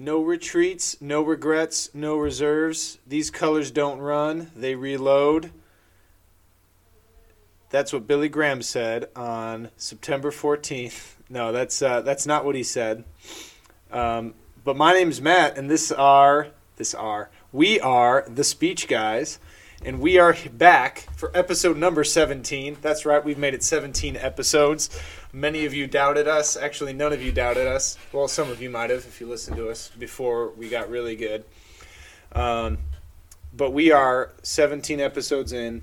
No 0.00 0.20
retreats, 0.20 0.96
no 1.00 1.22
regrets, 1.22 1.90
no 1.92 2.18
reserves. 2.18 2.98
These 3.04 3.32
colors 3.32 3.72
don't 3.72 3.98
run, 3.98 4.52
they 4.54 4.76
reload. 4.76 5.50
That's 7.70 7.92
what 7.92 8.06
Billy 8.06 8.28
Graham 8.28 8.62
said 8.62 9.08
on 9.16 9.70
September 9.76 10.30
14th. 10.30 11.16
No, 11.28 11.50
that's 11.50 11.82
uh, 11.82 12.02
that's 12.02 12.28
not 12.28 12.44
what 12.44 12.54
he 12.54 12.62
said. 12.62 13.02
Um, 13.90 14.34
but 14.64 14.76
my 14.76 14.92
name's 14.92 15.20
Matt, 15.20 15.58
and 15.58 15.68
this 15.68 15.90
are 15.90 16.50
this 16.76 16.94
are 16.94 17.28
we 17.50 17.80
are 17.80 18.24
the 18.28 18.44
Speech 18.44 18.86
Guys, 18.86 19.40
and 19.84 20.00
we 20.00 20.18
are 20.18 20.36
back 20.54 21.06
for 21.14 21.30
episode 21.36 21.76
number 21.76 22.02
17. 22.02 22.78
That's 22.82 23.06
right, 23.06 23.24
we've 23.24 23.38
made 23.38 23.54
it 23.54 23.62
17 23.62 24.16
episodes. 24.16 24.90
Many 25.32 25.66
of 25.66 25.74
you 25.74 25.86
doubted 25.86 26.26
us. 26.26 26.56
Actually, 26.56 26.92
none 26.92 27.12
of 27.12 27.22
you 27.22 27.30
doubted 27.30 27.66
us. 27.66 27.96
Well, 28.12 28.26
some 28.28 28.50
of 28.50 28.60
you 28.60 28.70
might 28.70 28.90
have 28.90 29.04
if 29.06 29.20
you 29.20 29.28
listened 29.28 29.56
to 29.56 29.68
us 29.68 29.90
before 29.98 30.50
we 30.50 30.68
got 30.68 30.90
really 30.90 31.14
good. 31.14 31.44
Um, 32.32 32.78
but 33.56 33.72
we 33.72 33.92
are 33.92 34.32
17 34.42 35.00
episodes 35.00 35.52
in, 35.52 35.82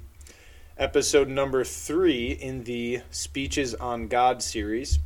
episode 0.77 1.29
number 1.29 1.63
three 1.63 2.31
in 2.31 2.65
the 2.65 3.01
Speeches 3.11 3.73
on 3.75 4.07
God 4.07 4.43
series. 4.43 4.99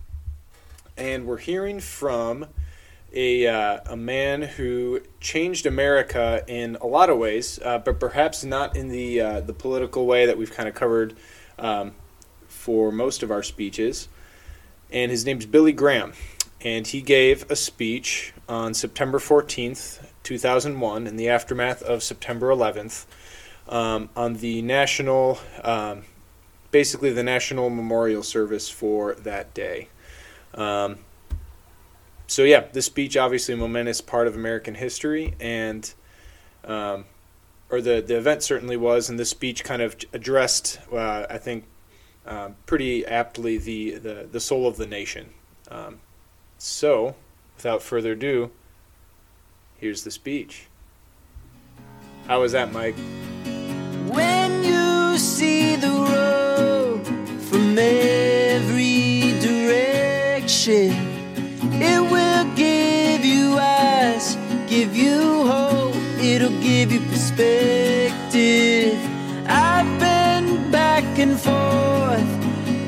And 0.98 1.26
we're 1.28 1.38
hearing 1.38 1.80
from 1.80 2.48
a, 3.14 3.48
uh, 3.48 3.80
a 3.88 3.98
man 3.98 4.42
who 4.42 5.02
changed 5.20 5.66
America 5.66 6.44
in 6.48 6.78
a 6.82 6.88
lot 6.88 7.10
of 7.10 7.18
ways, 7.18 7.60
uh, 7.64 7.80
but 7.80 8.00
perhaps 8.00 8.44
not 8.44 8.76
in 8.76 8.90
the, 8.90 9.22
uh, 9.22 9.42
the 9.42 9.54
political 9.54 10.06
way 10.06 10.26
that 10.26 10.38
we've 10.38 10.54
kind 10.54 10.70
of 10.70 10.76
covered 10.76 11.16
um, 11.58 11.94
for 12.48 12.92
most 12.92 13.24
of 13.24 13.32
our 13.32 13.44
speeches. 13.44 14.08
And 14.92 15.12
his 15.12 15.26
name's 15.26 15.46
Billy 15.46 15.72
Graham. 15.72 16.14
And 16.62 16.86
he 16.86 17.02
gave 17.02 17.50
a 17.50 17.56
speech 17.56 18.34
on 18.50 18.74
September 18.74 19.18
14th, 19.18 20.06
2001, 20.24 21.08
in 21.08 21.16
the 21.16 21.30
aftermath 21.30 21.82
of 21.82 22.04
September 22.04 22.50
11th, 22.50 23.06
um, 23.70 24.10
on 24.16 24.36
the 24.36 24.62
national, 24.62 25.40
um, 25.64 26.04
basically 26.72 27.12
the 27.12 27.24
national 27.24 27.70
memorial 27.70 28.24
service 28.24 28.68
for 28.68 29.14
that 29.16 29.54
day. 29.54 29.88
Um, 30.54 30.98
so 32.30 32.44
yeah, 32.44 32.66
this 32.72 32.86
speech 32.86 33.18
obviously 33.18 33.56
a 33.56 33.58
momentous 33.58 34.02
part 34.02 34.28
of 34.28 34.36
American 34.36 34.76
history, 34.76 35.34
and 35.40 35.92
um, 36.64 37.06
or 37.72 37.82
the 37.82 38.02
the 38.02 38.18
event 38.18 38.44
certainly 38.44 38.78
was, 38.78 39.10
and 39.10 39.18
this 39.20 39.32
speech 39.32 39.64
kind 39.64 39.82
of 39.82 39.96
addressed, 40.14 40.80
uh, 40.94 41.26
I 41.28 41.40
think, 41.40 41.66
um, 42.28 42.56
pretty 42.68 43.04
aptly 43.04 43.58
the, 43.58 43.98
the 43.98 44.30
the 44.32 44.40
soul 44.40 44.68
of 44.68 44.78
the 44.78 44.86
nation. 44.86 45.32
Um, 45.72 46.02
so, 46.60 47.16
without 47.58 47.82
further 47.82 48.12
ado, 48.12 48.52
here's 49.78 50.04
the 50.04 50.12
speech. 50.12 50.68
How 52.28 52.42
was 52.42 52.52
that, 52.52 52.72
Mike? 52.72 52.96
When 54.08 54.64
you 54.64 55.18
see 55.18 55.76
the 55.78 55.90
road 55.90 57.08
from 57.50 57.76
every 57.80 59.40
direction, 59.40 61.09
it 61.82 62.02
will 62.12 62.46
give 62.56 63.24
you 63.26 63.58
eyes, 63.58 64.38
give 64.68 64.96
you 64.96 65.48
hope, 65.48 65.96
it'll 66.22 66.60
give 66.62 66.92
you 66.92 67.00
perspective. 67.12 68.98
I've 69.48 70.00
been 70.00 70.72
back 70.72 71.04
and 71.18 71.40
forth, 71.40 72.32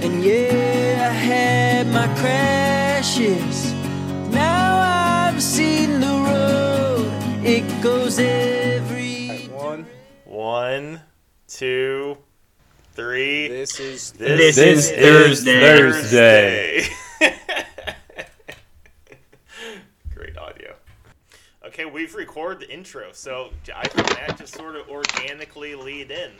and 0.04 0.24
yeah, 0.24 1.10
I 1.10 1.14
had 1.14 1.88
my 1.88 2.08
crashes. 2.20 3.74
Now 4.32 5.30
I've 5.30 5.42
seen 5.42 6.00
the 6.00 6.08
road, 6.08 7.12
it 7.46 7.64
goes 7.82 8.20
every. 8.20 9.30
Alright, 9.30 9.52
one. 9.52 9.86
One, 10.26 11.02
two, 11.48 12.18
three. 12.94 13.48
This 13.48 13.80
is 13.80 14.12
This, 14.12 14.56
This 14.56 14.58
is 14.58 14.92
Thursday. 15.44 16.88
Great 17.20 17.66
Okay, 21.82 21.90
we've 21.90 22.14
recorded 22.14 22.68
the 22.68 22.72
intro, 22.72 23.12
so 23.12 23.50
I 23.76 23.88
think 23.88 24.08
that 24.10 24.38
just 24.38 24.54
sort 24.54 24.76
of 24.76 24.88
organically 24.88 25.74
lead 25.74 26.12
in. 26.12 26.32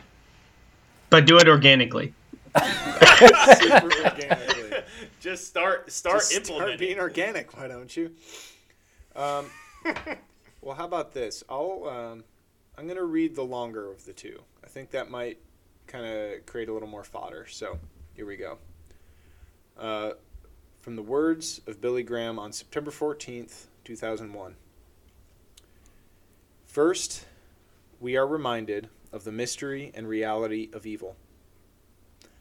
But 1.10 1.26
do 1.26 1.36
it 1.38 1.48
organically. 1.48 2.14
super 2.62 3.90
organically. 4.04 4.82
Just 5.18 5.48
start 5.48 5.90
start 5.90 6.20
Just 6.20 6.46
start 6.46 6.78
being 6.78 7.00
organic, 7.00 7.56
why 7.56 7.66
don't 7.66 7.96
you? 7.96 8.12
Um, 9.16 9.46
well, 10.62 10.76
how 10.76 10.84
about 10.84 11.12
this? 11.12 11.42
I'll 11.48 11.88
um, 11.88 12.24
I'm 12.78 12.86
gonna 12.86 13.02
read 13.02 13.34
the 13.34 13.42
longer 13.42 13.90
of 13.90 14.04
the 14.04 14.12
two. 14.12 14.40
I 14.62 14.68
think 14.68 14.92
that 14.92 15.10
might 15.10 15.38
kind 15.88 16.06
of 16.06 16.46
create 16.46 16.68
a 16.68 16.72
little 16.72 16.88
more 16.88 17.04
fodder. 17.04 17.46
So 17.48 17.80
here 18.14 18.26
we 18.26 18.36
go. 18.36 18.58
Uh, 19.76 20.12
from 20.82 20.94
the 20.94 21.02
words 21.02 21.60
of 21.66 21.80
Billy 21.80 22.04
Graham 22.04 22.38
on 22.38 22.52
September 22.52 22.92
14th, 22.92 23.66
2001. 23.82 24.54
First, 26.72 27.26
we 28.00 28.16
are 28.16 28.26
reminded 28.26 28.88
of 29.12 29.24
the 29.24 29.30
mystery 29.30 29.92
and 29.94 30.08
reality 30.08 30.70
of 30.72 30.86
evil. 30.86 31.16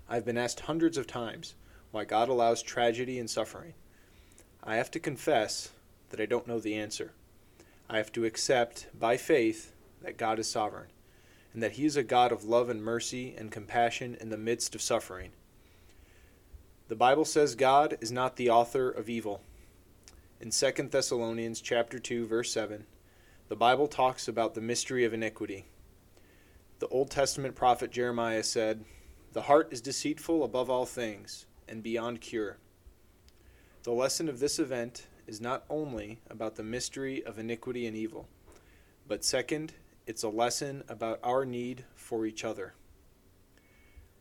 I've 0.08 0.24
been 0.24 0.38
asked 0.38 0.62
hundreds 0.62 0.98
of 0.98 1.06
times 1.06 1.56
why 1.92 2.06
God 2.06 2.30
allows 2.30 2.64
tragedy 2.64 3.20
and 3.20 3.30
suffering. 3.30 3.74
I 4.64 4.78
have 4.78 4.90
to 4.92 5.02
confess 5.02 5.72
that 6.12 6.22
I 6.22 6.26
don't 6.28 6.48
know 6.48 6.62
the 6.62 6.76
answer. 6.76 7.12
I 7.90 7.98
have 7.98 8.14
to 8.14 8.24
accept, 8.24 8.88
by 8.98 9.18
faith, 9.18 9.74
that 10.02 10.16
God 10.16 10.40
is 10.40 10.50
sovereign, 10.50 10.92
and 11.54 11.62
that 11.62 11.74
He 11.74 11.84
is 11.84 11.98
a 11.98 12.02
God 12.02 12.32
of 12.32 12.46
love 12.46 12.70
and 12.70 12.82
mercy 12.82 13.36
and 13.38 13.52
compassion 13.52 14.16
in 14.22 14.30
the 14.30 14.38
midst 14.38 14.76
of 14.76 14.82
suffering. 14.82 15.32
The 16.88 16.96
Bible 16.96 17.26
says 17.26 17.54
God 17.54 17.98
is 18.00 18.14
not 18.14 18.38
the 18.38 18.50
author 18.50 18.90
of 18.90 19.10
evil. 19.10 19.42
In 20.40 20.52
2 20.52 20.72
Thessalonians 20.90 21.60
chapter 21.60 22.00
2 22.00 22.28
verse 22.28 22.54
7, 22.54 22.86
the 23.52 23.58
Bible 23.58 23.90
talks 23.90 24.30
about 24.30 24.54
the 24.54 24.62
mystery 24.62 25.04
of 25.04 25.14
iniquity. 25.14 25.66
The 26.80 26.88
Old 26.88 27.12
Testament 27.12 27.54
prophet 27.54 27.92
Jeremiah 27.92 28.44
said, 28.44 28.86
"The 29.34 29.42
heart 29.42 29.74
is 29.74 29.82
deceitful 29.82 30.46
above 30.46 30.70
all 30.70 30.86
things 30.86 31.48
and 31.68 31.84
beyond 31.84 32.22
cure." 32.22 32.60
The 33.84 33.92
lesson 33.92 34.30
of 34.30 34.40
this 34.40 34.58
event 34.58 35.08
is 35.28 35.42
not 35.42 35.66
only 35.70 36.22
about 36.30 36.56
the 36.56 36.64
mystery 36.64 37.22
of 37.26 37.38
iniquity 37.38 37.86
and 37.86 37.94
evil, 37.94 38.30
but 39.06 39.26
second, 39.26 39.74
it's 40.08 40.24
a 40.24 40.30
lesson 40.30 40.86
about 40.88 41.20
our 41.22 41.44
need 41.44 41.84
for 41.94 42.26
each 42.26 42.46
other. 42.46 42.74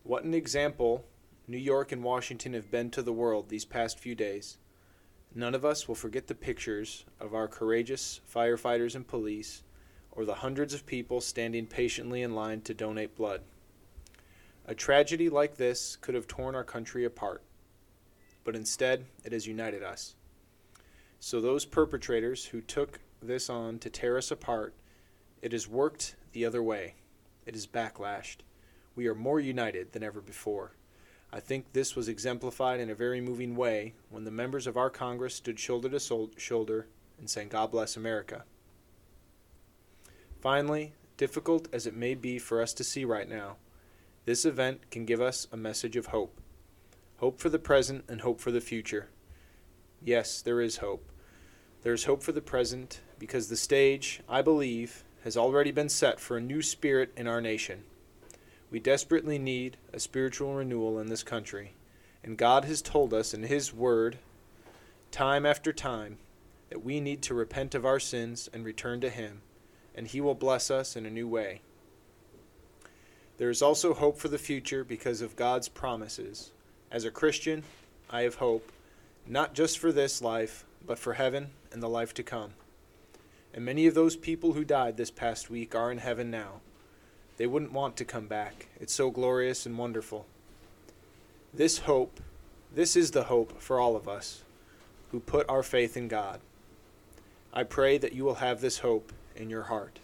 What 0.02 0.24
an 0.24 0.34
example 0.34 1.04
New 1.46 1.56
York 1.56 1.92
and 1.92 2.02
Washington 2.02 2.52
have 2.54 2.68
been 2.68 2.90
to 2.90 3.00
the 3.00 3.12
world 3.12 3.48
these 3.48 3.64
past 3.64 4.00
few 4.00 4.16
days. 4.16 4.58
None 5.34 5.54
of 5.54 5.64
us 5.64 5.86
will 5.86 5.94
forget 5.94 6.26
the 6.26 6.34
pictures 6.34 7.04
of 7.20 7.34
our 7.34 7.46
courageous 7.46 8.20
firefighters 8.32 8.96
and 8.96 9.06
police, 9.06 9.62
or 10.10 10.24
the 10.24 10.34
hundreds 10.34 10.74
of 10.74 10.86
people 10.86 11.20
standing 11.20 11.66
patiently 11.66 12.22
in 12.22 12.34
line 12.34 12.62
to 12.62 12.74
donate 12.74 13.16
blood. 13.16 13.42
A 14.66 14.74
tragedy 14.74 15.28
like 15.28 15.56
this 15.56 15.96
could 15.96 16.16
have 16.16 16.26
torn 16.26 16.54
our 16.54 16.64
country 16.64 17.04
apart, 17.04 17.42
but 18.42 18.56
instead 18.56 19.06
it 19.24 19.32
has 19.32 19.46
united 19.46 19.82
us. 19.82 20.16
So, 21.20 21.40
those 21.40 21.64
perpetrators 21.64 22.46
who 22.46 22.60
took 22.60 23.00
this 23.22 23.48
on 23.48 23.78
to 23.80 23.90
tear 23.90 24.16
us 24.16 24.30
apart, 24.30 24.74
it 25.42 25.52
has 25.52 25.68
worked 25.68 26.16
the 26.32 26.44
other 26.44 26.62
way. 26.62 26.94
It 27.46 27.54
is 27.54 27.66
backlashed. 27.66 28.38
We 28.96 29.06
are 29.06 29.14
more 29.14 29.38
united 29.38 29.92
than 29.92 30.02
ever 30.02 30.20
before. 30.20 30.72
I 31.32 31.40
think 31.40 31.72
this 31.72 31.94
was 31.94 32.08
exemplified 32.08 32.80
in 32.80 32.90
a 32.90 32.94
very 32.94 33.20
moving 33.20 33.54
way 33.54 33.94
when 34.08 34.24
the 34.24 34.30
members 34.30 34.66
of 34.66 34.76
our 34.76 34.90
Congress 34.90 35.36
stood 35.36 35.60
shoulder 35.60 35.88
to 35.88 36.30
shoulder 36.36 36.88
and 37.18 37.30
sang 37.30 37.48
God 37.48 37.70
Bless 37.70 37.96
America. 37.96 38.44
Finally, 40.40 40.92
difficult 41.16 41.68
as 41.72 41.86
it 41.86 41.94
may 41.94 42.14
be 42.14 42.38
for 42.38 42.60
us 42.60 42.72
to 42.72 42.82
see 42.82 43.04
right 43.04 43.28
now, 43.28 43.56
this 44.24 44.44
event 44.44 44.90
can 44.90 45.04
give 45.04 45.20
us 45.20 45.46
a 45.52 45.56
message 45.56 45.96
of 45.96 46.06
hope. 46.06 46.40
Hope 47.18 47.38
for 47.38 47.48
the 47.48 47.58
present 47.58 48.04
and 48.08 48.22
hope 48.22 48.40
for 48.40 48.50
the 48.50 48.60
future. 48.60 49.10
Yes, 50.02 50.40
there 50.42 50.60
is 50.60 50.78
hope. 50.78 51.12
There 51.82 51.92
is 51.92 52.04
hope 52.04 52.22
for 52.22 52.32
the 52.32 52.40
present 52.40 53.00
because 53.18 53.48
the 53.48 53.56
stage, 53.56 54.20
I 54.28 54.42
believe, 54.42 55.04
has 55.24 55.36
already 55.36 55.70
been 55.70 55.88
set 55.88 56.18
for 56.18 56.36
a 56.36 56.40
new 56.40 56.62
spirit 56.62 57.12
in 57.16 57.26
our 57.26 57.40
nation. 57.40 57.84
We 58.70 58.78
desperately 58.78 59.38
need 59.38 59.76
a 59.92 59.98
spiritual 59.98 60.54
renewal 60.54 61.00
in 61.00 61.08
this 61.08 61.24
country, 61.24 61.72
and 62.22 62.36
God 62.36 62.64
has 62.66 62.80
told 62.80 63.12
us 63.12 63.34
in 63.34 63.42
His 63.42 63.74
Word, 63.74 64.18
time 65.10 65.44
after 65.44 65.72
time, 65.72 66.18
that 66.68 66.84
we 66.84 67.00
need 67.00 67.20
to 67.22 67.34
repent 67.34 67.74
of 67.74 67.84
our 67.84 67.98
sins 67.98 68.48
and 68.52 68.64
return 68.64 69.00
to 69.00 69.10
Him, 69.10 69.42
and 69.94 70.06
He 70.06 70.20
will 70.20 70.36
bless 70.36 70.70
us 70.70 70.94
in 70.94 71.04
a 71.04 71.10
new 71.10 71.26
way. 71.26 71.62
There 73.38 73.50
is 73.50 73.62
also 73.62 73.94
hope 73.94 74.18
for 74.18 74.28
the 74.28 74.38
future 74.38 74.84
because 74.84 75.20
of 75.20 75.34
God's 75.34 75.68
promises. 75.68 76.52
As 76.92 77.04
a 77.04 77.10
Christian, 77.10 77.64
I 78.08 78.22
have 78.22 78.36
hope, 78.36 78.70
not 79.26 79.54
just 79.54 79.78
for 79.78 79.90
this 79.90 80.22
life, 80.22 80.64
but 80.86 80.98
for 80.98 81.14
heaven 81.14 81.48
and 81.72 81.82
the 81.82 81.88
life 81.88 82.14
to 82.14 82.22
come. 82.22 82.52
And 83.52 83.64
many 83.64 83.88
of 83.88 83.94
those 83.94 84.14
people 84.14 84.52
who 84.52 84.64
died 84.64 84.96
this 84.96 85.10
past 85.10 85.50
week 85.50 85.74
are 85.74 85.90
in 85.90 85.98
heaven 85.98 86.30
now. 86.30 86.60
They 87.40 87.46
wouldn't 87.46 87.72
want 87.72 87.96
to 87.96 88.04
come 88.04 88.26
back. 88.26 88.66
It's 88.78 88.92
so 88.92 89.10
glorious 89.10 89.64
and 89.64 89.78
wonderful. 89.78 90.26
This 91.54 91.78
hope, 91.78 92.20
this 92.70 92.96
is 92.96 93.12
the 93.12 93.22
hope 93.22 93.62
for 93.62 93.80
all 93.80 93.96
of 93.96 94.06
us 94.06 94.42
who 95.10 95.20
put 95.20 95.48
our 95.48 95.62
faith 95.62 95.96
in 95.96 96.06
God. 96.06 96.40
I 97.50 97.62
pray 97.62 97.96
that 97.96 98.12
you 98.12 98.24
will 98.24 98.34
have 98.34 98.60
this 98.60 98.80
hope 98.80 99.10
in 99.34 99.48
your 99.48 99.62
heart. 99.62 100.00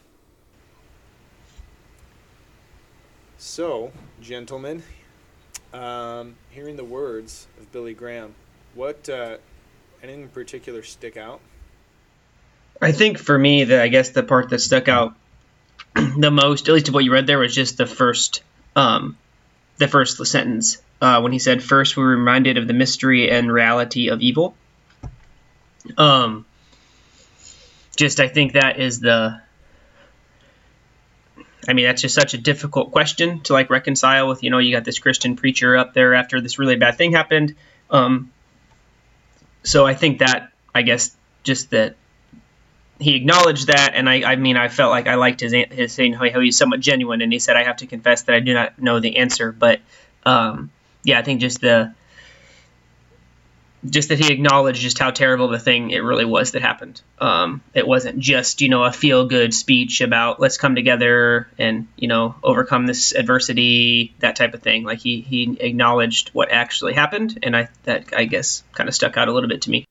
So, 3.36 3.92
gentlemen, 4.22 4.82
um, 5.74 6.36
hearing 6.48 6.76
the 6.76 6.84
words 6.84 7.48
of 7.60 7.70
Billy 7.70 7.92
Graham, 7.92 8.34
what 8.74 9.10
uh, 9.10 9.36
anything 10.02 10.22
in 10.22 10.28
particular 10.30 10.82
stick 10.82 11.18
out? 11.18 11.42
I 12.80 12.92
think 12.92 13.18
for 13.18 13.38
me, 13.38 13.64
that 13.64 13.82
I 13.82 13.88
guess 13.88 14.08
the 14.08 14.22
part 14.22 14.48
that 14.48 14.60
stuck 14.60 14.88
out 14.88 15.14
the 16.18 16.30
most, 16.30 16.68
at 16.68 16.74
least 16.74 16.88
of 16.88 16.94
what 16.94 17.04
you 17.04 17.12
read 17.12 17.26
there, 17.26 17.38
was 17.38 17.54
just 17.54 17.76
the 17.76 17.86
first, 17.86 18.42
um, 18.74 19.16
the 19.78 19.88
first 19.88 20.24
sentence 20.26 20.78
uh, 21.00 21.20
when 21.20 21.32
he 21.32 21.38
said, 21.38 21.62
"First, 21.62 21.96
we 21.96 22.02
were 22.02 22.10
reminded 22.10 22.58
of 22.58 22.66
the 22.66 22.74
mystery 22.74 23.30
and 23.30 23.52
reality 23.52 24.08
of 24.08 24.20
evil." 24.20 24.54
Um, 25.96 26.44
just 27.96 28.20
I 28.20 28.28
think 28.28 28.52
that 28.52 28.78
is 28.78 29.00
the. 29.00 29.40
I 31.68 31.72
mean, 31.72 31.86
that's 31.86 32.02
just 32.02 32.14
such 32.14 32.34
a 32.34 32.38
difficult 32.38 32.92
question 32.92 33.40
to 33.40 33.52
like 33.52 33.70
reconcile 33.70 34.28
with. 34.28 34.42
You 34.42 34.50
know, 34.50 34.58
you 34.58 34.74
got 34.74 34.84
this 34.84 34.98
Christian 34.98 35.36
preacher 35.36 35.76
up 35.76 35.94
there 35.94 36.14
after 36.14 36.40
this 36.40 36.58
really 36.58 36.76
bad 36.76 36.96
thing 36.96 37.12
happened. 37.12 37.54
Um, 37.90 38.30
so 39.62 39.84
I 39.86 39.94
think 39.94 40.20
that 40.20 40.52
I 40.74 40.82
guess 40.82 41.16
just 41.42 41.70
that 41.70 41.96
he 42.98 43.16
acknowledged 43.16 43.66
that, 43.68 43.92
and 43.94 44.08
I, 44.08 44.22
I 44.22 44.36
mean, 44.36 44.56
I 44.56 44.68
felt 44.68 44.90
like 44.90 45.06
I 45.06 45.16
liked 45.16 45.40
his 45.40 45.52
his 45.52 45.92
saying 45.92 46.14
how 46.14 46.40
he's 46.40 46.56
somewhat 46.56 46.80
genuine, 46.80 47.20
and 47.22 47.32
he 47.32 47.38
said, 47.38 47.56
"I 47.56 47.64
have 47.64 47.76
to 47.78 47.86
confess 47.86 48.22
that 48.22 48.34
I 48.34 48.40
do 48.40 48.54
not 48.54 48.80
know 48.80 49.00
the 49.00 49.18
answer," 49.18 49.52
but 49.52 49.80
um, 50.24 50.70
yeah, 51.04 51.18
I 51.18 51.22
think 51.22 51.40
just 51.40 51.60
the 51.60 51.94
just 53.88 54.08
that 54.08 54.18
he 54.18 54.32
acknowledged 54.32 54.80
just 54.80 54.98
how 54.98 55.10
terrible 55.10 55.48
the 55.48 55.58
thing 55.58 55.90
it 55.90 56.02
really 56.02 56.24
was 56.24 56.52
that 56.52 56.62
happened. 56.62 57.00
Um, 57.18 57.62
it 57.74 57.86
wasn't 57.86 58.18
just 58.18 58.60
you 58.60 58.68
know 58.68 58.84
a 58.84 58.92
feel 58.92 59.26
good 59.26 59.52
speech 59.52 60.00
about 60.00 60.40
let's 60.40 60.56
come 60.56 60.74
together 60.74 61.48
and 61.58 61.88
you 61.96 62.08
know 62.08 62.34
overcome 62.42 62.86
this 62.86 63.14
adversity 63.14 64.14
that 64.20 64.36
type 64.36 64.54
of 64.54 64.62
thing. 64.62 64.84
Like 64.84 65.00
he 65.00 65.20
he 65.20 65.56
acknowledged 65.60 66.30
what 66.30 66.50
actually 66.50 66.94
happened, 66.94 67.38
and 67.42 67.56
I 67.56 67.68
that 67.84 68.14
I 68.16 68.24
guess 68.24 68.62
kind 68.72 68.88
of 68.88 68.94
stuck 68.94 69.16
out 69.16 69.28
a 69.28 69.32
little 69.32 69.48
bit 69.48 69.62
to 69.62 69.70
me. 69.70 69.86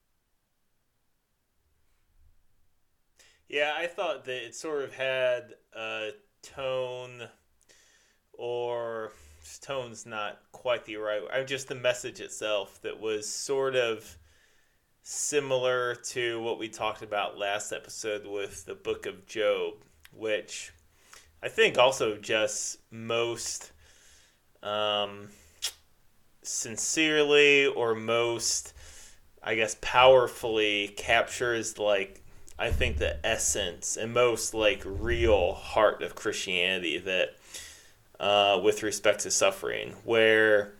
Yeah, 3.56 3.72
I 3.74 3.88
thought 3.88 4.26
that 4.26 4.48
it 4.48 4.54
sort 4.54 4.84
of 4.84 4.94
had 4.94 5.54
a 5.74 6.10
tone, 6.42 7.24
or 8.34 9.14
tone's 9.62 10.06
not 10.06 10.42
quite 10.52 10.84
the 10.84 10.98
right. 10.98 11.22
I'm 11.32 11.48
just 11.48 11.70
the 11.70 11.76
message 11.76 12.20
itself 12.20 12.82
that 12.82 13.00
was 13.00 13.32
sort 13.32 13.78
of 13.78 14.18
similar 15.04 15.96
to 15.96 16.42
what 16.42 16.60
we 16.60 16.68
talked 16.68 17.02
about 17.02 17.38
last 17.38 17.72
episode 17.72 18.28
with 18.28 18.66
the 18.66 18.76
Book 18.76 19.06
of 19.06 19.26
Job, 19.26 19.76
which 20.12 20.74
I 21.42 21.48
think 21.48 21.78
also 21.78 22.18
just 22.18 22.80
most 22.92 23.72
um, 24.64 25.30
sincerely 26.44 27.68
or 27.68 27.96
most, 27.96 28.74
I 29.42 29.56
guess, 29.56 29.78
powerfully 29.80 30.90
captures 30.98 31.80
like 31.80 32.25
I 32.58 32.72
think 32.72 32.98
the 32.98 33.26
essence 33.26 33.98
and 33.98 34.14
most 34.14 34.54
like 34.54 34.82
real 34.86 35.54
heart 35.54 36.02
of 36.02 36.16
Christianity 36.16 36.98
that 37.00 37.36
uh, 38.20 38.60
with 38.64 38.82
respect 38.82 39.22
to 39.22 39.32
suffering, 39.32 39.96
where 40.06 40.74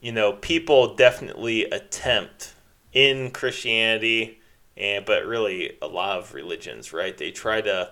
you 0.00 0.12
know 0.12 0.34
people 0.34 0.94
definitely 0.94 1.64
attempt 1.64 2.54
in 2.92 3.30
Christianity 3.30 4.40
and 4.76 5.04
but 5.04 5.26
really 5.26 5.76
a 5.82 5.86
lot 5.88 6.18
of 6.18 6.32
religions, 6.32 6.92
right? 6.92 7.16
They 7.16 7.32
try 7.32 7.60
to 7.60 7.90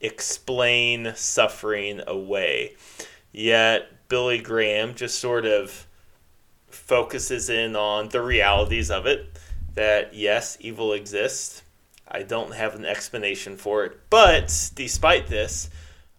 explain 0.00 1.12
suffering 1.16 2.02
away. 2.06 2.76
Yet 3.32 4.08
Billy 4.08 4.38
Graham 4.38 4.94
just 4.94 5.18
sort 5.18 5.46
of 5.46 5.86
focuses 6.68 7.48
in 7.48 7.74
on 7.74 8.08
the 8.10 8.20
realities 8.20 8.90
of 8.90 9.06
it 9.06 9.38
that 9.74 10.14
yes, 10.14 10.58
evil 10.60 10.92
exists 10.92 11.62
I 12.10 12.22
don't 12.22 12.54
have 12.54 12.74
an 12.74 12.84
explanation 12.84 13.56
for 13.56 13.84
it. 13.84 13.98
But 14.10 14.70
despite 14.74 15.28
this, 15.28 15.70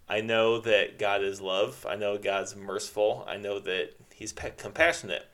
I 0.07 0.21
know 0.21 0.59
that 0.61 0.99
God 0.99 1.23
is 1.23 1.41
love. 1.41 1.85
I 1.89 1.95
know 1.95 2.17
God's 2.17 2.55
merciful. 2.55 3.25
I 3.27 3.38
know 3.38 3.59
that 3.59 3.91
He's 4.13 4.33
compassionate. 4.33 5.25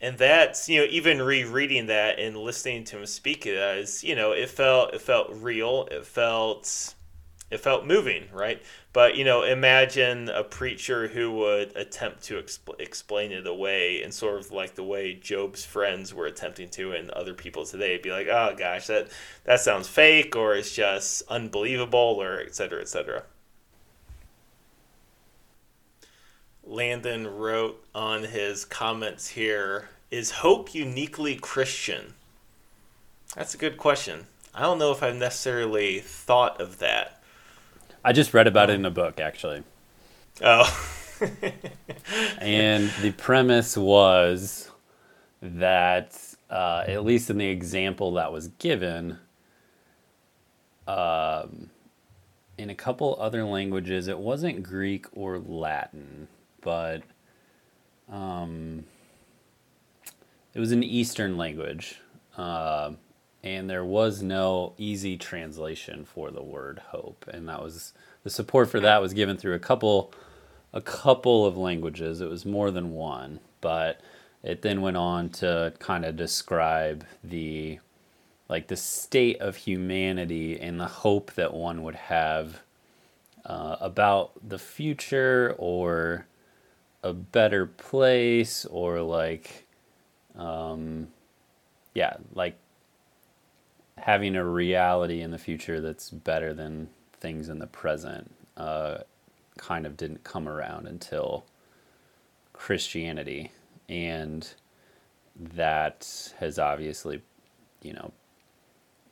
And 0.00 0.18
that's 0.18 0.68
you 0.68 0.80
know 0.80 0.86
even 0.90 1.22
rereading 1.22 1.86
that 1.86 2.18
and 2.18 2.36
listening 2.36 2.84
to 2.84 2.98
him 2.98 3.06
speak 3.06 3.46
it 3.46 3.56
as 3.56 4.04
you 4.04 4.14
know 4.14 4.32
it 4.32 4.50
felt 4.50 4.92
it 4.92 5.00
felt 5.00 5.28
real. 5.30 5.88
It 5.90 6.04
felt 6.04 6.94
it 7.50 7.60
felt 7.60 7.86
moving, 7.86 8.24
right? 8.32 8.60
But 8.92 9.16
you 9.16 9.24
know, 9.24 9.42
imagine 9.42 10.28
a 10.28 10.42
preacher 10.42 11.08
who 11.08 11.30
would 11.32 11.76
attempt 11.76 12.24
to 12.24 12.40
expl- 12.40 12.80
explain 12.80 13.30
it 13.30 13.46
away, 13.46 14.02
and 14.02 14.12
sort 14.12 14.40
of 14.40 14.50
like 14.50 14.74
the 14.74 14.82
way 14.82 15.14
Job's 15.14 15.64
friends 15.64 16.12
were 16.12 16.26
attempting 16.26 16.70
to, 16.70 16.92
and 16.92 17.10
other 17.10 17.34
people 17.34 17.64
today 17.64 17.98
be 17.98 18.10
like, 18.10 18.26
"Oh 18.26 18.54
gosh, 18.56 18.88
that 18.88 19.08
that 19.44 19.60
sounds 19.60 19.86
fake, 19.88 20.34
or 20.34 20.54
it's 20.54 20.74
just 20.74 21.22
unbelievable, 21.28 22.16
or 22.20 22.40
etc. 22.40 22.80
etc." 22.80 23.24
Landon 26.64 27.28
wrote 27.28 27.84
on 27.94 28.24
his 28.24 28.64
comments 28.64 29.28
here: 29.28 29.90
"Is 30.10 30.30
hope 30.42 30.74
uniquely 30.74 31.36
Christian?" 31.36 32.14
That's 33.36 33.54
a 33.54 33.58
good 33.58 33.76
question. 33.76 34.26
I 34.52 34.62
don't 34.62 34.78
know 34.78 34.90
if 34.90 35.02
I've 35.02 35.14
necessarily 35.14 36.00
thought 36.00 36.60
of 36.60 36.78
that 36.78 37.15
I 38.06 38.12
just 38.12 38.32
read 38.32 38.46
about 38.46 38.70
it 38.70 38.74
in 38.74 38.84
a 38.84 38.90
book, 38.90 39.18
actually. 39.18 39.64
Oh. 40.40 40.92
and 42.38 42.88
the 43.02 43.10
premise 43.16 43.76
was 43.76 44.70
that, 45.42 46.16
uh, 46.48 46.84
at 46.86 47.04
least 47.04 47.30
in 47.30 47.38
the 47.38 47.48
example 47.48 48.12
that 48.12 48.30
was 48.30 48.46
given, 48.60 49.18
um, 50.86 51.70
in 52.56 52.70
a 52.70 52.76
couple 52.76 53.16
other 53.18 53.44
languages, 53.44 54.06
it 54.06 54.18
wasn't 54.20 54.62
Greek 54.62 55.06
or 55.12 55.40
Latin, 55.40 56.28
but 56.60 57.02
um, 58.08 58.84
it 60.54 60.60
was 60.60 60.70
an 60.70 60.84
Eastern 60.84 61.36
language. 61.36 62.00
Uh, 62.36 62.92
and 63.46 63.70
there 63.70 63.84
was 63.84 64.22
no 64.22 64.74
easy 64.76 65.16
translation 65.16 66.04
for 66.04 66.32
the 66.32 66.42
word 66.42 66.80
hope 66.88 67.24
and 67.32 67.48
that 67.48 67.62
was 67.62 67.92
the 68.26 68.30
support 68.30 68.68
for 68.68 68.80
that 68.80 69.00
was 69.00 69.14
given 69.14 69.36
through 69.36 69.54
a 69.54 69.60
couple 69.60 70.12
a 70.72 70.80
couple 70.80 71.46
of 71.46 71.56
languages. 71.56 72.20
It 72.20 72.28
was 72.28 72.44
more 72.44 72.72
than 72.72 72.92
one 72.92 73.38
but 73.60 74.00
it 74.42 74.62
then 74.62 74.80
went 74.80 74.96
on 74.96 75.28
to 75.28 75.72
kind 75.78 76.04
of 76.04 76.16
describe 76.16 77.04
the 77.22 77.78
like 78.48 78.66
the 78.66 78.76
state 78.76 79.40
of 79.40 79.54
humanity 79.56 80.58
and 80.60 80.80
the 80.80 80.86
hope 80.86 81.34
that 81.34 81.54
one 81.54 81.84
would 81.84 81.94
have 81.94 82.62
uh, 83.44 83.76
about 83.80 84.32
the 84.48 84.58
future 84.58 85.54
or 85.56 86.26
a 87.04 87.12
better 87.12 87.64
place 87.64 88.64
or 88.64 89.02
like 89.02 89.68
um, 90.36 91.06
yeah 91.94 92.16
like 92.34 92.56
having 93.98 94.34
a 94.34 94.44
reality 94.44 95.20
in 95.20 95.30
the 95.30 95.38
future 95.38 95.80
that's 95.80 96.10
better 96.10 96.52
than 96.52 96.88
things 97.20 97.48
in 97.48 97.58
the 97.58 97.66
present 97.66 98.30
uh, 98.56 98.98
kind 99.58 99.86
of 99.86 99.96
didn't 99.96 100.24
come 100.24 100.48
around 100.48 100.86
until 100.86 101.44
Christianity. 102.52 103.52
And 103.88 104.48
that 105.36 106.32
has 106.38 106.58
obviously, 106.58 107.22
you 107.82 107.92
know, 107.92 108.12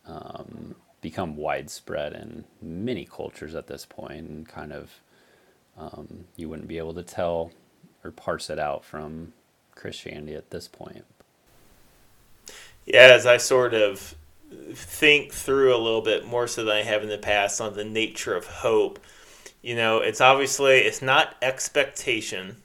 um, 0.06 0.74
become 1.00 1.36
widespread 1.36 2.14
in 2.14 2.44
many 2.62 3.04
cultures 3.04 3.54
at 3.54 3.66
this 3.66 3.84
point, 3.84 4.28
and 4.28 4.48
kind 4.48 4.72
of 4.72 4.90
um, 5.78 6.24
you 6.36 6.48
wouldn't 6.48 6.68
be 6.68 6.78
able 6.78 6.94
to 6.94 7.02
tell 7.02 7.50
or 8.02 8.10
parse 8.10 8.50
it 8.50 8.58
out 8.58 8.84
from 8.84 9.32
Christianity 9.74 10.34
at 10.34 10.50
this 10.50 10.68
point. 10.68 11.04
Yeah, 12.86 13.12
as 13.12 13.26
I 13.26 13.38
sort 13.38 13.74
of 13.74 14.14
think 14.74 15.32
through 15.32 15.74
a 15.74 15.78
little 15.78 16.02
bit 16.02 16.26
more 16.26 16.46
so 16.46 16.64
than 16.64 16.76
I 16.76 16.82
have 16.82 17.02
in 17.02 17.08
the 17.08 17.18
past 17.18 17.60
on 17.60 17.74
the 17.74 17.84
nature 17.84 18.34
of 18.34 18.46
hope. 18.46 18.98
You 19.62 19.76
know, 19.76 19.98
it's 19.98 20.20
obviously 20.20 20.78
it's 20.78 21.02
not 21.02 21.36
expectation, 21.40 22.56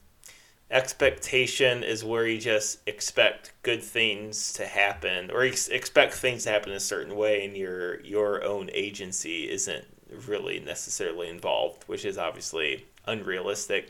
expectation 0.72 1.84
is 1.84 2.04
where 2.04 2.28
you 2.28 2.38
just 2.38 2.80
expect 2.88 3.54
good 3.64 3.82
things 3.82 4.54
to 4.54 4.66
happen 4.66 5.32
or 5.32 5.44
ex- 5.44 5.68
expect 5.68 6.14
things 6.14 6.44
to 6.44 6.52
happen 6.52 6.72
a 6.74 6.80
certain 6.80 7.16
way 7.16 7.44
and 7.44 7.58
your 7.58 8.00
your 8.02 8.44
own 8.44 8.70
agency 8.74 9.50
isn't 9.50 9.86
really 10.28 10.60
necessarily 10.60 11.28
involved 11.28 11.84
which 11.88 12.06
is 12.06 12.20
obviously 12.20 12.86
unrealistic 13.08 13.90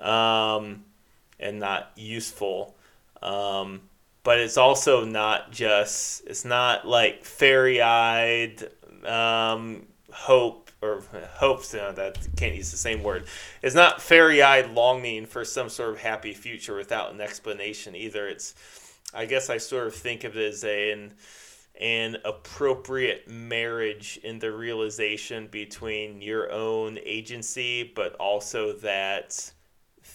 um, 0.00 0.84
and 1.38 1.60
not 1.60 1.92
useful 1.94 2.74
um, 3.22 3.80
but 4.28 4.40
it's 4.40 4.58
also 4.58 5.06
not 5.06 5.50
just 5.50 6.22
it's 6.26 6.44
not 6.44 6.86
like 6.86 7.24
fairy-eyed 7.24 8.62
um, 9.06 9.86
hope 10.12 10.70
or 10.82 11.02
hopes 11.36 11.72
you 11.72 11.78
know, 11.78 11.92
that 11.92 12.18
can't 12.36 12.54
use 12.54 12.70
the 12.70 12.76
same 12.76 13.02
word. 13.02 13.24
It's 13.62 13.74
not 13.74 14.02
fairy-eyed 14.02 14.72
longing 14.72 15.24
for 15.24 15.46
some 15.46 15.70
sort 15.70 15.94
of 15.94 16.00
happy 16.00 16.34
future 16.34 16.76
without 16.76 17.10
an 17.10 17.22
explanation 17.22 17.96
either. 17.96 18.28
It's 18.28 18.54
i 19.14 19.24
guess 19.24 19.48
i 19.48 19.56
sort 19.56 19.86
of 19.86 19.94
think 19.94 20.24
of 20.24 20.36
it 20.36 20.52
as 20.52 20.62
an 20.62 21.14
an 21.80 22.18
appropriate 22.26 23.30
marriage 23.30 24.20
in 24.24 24.38
the 24.40 24.52
realization 24.52 25.46
between 25.46 26.20
your 26.20 26.52
own 26.52 26.98
agency 27.02 27.82
but 27.82 28.14
also 28.16 28.74
that 28.74 29.50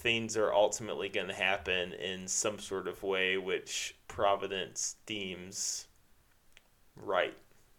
things 0.03 0.37
are 0.37 0.53
ultimately 0.53 1.09
going 1.09 1.27
to 1.27 1.33
happen 1.33 1.93
in 1.93 2.27
some 2.27 2.59
sort 2.59 2.87
of 2.87 3.01
way 3.01 3.37
which 3.37 3.95
providence 4.07 4.97
deems 5.05 5.87
right 7.01 7.33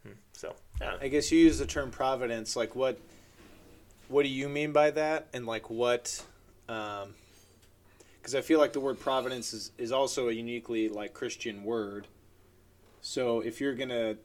Hmm, 0.04 0.12
so 0.32 0.54
yeah. 0.80 0.96
I 1.00 1.08
guess 1.08 1.32
you 1.32 1.38
use 1.38 1.58
the 1.58 1.66
term 1.66 1.90
providence. 1.90 2.56
Like, 2.56 2.76
what 2.76 2.98
what 4.08 4.22
do 4.22 4.28
you 4.28 4.48
mean 4.48 4.72
by 4.72 4.90
that? 4.92 5.28
And 5.32 5.46
like, 5.46 5.70
what? 5.70 6.22
Because 6.66 8.34
I 8.34 8.40
feel 8.40 8.58
like 8.58 8.72
the 8.72 8.80
word 8.80 9.00
providence 9.00 9.52
is 9.52 9.72
is 9.78 9.92
also 9.92 10.28
a 10.28 10.32
uniquely 10.32 10.88
like 10.88 11.14
Christian 11.14 11.64
word. 11.64 12.06
So 13.00 13.40
if 13.40 13.60
you're 13.60 13.74
gonna 13.74 14.16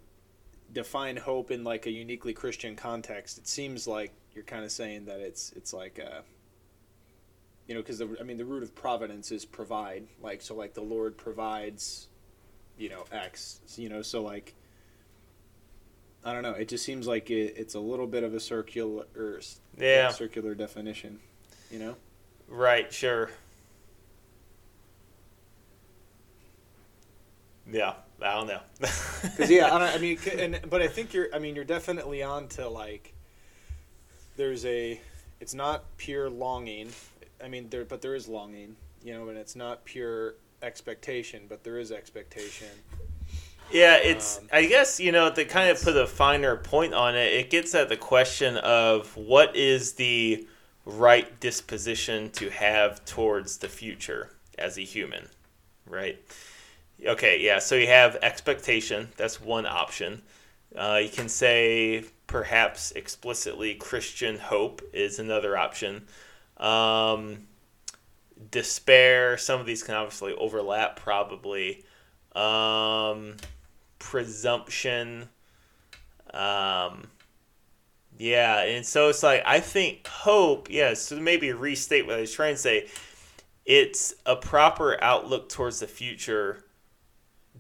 define 0.72 1.18
hope 1.18 1.52
in 1.52 1.64
like 1.64 1.86
a 1.86 1.92
uniquely 1.92 2.34
Christian 2.34 2.76
context, 2.76 3.38
it 3.38 3.48
seems 3.48 3.88
like 3.88 4.12
you're 4.34 4.44
kind 4.44 4.64
of 4.64 4.72
saying 4.72 5.06
that 5.06 5.20
it's 5.20 5.52
it's 5.54 5.74
like 5.74 5.98
a 5.98 6.24
you 7.70 7.76
know 7.76 7.82
because 7.82 8.02
I 8.02 8.24
mean 8.24 8.38
the 8.38 8.44
root 8.46 8.64
of 8.64 8.74
providence 8.76 9.32
is 9.32 9.46
provide 9.46 10.08
like 10.22 10.42
so 10.42 10.56
like 10.56 10.74
the 10.74 10.82
Lord 10.82 11.16
provides 11.18 12.08
you 12.78 12.90
know 12.90 13.06
X 13.12 13.62
you 13.78 13.88
know 13.88 14.02
so 14.02 14.22
like 14.24 14.56
I 16.26 16.34
don't 16.34 16.44
know. 16.44 16.52
It 16.52 16.68
just 16.68 16.84
seems 16.84 17.08
like 17.08 17.32
it, 17.32 17.54
it's 17.56 17.76
a 17.76 17.80
little 17.80 18.06
bit 18.06 18.24
of 18.24 18.34
a 18.34 18.42
circular, 18.42 19.06
er, 19.16 19.38
s- 19.38 19.62
Yeah. 19.78 20.10
circular 20.10 20.54
definition. 20.54 21.22
You 21.72 21.80
know, 21.80 21.96
Right, 22.50 22.92
sure. 22.92 23.30
Yeah, 27.72 27.94
I 28.22 28.34
don't 28.34 28.48
know. 28.48 28.60
because 28.82 29.50
yeah, 29.50 29.68
I, 29.74 29.80
don't, 29.80 29.96
I 29.96 29.98
mean, 29.98 30.18
and 30.38 30.60
but 30.70 30.82
I 30.82 30.88
think 30.88 31.14
you're. 31.14 31.28
I 31.34 31.40
mean, 31.40 31.56
you're 31.56 31.64
definitely 31.64 32.22
on 32.24 32.48
to 32.50 32.68
like. 32.68 33.14
There's 34.36 34.66
a. 34.66 35.00
It's 35.40 35.54
not 35.54 35.86
pure 35.98 36.30
longing. 36.30 36.90
I 37.44 37.48
mean, 37.48 37.70
there, 37.70 37.86
but 37.86 38.02
there 38.02 38.16
is 38.16 38.28
longing. 38.28 38.76
You 39.04 39.14
know, 39.14 39.30
and 39.30 39.38
it's 39.38 39.56
not 39.56 39.86
pure 39.86 40.36
expectation, 40.62 41.44
but 41.48 41.64
there 41.64 41.80
is 41.80 41.92
expectation. 41.92 42.68
Yeah, 43.72 43.98
it's. 43.98 44.40
Um, 44.40 44.50
I 44.52 44.66
guess 44.66 45.00
you 45.00 45.12
know 45.12 45.32
to 45.32 45.46
kind 45.46 45.70
of 45.70 45.82
put 45.82 45.96
a 45.96 46.08
finer 46.08 46.58
point 46.58 46.94
on 46.94 47.16
it. 47.16 47.34
It 47.34 47.50
gets 47.50 47.76
at 47.76 47.90
the 47.90 47.98
question 47.98 48.58
of 48.58 49.16
what 49.16 49.56
is 49.56 49.94
the 49.94 50.48
right 50.86 51.40
disposition 51.40 52.32
to 52.32 52.50
have 52.50 53.06
towards 53.06 53.58
the 53.58 53.70
future 53.70 54.32
as 54.58 54.78
a 54.78 54.82
human, 54.82 55.28
right? 55.86 56.20
Okay, 57.06 57.42
yeah. 57.42 57.60
So 57.60 57.76
you 57.76 57.88
have 57.88 58.18
expectation. 58.22 59.10
That's 59.18 59.40
one 59.40 59.66
option. 59.66 60.22
Uh, 60.76 61.00
you 61.02 61.10
can 61.10 61.30
say 61.30 62.06
perhaps 62.28 62.92
explicitly 62.92 63.76
Christian 63.76 64.38
hope 64.38 64.82
is 64.94 65.20
another 65.20 65.58
option. 65.58 66.08
Um, 66.60 67.48
despair. 68.52 69.38
Some 69.38 69.60
of 69.60 69.66
these 69.66 69.84
can 69.84 69.96
obviously 69.96 70.34
overlap, 70.34 70.96
probably. 70.98 71.84
Um, 72.36 73.38
presumption. 73.98 75.30
Um, 76.34 77.08
yeah, 78.18 78.64
and 78.64 78.86
so 78.86 79.10
it's 79.10 79.24
like 79.24 79.44
I 79.46 79.60
think 79.60 80.06
hope. 80.06 80.70
Yeah, 80.70 80.94
so 80.94 81.16
maybe 81.20 81.52
restate 81.54 82.06
what 82.06 82.18
I 82.18 82.22
was 82.22 82.34
trying 82.34 82.56
to 82.56 82.62
say. 82.62 82.88
It's 83.66 84.14
a 84.26 84.36
proper 84.36 85.02
outlook 85.02 85.50
towards 85.50 85.80
the 85.80 85.88
future. 85.88 86.66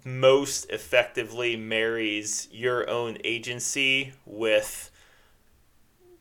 Most 0.03 0.69
effectively 0.69 1.55
marries 1.55 2.47
your 2.51 2.89
own 2.89 3.17
agency 3.23 4.13
with 4.25 4.91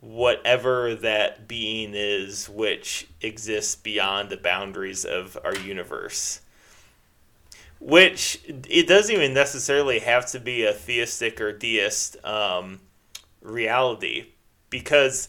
whatever 0.01 0.95
that 0.95 1.49
being 1.49 1.93
is, 1.95 2.49
which 2.49 3.09
exists 3.21 3.75
beyond 3.75 4.31
the 4.31 4.37
boundaries 4.37 5.05
of 5.05 5.37
our 5.45 5.57
universe. 5.57 6.41
Which 7.81 8.41
it 8.47 8.89
doesn't 8.89 9.15
even 9.15 9.35
necessarily 9.35 10.01
have 10.01 10.27
to 10.33 10.41
be 10.41 10.65
a 10.65 10.73
theistic 10.73 11.41
or 11.41 11.53
deist 11.53 12.17
um, 12.25 12.81
reality 13.41 14.27
because 14.71 15.29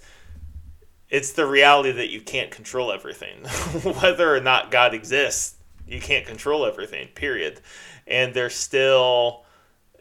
it's 1.09 1.33
the 1.33 1.45
reality 1.45 1.91
that 1.91 2.09
you 2.09 2.21
can't 2.21 2.49
control 2.49 2.91
everything. 2.91 3.43
Whether 4.01 4.35
or 4.35 4.41
not 4.41 4.71
god 4.71 4.93
exists 4.93 5.55
you 5.89 5.99
can't 5.99 6.25
control 6.25 6.65
everything 6.65 7.07
period. 7.09 7.61
And 8.07 8.33
there 8.33 8.49
still 8.49 9.45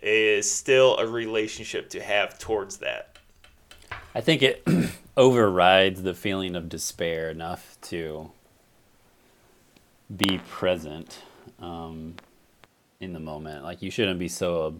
is 0.01 0.51
still 0.51 0.97
a 0.99 1.07
relationship 1.07 1.91
to 1.91 2.03
have 2.03 2.39
towards 2.39 2.79
that 2.79 3.18
I 4.19 4.21
think 4.21 4.43
it 4.43 4.65
overrides 5.17 6.03
the 6.03 6.13
feeling 6.13 6.57
of 6.57 6.69
despair 6.69 7.31
enough 7.31 7.79
to 7.83 8.33
be 10.15 10.41
present 10.49 11.21
um, 11.61 12.17
in 12.99 13.13
the 13.13 13.21
moment. 13.21 13.63
Like 13.63 13.81
you 13.81 13.93
shouldn't 13.93 14.19
be 14.19 14.27
so 14.27 14.75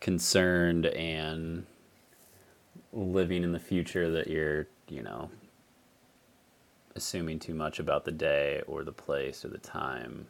concerned 0.00 0.84
and 0.84 1.64
living 2.92 3.42
in 3.42 3.52
the 3.52 3.58
future 3.58 4.10
that 4.10 4.28
you're, 4.28 4.66
you 4.86 5.02
know, 5.02 5.30
assuming 6.96 7.38
too 7.38 7.54
much 7.54 7.78
about 7.78 8.04
the 8.04 8.12
day 8.12 8.60
or 8.66 8.84
the 8.84 8.92
place 8.92 9.46
or 9.46 9.48
the 9.48 9.56
time 9.56 10.26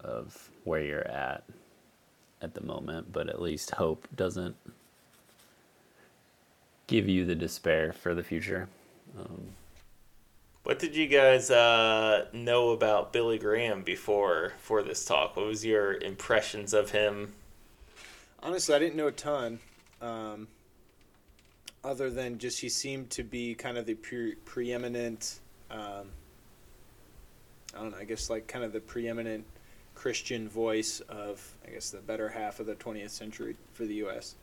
of 0.00 0.50
where 0.64 0.82
you're 0.82 1.08
at 1.08 1.44
at 2.42 2.52
the 2.52 2.60
moment, 2.60 3.10
but 3.10 3.30
at 3.30 3.40
least 3.40 3.70
hope 3.70 4.06
doesn't 4.14 4.54
give 6.86 7.08
you 7.08 7.24
the 7.24 7.34
despair 7.34 7.92
for 7.92 8.14
the 8.14 8.22
future. 8.22 8.68
Um, 9.18 9.48
what 10.62 10.78
did 10.78 10.96
you 10.96 11.06
guys 11.06 11.50
uh, 11.50 12.26
know 12.32 12.70
about 12.70 13.12
billy 13.12 13.38
graham 13.38 13.82
before 13.82 14.52
for 14.58 14.82
this 14.82 15.04
talk 15.04 15.36
what 15.36 15.46
was 15.46 15.64
your 15.64 15.94
impressions 15.94 16.74
of 16.74 16.90
him 16.90 17.32
Honestly, 18.46 18.74
I 18.74 18.78
didn't 18.78 18.94
know 18.94 19.08
a 19.08 19.12
ton, 19.12 19.58
um, 20.00 20.46
other 21.82 22.10
than 22.10 22.38
just 22.38 22.60
he 22.60 22.68
seemed 22.68 23.10
to 23.10 23.24
be 23.24 23.56
kind 23.56 23.76
of 23.76 23.86
the 23.86 23.94
pre- 23.94 24.36
preeminent. 24.44 25.40
Um, 25.70 26.10
I 27.74 27.80
don't 27.80 27.90
know. 27.90 27.96
I 27.98 28.04
guess 28.04 28.30
like 28.30 28.46
kind 28.46 28.64
of 28.64 28.72
the 28.72 28.78
preeminent 28.80 29.44
Christian 29.96 30.48
voice 30.48 31.00
of 31.08 31.56
I 31.66 31.70
guess 31.70 31.90
the 31.90 31.98
better 31.98 32.28
half 32.28 32.60
of 32.60 32.66
the 32.66 32.76
20th 32.76 33.10
century 33.10 33.56
for 33.72 33.84
the 33.84 33.94
U.S. 33.94 34.36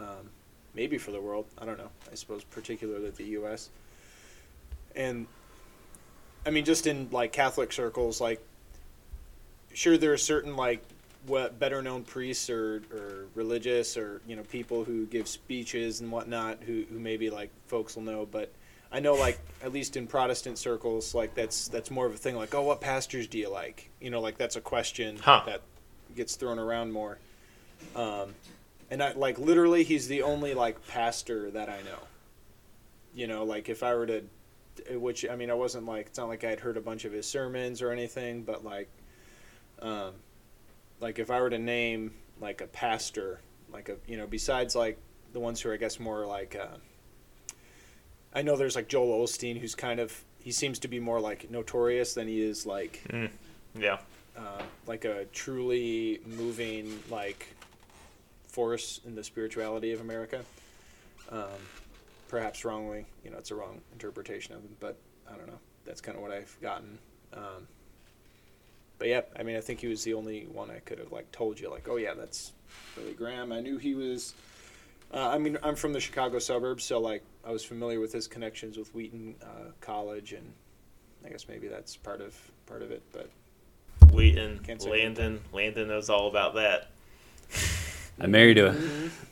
Um, 0.00 0.30
maybe 0.74 0.98
for 0.98 1.10
the 1.10 1.20
world. 1.20 1.46
I 1.58 1.64
don't 1.64 1.78
know. 1.78 1.90
I 2.10 2.14
suppose 2.14 2.44
particularly 2.44 3.10
the 3.10 3.24
U.S. 3.24 3.70
And 4.96 5.26
I 6.46 6.50
mean, 6.50 6.64
just 6.64 6.86
in 6.86 7.08
like 7.10 7.32
Catholic 7.32 7.72
circles, 7.72 8.20
like 8.20 8.40
sure 9.72 9.96
there 9.96 10.12
are 10.12 10.16
certain 10.18 10.56
like 10.56 10.82
what 11.26 11.58
better 11.58 11.82
known 11.82 12.02
priests 12.02 12.48
or, 12.48 12.82
or 12.92 13.26
religious 13.34 13.96
or 13.96 14.20
you 14.26 14.34
know 14.34 14.42
people 14.42 14.84
who 14.84 15.06
give 15.06 15.28
speeches 15.28 16.00
and 16.00 16.10
whatnot 16.10 16.58
who, 16.64 16.84
who 16.90 16.98
maybe 16.98 17.28
like 17.30 17.50
folks 17.66 17.94
will 17.94 18.02
know 18.02 18.26
but 18.30 18.50
I 18.90 19.00
know 19.00 19.14
like 19.14 19.38
at 19.62 19.72
least 19.72 19.96
in 19.96 20.06
Protestant 20.06 20.56
circles 20.58 21.14
like 21.14 21.34
that's 21.34 21.68
that's 21.68 21.90
more 21.90 22.06
of 22.06 22.14
a 22.14 22.16
thing 22.16 22.36
like 22.36 22.54
oh 22.54 22.62
what 22.62 22.80
pastors 22.80 23.26
do 23.26 23.38
you 23.38 23.50
like 23.50 23.90
you 24.00 24.10
know 24.10 24.20
like 24.20 24.38
that's 24.38 24.56
a 24.56 24.60
question 24.62 25.18
Huh. 25.20 25.42
that 25.46 25.60
gets 26.16 26.36
thrown 26.36 26.58
around 26.58 26.90
more 26.90 27.18
um, 27.94 28.34
and 28.90 29.02
I 29.02 29.12
like 29.12 29.38
literally 29.38 29.84
he's 29.84 30.08
the 30.08 30.22
only 30.22 30.54
like 30.54 30.86
pastor 30.88 31.50
that 31.52 31.68
I 31.68 31.82
know 31.82 31.98
you 33.14 33.26
know 33.26 33.44
like 33.44 33.68
if 33.68 33.82
I 33.82 33.94
were 33.94 34.06
to 34.06 34.22
which 34.92 35.26
I 35.28 35.36
mean 35.36 35.50
I 35.50 35.54
wasn't 35.54 35.86
like 35.86 36.06
it's 36.06 36.18
not 36.18 36.28
like 36.28 36.42
I'd 36.44 36.60
heard 36.60 36.76
a 36.76 36.80
bunch 36.80 37.04
of 37.04 37.12
his 37.12 37.26
sermons 37.26 37.82
or 37.82 37.90
anything 37.90 38.42
but 38.42 38.64
like 38.64 38.88
um, 39.82 40.12
like 41.00 41.18
if 41.18 41.30
I 41.30 41.40
were 41.40 41.48
to 41.50 41.58
name 41.58 42.12
like 42.40 42.60
a 42.60 42.66
pastor, 42.66 43.40
like 43.72 43.88
a 43.88 43.96
you 44.06 44.16
know, 44.18 44.26
besides 44.26 44.74
like 44.76 44.98
the 45.32 45.40
ones 45.40 45.60
who 45.60 45.70
are 45.70 45.74
I 45.74 45.76
guess 45.78 45.98
more 45.98 46.26
like 46.26 46.54
uh, 46.54 46.76
I 48.34 48.42
know 48.42 48.56
there's 48.56 48.76
like 48.76 48.88
Joel 48.88 49.24
Osteen 49.24 49.58
who's 49.58 49.74
kind 49.74 50.00
of 50.00 50.24
he 50.42 50.52
seems 50.52 50.78
to 50.80 50.88
be 50.88 51.00
more 51.00 51.20
like 51.20 51.50
notorious 51.50 52.14
than 52.14 52.28
he 52.28 52.40
is 52.42 52.64
like 52.66 53.02
Yeah. 53.78 53.98
uh, 54.36 54.62
like 54.86 55.04
a 55.04 55.24
truly 55.32 56.20
moving 56.26 56.98
like 57.10 57.46
force 58.50 59.00
in 59.06 59.14
the 59.14 59.24
spirituality 59.24 59.92
of 59.92 60.00
America. 60.00 60.42
Um, 61.30 61.60
perhaps 62.28 62.64
wrongly, 62.64 63.06
you 63.24 63.30
know, 63.30 63.38
it's 63.38 63.50
a 63.50 63.54
wrong 63.54 63.80
interpretation 63.92 64.54
of 64.54 64.62
him, 64.62 64.76
but 64.80 64.96
I 65.28 65.36
don't 65.36 65.46
know. 65.46 65.58
That's 65.84 66.00
kind 66.00 66.16
of 66.16 66.22
what 66.22 66.32
I've 66.32 66.56
gotten. 66.60 66.98
Um, 67.32 67.66
but 68.98 69.08
yeah, 69.08 69.22
I 69.38 69.42
mean, 69.42 69.56
I 69.56 69.60
think 69.60 69.80
he 69.80 69.86
was 69.86 70.04
the 70.04 70.14
only 70.14 70.46
one 70.52 70.70
I 70.70 70.80
could 70.80 70.98
have 70.98 71.12
like 71.12 71.30
told 71.32 71.58
you, 71.58 71.70
like, 71.70 71.88
oh 71.88 71.96
yeah, 71.96 72.14
that's 72.14 72.52
Billy 72.94 73.14
Graham. 73.14 73.52
I 73.52 73.60
knew 73.60 73.78
he 73.78 73.94
was. 73.94 74.34
Uh, 75.12 75.28
I 75.28 75.38
mean, 75.38 75.58
I'm 75.62 75.74
from 75.74 75.92
the 75.92 76.00
Chicago 76.00 76.38
suburbs, 76.38 76.84
so 76.84 77.00
like 77.00 77.22
I 77.44 77.50
was 77.50 77.64
familiar 77.64 77.98
with 77.98 78.12
his 78.12 78.28
connections 78.28 78.76
with 78.76 78.94
Wheaton 78.94 79.34
uh, 79.42 79.70
College, 79.80 80.34
and 80.34 80.52
I 81.24 81.30
guess 81.30 81.48
maybe 81.48 81.66
that's 81.66 81.96
part 81.96 82.20
of 82.20 82.36
part 82.66 82.82
of 82.82 82.90
it. 82.90 83.02
But 83.12 83.30
Wheaton, 84.12 84.60
Landon. 84.86 85.40
Landon 85.52 85.88
knows 85.88 86.10
all 86.10 86.28
about 86.28 86.54
that. 86.54 86.90
I 88.20 88.26
married 88.26 88.54
to 88.54 88.68
a 88.70 88.72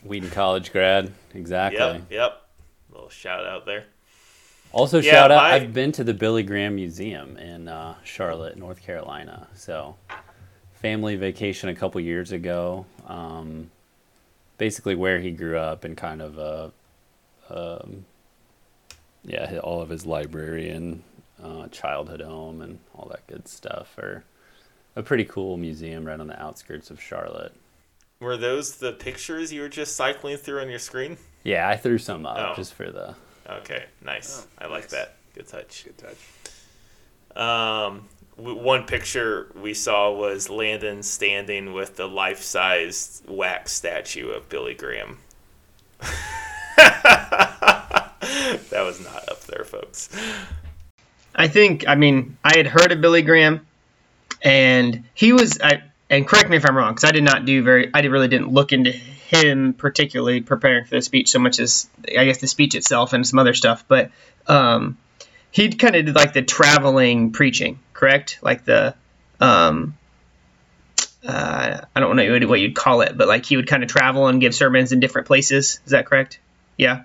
Wheaton 0.07 0.29
College 0.31 0.71
grad. 0.71 1.11
Exactly. 1.33 1.79
Yep. 1.79 2.01
Yep. 2.09 2.41
Little 2.91 3.09
shout 3.09 3.45
out 3.45 3.65
there. 3.65 3.85
Also, 4.71 4.99
Yeah, 4.99 5.11
shout 5.11 5.31
out. 5.31 5.43
my- 5.43 5.53
I've 5.55 5.73
been 5.73 5.91
to 5.93 6.03
the 6.03 6.13
Billy 6.13 6.43
Graham 6.43 6.75
Museum 6.75 7.37
in 7.37 7.67
uh, 7.67 7.95
Charlotte, 8.03 8.57
North 8.57 8.81
Carolina. 8.83 9.47
So, 9.55 9.95
family 10.73 11.15
vacation 11.15 11.69
a 11.69 11.75
couple 11.75 11.99
years 12.01 12.31
ago. 12.31 12.85
Um, 13.07 13.71
basically, 14.57 14.95
where 14.95 15.19
he 15.19 15.31
grew 15.31 15.57
up 15.57 15.83
and 15.83 15.97
kind 15.97 16.21
of, 16.21 16.37
uh, 16.39 16.69
um, 17.81 18.05
yeah, 19.23 19.57
all 19.63 19.81
of 19.81 19.89
his 19.89 20.05
library 20.05 20.69
and 20.69 21.01
uh, 21.43 21.67
childhood 21.69 22.21
home 22.21 22.61
and 22.61 22.79
all 22.95 23.07
that 23.09 23.25
good 23.27 23.47
stuff. 23.47 23.97
Are 23.97 24.23
a 24.95 25.01
pretty 25.03 25.25
cool 25.25 25.57
museum 25.57 26.05
right 26.05 26.19
on 26.19 26.27
the 26.27 26.39
outskirts 26.41 26.91
of 26.91 27.01
Charlotte. 27.01 27.53
Were 28.19 28.35
those 28.35 28.75
the 28.75 28.91
pictures 28.91 29.53
you 29.53 29.61
were 29.61 29.69
just 29.69 29.95
cycling 29.95 30.35
through 30.37 30.59
on 30.61 30.69
your 30.69 30.79
screen? 30.79 31.17
Yeah, 31.43 31.69
I 31.69 31.77
threw 31.77 31.97
some 31.97 32.25
up 32.25 32.37
Oh. 32.37 32.53
just 32.55 32.73
for 32.73 32.91
the. 32.91 33.15
Okay, 33.49 33.85
nice. 34.03 34.45
Oh, 34.45 34.65
I 34.65 34.67
like 34.67 34.83
nice. 34.83 34.91
that. 34.91 35.15
Good 35.33 35.47
touch. 35.47 35.85
good 35.85 35.97
touch. 35.97 36.17
Um, 37.41 38.09
w- 38.35 38.57
one 38.61 38.83
picture 38.85 39.49
we 39.55 39.73
saw 39.73 40.11
was 40.11 40.49
Landon 40.49 41.01
standing 41.01 41.71
with 41.73 41.95
the 41.95 42.07
life-sized 42.07 43.29
wax 43.29 43.71
statue 43.71 44.29
of 44.31 44.49
Billy 44.49 44.73
Graham. 44.73 45.19
that 46.75 48.11
was 48.73 49.01
not 49.03 49.29
up 49.29 49.41
there, 49.45 49.63
folks. 49.63 50.09
I 51.35 51.47
think, 51.47 51.87
I 51.87 51.95
mean, 51.95 52.37
I 52.43 52.57
had 52.57 52.67
heard 52.67 52.91
of 52.91 52.99
Billy 52.99 53.21
Graham, 53.21 53.65
and 54.41 55.05
he 55.13 55.31
was, 55.31 55.59
I, 55.61 55.83
and 56.09 56.27
correct 56.27 56.49
me 56.49 56.57
if 56.57 56.65
I'm 56.65 56.75
wrong, 56.75 56.93
because 56.93 57.07
I 57.07 57.11
did 57.11 57.23
not 57.23 57.45
do 57.45 57.63
very, 57.63 57.91
I 57.93 58.01
really 58.01 58.27
didn't 58.27 58.51
look 58.51 58.71
into 58.71 58.91
him 58.91 59.73
particularly 59.73 60.41
preparing 60.41 60.85
for 60.85 60.95
the 60.95 61.01
speech 61.01 61.29
so 61.29 61.39
much 61.39 61.59
as, 61.59 61.87
I 62.17 62.25
guess, 62.25 62.39
the 62.39 62.47
speech 62.47 62.75
itself 62.75 63.13
and 63.13 63.25
some 63.25 63.39
other 63.39 63.53
stuff, 63.53 63.85
but 63.87 64.11
um, 64.47 64.97
he 65.51 65.69
kind 65.69 65.95
of 65.95 66.05
did 66.05 66.15
like 66.15 66.33
the 66.33 66.41
traveling 66.41 67.31
preaching, 67.31 67.79
correct? 67.93 68.39
Like 68.41 68.65
the, 68.65 68.95
um, 69.39 69.95
uh, 71.27 71.81
I 71.95 71.99
don't 71.99 72.15
know 72.15 72.47
what 72.47 72.59
you'd 72.59 72.75
call 72.75 73.01
it, 73.01 73.17
but 73.17 73.27
like 73.27 73.45
he 73.45 73.55
would 73.55 73.67
kind 73.67 73.83
of 73.83 73.89
travel 73.89 74.27
and 74.27 74.41
give 74.41 74.55
sermons 74.55 74.91
in 74.91 74.99
different 74.99 75.27
places. 75.27 75.79
Is 75.85 75.91
that 75.91 76.05
correct? 76.05 76.39
Yeah. 76.77 77.03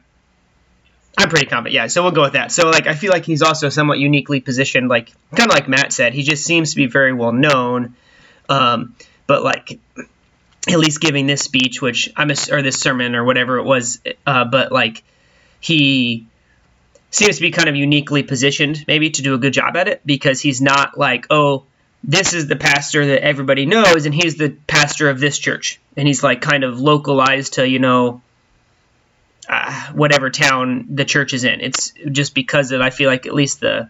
I'm 1.17 1.29
pretty 1.29 1.47
confident. 1.47 1.75
Yeah, 1.75 1.87
so 1.87 2.03
we'll 2.03 2.13
go 2.13 2.23
with 2.23 2.33
that. 2.33 2.51
So 2.53 2.71
like 2.71 2.87
I 2.87 2.95
feel 2.95 3.13
like 3.13 3.25
he's 3.25 3.43
also 3.43 3.69
somewhat 3.69 3.99
uniquely 3.99 4.41
positioned, 4.41 4.89
like 4.89 5.13
kind 5.35 5.49
of 5.49 5.55
like 5.55 5.69
Matt 5.69 5.93
said, 5.93 6.13
he 6.13 6.23
just 6.23 6.45
seems 6.45 6.71
to 6.71 6.77
be 6.77 6.87
very 6.87 7.13
well 7.13 7.33
known. 7.33 7.95
Um, 8.49 8.95
but 9.27 9.43
like 9.43 9.79
at 10.69 10.79
least 10.79 11.01
giving 11.01 11.27
this 11.27 11.43
speech, 11.43 11.81
which 11.83 12.13
I'm 12.17 12.31
ass- 12.31 12.51
or 12.51 12.63
this 12.63 12.81
sermon 12.81 13.15
or 13.15 13.25
whatever 13.25 13.59
it 13.59 13.65
was, 13.65 14.01
uh, 14.27 14.45
but 14.45 14.73
like 14.73 15.03
he 15.61 16.27
seems 17.11 17.37
to 17.37 17.43
be 17.43 17.51
kind 17.51 17.69
of 17.69 17.77
uniquely 17.77 18.23
positioned 18.23 18.85
maybe 18.89 19.11
to 19.11 19.23
do 19.23 19.35
a 19.35 19.39
good 19.39 19.53
job 19.53 19.77
at 19.77 19.87
it 19.87 20.01
because 20.05 20.41
he's 20.41 20.61
not 20.61 20.99
like 20.99 21.29
oh 21.31 21.63
this 22.03 22.33
is 22.33 22.49
the 22.49 22.57
pastor 22.57 23.07
that 23.07 23.23
everybody 23.23 23.67
knows 23.67 24.05
and 24.05 24.13
he's 24.13 24.35
the 24.35 24.51
pastor 24.67 25.09
of 25.09 25.21
this 25.21 25.39
church 25.39 25.81
and 25.97 26.09
he's 26.09 26.25
like 26.25 26.41
kind 26.41 26.65
of 26.65 26.81
localized 26.81 27.55
to 27.55 27.69
you 27.69 27.79
know 27.79 28.21
uh, 29.49 29.93
whatever 29.93 30.31
town 30.31 30.87
the 30.91 31.05
church 31.05 31.35
is 31.35 31.45
in. 31.45 31.61
It's 31.61 31.93
just 32.11 32.35
because 32.35 32.73
of 32.73 32.81
I 32.81 32.91
feel 32.91 33.09
like 33.09 33.27
at 33.27 33.35
least 33.35 33.61
the 33.61 33.89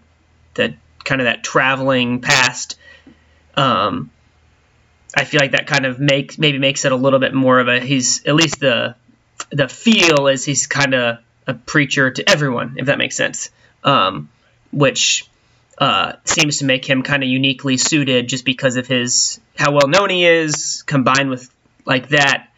the 0.54 0.74
kind 1.04 1.20
of 1.20 1.26
that 1.26 1.42
traveling 1.42 2.20
past. 2.20 2.78
Um, 3.56 4.10
I 5.16 5.24
feel 5.24 5.40
like 5.40 5.52
that 5.52 5.66
kind 5.66 5.86
of 5.86 5.98
makes 5.98 6.38
maybe 6.38 6.58
makes 6.58 6.84
it 6.84 6.92
a 6.92 6.96
little 6.96 7.20
bit 7.20 7.34
more 7.34 7.58
of 7.60 7.68
a 7.68 7.80
he's 7.80 8.24
at 8.26 8.34
least 8.34 8.60
the 8.60 8.96
the 9.50 9.68
feel 9.68 10.26
is 10.28 10.44
he's 10.44 10.66
kind 10.66 10.94
of 10.94 11.18
a 11.46 11.54
preacher 11.54 12.10
to 12.10 12.28
everyone 12.28 12.76
if 12.78 12.86
that 12.86 12.98
makes 12.98 13.16
sense. 13.16 13.50
Um, 13.82 14.30
which 14.72 15.28
uh, 15.78 16.14
seems 16.24 16.58
to 16.58 16.64
make 16.64 16.84
him 16.84 17.02
kind 17.02 17.22
of 17.22 17.28
uniquely 17.28 17.76
suited 17.76 18.28
just 18.28 18.44
because 18.44 18.76
of 18.76 18.86
his 18.86 19.40
how 19.56 19.72
well 19.72 19.88
known 19.88 20.10
he 20.10 20.24
is 20.26 20.82
combined 20.86 21.30
with 21.30 21.50
like 21.84 22.08
that 22.08 22.48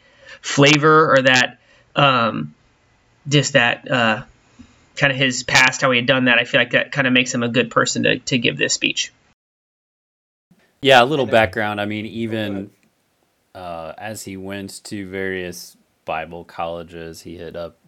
flavor 0.40 1.12
or 1.12 1.22
that 1.22 1.58
um, 1.94 2.54
just 3.28 3.54
that 3.54 3.90
uh, 3.90 4.22
kind 4.96 5.12
of 5.12 5.18
his 5.18 5.42
past, 5.42 5.80
how 5.80 5.90
he 5.90 5.98
had 5.98 6.06
done 6.06 6.26
that. 6.26 6.38
I 6.38 6.44
feel 6.44 6.60
like 6.60 6.70
that 6.72 6.92
kind 6.92 7.06
of 7.06 7.12
makes 7.12 7.34
him 7.34 7.42
a 7.42 7.48
good 7.48 7.70
person 7.70 8.04
to, 8.04 8.18
to 8.18 8.38
give 8.38 8.56
this 8.56 8.74
speech. 8.74 9.12
Yeah, 10.80 11.02
a 11.02 11.06
little 11.06 11.26
background. 11.26 11.80
I 11.80 11.86
mean, 11.86 12.06
even 12.06 12.70
uh, 13.54 13.94
as 13.96 14.24
he 14.24 14.36
went 14.36 14.84
to 14.84 15.08
various 15.08 15.76
Bible 16.04 16.44
colleges, 16.44 17.22
he 17.22 17.36
hit 17.38 17.56
up. 17.56 17.78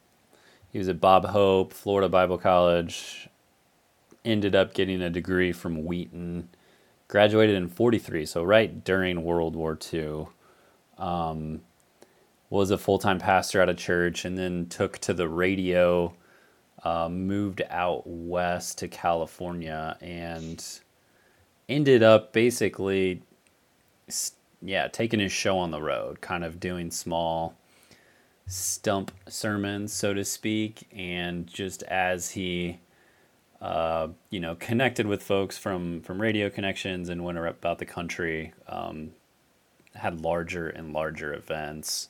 He 0.71 0.79
was 0.79 0.89
at 0.89 1.01
Bob 1.01 1.27
Hope, 1.27 1.73
Florida 1.73 2.09
Bible 2.09 2.39
College. 2.39 3.29
Ended 4.25 4.55
up 4.55 4.75
getting 4.75 5.03
a 5.03 5.11
degree 5.11 5.53
from 5.53 5.85
Wheaton. 5.85 6.49
Graduated 7.07 7.57
in 7.57 7.69
'43, 7.69 8.27
so 8.27 8.43
right 8.43 8.83
during 8.85 9.23
World 9.23 9.55
War 9.55 9.79
II. 9.93 10.27
Um, 10.99 11.61
was 12.51 12.71
a 12.71 12.79
full 12.79 12.99
time 12.99 13.19
pastor 13.19 13.61
at 13.61 13.69
a 13.69 13.75
church, 13.75 14.25
and 14.25 14.37
then 14.37 14.67
took 14.67 14.99
to 14.99 15.15
the 15.15 15.29
radio. 15.29 16.15
Uh, 16.83 17.09
moved 17.09 17.61
out 17.71 18.03
west 18.07 18.79
to 18.79 18.87
California 18.87 19.97
and 20.01 20.65
ended 21.69 22.03
up 22.03 22.33
basically 22.33 23.23
yeah 24.63 24.89
taking 24.89 25.21
his 25.21 25.33
show 25.33 25.59
on 25.59 25.71
the 25.71 25.81
road 25.81 26.21
kind 26.21 26.45
of 26.45 26.59
doing 26.59 26.91
small 26.91 27.55
stump 28.47 29.13
sermons 29.29 29.93
so 29.93 30.15
to 30.15 30.25
speak. 30.25 30.87
And 30.93 31.47
just 31.47 31.83
as 31.85 32.31
he 32.31 32.81
uh, 33.61 34.09
you 34.31 34.41
know 34.41 34.55
connected 34.57 35.07
with 35.07 35.23
folks 35.23 35.59
from 35.59 36.01
from 36.03 36.21
radio 36.21 36.49
connections 36.49 37.09
and 37.09 37.25
went 37.25 37.39
about 37.39 37.79
the 37.79 37.85
country 37.85 38.53
um, 38.69 39.11
had 39.95 40.21
larger 40.21 40.69
and 40.69 40.93
larger 40.93 41.35
events 41.35 42.09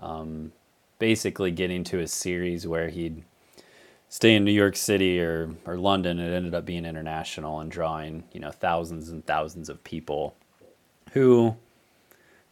um, 0.00 0.52
basically 0.98 1.50
getting 1.50 1.82
to 1.84 1.98
a 2.00 2.06
series 2.06 2.66
where 2.66 2.88
he'd 2.88 3.24
stay 4.16 4.34
in 4.34 4.46
New 4.46 4.50
York 4.50 4.76
City 4.76 5.20
or, 5.20 5.50
or 5.66 5.76
London, 5.76 6.18
it 6.18 6.32
ended 6.32 6.54
up 6.54 6.64
being 6.64 6.86
international 6.86 7.60
and 7.60 7.70
drawing, 7.70 8.24
you 8.32 8.40
know, 8.40 8.50
thousands 8.50 9.10
and 9.10 9.26
thousands 9.26 9.68
of 9.68 9.84
people 9.84 10.34
who, 11.12 11.54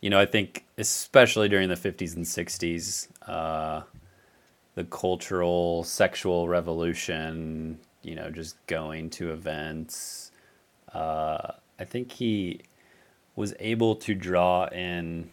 you 0.03 0.11
know, 0.11 0.21
I 0.21 0.27
think 0.27 0.67
especially 0.77 1.49
during 1.49 1.71
the 1.71 1.75
50s 1.75 2.17
and 2.17 2.27
60s, 2.27 3.09
uh, 3.27 3.81
the 4.75 4.85
cultural, 4.85 5.85
sexual 5.85 6.49
revolution, 6.49 7.79
you 8.03 8.15
know, 8.15 8.29
just 8.29 8.57
going 8.67 9.09
to 9.09 9.33
events, 9.33 10.33
uh, 10.93 11.53
I 11.79 11.85
think 11.87 12.13
he 12.13 12.61
was 13.37 13.55
able 13.59 13.97
to 13.97 14.15
draw 14.15 14.67
in, 14.67 15.31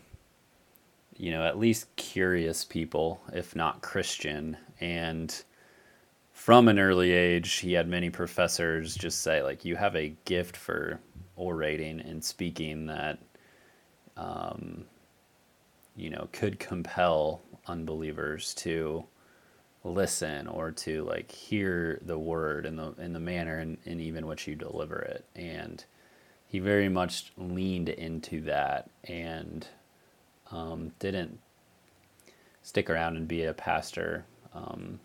you 1.17 1.31
know, 1.31 1.43
at 1.43 1.59
least 1.59 1.93
curious 1.97 2.63
people, 2.63 3.19
if 3.33 3.53
not 3.53 3.81
Christian, 3.81 4.55
and 4.79 5.43
from 6.41 6.67
an 6.67 6.79
early 6.79 7.11
age, 7.11 7.57
he 7.57 7.73
had 7.73 7.87
many 7.87 8.09
professors 8.09 8.95
just 8.95 9.21
say, 9.21 9.43
like, 9.43 9.63
you 9.63 9.75
have 9.75 9.95
a 9.95 10.15
gift 10.25 10.57
for 10.57 10.99
orating 11.35 11.99
and 11.99 12.23
speaking 12.23 12.87
that, 12.87 13.19
um, 14.17 14.83
you 15.95 16.09
know, 16.09 16.27
could 16.31 16.57
compel 16.57 17.43
unbelievers 17.67 18.55
to 18.55 19.05
listen 19.83 20.47
or 20.47 20.71
to 20.71 21.03
like 21.03 21.31
hear 21.31 21.99
the 22.07 22.17
word 22.17 22.65
in 22.65 22.75
the 22.75 22.91
in 22.97 23.13
the 23.13 23.19
manner 23.19 23.59
and, 23.59 23.77
and 23.85 24.01
even 24.01 24.25
which 24.25 24.47
you 24.47 24.55
deliver 24.55 24.97
it. 24.97 25.23
And 25.35 25.85
he 26.47 26.57
very 26.57 26.89
much 26.89 27.31
leaned 27.37 27.89
into 27.89 28.41
that 28.41 28.89
and 29.03 29.67
um, 30.49 30.91
didn't 30.97 31.37
stick 32.63 32.89
around 32.89 33.15
and 33.15 33.27
be 33.27 33.43
a 33.43 33.53
pastor. 33.53 34.25
Um, 34.55 34.99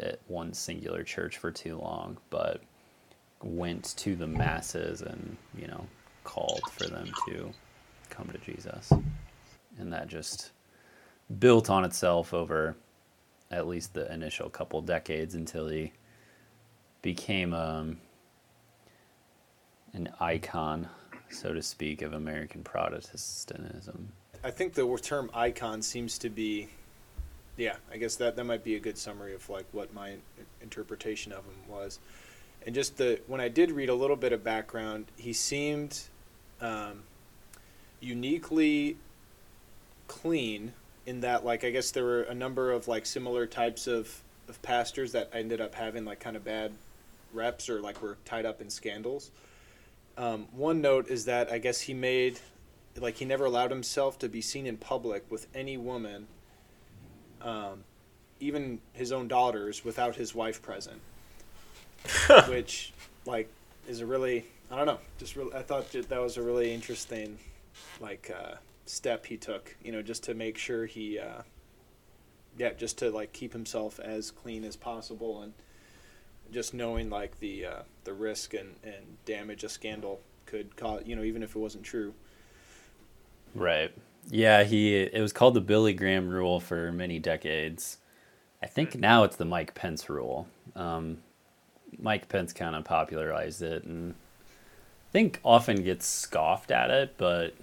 at 0.00 0.20
one 0.28 0.52
singular 0.52 1.02
church 1.02 1.38
for 1.38 1.50
too 1.50 1.78
long, 1.78 2.16
but 2.30 2.62
went 3.42 3.94
to 3.96 4.16
the 4.16 4.26
masses 4.26 5.02
and 5.02 5.36
you 5.56 5.66
know 5.66 5.86
called 6.24 6.62
for 6.72 6.86
them 6.88 7.10
to 7.28 7.50
come 8.10 8.28
to 8.28 8.38
Jesus, 8.38 8.92
and 9.78 9.92
that 9.92 10.08
just 10.08 10.50
built 11.38 11.70
on 11.70 11.84
itself 11.84 12.32
over 12.32 12.76
at 13.50 13.66
least 13.66 13.94
the 13.94 14.12
initial 14.12 14.48
couple 14.48 14.80
decades 14.80 15.34
until 15.34 15.68
he 15.68 15.92
became 17.02 17.54
um, 17.54 17.98
an 19.92 20.08
icon, 20.20 20.88
so 21.30 21.52
to 21.52 21.62
speak, 21.62 22.02
of 22.02 22.12
American 22.12 22.62
Protestantism. 22.62 24.08
I 24.42 24.50
think 24.50 24.74
the 24.74 24.98
term 25.02 25.30
icon 25.34 25.82
seems 25.82 26.18
to 26.18 26.28
be, 26.28 26.68
yeah, 27.56 27.76
I 27.92 27.96
guess 27.96 28.16
that, 28.16 28.36
that 28.36 28.44
might 28.44 28.64
be 28.64 28.76
a 28.76 28.80
good 28.80 28.98
summary 28.98 29.34
of 29.34 29.48
like 29.48 29.66
what 29.72 29.92
my 29.94 30.16
interpretation 30.60 31.32
of 31.32 31.44
him 31.44 31.68
was. 31.68 31.98
And 32.64 32.74
just 32.74 32.96
the 32.96 33.20
when 33.26 33.40
I 33.40 33.48
did 33.48 33.70
read 33.70 33.88
a 33.88 33.94
little 33.94 34.16
bit 34.16 34.32
of 34.32 34.42
background, 34.42 35.06
he 35.16 35.32
seemed 35.32 36.02
um, 36.60 37.04
uniquely 38.00 38.96
clean 40.08 40.72
in 41.06 41.20
that 41.20 41.44
like 41.44 41.64
I 41.64 41.70
guess 41.70 41.92
there 41.92 42.04
were 42.04 42.22
a 42.22 42.34
number 42.34 42.72
of 42.72 42.88
like 42.88 43.06
similar 43.06 43.46
types 43.46 43.86
of, 43.86 44.22
of 44.48 44.60
pastors 44.62 45.12
that 45.12 45.30
ended 45.32 45.60
up 45.60 45.74
having 45.74 46.04
like 46.04 46.20
kind 46.20 46.36
of 46.36 46.44
bad 46.44 46.72
reps 47.32 47.68
or 47.68 47.80
like 47.80 48.02
were 48.02 48.16
tied 48.24 48.44
up 48.44 48.60
in 48.60 48.68
scandals. 48.68 49.30
Um, 50.18 50.48
one 50.52 50.80
note 50.80 51.08
is 51.08 51.26
that 51.26 51.52
I 51.52 51.58
guess 51.58 51.80
he 51.80 51.94
made 51.94 52.40
like 52.98 53.16
he 53.16 53.24
never 53.24 53.44
allowed 53.44 53.70
himself 53.70 54.18
to 54.20 54.28
be 54.28 54.40
seen 54.40 54.66
in 54.66 54.76
public 54.76 55.30
with 55.30 55.46
any 55.54 55.76
woman, 55.76 56.26
um, 57.46 57.84
even 58.40 58.80
his 58.92 59.12
own 59.12 59.28
daughters, 59.28 59.84
without 59.84 60.16
his 60.16 60.34
wife 60.34 60.60
present. 60.60 61.00
which 62.48 62.92
like 63.24 63.48
is 63.88 64.00
a 64.00 64.06
really 64.06 64.44
I 64.70 64.76
don't 64.76 64.86
know 64.86 64.98
just 65.18 65.36
really 65.36 65.54
I 65.54 65.62
thought 65.62 65.90
that, 65.92 66.08
that 66.08 66.20
was 66.20 66.36
a 66.36 66.42
really 66.42 66.72
interesting 66.72 67.38
like 68.00 68.30
uh, 68.34 68.56
step 68.86 69.26
he 69.26 69.36
took 69.36 69.76
you 69.82 69.92
know 69.92 70.02
just 70.02 70.22
to 70.24 70.34
make 70.34 70.58
sure 70.58 70.86
he 70.86 71.18
uh, 71.18 71.42
yeah 72.58 72.72
just 72.72 72.98
to 72.98 73.10
like 73.10 73.32
keep 73.32 73.52
himself 73.52 73.98
as 74.00 74.30
clean 74.30 74.64
as 74.64 74.76
possible 74.76 75.42
and 75.42 75.52
just 76.52 76.74
knowing 76.74 77.10
like 77.10 77.38
the 77.40 77.66
uh, 77.66 77.82
the 78.04 78.12
risk 78.12 78.54
and, 78.54 78.76
and 78.84 79.04
damage 79.24 79.64
a 79.64 79.68
scandal 79.68 80.20
could 80.46 80.76
cause 80.76 81.02
you 81.04 81.16
know 81.16 81.22
even 81.22 81.42
if 81.42 81.56
it 81.56 81.58
wasn't 81.58 81.84
true 81.84 82.14
right 83.54 83.92
yeah 84.28 84.64
he 84.64 84.96
it 84.96 85.20
was 85.20 85.32
called 85.32 85.54
the 85.54 85.60
billy 85.60 85.92
graham 85.92 86.28
rule 86.28 86.60
for 86.60 86.90
many 86.92 87.18
decades 87.18 87.98
i 88.62 88.66
think 88.66 88.96
now 88.96 89.22
it's 89.24 89.36
the 89.36 89.44
mike 89.44 89.74
pence 89.74 90.08
rule 90.08 90.46
um, 90.74 91.18
Mike 91.98 92.28
Pence 92.28 92.52
kind 92.52 92.74
of 92.74 92.84
popularized 92.84 93.62
it 93.62 93.84
and 93.84 94.14
I 94.14 95.12
think 95.12 95.40
often 95.44 95.82
gets 95.82 96.06
scoffed 96.06 96.70
at 96.70 96.90
it, 96.90 97.14
but 97.16 97.54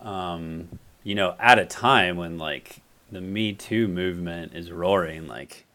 um, 0.00 0.78
you 1.02 1.14
know, 1.14 1.34
at 1.38 1.58
a 1.58 1.64
time 1.64 2.16
when 2.16 2.38
like 2.38 2.80
the 3.10 3.20
Me 3.20 3.52
Too 3.52 3.88
movement 3.88 4.54
is 4.54 4.70
roaring, 4.70 5.26
like 5.26 5.66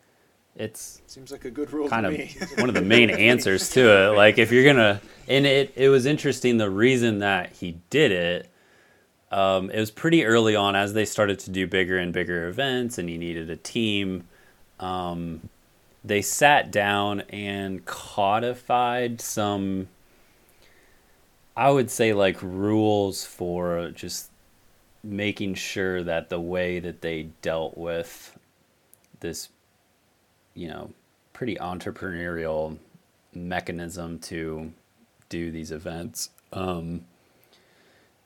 it's 0.56 1.02
seems 1.08 1.32
like 1.32 1.46
a 1.46 1.52
good 1.52 1.72
rule 1.72 1.90
kind 1.90 2.06
of 2.06 2.14
me. 2.14 2.36
one 2.58 2.70
of 2.70 2.76
the 2.76 2.82
main 2.82 3.10
answers 3.10 3.70
to 3.72 3.82
it. 3.82 4.16
Like 4.16 4.38
if 4.38 4.52
you're 4.52 4.66
gonna, 4.66 5.02
and 5.28 5.46
it 5.46 5.74
it 5.76 5.90
was 5.90 6.06
interesting 6.06 6.58
the 6.58 6.70
reason 6.70 7.20
that 7.20 7.54
he 7.54 7.80
did 7.90 8.12
it. 8.12 8.50
Um, 9.32 9.70
it 9.72 9.80
was 9.80 9.92
pretty 9.92 10.26
early 10.26 10.56
on 10.56 10.76
as 10.76 10.94
they 10.94 11.06
started 11.06 11.40
to 11.40 11.52
do 11.52 11.68
bigger 11.68 11.98
and 11.98 12.14
bigger 12.14 12.48
events, 12.48 12.98
and 12.98 13.10
he 13.10 13.18
needed 13.18 13.50
a 13.50 13.58
team. 13.58 14.28
Um, 14.80 15.50
they 16.04 16.22
sat 16.22 16.72
down 16.72 17.22
and 17.30 17.86
codified 17.86 19.20
some 19.20 19.90
I 21.58 21.72
would 21.72 21.90
say 21.90 22.14
like 22.14 22.38
rules 22.44 23.26
for 23.26 23.90
just 23.90 24.30
making 25.04 25.56
sure 25.56 26.04
that 26.04 26.30
the 26.30 26.40
way 26.40 26.80
that 26.80 27.02
they 27.02 27.30
dealt 27.42 27.76
with 27.76 28.38
this 29.22 29.50
you 30.54 30.68
know 30.68 30.92
pretty 31.34 31.56
entrepreneurial 31.56 32.78
mechanism 33.34 34.20
to 34.20 34.72
do 35.30 35.50
these 35.50 35.72
events 35.72 36.30
um, 36.54 37.06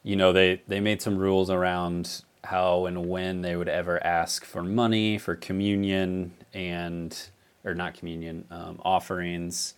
you 0.03 0.15
know 0.15 0.33
they 0.33 0.61
they 0.67 0.79
made 0.79 1.01
some 1.01 1.17
rules 1.17 1.49
around 1.49 2.23
how 2.43 2.85
and 2.85 3.07
when 3.07 3.41
they 3.41 3.55
would 3.55 3.69
ever 3.69 4.03
ask 4.03 4.43
for 4.43 4.63
money 4.63 5.17
for 5.17 5.35
communion 5.35 6.33
and 6.53 7.29
or 7.63 7.75
not 7.75 7.93
communion 7.93 8.45
um, 8.49 8.79
offerings. 8.83 9.75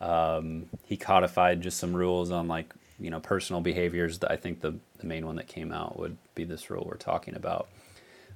Um, 0.00 0.66
he 0.84 0.96
codified 0.96 1.60
just 1.60 1.78
some 1.78 1.94
rules 1.94 2.30
on 2.30 2.48
like 2.48 2.74
you 2.98 3.10
know 3.10 3.20
personal 3.20 3.60
behaviors. 3.60 4.18
I 4.24 4.36
think 4.36 4.60
the 4.60 4.74
the 4.98 5.06
main 5.06 5.26
one 5.26 5.36
that 5.36 5.46
came 5.46 5.72
out 5.72 5.98
would 5.98 6.16
be 6.34 6.44
this 6.44 6.70
rule 6.70 6.84
we're 6.86 6.96
talking 6.96 7.36
about. 7.36 7.68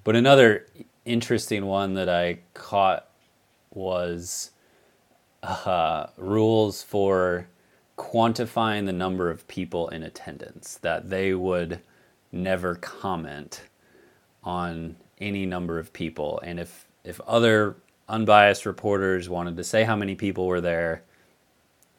But 0.04 0.16
another 0.16 0.66
interesting 1.04 1.66
one 1.66 1.94
that 1.94 2.08
I 2.08 2.38
caught 2.52 3.08
was 3.70 4.50
uh, 5.42 6.06
rules 6.16 6.82
for 6.82 7.48
quantifying 7.96 8.86
the 8.86 8.92
number 8.92 9.30
of 9.30 9.46
people 9.48 9.88
in 9.88 10.02
attendance. 10.02 10.78
That 10.82 11.10
they 11.10 11.34
would 11.34 11.80
never 12.32 12.74
comment 12.76 13.62
on 14.42 14.96
any 15.20 15.46
number 15.46 15.78
of 15.78 15.92
people, 15.92 16.40
and 16.40 16.58
if 16.60 16.86
if 17.04 17.20
other 17.22 17.76
unbiased 18.08 18.66
reporters 18.66 19.28
wanted 19.28 19.56
to 19.56 19.64
say 19.64 19.84
how 19.84 19.96
many 19.96 20.14
people 20.14 20.46
were 20.46 20.60
there, 20.60 21.02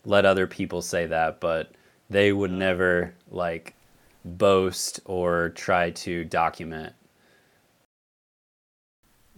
let 0.06 0.26
other 0.26 0.48
people 0.48 0.82
say 0.82 1.06
that, 1.08 1.40
but 1.40 1.72
they 2.10 2.32
would 2.32 2.52
never 2.52 3.14
like 3.32 3.74
boast 4.24 5.00
or 5.06 5.50
try 5.50 5.92
to 5.92 6.24
document. 6.26 6.94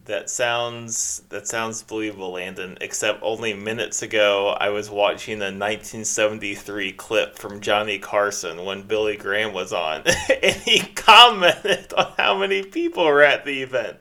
That 0.08 0.30
sounds 0.30 1.22
that 1.28 1.50
sounds 1.50 1.84
believable, 1.84 2.32
Landon. 2.32 2.78
Except 2.80 3.22
only 3.22 3.54
minutes 3.54 4.02
ago, 4.02 4.56
I 4.58 4.70
was 4.70 4.90
watching 4.90 5.42
a 5.42 5.52
1973 5.52 6.94
clip 6.94 7.38
from 7.38 7.60
Johnny 7.60 8.00
Carson 8.00 8.64
when 8.64 8.84
Billy 8.84 9.18
Graham 9.18 9.52
was 9.52 9.74
on, 9.74 10.04
and 10.44 10.56
he 10.56 10.80
commented 10.80 11.92
on 11.92 12.14
how 12.16 12.38
many 12.38 12.64
people 12.64 13.04
were 13.04 13.22
at 13.22 13.44
the 13.44 13.62
event. 13.62 13.98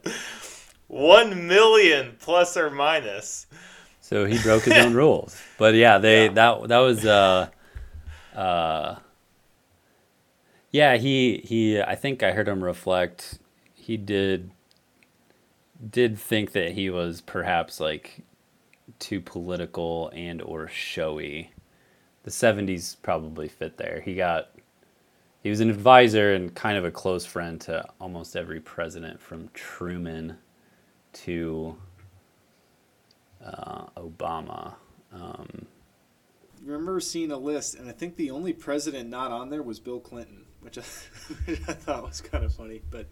One 0.87 1.49
million 1.49 2.15
plus 2.21 2.57
or 2.57 2.71
minus. 2.71 3.49
So 4.01 4.27
he 4.27 4.39
broke 4.39 4.63
his 4.63 4.75
own 4.75 4.95
rules. 4.95 5.37
But 5.59 5.75
yeah, 5.75 5.99
they 5.99 6.27
yeah. 6.27 6.33
that 6.35 6.69
that 6.69 6.79
was 6.79 7.05
uh 7.05 7.49
uh 8.33 8.95
yeah, 10.71 10.99
he 10.99 11.43
he 11.45 11.83
I 11.83 11.97
think 11.97 12.23
I 12.23 12.31
heard 12.31 12.47
him 12.47 12.63
reflect 12.63 13.41
he 13.75 13.97
did 13.97 14.53
did 15.91 16.19
think 16.19 16.53
that 16.53 16.73
he 16.73 16.91
was 16.91 17.21
perhaps 17.21 17.81
like 17.81 18.25
too 18.99 19.21
political 19.21 20.11
and 20.15 20.41
or 20.43 20.69
showy. 20.69 21.53
The 22.23 22.31
70s 22.31 22.97
probably 23.03 23.49
fit 23.49 23.77
there. 23.77 24.03
He 24.05 24.15
got 24.15 24.51
he 25.43 25.51
was 25.51 25.61
an 25.61 25.71
advisor 25.71 26.35
and 26.35 26.53
kind 26.55 26.77
of 26.77 26.85
a 26.85 26.91
close 26.91 27.25
friend 27.25 27.61
to 27.63 27.85
almost 28.01 28.35
every 28.35 28.59
president 28.59 29.21
from 29.21 29.49
Truman 29.55 30.39
to 31.13 31.77
uh, 33.45 33.85
Obama. 33.97 34.75
Um, 35.13 35.67
remember 36.65 36.99
seeing 36.99 37.31
a 37.31 37.39
list, 37.39 37.77
and 37.77 37.89
I 37.89 37.93
think 37.93 38.17
the 38.17 38.33
only 38.33 38.53
president 38.53 39.09
not 39.09 39.31
on 39.31 39.51
there 39.51 39.63
was 39.63 39.79
Bill 39.79 40.01
Clinton, 40.01 40.47
which 40.61 40.79
I, 40.79 40.83
which 41.45 41.61
I 41.69 41.75
thought 41.75 42.03
was 42.03 42.21
kind 42.21 42.45
of 42.45 42.53
funny. 42.53 42.83
But 42.91 43.07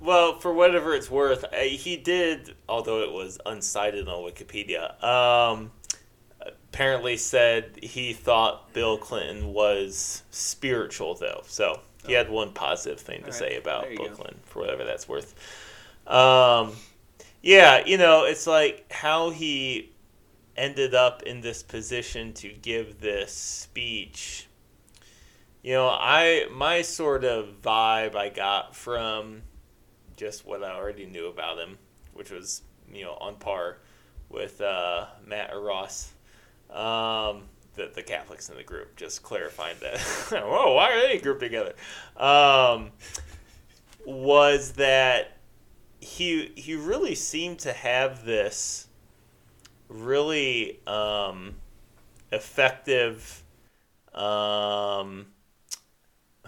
well, 0.00 0.38
for 0.38 0.52
whatever 0.52 0.94
it's 0.94 1.10
worth, 1.10 1.44
he 1.54 1.96
did, 1.96 2.54
although 2.68 3.02
it 3.02 3.12
was 3.12 3.38
uncited 3.46 4.08
on 4.08 4.22
Wikipedia. 4.22 5.02
Um, 5.02 5.70
apparently 6.76 7.16
said 7.16 7.78
he 7.82 8.12
thought 8.12 8.72
Bill 8.72 8.98
Clinton 8.98 9.52
was 9.52 10.22
spiritual, 10.30 11.14
though. 11.14 11.42
So 11.46 11.80
he 12.06 12.12
had 12.12 12.28
one 12.28 12.52
positive 12.52 13.00
thing 13.00 13.20
to 13.20 13.26
right. 13.26 13.34
say 13.34 13.56
about 13.56 13.88
Bill. 13.88 14.08
Clinton, 14.10 14.40
for 14.44 14.60
whatever 14.60 14.84
that's 14.84 15.08
worth. 15.08 15.34
Um, 16.06 16.72
yeah, 17.42 17.84
you 17.84 17.98
know, 17.98 18.24
it's 18.24 18.46
like 18.46 18.90
how 18.92 19.30
he 19.30 19.92
ended 20.56 20.94
up 20.94 21.22
in 21.22 21.40
this 21.40 21.62
position 21.62 22.32
to 22.34 22.48
give 22.48 23.00
this 23.00 23.32
speech. 23.32 24.46
You 25.62 25.72
know, 25.72 25.88
I 25.88 26.46
my 26.52 26.82
sort 26.82 27.24
of 27.24 27.62
vibe 27.62 28.14
I 28.14 28.28
got 28.28 28.76
from 28.76 29.42
just 30.16 30.46
what 30.46 30.62
I 30.62 30.72
already 30.72 31.06
knew 31.06 31.26
about 31.26 31.58
him, 31.58 31.78
which 32.14 32.30
was 32.30 32.62
you 32.92 33.04
know 33.04 33.16
on 33.20 33.36
par 33.36 33.78
with 34.28 34.60
uh, 34.60 35.06
Matt 35.24 35.52
or 35.52 35.60
Ross, 35.60 36.12
um, 36.70 37.42
the 37.74 37.90
the 37.94 38.02
Catholics 38.02 38.48
in 38.48 38.56
the 38.56 38.64
group. 38.64 38.96
Just 38.96 39.22
clarifying 39.22 39.76
that. 39.80 39.98
Whoa, 40.30 40.74
why 40.74 40.92
are 40.92 41.08
they 41.08 41.18
grouped 41.18 41.40
together? 41.40 41.74
Um, 42.16 42.90
was 44.04 44.72
that 44.72 45.36
he 46.00 46.52
he 46.56 46.74
really 46.74 47.14
seemed 47.14 47.58
to 47.60 47.72
have 47.72 48.24
this 48.24 48.88
really 49.88 50.80
um, 50.86 51.56
effective 52.32 53.42
um, 54.14 55.26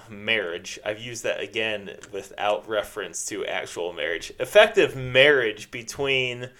marriage. 0.08 0.78
I've 0.84 1.00
used 1.00 1.22
that 1.24 1.40
again 1.40 1.96
without 2.12 2.68
reference 2.68 3.26
to 3.26 3.44
actual 3.46 3.92
marriage. 3.92 4.32
Effective 4.38 4.96
marriage 4.96 5.70
between, 5.70 6.50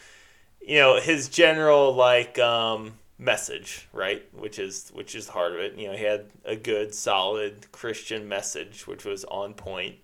you 0.61 0.79
know, 0.79 1.01
his 1.01 1.29
general 1.29 1.95
like 1.95 2.39
um, 2.39 2.95
message, 3.19 3.89
right? 3.93 4.23
Which 4.33 4.59
is 4.59 4.91
which 4.95 5.15
is 5.15 5.27
the 5.27 5.33
heart 5.33 5.53
of 5.53 5.59
it. 5.59 5.77
You 5.77 5.89
know, 5.89 5.97
he 5.97 6.05
had 6.05 6.27
a 6.45 6.57
good, 6.57 6.95
solid 6.95 7.71
Christian 7.73 8.29
message, 8.29 8.87
which 8.87 9.05
was 9.05 9.25
on 9.25 9.55
point. 9.55 9.97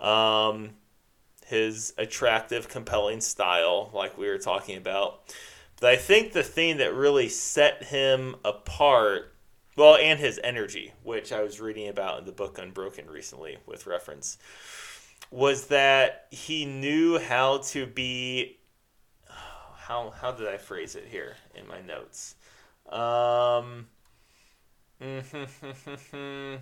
Um, 0.00 0.70
his 1.46 1.94
attractive, 1.96 2.68
compelling 2.68 3.20
style, 3.20 3.90
like 3.94 4.18
we 4.18 4.28
were 4.28 4.38
talking 4.38 4.76
about. 4.76 5.34
But 5.80 5.90
I 5.90 5.96
think 5.96 6.32
the 6.32 6.42
thing 6.42 6.78
that 6.78 6.92
really 6.92 7.28
set 7.28 7.84
him 7.84 8.36
apart 8.44 9.32
well, 9.78 9.96
and 9.96 10.18
his 10.18 10.40
energy, 10.42 10.92
which 11.04 11.30
I 11.32 11.42
was 11.42 11.60
reading 11.60 11.88
about 11.88 12.18
in 12.18 12.24
the 12.24 12.32
book 12.32 12.58
Unbroken 12.58 13.08
recently 13.08 13.58
with 13.64 13.86
reference, 13.86 14.36
was 15.30 15.68
that 15.68 16.26
he 16.30 16.64
knew 16.64 17.18
how 17.18 17.58
to 17.58 17.86
be. 17.86 18.58
How, 19.76 20.12
how 20.20 20.32
did 20.32 20.48
I 20.48 20.58
phrase 20.58 20.96
it 20.96 21.06
here 21.08 21.36
in 21.54 21.66
my 21.66 21.80
notes? 21.80 22.34
Um, 22.90 23.86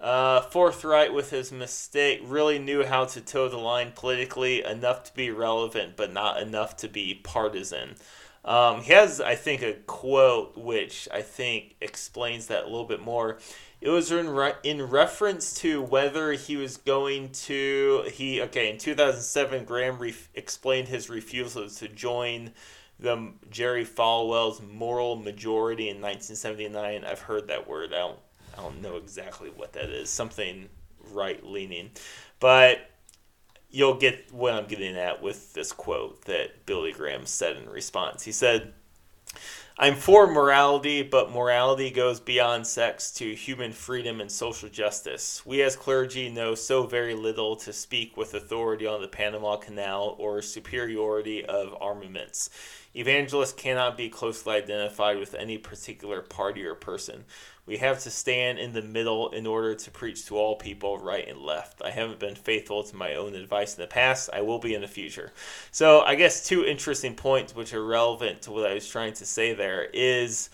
uh, 0.00 0.40
forthright 0.42 1.14
with 1.14 1.30
his 1.30 1.52
mistake, 1.52 2.20
really 2.24 2.58
knew 2.58 2.84
how 2.84 3.04
to 3.06 3.20
toe 3.20 3.48
the 3.48 3.56
line 3.58 3.92
politically, 3.94 4.64
enough 4.64 5.04
to 5.04 5.14
be 5.14 5.30
relevant, 5.30 5.96
but 5.96 6.12
not 6.12 6.42
enough 6.42 6.76
to 6.78 6.88
be 6.88 7.14
partisan. 7.14 7.94
Um, 8.44 8.82
he 8.82 8.92
has, 8.92 9.20
I 9.20 9.36
think, 9.36 9.62
a 9.62 9.72
quote 9.72 10.56
which 10.56 11.08
I 11.12 11.22
think 11.22 11.76
explains 11.80 12.46
that 12.48 12.64
a 12.64 12.66
little 12.66 12.84
bit 12.84 13.00
more. 13.00 13.38
It 13.80 13.88
was 13.88 14.10
in, 14.12 14.30
re- 14.30 14.54
in 14.62 14.82
reference 14.82 15.54
to 15.60 15.82
whether 15.82 16.32
he 16.32 16.56
was 16.56 16.76
going 16.76 17.30
to 17.32 18.04
he 18.12 18.40
okay 18.42 18.70
in 18.70 18.78
2007 18.78 19.64
Graham 19.64 19.98
re- 19.98 20.14
explained 20.34 20.88
his 20.88 21.10
refusal 21.10 21.68
to 21.68 21.88
join 21.88 22.52
the 22.98 23.32
Jerry 23.50 23.84
Falwell's 23.84 24.62
moral 24.62 25.16
majority 25.16 25.90
in 25.90 25.96
1979. 25.96 27.04
I've 27.04 27.20
heard 27.20 27.48
that 27.48 27.68
word. 27.68 27.92
I 27.92 27.98
don't 27.98 28.18
I 28.56 28.62
don't 28.62 28.80
know 28.80 28.96
exactly 28.96 29.50
what 29.50 29.72
that 29.72 29.90
is. 29.90 30.08
Something 30.10 30.68
right 31.12 31.44
leaning, 31.44 31.90
but 32.40 32.90
you'll 33.74 33.94
get 33.94 34.32
what 34.32 34.54
I'm 34.54 34.66
getting 34.66 34.96
at 34.96 35.20
with 35.20 35.52
this 35.52 35.72
quote 35.72 36.24
that 36.26 36.64
Billy 36.64 36.92
Graham 36.92 37.26
said 37.26 37.56
in 37.56 37.68
response. 37.68 38.22
He 38.22 38.30
said, 38.30 38.72
I'm 39.76 39.96
for 39.96 40.28
morality, 40.28 41.02
but 41.02 41.32
morality 41.32 41.90
goes 41.90 42.20
beyond 42.20 42.68
sex 42.68 43.10
to 43.14 43.34
human 43.34 43.72
freedom 43.72 44.20
and 44.20 44.30
social 44.30 44.68
justice. 44.68 45.44
We 45.44 45.60
as 45.62 45.74
clergy 45.74 46.28
know 46.28 46.54
so 46.54 46.86
very 46.86 47.14
little 47.14 47.56
to 47.56 47.72
speak 47.72 48.16
with 48.16 48.34
authority 48.34 48.86
on 48.86 49.02
the 49.02 49.08
Panama 49.08 49.56
Canal 49.56 50.14
or 50.20 50.40
superiority 50.40 51.44
of 51.44 51.76
armaments. 51.80 52.50
Evangelists 52.94 53.54
cannot 53.54 53.96
be 53.96 54.08
closely 54.08 54.54
identified 54.54 55.18
with 55.18 55.34
any 55.34 55.58
particular 55.58 56.22
party 56.22 56.64
or 56.64 56.76
person. 56.76 57.24
We 57.66 57.78
have 57.78 58.02
to 58.02 58.10
stand 58.10 58.58
in 58.58 58.74
the 58.74 58.82
middle 58.82 59.30
in 59.30 59.46
order 59.46 59.74
to 59.74 59.90
preach 59.90 60.26
to 60.26 60.36
all 60.36 60.56
people, 60.56 60.98
right 60.98 61.26
and 61.26 61.40
left. 61.40 61.80
I 61.82 61.90
haven't 61.90 62.18
been 62.18 62.34
faithful 62.34 62.82
to 62.82 62.96
my 62.96 63.14
own 63.14 63.34
advice 63.34 63.76
in 63.76 63.80
the 63.80 63.86
past. 63.86 64.28
I 64.32 64.42
will 64.42 64.58
be 64.58 64.74
in 64.74 64.82
the 64.82 64.88
future. 64.88 65.32
So, 65.70 66.02
I 66.02 66.14
guess 66.14 66.46
two 66.46 66.64
interesting 66.64 67.14
points 67.14 67.56
which 67.56 67.72
are 67.72 67.84
relevant 67.84 68.42
to 68.42 68.50
what 68.50 68.70
I 68.70 68.74
was 68.74 68.86
trying 68.86 69.14
to 69.14 69.24
say 69.24 69.54
there 69.54 69.84
is 69.94 70.50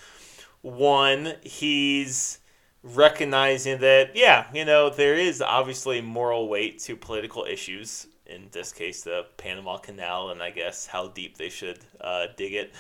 one, 0.63 1.35
he's 1.43 2.39
recognizing 2.83 3.81
that, 3.81 4.15
yeah, 4.15 4.47
you 4.55 4.65
know, 4.65 4.91
there 4.91 5.15
is 5.15 5.43
obviously 5.43 6.01
moral 6.01 6.49
weight 6.49 6.79
to 6.81 6.97
political 6.97 7.45
issues. 7.45 8.07
In 8.27 8.49
this 8.53 8.73
case, 8.73 9.03
the 9.03 9.27
Panama 9.37 9.79
Canal, 9.79 10.31
and 10.31 10.41
I 10.41 10.51
guess 10.51 10.87
how 10.87 11.09
deep 11.09 11.37
they 11.37 11.49
should 11.49 11.81
uh, 12.01 12.27
dig 12.37 12.55
it. 12.55 12.73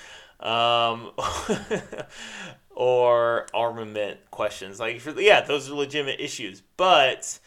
Um, 0.44 1.10
or 2.80 3.46
armament 3.52 4.18
questions. 4.30 4.80
Like, 4.80 5.02
yeah, 5.18 5.42
those 5.42 5.68
are 5.68 5.74
legitimate 5.74 6.18
issues, 6.18 6.62
but 6.78 7.38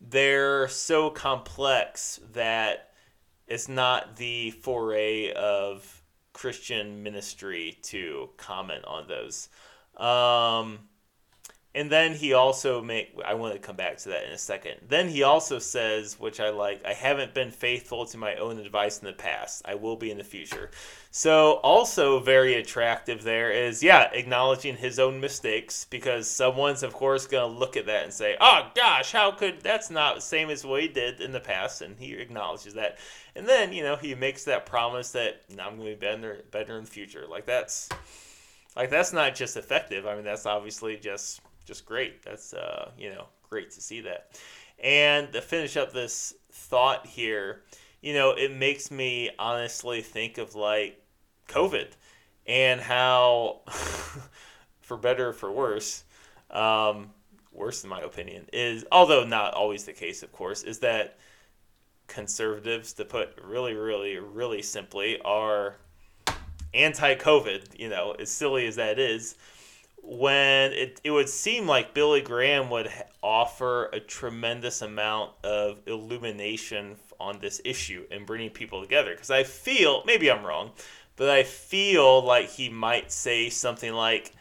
they're 0.00 0.68
so 0.68 1.10
complex 1.10 2.20
that 2.32 2.90
it's 3.48 3.68
not 3.68 4.14
the 4.14 4.52
foray 4.52 5.32
of 5.32 6.04
Christian 6.32 7.02
ministry 7.02 7.76
to 7.82 8.30
comment 8.36 8.84
on 8.84 9.08
those. 9.08 9.48
Um, 9.96 10.78
and 11.78 11.92
then 11.92 12.12
he 12.12 12.32
also 12.32 12.82
make 12.82 13.14
I 13.24 13.34
want 13.34 13.54
to 13.54 13.60
come 13.60 13.76
back 13.76 13.98
to 13.98 14.08
that 14.08 14.24
in 14.24 14.32
a 14.32 14.38
second. 14.38 14.80
Then 14.88 15.08
he 15.08 15.22
also 15.22 15.60
says, 15.60 16.18
which 16.18 16.40
I 16.40 16.50
like, 16.50 16.84
I 16.84 16.92
haven't 16.92 17.34
been 17.34 17.52
faithful 17.52 18.04
to 18.06 18.18
my 18.18 18.34
own 18.34 18.58
advice 18.58 18.98
in 18.98 19.06
the 19.06 19.12
past. 19.12 19.62
I 19.64 19.76
will 19.76 19.94
be 19.94 20.10
in 20.10 20.18
the 20.18 20.24
future. 20.24 20.72
So 21.12 21.52
also 21.62 22.18
very 22.18 22.54
attractive 22.54 23.22
there 23.22 23.52
is 23.52 23.80
yeah, 23.80 24.10
acknowledging 24.12 24.76
his 24.76 24.98
own 24.98 25.20
mistakes 25.20 25.86
because 25.88 26.28
someone's 26.28 26.82
of 26.82 26.94
course 26.94 27.28
going 27.28 27.52
to 27.52 27.58
look 27.58 27.76
at 27.76 27.86
that 27.86 28.02
and 28.02 28.12
say, 28.12 28.36
"Oh 28.40 28.72
gosh, 28.74 29.12
how 29.12 29.30
could 29.30 29.60
that's 29.60 29.88
not 29.88 30.16
the 30.16 30.20
same 30.20 30.50
as 30.50 30.64
what 30.64 30.82
he 30.82 30.88
did 30.88 31.20
in 31.20 31.30
the 31.30 31.38
past?" 31.38 31.80
and 31.80 31.96
he 31.96 32.14
acknowledges 32.14 32.74
that. 32.74 32.98
And 33.36 33.46
then, 33.48 33.72
you 33.72 33.84
know, 33.84 33.94
he 33.94 34.16
makes 34.16 34.42
that 34.44 34.66
promise 34.66 35.12
that 35.12 35.42
I'm 35.52 35.76
going 35.76 35.78
to 35.78 35.84
be 35.84 35.94
better 35.94 36.44
better 36.50 36.76
in 36.76 36.84
the 36.84 36.90
future. 36.90 37.24
Like 37.28 37.46
that's 37.46 37.88
like 38.74 38.90
that's 38.90 39.12
not 39.12 39.36
just 39.36 39.56
effective. 39.56 40.06
I 40.06 40.16
mean, 40.16 40.24
that's 40.24 40.44
obviously 40.44 40.96
just 40.96 41.40
just 41.68 41.86
great. 41.86 42.22
That's 42.24 42.54
uh, 42.54 42.90
you 42.98 43.10
know 43.10 43.26
great 43.48 43.70
to 43.72 43.80
see 43.80 44.00
that. 44.00 44.40
And 44.82 45.32
to 45.32 45.40
finish 45.40 45.76
up 45.76 45.92
this 45.92 46.34
thought 46.50 47.06
here, 47.06 47.62
you 48.00 48.14
know, 48.14 48.30
it 48.30 48.52
makes 48.52 48.90
me 48.90 49.30
honestly 49.38 50.02
think 50.02 50.38
of 50.38 50.54
like 50.54 51.00
COVID 51.48 51.88
and 52.46 52.80
how, 52.80 53.60
for 54.80 54.96
better 54.96 55.28
or 55.28 55.32
for 55.32 55.50
worse, 55.50 56.04
um, 56.50 57.10
worse 57.52 57.84
in 57.84 57.90
my 57.90 58.00
opinion, 58.00 58.46
is 58.52 58.84
although 58.90 59.24
not 59.24 59.54
always 59.54 59.84
the 59.84 59.92
case, 59.92 60.22
of 60.22 60.32
course, 60.32 60.62
is 60.62 60.78
that 60.78 61.18
conservatives, 62.06 62.94
to 62.94 63.04
put 63.04 63.38
really, 63.44 63.74
really, 63.74 64.16
really 64.18 64.62
simply, 64.62 65.20
are 65.22 65.76
anti-COVID. 66.72 67.78
You 67.78 67.88
know, 67.88 68.14
as 68.18 68.30
silly 68.30 68.66
as 68.66 68.76
that 68.76 68.98
is 68.98 69.34
when 70.10 70.72
it, 70.72 71.02
it 71.04 71.10
would 71.10 71.28
seem 71.28 71.66
like 71.66 71.92
Billy 71.92 72.22
Graham 72.22 72.70
would 72.70 72.90
offer 73.22 73.86
a 73.92 74.00
tremendous 74.00 74.80
amount 74.80 75.32
of 75.44 75.80
illumination 75.86 76.96
on 77.20 77.40
this 77.40 77.60
issue 77.62 78.06
and 78.10 78.24
bringing 78.24 78.48
people 78.48 78.80
together. 78.80 79.10
Because 79.10 79.30
I 79.30 79.42
feel, 79.42 80.02
maybe 80.06 80.30
I'm 80.30 80.46
wrong, 80.46 80.70
but 81.16 81.28
I 81.28 81.42
feel 81.42 82.22
like 82.22 82.48
he 82.48 82.70
might 82.70 83.12
say 83.12 83.50
something 83.50 83.92
like, 83.92 84.32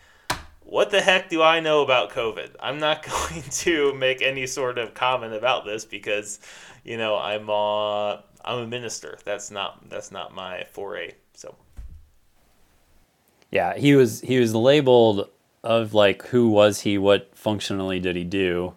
What 0.61 0.89
the 0.89 1.01
heck 1.01 1.29
do 1.29 1.41
I 1.41 1.59
know 1.59 1.81
about 1.81 2.11
COVID? 2.11 2.55
I'm 2.61 2.79
not 2.79 3.03
going 3.29 3.43
to 3.43 3.93
make 3.93 4.21
any 4.21 4.47
sort 4.47 4.77
of 4.77 4.93
comment 4.93 5.33
about 5.33 5.65
this 5.65 5.83
because, 5.83 6.39
you 6.85 6.95
know, 6.95 7.17
I'm 7.17 7.49
uh, 7.49 8.21
I'm 8.45 8.59
a 8.59 8.67
minister. 8.67 9.17
That's 9.25 9.51
not 9.51 9.89
that's 9.89 10.13
not 10.13 10.33
my 10.33 10.63
foray. 10.71 11.15
So. 11.33 11.55
Yeah, 13.51 13.75
he 13.75 13.95
was 13.95 14.21
he 14.21 14.39
was 14.39 14.55
labeled 14.55 15.29
of 15.63 15.93
like 15.93 16.27
who 16.27 16.49
was 16.49 16.81
he, 16.81 16.97
what 16.97 17.35
functionally 17.35 17.99
did 17.99 18.15
he 18.15 18.23
do, 18.23 18.73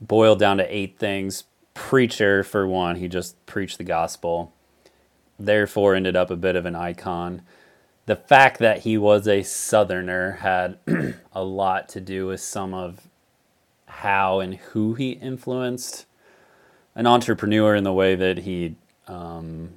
boiled 0.00 0.38
down 0.38 0.58
to 0.58 0.76
eight 0.76 0.98
things. 0.98 1.44
Preacher, 1.74 2.42
for 2.42 2.66
one, 2.66 2.96
he 2.96 3.08
just 3.08 3.44
preached 3.46 3.78
the 3.78 3.84
gospel, 3.84 4.52
therefore 5.38 5.94
ended 5.94 6.16
up 6.16 6.30
a 6.30 6.36
bit 6.36 6.56
of 6.56 6.64
an 6.64 6.74
icon. 6.74 7.42
The 8.06 8.16
fact 8.16 8.58
that 8.60 8.80
he 8.80 8.96
was 8.96 9.28
a 9.28 9.42
Southerner 9.42 10.32
had 10.40 10.78
a 11.32 11.44
lot 11.44 11.88
to 11.90 12.00
do 12.00 12.28
with 12.28 12.40
some 12.40 12.72
of 12.72 13.08
how 13.86 14.40
and 14.40 14.54
who 14.54 14.94
he 14.94 15.12
influenced 15.12 16.06
an 16.94 17.06
entrepreneur 17.06 17.74
in 17.74 17.84
the 17.84 17.92
way 17.92 18.14
that 18.14 18.38
he 18.38 18.76
um, 19.06 19.70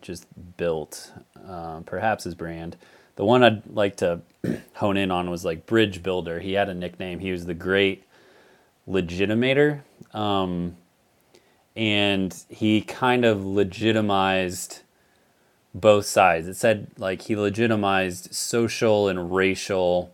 just 0.00 0.26
built 0.56 1.12
uh, 1.48 1.80
perhaps 1.80 2.24
his 2.24 2.34
brand. 2.34 2.76
The 3.16 3.24
one 3.24 3.42
I'd 3.42 3.66
like 3.66 3.96
to 3.96 4.20
hone 4.74 4.96
in 4.96 5.10
on 5.10 5.30
was 5.30 5.44
like 5.44 5.66
Bridge 5.66 6.02
Builder. 6.02 6.40
He 6.40 6.52
had 6.52 6.68
a 6.68 6.74
nickname. 6.74 7.18
He 7.18 7.32
was 7.32 7.46
the 7.46 7.54
great 7.54 8.04
legitimator. 8.88 9.80
Um, 10.14 10.76
and 11.74 12.34
he 12.48 12.80
kind 12.80 13.24
of 13.24 13.44
legitimized 13.44 14.82
both 15.74 16.06
sides. 16.06 16.48
It 16.48 16.56
said 16.56 16.88
like 16.96 17.22
he 17.22 17.36
legitimized 17.36 18.34
social 18.34 19.08
and 19.08 19.34
racial 19.34 20.12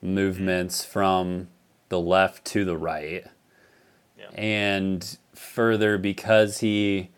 movements 0.00 0.84
from 0.84 1.48
the 1.88 2.00
left 2.00 2.44
to 2.46 2.64
the 2.64 2.76
right. 2.76 3.24
Yeah. 4.16 4.30
And 4.34 5.18
further, 5.34 5.98
because 5.98 6.58
he 6.58 7.10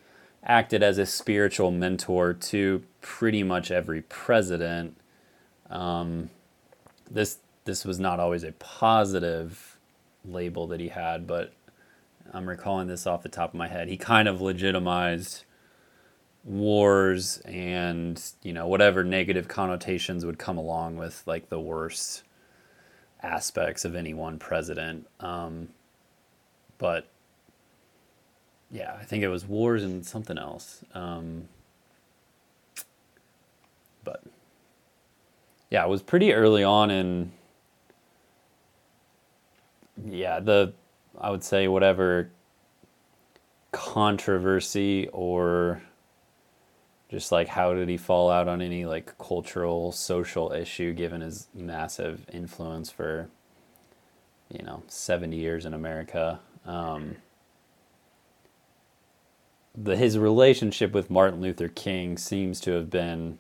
acted 0.51 0.83
as 0.83 0.99
a 0.99 1.07
spiritual 1.07 1.71
mentor 1.71 2.35
to 2.35 2.83
pretty 3.03 3.45
much 3.45 3.71
every 3.71 4.03
president, 4.03 4.97
Um, 5.71 6.31
this 7.11 7.39
this 7.65 7.85
was 7.85 8.01
not 8.01 8.21
always 8.21 8.45
a 8.45 8.53
positive 8.53 9.79
label 10.25 10.67
that 10.69 10.81
he 10.81 10.89
had, 10.89 11.27
but 11.27 11.53
I'm 12.33 12.49
recalling 12.49 12.89
this 12.89 13.07
off 13.07 13.23
the 13.23 13.29
top 13.29 13.51
of 13.51 13.55
my 13.55 13.69
head. 13.69 13.89
He 13.89 13.97
kind 13.97 14.29
of 14.29 14.41
legitimized 14.41 15.45
wars 16.45 17.39
and 17.47 18.23
you 18.43 18.53
know 18.53 18.67
whatever 18.67 19.05
negative 19.05 19.49
connotations 19.49 20.27
would 20.27 20.39
come 20.39 20.59
along 20.59 20.97
with 20.97 21.23
like 21.27 21.49
the 21.51 21.61
worst 21.61 22.25
aspects 23.23 23.85
of 23.85 23.95
any 23.95 24.15
one 24.15 24.39
president. 24.39 25.07
Um, 25.21 25.69
but 26.79 27.07
yeah, 28.71 28.97
I 29.01 29.05
think 29.05 29.23
it 29.23 29.29
was 29.29 29.45
wars 29.45 29.83
and 29.83 30.05
something 30.05 30.39
else. 30.39 30.85
Um, 30.95 31.49
but 34.05 34.23
yeah, 35.71 35.85
it 35.85 35.89
was 35.89 36.03
pretty 36.03 36.33
early 36.33 36.65
on 36.65 36.91
in 36.91 37.33
yeah 40.07 40.41
the 40.41 40.73
I 41.21 41.31
would 41.31 41.45
say 41.45 41.69
whatever 41.69 42.31
controversy 43.73 45.09
or 45.13 45.83
just 47.11 47.33
like 47.33 47.49
how 47.49 47.75
did 47.75 47.89
he 47.89 47.97
fall 47.97 48.31
out 48.31 48.49
on 48.49 48.63
any 48.63 48.85
like 48.87 49.17
cultural 49.19 49.93
social 49.93 50.53
issue 50.53 50.93
given 50.93 51.21
his 51.21 51.49
massive 51.55 52.27
influence 52.33 52.91
for 52.91 53.29
you 54.49 54.65
know 54.65 54.83
70 54.89 55.37
years 55.37 55.67
in 55.67 55.75
america 55.75 56.41
um, 56.67 57.17
the 59.77 59.97
his 59.97 60.19
relationship 60.19 60.93
with 60.93 61.11
martin 61.11 61.41
luther 61.41 61.69
king 61.69 62.17
seems 62.19 62.61
to 62.61 62.73
have 62.73 62.91
been 62.91 63.39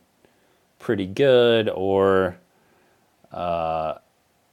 pretty 0.79 1.07
good 1.07 1.69
or 1.69 2.37
uh, 3.33 3.95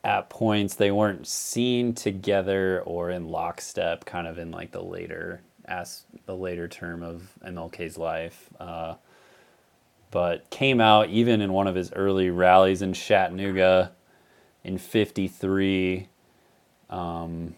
at 0.04 0.30
points 0.30 0.74
they 0.74 0.90
weren't 0.90 1.26
seen 1.26 1.92
together 1.94 2.82
or 2.86 3.10
in 3.10 3.28
lockstep 3.28 4.04
kind 4.04 4.26
of 4.26 4.38
in 4.38 4.50
like 4.50 4.70
the 4.72 4.82
later 4.82 5.40
as 5.64 6.04
the 6.26 6.34
later 6.34 6.68
term 6.68 7.02
of 7.02 7.30
mlk's 7.44 7.96
life 7.98 8.48
uh, 8.60 8.94
but 10.10 10.48
came 10.50 10.80
out 10.80 11.08
even 11.10 11.40
in 11.40 11.52
one 11.52 11.66
of 11.66 11.74
his 11.74 11.92
early 11.92 12.30
rallies 12.30 12.82
in 12.82 12.92
Chattanooga 12.92 13.92
in 14.64 14.78
53 14.78 16.08
um, 16.90 17.54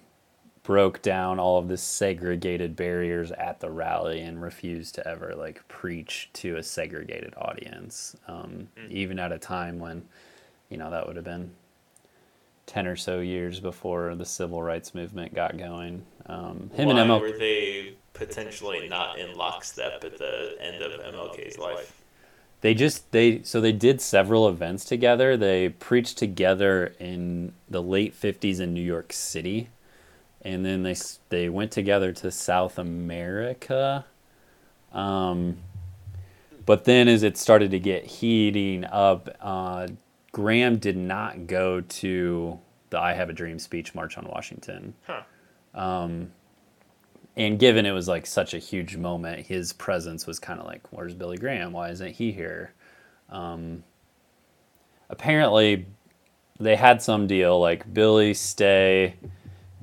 broke 0.70 1.02
down 1.02 1.40
all 1.40 1.58
of 1.58 1.66
the 1.66 1.76
segregated 1.76 2.76
barriers 2.76 3.32
at 3.32 3.58
the 3.58 3.68
rally 3.68 4.20
and 4.20 4.40
refused 4.40 4.94
to 4.94 5.04
ever 5.04 5.34
like 5.36 5.66
preach 5.66 6.30
to 6.32 6.58
a 6.58 6.62
segregated 6.62 7.34
audience 7.38 8.14
um, 8.28 8.68
mm. 8.76 8.88
even 8.88 9.18
at 9.18 9.32
a 9.32 9.38
time 9.38 9.80
when 9.80 10.00
you 10.68 10.76
know 10.76 10.88
that 10.88 11.04
would 11.04 11.16
have 11.16 11.24
been 11.24 11.50
10 12.66 12.86
or 12.86 12.94
so 12.94 13.18
years 13.18 13.58
before 13.58 14.14
the 14.14 14.24
civil 14.24 14.62
rights 14.62 14.94
movement 14.94 15.34
got 15.34 15.58
going 15.58 16.06
um, 16.26 16.70
him 16.72 16.86
Why 16.86 17.00
and 17.00 17.10
ML- 17.10 17.20
were 17.20 17.36
they 17.36 17.94
potentially 18.12 18.88
not 18.88 19.18
in 19.18 19.36
lockstep 19.36 20.04
at 20.04 20.18
the 20.18 20.54
end 20.60 20.84
of 20.84 21.00
MLK's 21.00 21.58
life 21.58 22.00
they 22.60 22.74
just 22.74 23.10
they 23.10 23.42
so 23.42 23.60
they 23.60 23.72
did 23.72 24.02
several 24.02 24.46
events 24.46 24.84
together. 24.84 25.34
They 25.34 25.70
preached 25.70 26.18
together 26.18 26.94
in 26.98 27.54
the 27.70 27.82
late 27.82 28.14
50s 28.14 28.60
in 28.60 28.74
New 28.74 28.82
York 28.82 29.14
City. 29.14 29.70
And 30.42 30.64
then 30.64 30.82
they 30.82 30.96
they 31.28 31.48
went 31.48 31.70
together 31.70 32.12
to 32.12 32.30
South 32.30 32.78
America. 32.78 34.06
Um, 34.92 35.58
but 36.66 36.84
then 36.84 37.08
as 37.08 37.22
it 37.22 37.36
started 37.36 37.70
to 37.72 37.78
get 37.78 38.04
heating 38.04 38.84
up, 38.84 39.28
uh, 39.40 39.88
Graham 40.32 40.78
did 40.78 40.96
not 40.96 41.46
go 41.46 41.80
to 41.80 42.58
the 42.90 42.98
I 42.98 43.12
Have 43.12 43.28
a 43.28 43.32
Dream 43.32 43.58
speech 43.58 43.94
march 43.94 44.16
on 44.16 44.26
Washington. 44.26 44.94
Huh. 45.06 45.22
Um, 45.74 46.32
and 47.36 47.58
given 47.58 47.86
it 47.86 47.92
was 47.92 48.08
like 48.08 48.26
such 48.26 48.54
a 48.54 48.58
huge 48.58 48.96
moment, 48.96 49.46
his 49.46 49.72
presence 49.72 50.26
was 50.26 50.38
kind 50.38 50.60
of 50.60 50.66
like, 50.66 50.82
"Where's 50.92 51.14
Billy 51.14 51.36
Graham? 51.36 51.72
Why 51.72 51.90
isn't 51.90 52.12
he 52.12 52.32
here?" 52.32 52.72
Um, 53.28 53.84
apparently, 55.08 55.86
they 56.58 56.76
had 56.76 57.00
some 57.00 57.26
deal 57.26 57.60
like 57.60 57.92
Billy, 57.92 58.34
stay 58.34 59.14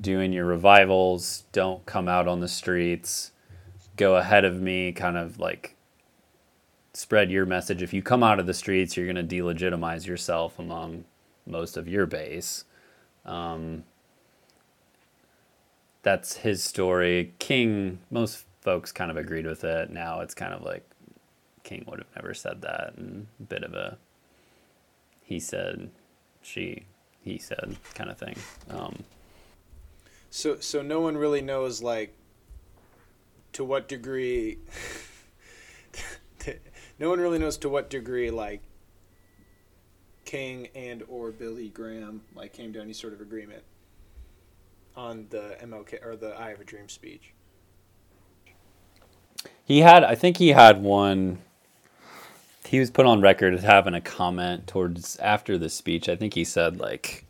doing 0.00 0.32
your 0.32 0.44
revivals, 0.44 1.44
don't 1.52 1.84
come 1.86 2.08
out 2.08 2.28
on 2.28 2.40
the 2.40 2.48
streets, 2.48 3.32
go 3.96 4.16
ahead 4.16 4.44
of 4.44 4.60
me, 4.60 4.92
kind 4.92 5.16
of 5.16 5.38
like 5.38 5.76
spread 6.92 7.30
your 7.30 7.46
message. 7.46 7.82
If 7.82 7.92
you 7.92 8.02
come 8.02 8.22
out 8.22 8.38
of 8.40 8.46
the 8.46 8.54
streets, 8.54 8.96
you're 8.96 9.12
going 9.12 9.28
to 9.28 9.36
delegitimize 9.36 10.06
yourself 10.06 10.58
among 10.58 11.04
most 11.46 11.76
of 11.76 11.88
your 11.88 12.06
base. 12.06 12.64
Um, 13.24 13.84
that's 16.02 16.38
his 16.38 16.62
story. 16.62 17.34
King, 17.38 17.98
most 18.10 18.44
folks 18.60 18.92
kind 18.92 19.10
of 19.10 19.16
agreed 19.16 19.46
with 19.46 19.64
it. 19.64 19.90
Now 19.90 20.20
it's 20.20 20.34
kind 20.34 20.54
of 20.54 20.62
like 20.62 20.88
King 21.64 21.84
would 21.88 21.98
have 21.98 22.08
never 22.16 22.34
said 22.34 22.62
that, 22.62 22.94
and 22.96 23.26
a 23.40 23.42
bit 23.42 23.62
of 23.62 23.74
a 23.74 23.98
he 25.28 25.38
said, 25.38 25.90
she, 26.40 26.84
he 27.20 27.36
said 27.36 27.76
kind 27.94 28.08
of 28.08 28.16
thing. 28.16 28.34
Um, 28.70 29.04
so, 30.30 30.58
so 30.60 30.82
no 30.82 31.00
one 31.00 31.16
really 31.16 31.42
knows 31.42 31.82
like 31.82 32.14
to 33.52 33.64
what 33.64 33.88
degree. 33.88 34.58
no 36.98 37.08
one 37.08 37.20
really 37.20 37.38
knows 37.38 37.56
to 37.58 37.68
what 37.68 37.90
degree 37.90 38.30
like 38.30 38.62
King 40.24 40.68
and 40.74 41.02
or 41.08 41.30
Billy 41.30 41.68
Graham 41.68 42.22
like 42.34 42.52
came 42.52 42.72
to 42.74 42.80
any 42.80 42.92
sort 42.92 43.12
of 43.12 43.20
agreement 43.20 43.62
on 44.98 45.26
the 45.30 45.56
MLK 45.62 46.04
or 46.04 46.16
the 46.16 46.38
I 46.38 46.50
Have 46.50 46.60
a 46.60 46.64
Dream 46.64 46.88
speech? 46.88 47.32
He 49.64 49.80
had, 49.80 50.02
I 50.02 50.14
think 50.14 50.38
he 50.38 50.48
had 50.48 50.82
one. 50.82 51.38
He 52.64 52.80
was 52.80 52.90
put 52.90 53.06
on 53.06 53.20
record 53.20 53.54
as 53.54 53.62
having 53.62 53.94
a 53.94 54.00
comment 54.00 54.66
towards 54.66 55.16
after 55.16 55.56
the 55.56 55.70
speech. 55.70 56.08
I 56.08 56.16
think 56.16 56.34
he 56.34 56.44
said 56.44 56.78
like, 56.78 57.24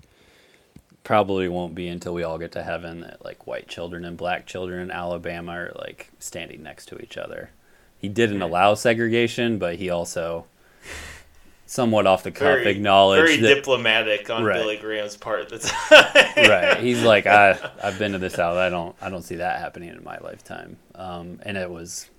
probably 1.09 1.49
won't 1.49 1.75
be 1.75 1.89
until 1.89 2.13
we 2.13 2.23
all 2.23 2.37
get 2.37 2.53
to 2.53 2.63
heaven 2.63 3.01
that 3.01 3.25
like 3.25 3.47
white 3.47 3.67
children 3.67 4.05
and 4.05 4.19
black 4.19 4.45
children 4.45 4.79
in 4.79 4.91
Alabama 4.91 5.53
are 5.53 5.73
like 5.79 6.11
standing 6.19 6.63
next 6.63 6.85
to 6.85 6.99
each 6.99 7.17
other. 7.17 7.49
He 7.97 8.11
didn't 8.11 8.43
allow 8.43 8.75
segregation, 8.75 9.57
but 9.59 9.77
he 9.77 9.89
also 9.89 10.45
somewhat 11.65 12.07
off 12.07 12.25
the 12.25 12.31
cuff 12.31 12.43
very, 12.43 12.67
acknowledge 12.67 13.25
very 13.25 13.37
that, 13.39 13.55
diplomatic 13.55 14.29
on 14.29 14.45
right. 14.45 14.59
Billy 14.59 14.77
Graham's 14.77 15.17
part. 15.17 15.49
That's 15.49 15.73
right. 15.91 16.79
He's 16.79 17.03
like, 17.03 17.27
I 17.27 17.59
I've 17.83 17.99
been 17.99 18.13
to 18.13 18.19
the 18.19 18.29
South. 18.29 18.59
I 18.59 18.69
don't 18.69 18.95
I 19.01 19.09
don't 19.09 19.23
see 19.23 19.37
that 19.37 19.61
happening 19.61 19.89
in 19.89 20.05
my 20.05 20.19
lifetime. 20.19 20.77
Um, 20.95 21.41
and 21.43 21.57
it 21.57 21.71
was 21.71 22.11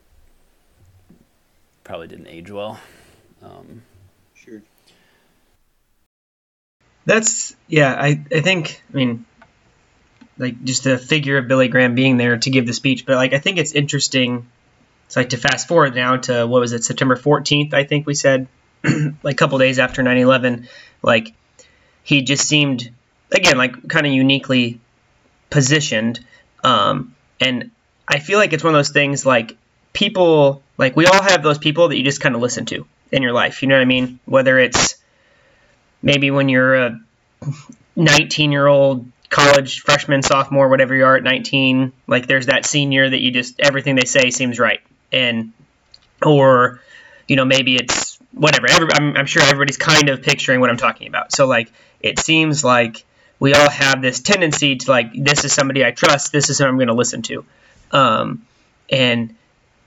probably 1.83 2.07
didn't 2.07 2.25
age 2.25 2.49
well. 2.49 2.79
Um, 3.43 3.83
sure. 4.33 4.63
That's 7.05 7.55
yeah. 7.67 7.93
I 7.93 8.23
I 8.31 8.41
think 8.41 8.83
I 8.93 8.97
mean 8.97 9.25
like 10.37 10.63
just 10.63 10.85
the 10.85 10.97
figure 10.97 11.37
of 11.37 11.47
Billy 11.47 11.67
Graham 11.67 11.95
being 11.95 12.17
there 12.17 12.37
to 12.37 12.49
give 12.49 12.65
the 12.65 12.73
speech, 12.73 13.05
but 13.05 13.15
like 13.15 13.33
I 13.33 13.39
think 13.39 13.57
it's 13.57 13.73
interesting. 13.73 14.47
It's 15.07 15.15
like 15.15 15.29
to 15.29 15.37
fast 15.37 15.67
forward 15.67 15.95
now 15.95 16.17
to 16.17 16.45
what 16.47 16.61
was 16.61 16.71
it 16.71 16.83
September 16.83 17.15
14th? 17.15 17.73
I 17.73 17.83
think 17.83 18.07
we 18.07 18.13
said 18.13 18.47
like 19.23 19.33
a 19.33 19.35
couple 19.35 19.57
days 19.57 19.79
after 19.79 20.01
9/11, 20.01 20.67
like 21.01 21.33
he 22.03 22.21
just 22.21 22.47
seemed 22.47 22.91
again 23.31 23.57
like 23.57 23.87
kind 23.87 24.07
of 24.07 24.13
uniquely 24.13 24.79
positioned, 25.49 26.25
um, 26.63 27.15
and 27.39 27.71
I 28.07 28.19
feel 28.19 28.39
like 28.39 28.53
it's 28.53 28.63
one 28.63 28.73
of 28.73 28.77
those 28.77 28.89
things 28.89 29.25
like 29.25 29.57
people 29.93 30.63
like 30.77 30.95
we 30.95 31.05
all 31.05 31.21
have 31.21 31.43
those 31.43 31.57
people 31.57 31.89
that 31.89 31.97
you 31.97 32.03
just 32.03 32.21
kind 32.21 32.35
of 32.35 32.41
listen 32.41 32.65
to 32.67 32.85
in 33.11 33.21
your 33.21 33.33
life. 33.33 33.61
You 33.61 33.67
know 33.67 33.75
what 33.75 33.81
I 33.81 33.85
mean? 33.85 34.19
Whether 34.25 34.59
it's 34.59 34.95
maybe 36.01 36.31
when 36.31 36.49
you're 36.49 36.75
a 36.75 36.99
19 37.95 38.51
year 38.51 38.67
old 38.67 39.05
college 39.29 39.81
freshman, 39.81 40.23
sophomore, 40.23 40.69
whatever 40.69 40.95
you 40.95 41.05
are 41.05 41.15
at 41.15 41.23
19, 41.23 41.93
like 42.07 42.27
there's 42.27 42.47
that 42.47 42.65
senior 42.65 43.09
that 43.09 43.19
you 43.19 43.31
just 43.31 43.59
everything 43.59 43.95
they 43.95 44.05
say 44.05 44.31
seems 44.31 44.59
right, 44.59 44.81
and 45.11 45.53
or 46.25 46.81
you 47.27 47.35
know 47.35 47.45
maybe 47.45 47.75
it's 47.75 48.19
whatever. 48.33 48.69
Every, 48.69 48.87
I'm, 48.93 49.17
I'm 49.17 49.25
sure 49.25 49.41
everybody's 49.43 49.77
kind 49.77 50.09
of 50.09 50.21
picturing 50.21 50.59
what 50.59 50.69
I'm 50.69 50.77
talking 50.77 51.07
about. 51.07 51.31
So 51.31 51.47
like, 51.47 51.71
it 52.01 52.19
seems 52.19 52.63
like 52.63 53.03
we 53.39 53.53
all 53.53 53.69
have 53.69 54.01
this 54.01 54.19
tendency 54.21 54.77
to 54.77 54.91
like, 54.91 55.13
this 55.13 55.45
is 55.45 55.53
somebody 55.53 55.85
I 55.85 55.91
trust. 55.91 56.31
This 56.31 56.49
is 56.49 56.57
who 56.57 56.65
I'm 56.65 56.75
going 56.75 56.87
to 56.87 56.93
listen 56.93 57.21
to. 57.23 57.45
Um, 57.91 58.45
and 58.89 59.35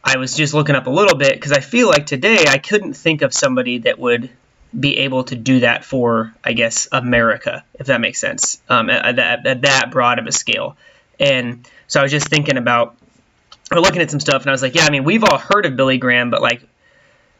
I 0.03 0.17
was 0.17 0.37
just 0.37 0.55
looking 0.55 0.75
up 0.75 0.87
a 0.87 0.91
little 0.91 1.17
bit 1.17 1.35
because 1.35 1.53
I 1.53 1.61
feel 1.61 1.89
like 1.89 2.07
today 2.07 2.45
I 2.49 2.59
couldn't 2.59 2.95
think 2.95 3.23
of 3.23 3.33
somebody 3.33 3.79
that 3.79 3.99
would 3.99 4.31
be 4.79 4.99
able 4.99 5.25
to 5.25 5.37
do 5.37 5.61
that 5.61 5.85
for, 5.85 6.35
I 6.43 6.53
guess, 6.53 6.89
America, 6.91 7.65
if 7.75 7.87
that 7.87 8.01
makes 8.01 8.21
sense, 8.21 8.61
um, 8.69 8.89
at, 8.89 9.19
at, 9.19 9.47
at 9.47 9.63
that 9.63 9.91
broad 9.91 10.19
of 10.19 10.27
a 10.27 10.33
scale. 10.33 10.77
And 11.21 11.69
so 11.89 12.01
I 12.01 12.03
was 12.03 12.13
just 12.13 12.29
thinking 12.29 12.57
about, 12.57 12.97
or 13.71 13.81
looking 13.81 14.03
at 14.03 14.11
some 14.11 14.21
stuff, 14.21 14.43
and 14.43 14.49
I 14.49 14.53
was 14.53 14.63
like, 14.63 14.75
yeah, 14.75 14.85
I 14.85 14.91
mean, 14.91 15.05
we've 15.05 15.25
all 15.25 15.39
heard 15.39 15.67
of 15.67 15.77
Billy 15.77 15.99
Graham, 15.99 16.31
but 16.31 16.41
like, 16.41 16.63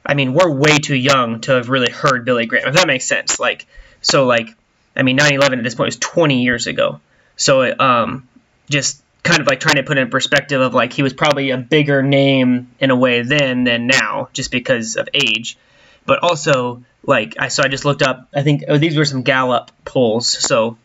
I 0.05 0.15
mean, 0.15 0.35
we're 0.35 0.51
way 0.51 0.79
too 0.79 0.97
young 0.97 1.41
to 1.43 1.53
have 1.53 1.69
really 1.69 1.91
heard 1.91 2.25
Billy 2.25 2.47
Graham, 2.47 2.69
if 2.69 2.75
that 2.75 2.87
makes 2.87 3.07
sense. 3.07 3.39
Like, 3.39 3.67
so 4.01 4.27
like, 4.27 4.49
I 4.97 5.03
mean, 5.03 5.17
9/11 5.17 5.59
at 5.59 5.65
this 5.65 5.75
point 5.75 5.87
was 5.87 5.97
20 5.97 6.43
years 6.43 6.67
ago. 6.67 7.01
So 7.37 7.75
um, 7.79 8.29
just 8.69 9.03
kind 9.23 9.41
of 9.41 9.47
like 9.47 9.61
trying 9.61 9.77
to 9.77 9.85
put 9.85 9.99
in 9.99 10.11
perspective 10.11 10.61
of 10.61 10.75
like 10.75 10.93
he 10.93 11.03
was 11.03 11.13
probably 11.13 11.51
a 11.51 11.59
bigger 11.59 12.03
name 12.03 12.71
in 12.81 12.91
a 12.91 12.97
way 12.97 13.23
then 13.23 13.65
than 13.65 13.87
now, 13.87 14.29
just 14.33 14.51
because 14.51 14.97
of 14.97 15.09
age. 15.15 15.57
But 16.05 16.19
also, 16.23 16.83
like 17.05 17.35
I 17.39 17.49
so 17.49 17.63
I 17.63 17.69
just 17.69 17.85
looked 17.85 18.03
up. 18.03 18.29
I 18.35 18.43
think 18.43 18.65
oh, 18.69 18.79
these 18.79 18.97
were 18.97 19.05
some 19.05 19.23
Gallup 19.23 19.71
polls. 19.85 20.29
So, 20.29 20.79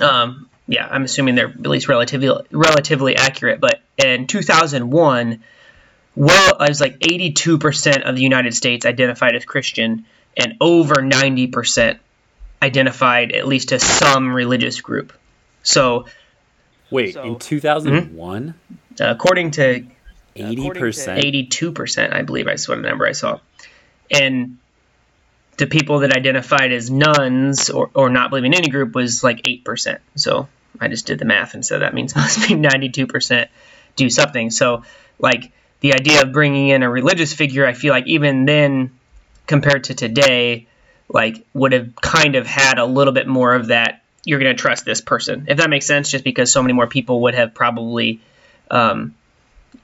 um, 0.00 0.48
yeah, 0.66 0.86
I'm 0.88 1.04
assuming 1.04 1.34
they're 1.34 1.48
at 1.48 1.66
least 1.66 1.88
relatively 1.88 2.30
relatively 2.50 3.16
accurate. 3.16 3.60
But 3.60 3.80
in 3.98 4.26
2001, 4.26 5.42
well, 6.16 6.56
it 6.60 6.68
was 6.68 6.80
like 6.80 6.98
82% 7.00 8.02
of 8.02 8.14
the 8.14 8.22
United 8.22 8.54
States 8.54 8.86
identified 8.86 9.34
as 9.34 9.44
Christian, 9.44 10.06
and 10.36 10.54
over 10.60 10.96
90% 10.96 11.98
identified 12.62 13.32
at 13.32 13.46
least 13.46 13.72
as 13.72 13.82
some 13.82 14.32
religious 14.32 14.80
group. 14.80 15.12
So, 15.62 16.06
Wait, 16.90 17.14
So- 17.14 17.22
in 17.22 17.38
2001, 17.38 18.54
according 18.98 19.52
to 19.52 19.84
80%? 20.36 21.18
82%, 21.18 22.12
I 22.12 22.22
believe 22.22 22.48
I 22.48 22.56
saw 22.56 22.74
the 22.74 22.82
number 22.82 23.06
I 23.06 23.12
saw. 23.12 23.38
And 24.10 24.58
the 25.60 25.66
people 25.66 26.00
that 26.00 26.16
identified 26.16 26.72
as 26.72 26.90
nones 26.90 27.68
or, 27.68 27.90
or 27.92 28.08
not 28.08 28.30
believing 28.30 28.54
in 28.54 28.58
any 28.58 28.68
group 28.68 28.94
was 28.94 29.22
like 29.22 29.42
8%. 29.42 29.98
So 30.16 30.48
I 30.80 30.88
just 30.88 31.06
did 31.06 31.18
the 31.18 31.26
math 31.26 31.52
and 31.52 31.64
said 31.64 31.82
that 31.82 31.92
means 31.92 32.16
must 32.16 32.48
be 32.48 32.54
92% 32.54 33.46
do 33.94 34.08
something. 34.08 34.50
So, 34.50 34.84
like, 35.18 35.52
the 35.80 35.92
idea 35.92 36.22
of 36.22 36.32
bringing 36.32 36.68
in 36.68 36.82
a 36.82 36.90
religious 36.90 37.34
figure, 37.34 37.66
I 37.66 37.74
feel 37.74 37.92
like 37.92 38.06
even 38.06 38.46
then, 38.46 38.90
compared 39.46 39.84
to 39.84 39.94
today, 39.94 40.66
like, 41.08 41.44
would 41.52 41.72
have 41.72 41.94
kind 41.94 42.36
of 42.36 42.46
had 42.46 42.78
a 42.78 42.86
little 42.86 43.12
bit 43.12 43.26
more 43.26 43.54
of 43.54 43.66
that. 43.66 44.02
You're 44.24 44.38
going 44.38 44.56
to 44.56 44.60
trust 44.60 44.86
this 44.86 45.02
person, 45.02 45.46
if 45.48 45.58
that 45.58 45.68
makes 45.68 45.86
sense, 45.86 46.10
just 46.10 46.24
because 46.24 46.50
so 46.50 46.62
many 46.62 46.72
more 46.72 46.86
people 46.86 47.22
would 47.22 47.34
have 47.34 47.52
probably 47.52 48.20
um, 48.70 49.14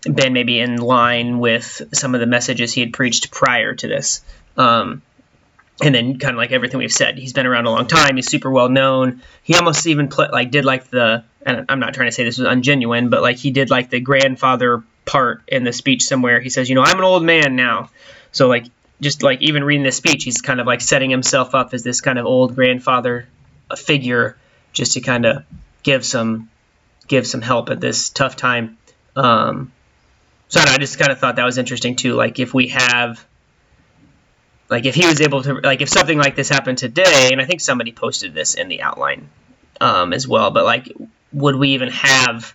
been 0.02 0.32
maybe 0.32 0.58
in 0.58 0.76
line 0.76 1.38
with 1.38 1.82
some 1.92 2.14
of 2.14 2.20
the 2.20 2.26
messages 2.26 2.72
he 2.72 2.80
had 2.80 2.94
preached 2.94 3.30
prior 3.30 3.74
to 3.74 3.88
this. 3.88 4.22
Um, 4.56 5.02
and 5.82 5.94
then 5.94 6.18
kind 6.18 6.34
of 6.34 6.38
like 6.38 6.52
everything 6.52 6.78
we've 6.78 6.92
said, 6.92 7.18
he's 7.18 7.32
been 7.32 7.46
around 7.46 7.66
a 7.66 7.70
long 7.70 7.86
time. 7.86 8.16
He's 8.16 8.28
super 8.28 8.50
well 8.50 8.68
known. 8.68 9.22
He 9.42 9.54
almost 9.54 9.86
even 9.86 10.08
put 10.08 10.32
like 10.32 10.50
did 10.50 10.64
like 10.64 10.88
the 10.88 11.24
and 11.44 11.66
I'm 11.68 11.80
not 11.80 11.94
trying 11.94 12.08
to 12.08 12.12
say 12.12 12.24
this 12.24 12.38
was 12.38 12.48
ungenuine, 12.48 13.10
but 13.10 13.22
like 13.22 13.36
he 13.36 13.50
did 13.50 13.70
like 13.70 13.90
the 13.90 14.00
grandfather 14.00 14.82
part 15.04 15.42
in 15.48 15.64
the 15.64 15.72
speech 15.72 16.04
somewhere. 16.04 16.40
He 16.40 16.50
says, 16.50 16.68
you 16.68 16.74
know, 16.74 16.82
I'm 16.82 16.98
an 16.98 17.04
old 17.04 17.24
man 17.24 17.56
now, 17.56 17.90
so 18.32 18.48
like 18.48 18.66
just 19.00 19.22
like 19.22 19.42
even 19.42 19.64
reading 19.64 19.84
this 19.84 19.96
speech, 19.96 20.24
he's 20.24 20.40
kind 20.40 20.60
of 20.60 20.66
like 20.66 20.80
setting 20.80 21.10
himself 21.10 21.54
up 21.54 21.74
as 21.74 21.82
this 21.82 22.00
kind 22.00 22.18
of 22.18 22.26
old 22.26 22.54
grandfather 22.54 23.28
figure, 23.76 24.36
just 24.72 24.92
to 24.94 25.00
kind 25.00 25.26
of 25.26 25.44
give 25.82 26.04
some 26.04 26.48
give 27.06 27.26
some 27.26 27.42
help 27.42 27.70
at 27.70 27.80
this 27.80 28.08
tough 28.08 28.36
time. 28.36 28.78
Um, 29.14 29.72
so 30.48 30.60
I, 30.60 30.64
know, 30.64 30.72
I 30.72 30.78
just 30.78 30.98
kind 30.98 31.10
of 31.10 31.18
thought 31.18 31.36
that 31.36 31.44
was 31.44 31.58
interesting 31.58 31.96
too. 31.96 32.14
Like 32.14 32.38
if 32.38 32.54
we 32.54 32.68
have, 32.68 33.24
like 34.68 34.84
if 34.84 34.94
he 34.94 35.06
was 35.06 35.20
able 35.20 35.42
to, 35.42 35.54
like 35.54 35.80
if 35.80 35.88
something 35.88 36.18
like 36.18 36.36
this 36.36 36.48
happened 36.48 36.78
today, 36.78 37.30
and 37.32 37.40
I 37.40 37.44
think 37.44 37.60
somebody 37.60 37.92
posted 37.92 38.34
this 38.34 38.54
in 38.54 38.68
the 38.68 38.82
outline 38.82 39.28
um, 39.80 40.12
as 40.12 40.26
well. 40.26 40.50
But 40.50 40.64
like, 40.64 40.92
would 41.32 41.56
we 41.56 41.70
even 41.70 41.88
have 41.90 42.54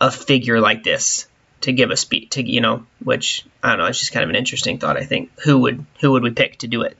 a 0.00 0.10
figure 0.10 0.60
like 0.60 0.82
this 0.82 1.26
to 1.60 1.72
give 1.72 1.90
a 1.90 1.96
speech 1.96 2.30
to 2.30 2.42
you 2.48 2.60
know? 2.60 2.86
Which 3.02 3.46
I 3.62 3.70
don't 3.70 3.78
know. 3.78 3.86
It's 3.86 4.00
just 4.00 4.12
kind 4.12 4.24
of 4.24 4.30
an 4.30 4.36
interesting 4.36 4.78
thought. 4.78 4.96
I 4.96 5.04
think 5.04 5.30
who 5.40 5.58
would 5.60 5.84
who 6.00 6.12
would 6.12 6.22
we 6.22 6.30
pick 6.30 6.58
to 6.58 6.66
do 6.66 6.82
it? 6.82 6.96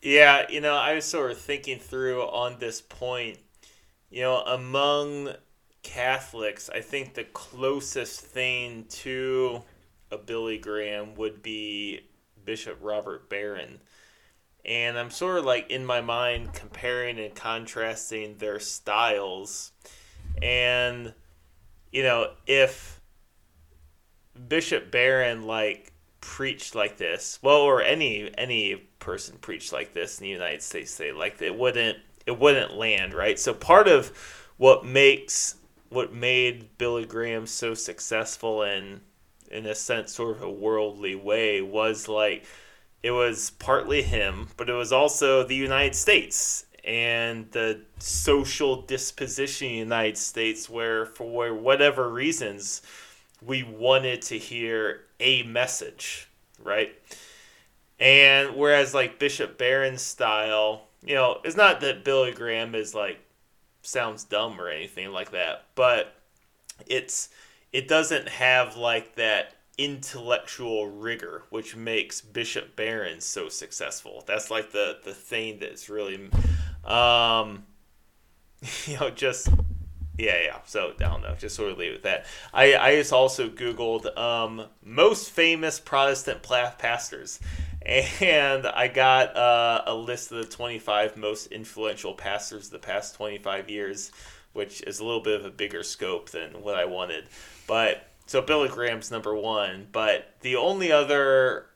Yeah, 0.00 0.46
you 0.50 0.60
know, 0.60 0.74
I 0.74 0.94
was 0.94 1.06
sort 1.06 1.30
of 1.30 1.38
thinking 1.38 1.78
through 1.78 2.22
on 2.22 2.58
this 2.58 2.80
point. 2.82 3.38
You 4.10 4.22
know, 4.22 4.36
among 4.40 5.32
Catholics, 5.82 6.70
I 6.72 6.80
think 6.80 7.14
the 7.14 7.24
closest 7.24 8.20
thing 8.20 8.84
to 8.88 9.62
a 10.14 10.18
Billy 10.18 10.58
Graham 10.58 11.14
would 11.16 11.42
be 11.42 12.08
Bishop 12.44 12.78
Robert 12.80 13.28
Barron. 13.28 13.80
And 14.64 14.98
I'm 14.98 15.10
sort 15.10 15.38
of 15.38 15.44
like 15.44 15.70
in 15.70 15.84
my 15.84 16.00
mind 16.00 16.54
comparing 16.54 17.18
and 17.18 17.34
contrasting 17.34 18.38
their 18.38 18.58
styles. 18.58 19.72
And, 20.40 21.12
you 21.92 22.02
know, 22.02 22.30
if 22.46 23.00
Bishop 24.48 24.90
Barron 24.90 25.46
like 25.46 25.92
preached 26.20 26.74
like 26.74 26.96
this, 26.96 27.38
well, 27.42 27.60
or 27.60 27.82
any 27.82 28.30
any 28.38 28.76
person 28.98 29.36
preached 29.40 29.72
like 29.72 29.92
this 29.92 30.18
in 30.18 30.24
the 30.24 30.30
United 30.30 30.62
States 30.62 30.96
today, 30.96 31.12
like 31.12 31.42
it 31.42 31.56
wouldn't 31.56 31.98
it 32.24 32.38
wouldn't 32.38 32.74
land, 32.74 33.12
right? 33.12 33.38
So 33.38 33.52
part 33.52 33.86
of 33.86 34.12
what 34.56 34.86
makes 34.86 35.56
what 35.90 36.14
made 36.14 36.76
Billy 36.78 37.04
Graham 37.04 37.46
so 37.46 37.74
successful 37.74 38.62
and 38.62 39.00
in 39.50 39.66
a 39.66 39.74
sense 39.74 40.14
sort 40.14 40.36
of 40.36 40.42
a 40.42 40.50
worldly 40.50 41.14
way 41.14 41.60
was 41.60 42.08
like 42.08 42.44
it 43.02 43.10
was 43.10 43.50
partly 43.50 44.02
him, 44.02 44.48
but 44.56 44.70
it 44.70 44.72
was 44.72 44.92
also 44.92 45.44
the 45.44 45.54
United 45.54 45.94
States 45.94 46.64
and 46.84 47.50
the 47.52 47.80
social 47.98 48.82
disposition 48.82 49.68
in 49.68 49.74
the 49.74 49.78
United 49.78 50.18
States 50.18 50.68
where 50.68 51.06
for 51.06 51.52
whatever 51.54 52.08
reasons 52.08 52.82
we 53.44 53.62
wanted 53.62 54.22
to 54.22 54.38
hear 54.38 55.02
a 55.20 55.42
message, 55.44 56.28
right? 56.62 56.94
And 58.00 58.56
whereas 58.56 58.94
like 58.94 59.18
Bishop 59.18 59.58
Barron's 59.58 60.02
style, 60.02 60.88
you 61.04 61.14
know, 61.14 61.40
it's 61.44 61.56
not 61.56 61.80
that 61.80 62.04
Billy 62.04 62.32
Graham 62.32 62.74
is 62.74 62.94
like 62.94 63.18
sounds 63.82 64.24
dumb 64.24 64.60
or 64.60 64.68
anything 64.68 65.12
like 65.12 65.30
that, 65.32 65.64
but 65.74 66.14
it's 66.86 67.28
it 67.74 67.88
doesn't 67.88 68.28
have 68.28 68.76
like 68.76 69.16
that 69.16 69.56
intellectual 69.76 70.86
rigor 70.86 71.42
which 71.50 71.74
makes 71.74 72.20
Bishop 72.20 72.76
Barron 72.76 73.20
so 73.20 73.48
successful. 73.48 74.22
That's 74.26 74.48
like 74.50 74.70
the 74.70 74.98
the 75.04 75.12
thing 75.12 75.58
that's 75.58 75.90
really 75.90 76.30
um 76.84 77.64
you 78.86 78.98
know 78.98 79.10
just 79.10 79.48
yeah, 80.16 80.40
yeah. 80.44 80.58
So 80.64 80.92
I 81.00 81.02
don't 81.02 81.22
know. 81.22 81.34
Just 81.36 81.56
sort 81.56 81.72
of 81.72 81.78
leave 81.78 81.90
it 81.90 81.96
at 81.96 82.02
that. 82.04 82.26
I 82.52 82.76
I 82.76 82.96
just 82.96 83.12
also 83.12 83.48
googled 83.48 84.16
um, 84.16 84.66
most 84.84 85.32
famous 85.32 85.80
Protestant 85.80 86.40
pastors, 86.42 87.40
and 87.84 88.64
I 88.64 88.86
got 88.86 89.36
uh, 89.36 89.82
a 89.86 89.94
list 89.94 90.30
of 90.30 90.38
the 90.38 90.44
25 90.44 91.16
most 91.16 91.48
influential 91.48 92.14
pastors 92.14 92.70
the 92.70 92.78
past 92.78 93.16
25 93.16 93.68
years, 93.68 94.12
which 94.52 94.82
is 94.82 95.00
a 95.00 95.04
little 95.04 95.20
bit 95.22 95.40
of 95.40 95.46
a 95.46 95.50
bigger 95.50 95.82
scope 95.82 96.30
than 96.30 96.62
what 96.62 96.76
I 96.76 96.84
wanted. 96.84 97.24
But 97.66 98.06
so 98.26 98.40
Billy 98.40 98.68
Graham's 98.68 99.10
number 99.10 99.34
one, 99.34 99.88
but 99.92 100.34
the 100.40 100.56
only 100.56 100.90
other, 100.90 101.66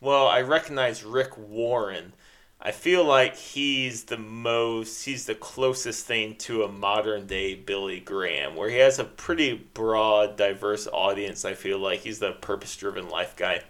well, 0.00 0.26
I 0.26 0.42
recognize 0.42 1.04
Rick 1.04 1.36
Warren. 1.36 2.12
I 2.60 2.72
feel 2.72 3.04
like 3.04 3.36
he's 3.36 4.04
the 4.04 4.16
most, 4.18 5.04
he's 5.04 5.26
the 5.26 5.34
closest 5.36 6.06
thing 6.06 6.34
to 6.36 6.64
a 6.64 6.68
modern 6.68 7.26
day 7.26 7.54
Billy 7.54 8.00
Graham, 8.00 8.56
where 8.56 8.68
he 8.68 8.78
has 8.78 8.98
a 8.98 9.04
pretty 9.04 9.54
broad, 9.54 10.36
diverse 10.36 10.88
audience. 10.92 11.44
I 11.44 11.54
feel 11.54 11.78
like 11.78 12.00
he's 12.00 12.18
the 12.18 12.32
purpose 12.32 12.74
driven 12.76 13.08
life 13.08 13.36
guy. 13.36 13.62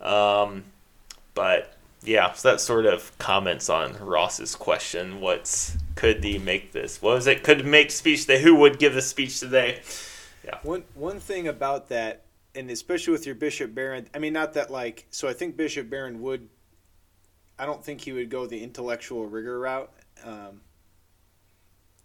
Um, 0.00 0.64
but 1.34 1.76
yeah, 2.02 2.32
so 2.32 2.50
that 2.50 2.60
sort 2.60 2.86
of 2.86 3.16
comments 3.18 3.70
on 3.70 3.96
Ross's 3.98 4.56
question. 4.56 5.20
What's 5.20 5.76
could 5.94 6.22
he 6.24 6.38
make 6.38 6.72
this? 6.72 7.00
What 7.00 7.14
was 7.14 7.26
it? 7.28 7.44
Could 7.44 7.64
make 7.64 7.92
speech 7.92 8.22
today? 8.22 8.42
Who 8.42 8.56
would 8.56 8.78
give 8.80 8.94
the 8.94 9.02
speech 9.02 9.38
today? 9.38 9.82
One 10.62 10.84
one 10.94 11.20
thing 11.20 11.48
about 11.48 11.88
that, 11.88 12.22
and 12.54 12.70
especially 12.70 13.12
with 13.12 13.26
your 13.26 13.34
Bishop 13.34 13.74
Barron, 13.74 14.08
I 14.14 14.18
mean, 14.18 14.32
not 14.32 14.54
that 14.54 14.70
like, 14.70 15.06
so 15.10 15.28
I 15.28 15.32
think 15.32 15.56
Bishop 15.56 15.90
Barron 15.90 16.20
would. 16.22 16.48
I 17.58 17.64
don't 17.64 17.82
think 17.82 18.02
he 18.02 18.12
would 18.12 18.28
go 18.28 18.46
the 18.46 18.62
intellectual 18.62 19.26
rigor 19.26 19.58
route, 19.58 19.90
um, 20.24 20.60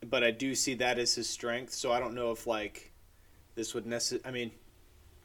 but 0.09 0.23
I 0.23 0.31
do 0.31 0.55
see 0.55 0.75
that 0.75 0.97
as 0.97 1.13
his 1.15 1.29
strength. 1.29 1.73
So 1.73 1.91
I 1.91 1.99
don't 1.99 2.15
know 2.15 2.31
if 2.31 2.47
like 2.47 2.91
this 3.55 3.73
would 3.73 3.85
necessarily. 3.85 4.25
I 4.25 4.31
mean, 4.31 4.51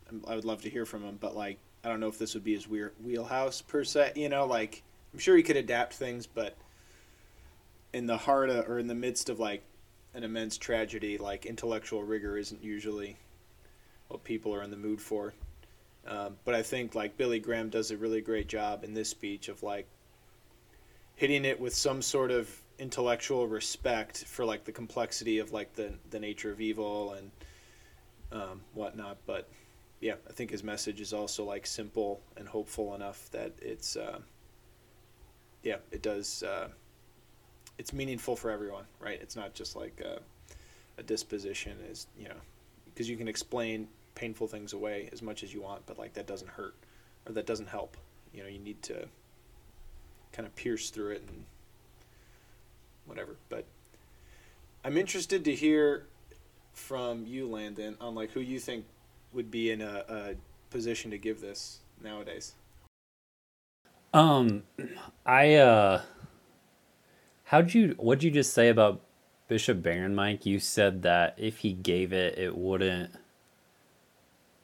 I'm- 0.07 0.25
would 0.27 0.45
love 0.45 0.63
to 0.63 0.71
hear 0.71 0.85
from 0.85 1.03
him, 1.03 1.17
but 1.21 1.37
like 1.37 1.59
I 1.85 1.89
don't 1.89 2.01
know 2.01 2.09
if 2.09 2.19
this 2.19 2.35
would 2.35 2.45
be 2.45 2.55
his 2.55 2.69
wheelhouse 2.69 3.63
per 3.63 3.85
se. 3.85 4.13
You 4.17 4.29
know, 4.29 4.47
like 4.47 4.83
I'm 5.13 5.19
sure 5.19 5.37
he 5.37 5.43
could 5.43 5.57
adapt 5.57 5.95
things, 5.95 6.27
but 6.27 6.57
in 7.93 8.07
the 8.07 8.17
heart 8.17 8.51
of, 8.51 8.69
or 8.69 8.79
in 8.79 8.89
the 8.89 8.95
midst 8.95 9.29
of 9.29 9.39
like 9.39 9.63
an 10.17 10.25
immense 10.25 10.57
tragedy, 10.57 11.19
like 11.19 11.45
intellectual 11.45 12.03
rigor 12.03 12.39
isn't 12.39 12.65
usually 12.65 13.17
what 14.09 14.25
people 14.25 14.55
are 14.55 14.63
in 14.63 14.71
the 14.71 14.77
mood 14.77 15.01
for. 15.01 15.35
Um, 16.07 16.37
but 16.45 16.55
I 16.55 16.63
think 16.63 16.95
like 16.95 17.19
Billy 17.19 17.39
Graham 17.39 17.69
does 17.69 17.91
a 17.91 17.97
really 17.99 18.23
great 18.23 18.49
job 18.49 18.83
in 18.83 18.95
this 18.95 19.11
speech 19.11 19.49
of 19.49 19.63
like 19.63 19.87
hitting 21.17 21.45
it 21.45 21.61
with 21.61 21.75
some 21.75 22.01
sort 22.01 22.31
of 22.31 22.51
intellectual 22.79 23.47
respect 23.47 24.25
for 24.25 24.45
like 24.45 24.65
the 24.65 24.73
complexity 24.73 25.39
of 25.39 25.53
like 25.53 25.75
the 25.75 25.93
the 26.11 26.19
nature 26.19 26.51
of 26.51 26.61
evil 26.63 27.13
and 27.13 27.31
um, 28.33 28.61
whatnot. 28.73 29.19
But 29.27 29.49
yeah, 30.01 30.15
I 30.29 30.33
think 30.33 30.51
his 30.51 30.65
message 30.65 31.01
is 31.01 31.13
also 31.13 31.45
like 31.45 31.67
simple 31.67 32.23
and 32.39 32.49
hopeful 32.49 32.95
enough 32.95 33.29
that 33.33 33.53
it's 33.61 33.97
uh, 33.97 34.21
yeah, 35.63 35.77
it 35.91 36.01
does. 36.01 36.43
Uh, 36.43 36.69
it's 37.79 37.93
meaningful 37.93 38.37
for 38.37 38.51
everyone, 38.51 38.85
right? 39.01 39.19
It's 39.21 39.37
not 39.37 39.55
just 39.55 39.77
like 39.77 40.01
a, 40.01 40.21
a 40.99 41.03
disposition, 41.03 41.79
is 41.91 42.07
you 42.19 42.29
know, 42.29 42.41
because 42.87 43.09
you 43.09 43.17
can 43.17 43.29
explain 43.29 43.89
painful 44.15 44.47
things 44.47 44.73
away 44.73 45.09
as 45.13 45.23
much 45.23 45.43
as 45.43 45.53
you 45.53 45.61
want, 45.61 45.87
but 45.87 45.99
like 45.99 46.15
that 46.15 46.27
doesn't 46.27 46.51
hurt 46.51 46.75
or 47.27 47.33
that 47.33 47.47
doesn't 47.47 47.69
help. 47.69 47.97
You 48.33 48.43
know, 48.43 48.49
you 48.49 48.59
need 48.59 48.83
to 48.83 49.07
kind 50.33 50.47
of 50.47 50.55
pierce 50.57 50.91
through 50.91 51.11
it 51.11 51.25
and 51.29 51.45
whatever. 53.07 53.37
But 53.49 53.65
I'm 54.85 54.97
interested 54.97 55.45
to 55.45 55.55
hear 55.55 56.07
from 56.73 57.27
you, 57.27 57.49
Landon, 57.49 57.97
on 58.01 58.15
like 58.15 58.33
who 58.33 58.41
you 58.41 58.59
think 58.59 58.85
would 59.33 59.51
be 59.51 59.71
in 59.71 59.81
a, 59.81 60.05
a 60.09 60.35
position 60.71 61.11
to 61.11 61.19
give 61.19 61.41
this 61.41 61.79
nowadays. 62.03 62.53
Um, 64.13 64.63
I 65.27 65.55
uh, 65.55 66.03
how'd 67.47 67.73
you 67.75 67.95
what'd 67.99 68.23
you 68.23 68.31
just 68.31 68.53
say 68.53 68.69
about 68.69 69.01
Bishop 69.49 69.83
Barron, 69.83 70.15
Mike? 70.15 70.47
You 70.47 70.59
said 70.61 71.03
that 71.03 71.35
if 71.39 71.59
he 71.59 71.73
gave 71.73 72.13
it, 72.13 72.39
it 72.39 72.57
wouldn't. 72.57 73.13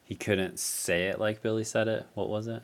He 0.03 0.15
couldn't 0.15 0.59
say 0.59 1.07
it 1.07 1.19
like 1.19 1.41
Billy 1.41 1.63
said 1.63 1.87
it. 1.87 2.05
What 2.13 2.29
was 2.29 2.47
it? 2.47 2.61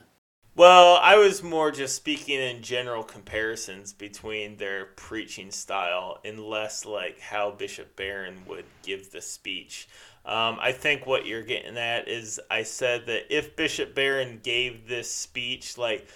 Well, 0.56 1.00
I 1.02 1.16
was 1.16 1.42
more 1.42 1.72
just 1.72 1.96
speaking 1.96 2.38
in 2.38 2.62
general 2.62 3.02
comparisons 3.02 3.94
between 3.94 4.58
their 4.58 4.88
preaching 4.98 5.52
style 5.52 6.20
and 6.26 6.38
less 6.38 6.86
like 6.86 7.22
how 7.22 7.52
Bishop 7.52 7.96
Barron 7.96 8.36
would 8.46 8.66
give 8.84 9.12
the 9.12 9.22
speech. 9.22 9.88
Um, 10.26 10.58
I 10.60 10.74
think 10.74 11.06
what 11.06 11.26
you're 11.26 11.44
getting 11.44 11.78
at 11.78 12.10
is 12.10 12.42
I 12.52 12.64
said 12.64 13.06
that 13.06 13.34
if 13.34 13.56
Bishop 13.56 13.96
Barron 13.96 14.42
gave 14.44 14.86
this 14.86 15.10
speech, 15.10 15.78
like 15.78 16.10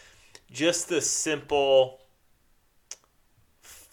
just 0.51 0.89
the 0.89 0.99
simple 0.99 2.02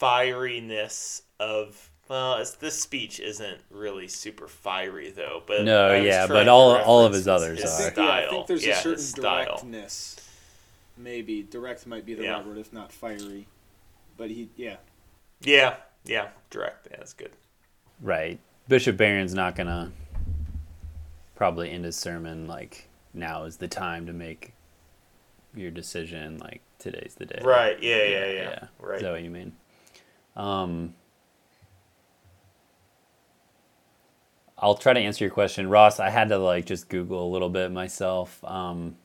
fieriness 0.01 1.23
of 1.39 1.91
well, 2.09 2.39
it's, 2.39 2.57
this 2.57 2.77
speech 2.81 3.21
isn't 3.21 3.59
really 3.71 4.09
super 4.09 4.49
fiery 4.49 5.11
though. 5.11 5.43
But 5.47 5.63
No, 5.65 5.95
yeah, 5.95 6.27
but 6.27 6.49
all- 6.49 6.77
all 6.77 7.05
of 7.05 7.13
his 7.13 7.29
others 7.29 7.61
his 7.63 7.71
are. 7.71 7.87
I 7.87 7.91
think, 7.91 7.97
yeah, 7.99 8.13
I 8.13 8.29
think 8.31 8.47
there's 8.49 8.67
Yeah, 8.67 8.79
a 8.79 8.83
certain 8.99 9.23
directness. 9.23 10.17
Maybe 10.97 11.43
direct 11.45 11.87
might 11.87 12.05
be 12.05 12.15
the 12.15 12.25
Yeah. 12.25 12.33
right 12.33 12.47
word, 12.47 12.59
if 12.59 12.73
not 12.73 12.91
fiery. 12.93 13.47
But 14.17 14.31
he, 14.31 14.49
yeah, 14.57 14.77
Yeah, 15.41 15.77
yeah, 16.05 16.29
direct. 16.51 16.89
Yeah, 16.91 16.97
that's 16.99 17.13
good. 17.15 17.31
Right. 18.03 18.39
Bishop 18.69 18.97
Barron's 18.97 19.33
not 19.33 19.55
gonna 19.55 19.93
probably 21.37 21.71
end 21.71 21.85
his 21.85 21.97
sermon 21.97 22.47
like 22.47 22.89
now 23.15 23.45
is 23.45 23.57
the 23.59 23.69
time 23.69 24.07
to 24.07 24.13
make 24.13 24.53
your 25.55 25.71
decision. 25.71 26.39
Like 26.39 26.61
today's 26.79 27.15
the 27.17 27.27
day. 27.27 27.41
Right. 27.43 27.81
Yeah. 27.83 28.03
Yeah. 28.03 28.27
Yeah. 28.33 28.65
Right. 28.81 28.97
Is 28.97 29.03
that 29.03 29.13
what 29.13 29.23
you 29.23 29.31
mean? 29.31 29.53
Um, 30.37 30.95
I'll 34.59 34.75
try 34.77 34.93
to 34.93 35.01
answer 35.01 35.25
your 35.25 35.33
question, 35.33 35.69
Ross. 35.69 36.01
I 36.01 36.11
had 36.11 36.29
to 36.29 36.39
like 36.39 36.67
just 36.67 36.89
Google 36.89 37.27
a 37.27 37.31
little 37.31 37.49
bit 37.49 37.73
myself 37.73 38.43
um, 38.45 38.97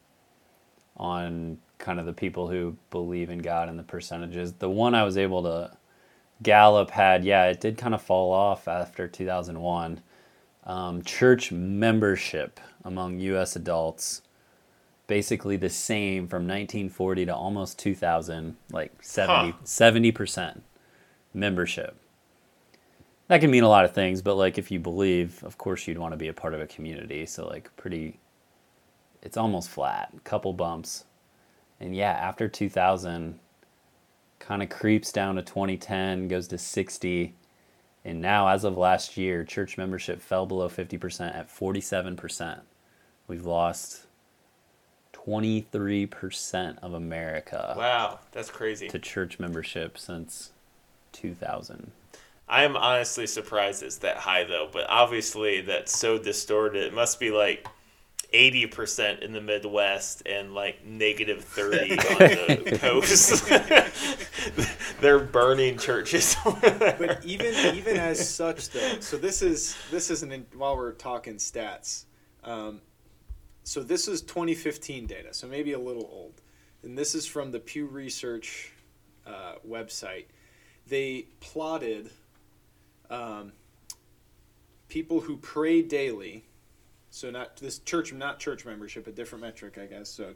on 0.97 1.57
kind 1.78 1.99
of 1.99 2.05
the 2.05 2.13
people 2.13 2.49
who 2.49 2.76
believe 2.91 3.30
in 3.30 3.39
God 3.39 3.69
and 3.69 3.80
the 3.80 3.84
percentages. 3.84 4.53
The 4.53 4.69
one 4.69 4.95
I 4.95 5.03
was 5.03 5.17
able 5.17 5.43
to 5.43 5.71
Gallup 6.43 6.91
had, 6.91 7.23
yeah, 7.23 7.45
it 7.45 7.61
did 7.61 7.78
kind 7.78 7.95
of 7.95 8.01
fall 8.01 8.32
off 8.34 8.67
after 8.67 9.07
2001. 9.07 10.01
Um, 10.65 11.01
church 11.03 11.51
membership 11.51 12.59
among 12.84 13.19
U.S. 13.19 13.55
adults 13.55 14.21
basically 15.07 15.57
the 15.57 15.69
same 15.69 16.28
from 16.28 16.43
1940 16.43 17.26
to 17.28 17.36
almost 17.36 17.80
2000, 17.80 18.55
like 18.71 18.91
70 19.01 19.51
Huh. 19.51 19.57
70% 21.36 21.40
membership. 21.40 21.96
That 23.28 23.42
can 23.42 23.50
mean 23.50 23.64
a 23.64 23.70
lot 23.70 23.86
of 23.86 23.94
things, 23.94 24.22
but 24.22 24.36
like 24.36 24.58
if 24.58 24.70
you 24.70 24.80
believe, 24.80 25.44
of 25.44 25.58
course 25.58 25.88
you'd 25.88 25.98
want 25.98 26.14
to 26.14 26.18
be 26.18 26.28
a 26.28 26.34
part 26.34 26.54
of 26.54 26.62
a 26.62 26.68
community. 26.68 27.26
So 27.26 27.48
like 27.48 27.76
pretty, 27.76 28.20
it's 29.22 29.38
almost 29.38 29.70
flat, 29.70 30.14
couple 30.24 30.54
bumps, 30.54 31.06
and 31.80 31.96
yeah, 31.96 32.12
after 32.12 32.48
2000, 32.48 33.40
kind 34.40 34.62
of 34.64 34.70
creeps 34.70 35.12
down 35.12 35.36
to 35.36 35.42
2010, 35.42 36.28
goes 36.28 36.48
to 36.50 36.58
60, 36.58 37.34
and 38.04 38.22
now 38.22 38.48
as 38.48 38.64
of 38.64 38.78
last 38.78 39.18
year, 39.18 39.44
church 39.44 39.78
membership 39.78 40.22
fell 40.22 40.46
below 40.46 40.70
50% 40.70 41.36
at 41.36 41.50
47%. 41.50 42.60
We've 43.28 43.46
lost 43.46 44.06
23% 45.14 46.78
of 46.84 46.94
America 46.94 47.74
Wow, 47.76 48.20
that's 48.32 48.52
crazy. 48.52 48.88
to 48.90 49.00
church 49.00 49.40
membership 49.40 49.98
since 49.98 50.52
2000. 51.16 51.91
I 52.47 52.63
am 52.63 52.76
honestly 52.76 53.26
surprised 53.26 53.82
it's 53.82 53.97
that 53.97 54.18
high 54.18 54.43
though, 54.43 54.70
but 54.72 54.86
obviously 54.89 55.61
that's 55.61 55.97
so 55.97 56.20
distorted. 56.20 56.84
It 56.84 56.93
must 56.93 57.20
be 57.20 57.32
like 57.32 57.68
eighty 58.34 58.68
percent 58.68 59.22
in 59.22 59.32
the 59.34 59.41
Midwest 59.41 60.22
and 60.28 60.53
like 60.53 60.86
negative 60.86 61.43
thirty 61.43 61.91
on 61.91 62.18
the 62.66 62.78
coast. 62.80 63.49
They're 65.01 65.20
burning 65.20 65.78
churches. 65.78 66.36
but 66.61 67.20
even 67.26 67.76
even 67.76 67.97
as 67.97 68.30
such 68.30 68.70
though 68.70 68.99
so 68.99 69.18
this 69.18 69.41
is 69.41 69.76
this 69.89 70.11
is 70.11 70.22
an 70.22 70.45
while 70.55 70.78
we're 70.78 70.91
talking 70.91 71.36
stats 71.36 72.05
um, 72.43 72.80
so 73.63 73.82
this 73.82 74.07
is 74.07 74.22
2015 74.22 75.07
data 75.07 75.34
so 75.34 75.47
maybe 75.47 75.74
a 75.74 75.80
little 75.80 76.07
old 76.11 76.41
and 76.84 76.95
this 76.97 77.16
is 77.16 77.26
from 77.26 77.51
the 77.51 77.59
pew 77.59 77.88
research 77.88 78.72
uh, 79.26 79.55
website 79.68 80.26
they 80.88 81.28
plotted 81.40 82.10
um, 83.10 83.52
people 84.88 85.22
who 85.22 85.38
pray 85.38 85.82
daily 85.82 86.46
so 87.10 87.30
not 87.30 87.58
this 87.58 87.80
church 87.80 88.12
not 88.14 88.40
church 88.40 88.66
membership 88.66 89.08
a 89.08 89.12
different 89.12 89.44
metric 89.44 89.78
i 89.78 89.86
guess 89.86 90.10
so 90.10 90.34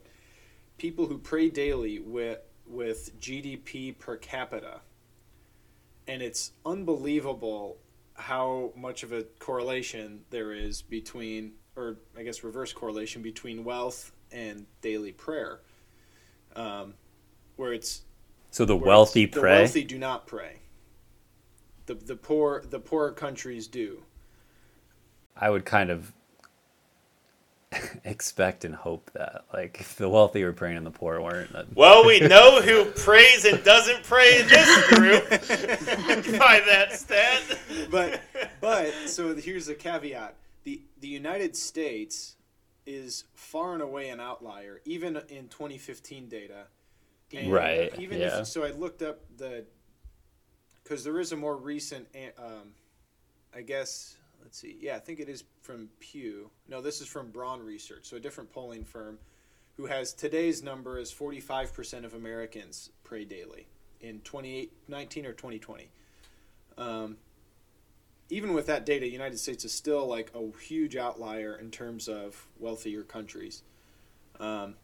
people 0.80 1.06
who 1.06 1.18
pray 1.18 1.50
daily 1.50 2.00
with 2.00 2.40
with 2.66 3.20
gdp 3.20 3.98
per 4.00 4.16
capita. 4.18 4.82
And 6.08 6.22
it's 6.22 6.54
unbelievable 6.66 7.78
how 8.16 8.72
much 8.76 9.04
of 9.04 9.12
a 9.12 9.24
correlation 9.40 10.22
there 10.30 10.54
is 10.54 10.82
between 10.82 11.54
or 11.76 11.98
i 12.18 12.24
guess 12.24 12.44
reverse 12.44 12.74
correlation 12.74 13.22
between 13.22 13.64
wealth 13.64 14.12
and 14.32 14.66
daily 14.82 15.12
prayer. 15.12 15.60
Um, 16.56 16.96
where 17.58 17.74
it's 17.74 18.04
So 18.52 18.66
the 18.66 18.76
wealthy 18.76 19.24
it's- 19.24 19.40
pray. 19.40 19.56
the 19.58 19.62
wealthy 19.64 19.84
do 19.84 19.98
not 19.98 20.28
pray 20.28 20.60
the, 21.86 21.96
the 21.96 22.16
poor 22.16 22.64
the 22.70 22.80
poorer 22.80 23.12
countries 23.12 23.68
do 23.68 24.04
I 25.36 25.50
would 25.50 25.66
kind 25.66 25.90
of 25.90 26.12
expect 28.04 28.66
and 28.66 28.74
hope 28.76 29.10
that, 29.14 29.46
like, 29.54 29.80
if 29.80 29.96
the 29.96 30.10
wealthy 30.10 30.44
were 30.44 30.54
praying 30.54 30.78
and 30.78 30.86
the 30.86 30.92
poor 30.92 31.22
weren't, 31.22 31.54
that 31.54 31.74
well, 31.76 32.06
we 32.06 32.20
know 32.36 32.62
who 32.62 32.86
prays 32.86 33.46
and 33.46 33.64
doesn't 33.64 34.04
pray 34.04 34.42
in 34.42 34.48
this 34.48 34.88
group 34.90 35.30
by 36.40 36.62
that 36.68 36.94
stat. 36.94 37.42
but 37.90 38.22
but 38.60 38.92
so 39.06 39.36
here's 39.36 39.68
a 39.68 39.76
caveat: 39.76 40.36
the 40.64 40.82
the 41.00 41.08
United 41.08 41.56
States 41.56 42.36
is 42.86 43.26
far 43.34 43.74
and 43.74 43.82
away 43.84 44.10
an 44.10 44.20
outlier, 44.20 44.82
even 44.86 45.16
in 45.30 45.48
2015 45.48 46.28
data. 46.28 46.66
And 47.34 47.52
Right, 47.52 47.94
Even 48.00 48.20
yeah. 48.20 48.40
if 48.40 48.48
so, 48.48 48.64
I 48.64 48.72
looked 48.72 49.02
up 49.02 49.20
the 49.38 49.66
because 50.84 51.04
there 51.04 51.20
is 51.20 51.32
a 51.32 51.38
more 51.38 51.56
recent, 51.56 52.08
um, 52.38 52.74
I 53.56 53.62
guess. 53.62 54.16
Let's 54.42 54.58
see. 54.58 54.78
Yeah, 54.80 54.96
I 54.96 55.00
think 55.00 55.20
it 55.20 55.30
is 55.30 55.44
from 55.62 55.90
Pew. 56.00 56.50
No, 56.68 56.82
this 56.82 57.02
is 57.02 57.08
from 57.08 57.30
Braun 57.30 57.62
Research, 57.62 58.06
so 58.06 58.18
a 58.18 58.20
different 58.20 58.52
polling 58.52 58.84
firm, 58.86 59.20
who 59.78 59.86
has 59.86 60.14
today's 60.14 60.64
number 60.64 60.98
as 60.98 61.14
45% 61.14 62.06
of 62.06 62.14
Americans 62.14 62.90
pray 63.04 63.26
daily 63.26 63.68
in 64.02 64.22
2019 64.22 65.26
or 65.26 65.34
2020. 65.34 65.92
Um, 66.78 67.18
even 68.30 68.54
with 68.54 68.68
that 68.68 68.86
data, 68.86 69.08
United 69.08 69.38
States 69.40 69.66
is 69.66 69.74
still 69.74 70.08
like 70.08 70.32
a 70.34 70.58
huge 70.60 70.96
outlier 70.96 71.56
in 71.56 71.70
terms 71.70 72.08
of 72.08 72.48
wealthier 72.58 73.04
countries. 73.04 73.64
Um, 74.40 74.76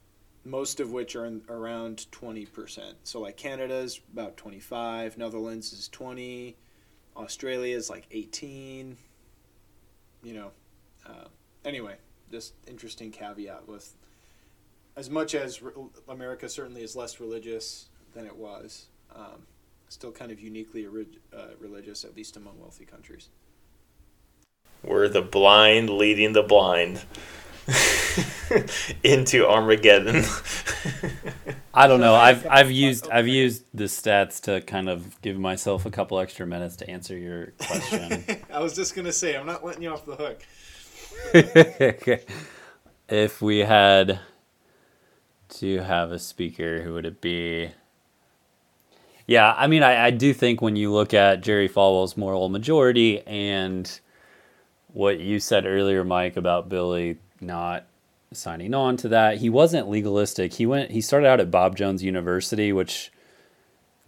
most 0.45 0.79
of 0.79 0.91
which 0.91 1.15
are 1.15 1.25
in, 1.25 1.41
around 1.49 2.05
20%. 2.11 2.93
So 3.03 3.19
like 3.19 3.35
Canada's 3.35 3.99
about 4.13 4.37
25, 4.37 5.17
Netherlands 5.17 5.73
is 5.73 5.89
20, 5.89 6.55
Australia 7.17 7.75
is 7.75 7.89
like 7.89 8.05
18. 8.11 8.95
You 10.23 10.33
know, 10.33 10.51
uh, 11.05 11.25
anyway, 11.65 11.95
just 12.31 12.53
interesting 12.67 13.11
caveat 13.11 13.67
with 13.67 13.93
as 14.95 15.09
much 15.09 15.35
as 15.35 15.61
re- 15.61 15.73
America 16.07 16.47
certainly 16.47 16.83
is 16.83 16.95
less 16.95 17.19
religious 17.19 17.89
than 18.13 18.25
it 18.25 18.35
was, 18.35 18.85
um, 19.13 19.45
still 19.89 20.11
kind 20.11 20.31
of 20.31 20.39
uniquely 20.39 20.85
uh, 20.85 21.39
religious, 21.59 22.05
at 22.05 22.15
least 22.15 22.37
among 22.37 22.59
wealthy 22.59 22.85
countries. 22.85 23.29
We're 24.83 25.09
the 25.09 25.21
blind 25.21 25.89
leading 25.89 26.33
the 26.33 26.43
blind. 26.43 27.03
into 29.03 29.47
Armageddon. 29.47 30.23
I 31.73 31.87
don't 31.87 31.99
know. 31.99 32.15
I've 32.15 32.45
I've 32.47 32.71
used 32.71 33.09
I've 33.09 33.27
used 33.27 33.65
the 33.73 33.85
stats 33.85 34.41
to 34.43 34.61
kind 34.61 34.89
of 34.89 35.19
give 35.21 35.37
myself 35.37 35.85
a 35.85 35.91
couple 35.91 36.19
extra 36.19 36.47
minutes 36.47 36.77
to 36.77 36.89
answer 36.89 37.17
your 37.17 37.47
question. 37.59 38.23
I 38.51 38.59
was 38.59 38.75
just 38.75 38.95
gonna 38.95 39.11
say 39.11 39.35
I'm 39.35 39.45
not 39.45 39.65
letting 39.65 39.83
you 39.83 39.89
off 39.89 40.05
the 40.05 40.15
hook. 40.15 40.43
if 43.09 43.41
we 43.41 43.59
had 43.59 44.19
to 45.49 45.79
have 45.79 46.11
a 46.11 46.19
speaker, 46.19 46.81
who 46.81 46.93
would 46.93 47.05
it 47.05 47.21
be? 47.21 47.71
Yeah, 49.27 49.53
I 49.57 49.67
mean, 49.67 49.81
I, 49.81 50.05
I 50.05 50.11
do 50.11 50.33
think 50.33 50.61
when 50.61 50.75
you 50.75 50.93
look 50.93 51.13
at 51.13 51.41
Jerry 51.41 51.67
Falwell's 51.67 52.15
moral 52.15 52.47
majority 52.47 53.21
and 53.25 53.99
what 54.93 55.19
you 55.19 55.39
said 55.39 55.65
earlier, 55.65 56.03
Mike, 56.03 56.37
about 56.37 56.69
Billy 56.69 57.17
not 57.41 57.85
signing 58.37 58.73
on 58.73 58.97
to 58.97 59.09
that, 59.09 59.37
he 59.37 59.49
wasn't 59.49 59.89
legalistic. 59.89 60.53
He 60.53 60.65
went. 60.65 60.91
He 60.91 61.01
started 61.01 61.27
out 61.27 61.39
at 61.39 61.51
Bob 61.51 61.75
Jones 61.75 62.03
University, 62.03 62.71
which 62.73 63.11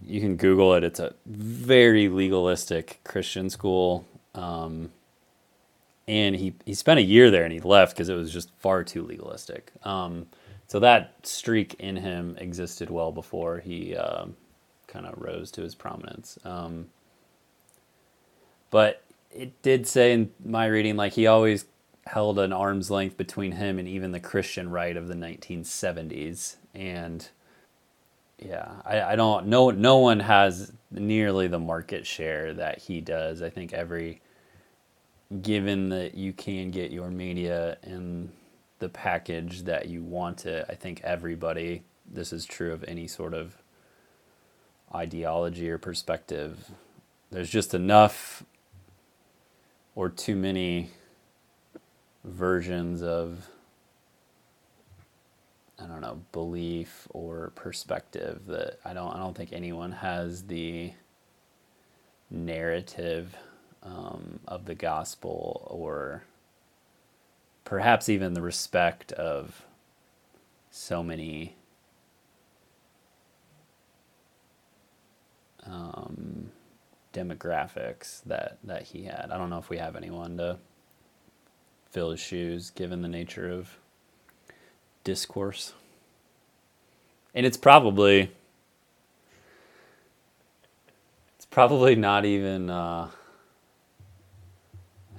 you 0.05 0.21
can 0.21 0.35
Google 0.35 0.73
it. 0.75 0.83
It's 0.83 0.99
a 0.99 1.13
very 1.25 2.09
legalistic 2.09 2.99
Christian 3.03 3.49
school. 3.49 4.05
Um, 4.35 4.91
and 6.07 6.35
he, 6.35 6.53
he 6.65 6.73
spent 6.73 6.99
a 6.99 7.03
year 7.03 7.29
there 7.29 7.43
and 7.43 7.51
he 7.51 7.59
left 7.59 7.93
because 7.93 8.09
it 8.09 8.15
was 8.15 8.31
just 8.31 8.51
far 8.59 8.83
too 8.83 9.03
legalistic. 9.03 9.71
Um, 9.83 10.27
so 10.67 10.79
that 10.79 11.13
streak 11.23 11.75
in 11.79 11.97
him 11.97 12.37
existed 12.39 12.89
well 12.89 13.11
before 13.11 13.59
he 13.59 13.95
um, 13.95 14.35
kind 14.87 15.05
of 15.05 15.15
rose 15.17 15.51
to 15.51 15.61
his 15.61 15.75
prominence. 15.75 16.37
Um, 16.45 16.87
but 18.69 19.01
it 19.31 19.61
did 19.61 19.87
say 19.87 20.13
in 20.13 20.31
my 20.43 20.65
reading, 20.67 20.95
like 20.95 21.13
he 21.13 21.27
always 21.27 21.65
held 22.07 22.39
an 22.39 22.53
arm's 22.53 22.91
length 22.91 23.17
between 23.17 23.53
him 23.53 23.79
and 23.79 23.87
even 23.87 24.11
the 24.11 24.19
Christian 24.19 24.69
right 24.69 24.97
of 24.97 25.07
the 25.07 25.15
1970s. 25.15 26.55
And 26.73 27.27
yeah, 28.39 28.81
I, 28.85 29.01
I 29.01 29.15
don't 29.15 29.47
no 29.47 29.71
no 29.71 29.97
one 29.97 30.19
has 30.21 30.71
nearly 30.91 31.47
the 31.47 31.59
market 31.59 32.05
share 32.05 32.53
that 32.53 32.79
he 32.79 33.01
does. 33.01 33.41
I 33.41 33.49
think 33.49 33.73
every 33.73 34.21
given 35.41 35.89
that 35.89 36.15
you 36.15 36.33
can 36.33 36.71
get 36.71 36.91
your 36.91 37.09
media 37.09 37.77
in 37.83 38.31
the 38.79 38.89
package 38.89 39.63
that 39.63 39.89
you 39.89 40.03
want 40.03 40.45
it, 40.45 40.65
I 40.69 40.75
think 40.75 41.01
everybody 41.03 41.83
this 42.09 42.31
is 42.31 42.45
true 42.45 42.71
of 42.71 42.85
any 42.87 43.07
sort 43.07 43.33
of 43.33 43.57
ideology 44.93 45.69
or 45.69 45.77
perspective. 45.77 46.71
There's 47.31 47.49
just 47.49 47.73
enough 47.73 48.43
or 49.95 50.09
too 50.09 50.35
many 50.35 50.91
versions 52.27 53.01
of 53.01 53.47
I 55.79 55.85
don't 55.85 56.01
know 56.01 56.21
belief 56.31 57.07
or 57.11 57.51
perspective 57.55 58.41
that 58.47 58.79
I 58.83 58.93
don't 58.93 59.13
I 59.13 59.17
don't 59.17 59.35
think 59.35 59.53
anyone 59.53 59.91
has 59.91 60.43
the 60.43 60.93
narrative 62.29 63.35
um, 63.83 64.39
of 64.47 64.65
the 64.65 64.75
gospel 64.75 65.67
or 65.69 66.23
perhaps 67.63 68.09
even 68.09 68.33
the 68.33 68.41
respect 68.41 69.11
of 69.13 69.65
so 70.69 71.03
many 71.03 71.55
um, 75.65 76.51
demographics 77.13 78.23
that, 78.25 78.57
that 78.63 78.83
he 78.83 79.03
had. 79.03 79.29
I 79.31 79.37
don't 79.37 79.49
know 79.49 79.57
if 79.57 79.69
we 79.69 79.77
have 79.77 79.95
anyone 79.95 80.37
to 80.37 80.59
fill 81.89 82.11
his 82.11 82.19
shoes 82.19 82.69
given 82.69 83.01
the 83.01 83.07
nature 83.07 83.49
of 83.49 83.77
discourse. 85.03 85.73
And 87.33 87.45
it's 87.45 87.57
probably 87.57 88.31
it's 91.35 91.45
probably 91.45 91.95
not 91.95 92.25
even 92.25 92.69
uh, 92.69 93.09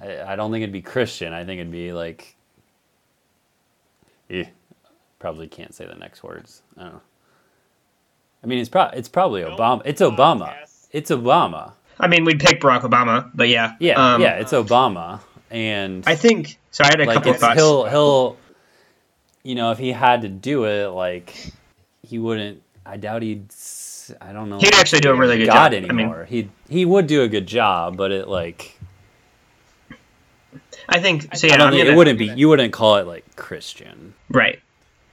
I, 0.01 0.33
I 0.33 0.35
don't 0.35 0.51
think 0.51 0.63
it'd 0.63 0.73
be 0.73 0.81
Christian. 0.81 1.33
I 1.33 1.45
think 1.45 1.59
it'd 1.59 1.71
be 1.71 1.93
like 1.93 2.35
eh, 4.29 4.45
probably 5.19 5.47
can't 5.47 5.73
say 5.73 5.85
the 5.85 5.95
next 5.95 6.23
words. 6.23 6.61
I 6.77 6.83
don't 6.83 6.93
know. 6.93 7.01
I 8.43 8.47
mean, 8.47 8.59
it's 8.59 8.69
pro- 8.69 8.83
it's 8.93 9.09
probably 9.09 9.41
Obama. 9.41 9.81
It's 9.85 10.01
Obama. 10.01 10.53
It's 10.91 11.11
Obama. 11.11 11.73
I 11.99 12.07
mean, 12.07 12.23
we'd 12.23 12.39
pick 12.39 12.61
Barack 12.61 12.81
Obama, 12.81 13.29
but 13.33 13.49
yeah. 13.49 13.73
Yeah, 13.79 14.13
Um, 14.13 14.21
yeah, 14.21 14.35
it's 14.35 14.53
Obama. 14.53 15.19
And 15.51 16.03
I 16.07 16.15
think 16.15 16.57
so. 16.71 16.83
I 16.83 16.87
had 16.87 17.01
a 17.01 17.05
like 17.05 17.15
couple 17.15 17.33
thoughts. 17.33 17.59
he'll 17.59 17.85
he'll 17.85 18.37
you 19.43 19.55
know, 19.55 19.71
if 19.71 19.77
he 19.79 19.91
had 19.91 20.21
to 20.21 20.29
do 20.29 20.65
it, 20.65 20.87
like 20.89 21.33
he 22.03 22.19
wouldn't 22.19 22.61
I 22.85 22.97
doubt 22.97 23.21
he'd 23.21 23.47
I 24.21 24.31
don't 24.33 24.49
know. 24.49 24.59
He'd 24.59 24.73
actually 24.75 25.01
do 25.01 25.11
a 25.11 25.15
really 25.15 25.37
good 25.37 25.47
God 25.47 25.71
job. 25.71 25.83
I 25.83 25.93
mean- 25.93 25.99
anymore. 26.05 26.25
he 26.25 26.49
he 26.69 26.85
would 26.85 27.07
do 27.07 27.21
a 27.23 27.27
good 27.27 27.47
job, 27.47 27.97
but 27.97 28.11
it 28.11 28.27
like 28.27 28.75
I 30.87 30.99
think 30.99 31.35
so. 31.35 31.47
Yeah, 31.47 31.53
I 31.53 31.57
don't 31.57 31.67
I'm 31.67 31.73
think 31.73 31.83
gonna- 31.83 31.93
it 31.93 31.97
wouldn't 31.97 32.19
be 32.19 32.25
you 32.27 32.49
wouldn't 32.49 32.73
call 32.73 32.97
it 32.97 33.07
like 33.07 33.35
Christian. 33.35 34.13
right. 34.29 34.59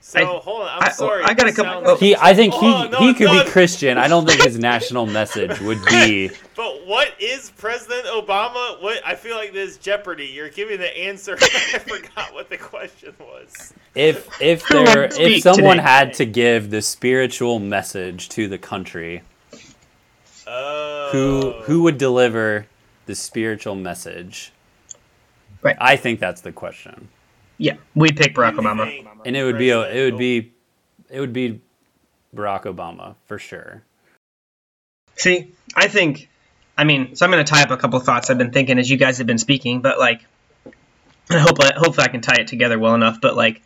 So 0.09 0.19
I- 0.21 0.23
hold 0.39 0.61
on, 0.61 0.69
I'm 0.69 0.83
I- 0.83 0.91
sorry. 0.93 1.23
I 1.25 1.33
got 1.33 1.47
a 1.49 1.51
couple- 1.51 1.81
oh. 1.91 1.95
He 1.97 2.15
I 2.15 2.33
think 2.33 2.53
he 2.53 2.65
on, 2.65 2.91
no, 2.91 2.97
he 2.99 3.13
could 3.13 3.25
no. 3.27 3.43
be 3.43 3.49
Christian. 3.49 3.97
I 3.97 4.07
don't 4.07 4.25
think 4.25 4.41
his 4.41 4.57
national 4.73 5.05
message 5.05 5.59
would 5.59 5.83
be 5.83 6.29
But 6.55 6.87
what 6.87 7.09
is 7.19 7.51
President 7.57 8.05
Obama? 8.07 8.81
What 8.81 9.01
I 9.05 9.15
feel 9.15 9.35
like 9.35 9.51
this 9.51 9.75
Jeopardy. 9.75 10.27
You're 10.27 10.47
giving 10.47 10.79
the 10.79 10.97
answer. 10.97 11.33
I 11.41 11.79
forgot 11.79 12.33
what 12.33 12.49
the 12.49 12.57
question 12.57 13.13
was. 13.19 13.73
if 13.95 14.29
if 14.41 14.65
there 14.69 15.09
if 15.19 15.43
someone 15.43 15.75
today? 15.75 15.81
had 15.89 16.13
to 16.13 16.25
give 16.25 16.69
the 16.69 16.81
spiritual 16.81 17.59
message 17.59 18.29
to 18.29 18.47
the 18.47 18.57
country, 18.57 19.23
Oh. 20.47 21.09
who 21.11 21.51
who 21.63 21.81
would 21.83 21.97
deliver 21.97 22.67
the 23.07 23.15
spiritual 23.15 23.75
message? 23.75 24.53
Right. 25.61 25.75
I 25.81 25.97
think 25.97 26.21
that's 26.21 26.39
the 26.39 26.53
question. 26.53 27.09
Yeah, 27.57 27.77
we'd 27.95 28.15
pick 28.15 28.35
Barack 28.35 28.53
You 28.53 28.59
Obama. 28.59 29.07
And 29.25 29.35
it 29.35 29.43
would 29.43 29.57
be 29.57 29.71
a, 29.71 29.81
it 29.81 30.11
would 30.11 30.19
be 30.19 30.53
it 31.09 31.19
would 31.19 31.33
be 31.33 31.61
Barack 32.35 32.63
Obama 32.63 33.15
for 33.25 33.39
sure. 33.39 33.83
See, 35.15 35.51
I 35.75 35.87
think, 35.87 36.29
I 36.77 36.83
mean, 36.83 37.15
so 37.15 37.25
I'm 37.25 37.31
going 37.31 37.43
to 37.43 37.49
tie 37.49 37.63
up 37.63 37.71
a 37.71 37.77
couple 37.77 37.99
thoughts 37.99 38.29
I've 38.29 38.37
been 38.37 38.51
thinking 38.51 38.77
as 38.77 38.89
you 38.89 38.97
guys 38.97 39.17
have 39.17 39.27
been 39.27 39.39
speaking, 39.39 39.81
but 39.81 39.97
like, 39.97 40.21
I 41.29 41.39
hope 41.39 41.59
I, 41.59 41.73
hopefully 41.75 42.05
I 42.05 42.09
can 42.09 42.21
tie 42.21 42.37
it 42.39 42.47
together 42.47 42.77
well 42.77 42.93
enough. 42.93 43.19
But 43.19 43.35
like, 43.35 43.63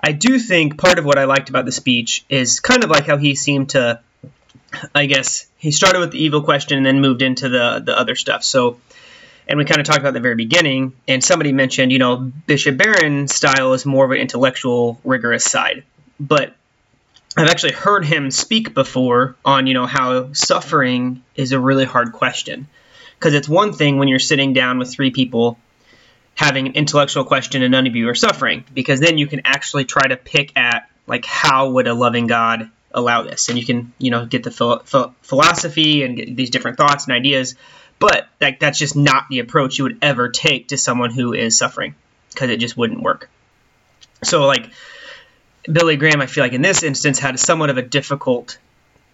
I 0.00 0.12
do 0.12 0.38
think 0.38 0.78
part 0.78 0.98
of 0.98 1.04
what 1.04 1.18
I 1.18 1.24
liked 1.24 1.48
about 1.48 1.64
the 1.64 1.72
speech 1.72 2.24
is 2.28 2.60
kind 2.60 2.84
of 2.84 2.90
like 2.90 3.06
how 3.06 3.16
he 3.16 3.34
seemed 3.34 3.70
to, 3.70 4.00
I 4.94 5.06
guess, 5.06 5.46
he 5.56 5.72
started 5.72 5.98
with 5.98 6.12
the 6.12 6.22
evil 6.22 6.42
question 6.42 6.76
and 6.78 6.86
then 6.86 7.00
moved 7.00 7.22
into 7.22 7.48
the 7.48 7.82
the 7.84 7.98
other 7.98 8.14
stuff. 8.14 8.44
So, 8.44 8.78
and 9.46 9.58
we 9.58 9.64
kind 9.64 9.80
of 9.80 9.86
talked 9.86 10.00
about 10.00 10.14
the 10.14 10.20
very 10.20 10.34
beginning, 10.34 10.92
and 11.06 11.22
somebody 11.22 11.52
mentioned, 11.52 11.92
you 11.92 11.98
know, 11.98 12.16
Bishop 12.16 12.76
Barron's 12.76 13.34
style 13.34 13.72
is 13.72 13.86
more 13.86 14.04
of 14.04 14.10
an 14.10 14.18
intellectual, 14.18 15.00
rigorous 15.04 15.44
side, 15.44 15.84
but 16.18 16.54
I've 17.36 17.48
actually 17.48 17.74
heard 17.74 18.04
him 18.04 18.30
speak 18.30 18.72
before 18.72 19.36
on, 19.44 19.66
you 19.66 19.74
know, 19.74 19.86
how 19.86 20.32
suffering 20.32 21.22
is 21.34 21.52
a 21.52 21.60
really 21.60 21.84
hard 21.84 22.12
question. 22.12 22.66
Because 23.18 23.34
it's 23.34 23.48
one 23.48 23.72
thing 23.72 23.98
when 23.98 24.08
you're 24.08 24.18
sitting 24.18 24.52
down 24.52 24.78
with 24.78 24.90
three 24.90 25.10
people 25.10 25.58
having 26.34 26.66
an 26.66 26.74
intellectual 26.74 27.24
question 27.24 27.62
and 27.62 27.72
none 27.72 27.86
of 27.86 27.94
you 27.94 28.08
are 28.08 28.14
suffering, 28.14 28.64
because 28.72 29.00
then 29.00 29.18
you 29.18 29.26
can 29.26 29.42
actually 29.44 29.84
try 29.84 30.06
to 30.06 30.16
pick 30.16 30.52
at, 30.56 30.88
like, 31.06 31.24
how 31.24 31.70
would 31.70 31.86
a 31.86 31.94
loving 31.94 32.26
God 32.26 32.70
allow 32.90 33.22
this? 33.22 33.48
And 33.48 33.58
you 33.58 33.66
can, 33.66 33.92
you 33.98 34.10
know, 34.10 34.24
get 34.24 34.42
the 34.42 34.50
phil- 34.50 34.80
phil- 34.80 35.14
philosophy 35.22 36.02
and 36.02 36.16
get 36.16 36.36
these 36.36 36.50
different 36.50 36.78
thoughts 36.78 37.06
and 37.06 37.14
ideas. 37.14 37.54
But 37.98 38.28
like, 38.40 38.60
that's 38.60 38.78
just 38.78 38.96
not 38.96 39.28
the 39.30 39.38
approach 39.38 39.78
you 39.78 39.84
would 39.84 39.98
ever 40.02 40.28
take 40.28 40.68
to 40.68 40.76
someone 40.76 41.10
who 41.10 41.32
is 41.32 41.56
suffering, 41.56 41.94
because 42.30 42.50
it 42.50 42.60
just 42.60 42.76
wouldn't 42.76 43.02
work. 43.02 43.30
So, 44.22 44.46
like, 44.46 44.70
Billy 45.70 45.96
Graham, 45.96 46.20
I 46.20 46.26
feel 46.26 46.44
like 46.44 46.52
in 46.52 46.62
this 46.62 46.82
instance 46.82 47.18
had 47.18 47.38
somewhat 47.40 47.70
of 47.70 47.78
a 47.78 47.82
difficult, 47.82 48.58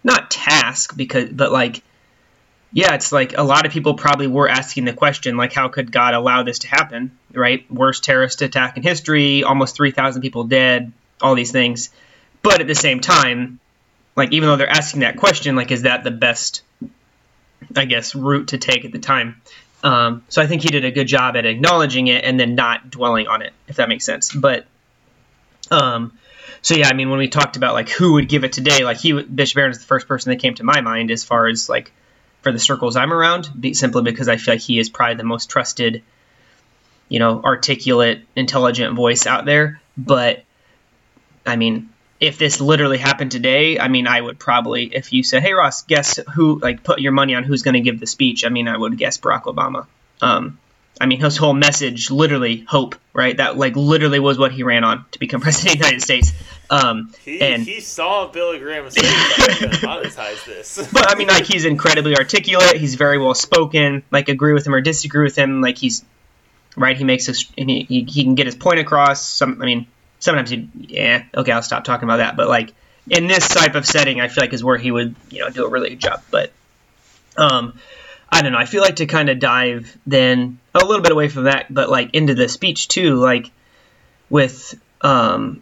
not 0.03 0.29
task 0.29 0.95
because, 0.95 1.29
but 1.29 1.51
like, 1.51 1.81
yeah, 2.71 2.95
it's 2.95 3.11
like 3.11 3.37
a 3.37 3.43
lot 3.43 3.65
of 3.65 3.71
people 3.71 3.93
probably 3.93 4.27
were 4.27 4.49
asking 4.49 4.85
the 4.85 4.93
question, 4.93 5.37
like, 5.37 5.53
how 5.53 5.67
could 5.67 5.91
God 5.91 6.13
allow 6.13 6.43
this 6.43 6.59
to 6.59 6.67
happen? 6.67 7.17
Right? 7.31 7.69
Worst 7.71 8.03
terrorist 8.03 8.41
attack 8.41 8.77
in 8.77 8.83
history, 8.83 9.43
almost 9.43 9.75
3,000 9.75 10.21
people 10.21 10.45
dead, 10.45 10.91
all 11.21 11.35
these 11.35 11.51
things. 11.51 11.89
But 12.41 12.61
at 12.61 12.67
the 12.67 12.75
same 12.75 12.99
time, 12.99 13.59
like, 14.15 14.33
even 14.33 14.49
though 14.49 14.55
they're 14.55 14.69
asking 14.69 15.01
that 15.01 15.17
question, 15.17 15.55
like, 15.55 15.71
is 15.71 15.83
that 15.83 16.03
the 16.03 16.11
best, 16.11 16.61
I 17.75 17.85
guess, 17.85 18.15
route 18.15 18.49
to 18.49 18.57
take 18.57 18.85
at 18.85 18.91
the 18.91 18.99
time? 18.99 19.41
Um, 19.83 20.23
so 20.29 20.41
I 20.41 20.47
think 20.47 20.61
he 20.61 20.69
did 20.69 20.85
a 20.85 20.91
good 20.91 21.07
job 21.07 21.35
at 21.35 21.45
acknowledging 21.45 22.07
it 22.07 22.23
and 22.23 22.39
then 22.39 22.55
not 22.55 22.89
dwelling 22.89 23.27
on 23.27 23.41
it, 23.41 23.53
if 23.67 23.75
that 23.75 23.89
makes 23.89 24.05
sense. 24.05 24.31
But, 24.31 24.65
um, 25.69 26.17
so 26.61 26.75
yeah, 26.75 26.87
I 26.87 26.93
mean, 26.93 27.09
when 27.09 27.19
we 27.19 27.27
talked 27.27 27.57
about 27.57 27.73
like 27.73 27.89
who 27.89 28.13
would 28.13 28.29
give 28.29 28.45
it 28.45 28.53
today, 28.53 28.85
like 28.85 28.97
he, 28.97 29.11
Bishop 29.11 29.55
Barron 29.55 29.71
is 29.71 29.79
the 29.79 29.85
first 29.85 30.07
person 30.07 30.29
that 30.31 30.37
came 30.37 30.55
to 30.55 30.63
my 30.63 30.79
mind 30.79 31.11
as 31.11 31.23
far 31.23 31.47
as 31.47 31.67
like 31.67 31.91
for 32.41 32.51
the 32.51 32.59
circles 32.59 32.95
I'm 32.95 33.11
around, 33.11 33.49
be, 33.59 33.73
simply 33.73 34.03
because 34.03 34.29
I 34.29 34.37
feel 34.37 34.53
like 34.53 34.61
he 34.61 34.79
is 34.79 34.89
probably 34.89 35.15
the 35.15 35.23
most 35.23 35.49
trusted, 35.49 36.03
you 37.09 37.19
know, 37.19 37.41
articulate, 37.41 38.21
intelligent 38.35 38.95
voice 38.95 39.27
out 39.27 39.45
there. 39.45 39.81
But 39.97 40.43
I 41.45 41.57
mean, 41.57 41.89
if 42.23 42.37
this 42.37 42.61
literally 42.61 42.97
happened 42.97 43.33
today, 43.33 43.77
I 43.77 43.89
mean, 43.89 44.07
I 44.07 44.19
would 44.19 44.39
probably, 44.39 44.85
if 44.85 45.11
you 45.11 45.23
said, 45.23 45.43
"Hey 45.43 45.51
Ross, 45.51 45.81
guess 45.81 46.19
who?" 46.33 46.57
Like, 46.57 46.81
put 46.83 47.01
your 47.01 47.11
money 47.11 47.35
on 47.35 47.43
who's 47.43 47.63
going 47.63 47.73
to 47.73 47.81
give 47.81 47.99
the 47.99 48.07
speech. 48.07 48.45
I 48.45 48.49
mean, 48.49 48.69
I 48.69 48.77
would 48.77 48.97
guess 48.97 49.17
Barack 49.17 49.43
Obama. 49.43 49.87
Um, 50.21 50.57
I 51.01 51.05
mean, 51.05 51.19
his 51.19 51.35
whole 51.35 51.53
message, 51.53 52.11
literally 52.11 52.63
hope, 52.65 52.95
right? 53.11 53.35
That 53.35 53.57
like 53.57 53.75
literally 53.75 54.19
was 54.19 54.37
what 54.39 54.53
he 54.53 54.63
ran 54.63 54.85
on 54.85 55.03
to 55.11 55.19
become 55.19 55.41
president 55.47 55.75
of 55.75 55.79
the 55.79 55.85
United 55.85 56.01
States. 56.01 56.31
Um, 56.69 57.13
He, 57.25 57.41
and 57.41 57.63
he 57.63 57.81
saw 57.81 58.27
Billy 58.27 58.57
Graham 58.57 58.85
and 58.85 58.95
"I'm 58.97 59.59
going 59.59 59.71
to 59.71 59.77
monetize 59.85 60.45
this." 60.45 60.87
but 60.93 61.11
I 61.11 61.15
mean, 61.15 61.27
like 61.27 61.43
he's 61.43 61.65
incredibly 61.65 62.15
articulate. 62.15 62.77
He's 62.77 62.95
very 62.95 63.17
well 63.17 63.35
spoken. 63.35 64.03
Like 64.11 64.29
agree 64.29 64.53
with 64.53 64.65
him 64.65 64.73
or 64.73 64.79
disagree 64.79 65.25
with 65.25 65.35
him. 65.35 65.59
Like 65.59 65.77
he's 65.77 66.05
right. 66.77 66.95
He 66.95 67.03
makes 67.03 67.27
a, 67.27 67.33
he, 67.57 67.83
he 67.83 68.03
he 68.03 68.23
can 68.23 68.35
get 68.35 68.45
his 68.45 68.55
point 68.55 68.79
across. 68.79 69.27
Some 69.27 69.61
I 69.61 69.65
mean, 69.65 69.87
sometimes 70.23 70.49
he 70.49 70.69
yeah 70.75 71.23
okay 71.35 71.51
I'll 71.51 71.61
stop 71.61 71.83
talking 71.83 72.05
about 72.05 72.17
that. 72.17 72.35
But 72.35 72.47
like 72.47 72.73
in 73.09 73.27
this 73.27 73.47
type 73.47 73.75
of 73.75 73.85
setting, 73.85 74.21
I 74.21 74.29
feel 74.29 74.43
like 74.43 74.53
is 74.53 74.63
where 74.63 74.77
he 74.77 74.91
would 74.91 75.15
you 75.29 75.41
know 75.41 75.49
do 75.49 75.65
a 75.65 75.69
really 75.69 75.89
good 75.89 75.99
job. 75.99 76.23
But 76.31 76.51
um, 77.37 77.77
I 78.29 78.41
don't 78.41 78.51
know. 78.51 78.57
I 78.57 78.65
feel 78.65 78.81
like 78.81 78.97
to 78.97 79.05
kind 79.05 79.29
of 79.29 79.39
dive 79.39 79.95
then 80.07 80.59
a 80.73 80.83
little 80.83 81.01
bit 81.01 81.11
away 81.11 81.27
from 81.27 81.43
that, 81.43 81.71
but 81.73 81.89
like 81.89 82.13
into 82.13 82.33
the 82.35 82.47
speech 82.47 82.87
too, 82.87 83.15
like 83.15 83.51
with 84.29 84.79
um 85.01 85.61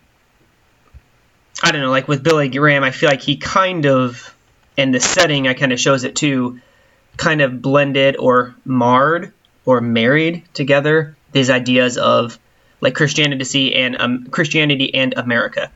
I 1.64 1.72
don't 1.72 1.82
know, 1.82 1.91
like 1.91 2.07
with 2.07 2.24
Billy 2.24 2.49
Graham, 2.49 2.84
I 2.84 2.91
feel 2.91 3.09
like 3.09 3.22
he 3.22 3.38
kind 3.38 3.86
of, 3.86 4.36
and 4.78 4.93
the 4.93 4.99
setting 4.99 5.47
I 5.47 5.53
kind 5.53 5.72
of 5.72 5.80
shows 5.80 6.03
it 6.03 6.16
too, 6.16 6.59
kind 7.18 7.41
of 7.41 7.62
blended 7.62 8.18
or 8.18 8.55
marred 8.66 9.32
or 9.66 9.80
married 9.80 10.43
together 10.53 11.16
these 11.32 11.49
ideas 11.49 11.97
of 11.97 12.39
like 12.82 12.96
Christianity 12.96 13.76
and 13.76 13.96
um, 14.00 14.26
Christianity 14.26 14.94
and 14.94 15.14
America, 15.16 15.72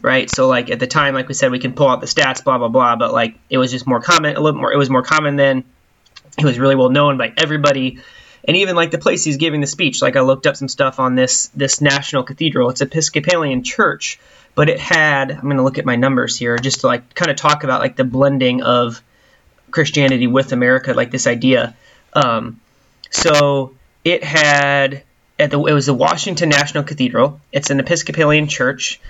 right? 0.00 0.28
So 0.30 0.48
like 0.48 0.70
at 0.70 0.80
the 0.80 0.86
time, 0.86 1.14
like 1.14 1.28
we 1.28 1.34
said, 1.34 1.50
we 1.50 1.58
can 1.58 1.74
pull 1.74 1.88
out 1.88 2.00
the 2.00 2.06
stats, 2.06 2.42
blah 2.42 2.58
blah 2.58 2.68
blah, 2.68 2.96
but 2.96 3.12
like 3.12 3.36
it 3.48 3.58
was 3.58 3.70
just 3.70 3.86
more 3.86 4.00
common, 4.00 4.36
a 4.36 4.40
little 4.40 4.60
more. 4.60 4.72
It 4.72 4.78
was 4.78 4.90
more 4.90 5.02
common 5.02 5.36
then. 5.36 5.64
It 6.38 6.44
was 6.44 6.58
really 6.58 6.74
well 6.74 6.90
known 6.90 7.18
by 7.18 7.32
everybody, 7.36 7.98
and 8.44 8.56
even 8.56 8.74
like 8.74 8.90
the 8.90 8.98
place 8.98 9.24
he's 9.24 9.36
giving 9.36 9.60
the 9.60 9.66
speech. 9.66 10.02
Like 10.02 10.16
I 10.16 10.20
looked 10.20 10.46
up 10.46 10.56
some 10.56 10.68
stuff 10.68 10.98
on 10.98 11.14
this 11.14 11.48
this 11.48 11.80
national 11.80 12.24
cathedral. 12.24 12.70
It's 12.70 12.80
Episcopalian 12.80 13.62
church 13.62 14.18
but 14.58 14.68
it 14.68 14.80
had 14.80 15.30
i'm 15.30 15.50
to 15.50 15.62
look 15.62 15.78
at 15.78 15.84
my 15.84 15.94
numbers 15.94 16.36
here 16.36 16.58
just 16.58 16.80
to 16.80 16.88
like 16.88 17.14
kind 17.14 17.30
of 17.30 17.36
talk 17.36 17.62
about 17.62 17.80
like 17.80 17.94
the 17.94 18.02
blending 18.02 18.60
of 18.60 19.00
christianity 19.70 20.26
with 20.26 20.50
america 20.50 20.92
like 20.94 21.12
this 21.12 21.28
idea 21.28 21.76
um, 22.14 22.60
so 23.10 23.74
it 24.04 24.24
had 24.24 25.04
at 25.38 25.50
the 25.50 25.62
it 25.64 25.72
was 25.72 25.86
the 25.86 25.94
washington 25.94 26.48
national 26.48 26.84
cathedral. 26.84 27.40
It's 27.52 27.70
an 27.70 27.80
episcopalian 27.80 28.48
church. 28.48 29.00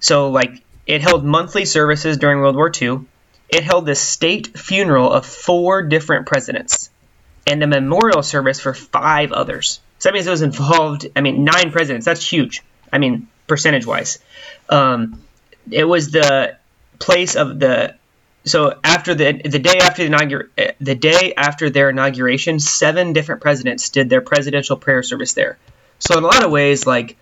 So 0.00 0.30
like 0.30 0.62
it 0.86 1.00
held 1.00 1.24
monthly 1.24 1.64
services 1.64 2.16
during 2.16 2.40
world 2.40 2.56
war 2.56 2.72
ii 2.80 3.00
it 3.48 3.62
held 3.62 3.86
the 3.86 3.94
state 3.94 4.58
funeral 4.58 5.12
of 5.12 5.24
four 5.24 5.82
different 5.82 6.26
presidents 6.26 6.90
and 7.46 7.62
a 7.62 7.66
memorial 7.66 8.22
service 8.22 8.58
for 8.60 8.74
five 8.74 9.30
others. 9.32 9.80
So 9.98 10.08
that 10.08 10.14
means 10.14 10.26
it 10.26 10.30
was 10.30 10.42
involved 10.42 11.06
i 11.16 11.20
mean 11.20 11.44
nine 11.44 11.72
presidents. 11.72 12.06
That's 12.06 12.26
huge. 12.26 12.62
I 12.92 12.98
mean 12.98 13.28
percentage 13.46 13.86
wise 13.86 14.18
um, 14.68 15.22
it 15.70 15.84
was 15.84 16.10
the 16.10 16.56
place 16.98 17.36
of 17.36 17.58
the 17.58 17.94
so 18.46 18.78
after 18.84 19.14
the 19.14 19.42
the 19.44 19.58
day 19.58 19.78
after 19.80 20.08
the 20.08 20.14
inaugur 20.14 20.74
the 20.80 20.94
day 20.94 21.34
after 21.36 21.68
their 21.68 21.90
inauguration, 21.90 22.60
seven 22.60 23.12
different 23.12 23.40
presidents 23.42 23.90
did 23.90 24.08
their 24.08 24.20
presidential 24.20 24.76
prayer 24.76 25.02
service 25.02 25.34
there. 25.34 25.58
So 25.98 26.16
in 26.16 26.22
a 26.22 26.26
lot 26.26 26.44
of 26.44 26.52
ways, 26.52 26.86
like 26.86 27.16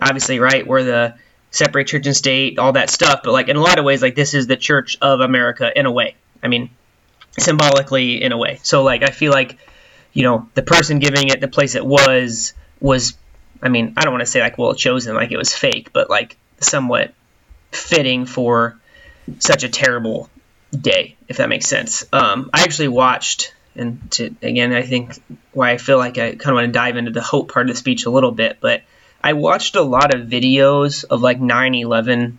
obviously, 0.00 0.40
right, 0.40 0.66
we're 0.66 0.82
the 0.82 1.14
separate 1.50 1.86
church 1.86 2.06
and 2.06 2.16
state, 2.16 2.58
all 2.58 2.72
that 2.72 2.90
stuff, 2.90 3.20
but 3.24 3.32
like 3.32 3.48
in 3.48 3.56
a 3.56 3.62
lot 3.62 3.78
of 3.78 3.86
ways, 3.86 4.02
like 4.02 4.14
this 4.14 4.34
is 4.34 4.46
the 4.46 4.56
Church 4.56 4.98
of 5.00 5.20
America 5.20 5.72
in 5.74 5.86
a 5.86 5.90
way. 5.90 6.16
I 6.42 6.48
mean, 6.48 6.70
symbolically 7.38 8.22
in 8.22 8.32
a 8.32 8.36
way. 8.36 8.60
So 8.62 8.82
like 8.82 9.02
I 9.02 9.10
feel 9.10 9.32
like 9.32 9.58
you 10.12 10.22
know 10.22 10.50
the 10.52 10.62
person 10.62 10.98
giving 10.98 11.28
it 11.28 11.40
the 11.40 11.48
place 11.48 11.76
it 11.76 11.86
was 11.86 12.52
was 12.78 13.16
I 13.62 13.70
mean 13.70 13.94
I 13.96 14.02
don't 14.02 14.12
want 14.12 14.22
to 14.22 14.30
say 14.30 14.42
like 14.42 14.58
well 14.58 14.74
chosen 14.74 15.14
like 15.14 15.32
it 15.32 15.38
was 15.38 15.54
fake, 15.54 15.94
but 15.94 16.10
like 16.10 16.36
somewhat 16.60 17.14
fitting 17.70 18.26
for 18.26 18.78
such 19.38 19.64
a 19.64 19.68
terrible 19.70 20.28
day, 20.78 21.16
if 21.28 21.36
that 21.36 21.48
makes 21.48 21.66
sense. 21.66 22.04
Um, 22.12 22.50
I 22.52 22.62
actually 22.62 22.88
watched, 22.88 23.54
and 23.74 24.10
to, 24.12 24.34
again, 24.42 24.72
I 24.72 24.82
think 24.82 25.22
why 25.52 25.70
I 25.70 25.78
feel 25.78 25.98
like 25.98 26.18
I 26.18 26.30
kind 26.30 26.48
of 26.48 26.54
want 26.54 26.66
to 26.66 26.72
dive 26.72 26.96
into 26.96 27.10
the 27.10 27.22
hope 27.22 27.52
part 27.52 27.68
of 27.68 27.74
the 27.74 27.78
speech 27.78 28.06
a 28.06 28.10
little 28.10 28.32
bit, 28.32 28.58
but 28.60 28.82
I 29.22 29.34
watched 29.34 29.76
a 29.76 29.82
lot 29.82 30.14
of 30.14 30.26
videos 30.26 31.04
of 31.04 31.22
like 31.22 31.40
9 31.40 31.74
11, 31.74 32.38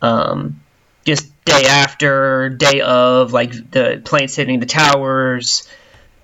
um, 0.00 0.60
just 1.04 1.44
day 1.44 1.66
after, 1.66 2.48
day 2.48 2.80
of, 2.80 3.32
like 3.32 3.70
the 3.70 4.00
planes 4.04 4.34
hitting 4.34 4.60
the 4.60 4.66
towers, 4.66 5.68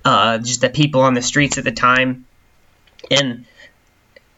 uh, 0.05 0.38
just 0.38 0.61
the 0.61 0.70
people 0.70 1.03
on 1.03 1.14
the 1.14 1.22
streets 1.22 1.59
at 1.59 1.64
the 1.64 1.72
time. 1.72 2.26
And 3.11 3.45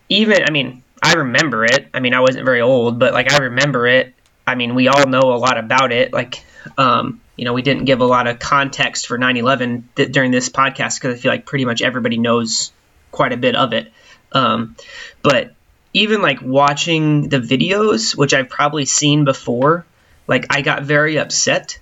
even, 0.09 0.45
I 0.45 0.51
mean, 0.51 0.83
I 1.03 1.15
remember 1.15 1.65
it. 1.65 1.89
I 1.95 2.01
mean, 2.01 2.15
I 2.15 2.21
wasn't 2.21 2.45
very 2.45 2.61
old, 2.61 2.99
but 2.99 3.13
like 3.13 3.31
I 3.31 3.39
remember 3.39 3.87
it. 3.87 4.15
I 4.47 4.55
mean, 4.55 4.75
we 4.75 4.89
all 4.89 5.07
know 5.07 5.33
a 5.33 5.39
lot 5.39 5.57
about 5.57 5.93
it. 5.93 6.13
Like, 6.13 6.45
um, 6.79 7.21
you 7.37 7.45
know, 7.45 7.53
we 7.53 7.63
didn't 7.63 7.85
give 7.85 8.01
a 8.01 8.05
lot 8.05 8.27
of 8.27 8.39
context 8.39 9.07
for 9.07 9.19
9/11 9.19 9.85
th- 9.97 10.13
during 10.13 10.31
this 10.31 10.49
podcast 10.49 11.01
because 11.01 11.19
I 11.19 11.21
feel 11.21 11.33
like 11.33 11.47
pretty 11.47 11.65
much 11.65 11.83
everybody 11.83 12.19
knows 12.19 12.73
quite 13.11 13.33
a 13.33 13.37
bit 13.37 13.57
of 13.57 13.73
it. 13.73 13.93
Um, 14.33 14.77
but 15.23 15.55
even 15.93 16.23
like 16.23 16.43
watching 16.43 17.29
the 17.29 17.39
videos, 17.39 18.17
which 18.17 18.35
I've 18.35 18.49
probably 18.49 18.85
seen 18.85 19.25
before, 19.25 19.87
like 20.27 20.47
I 20.51 20.63
got 20.63 20.83
very 20.83 21.19
upset, 21.19 21.79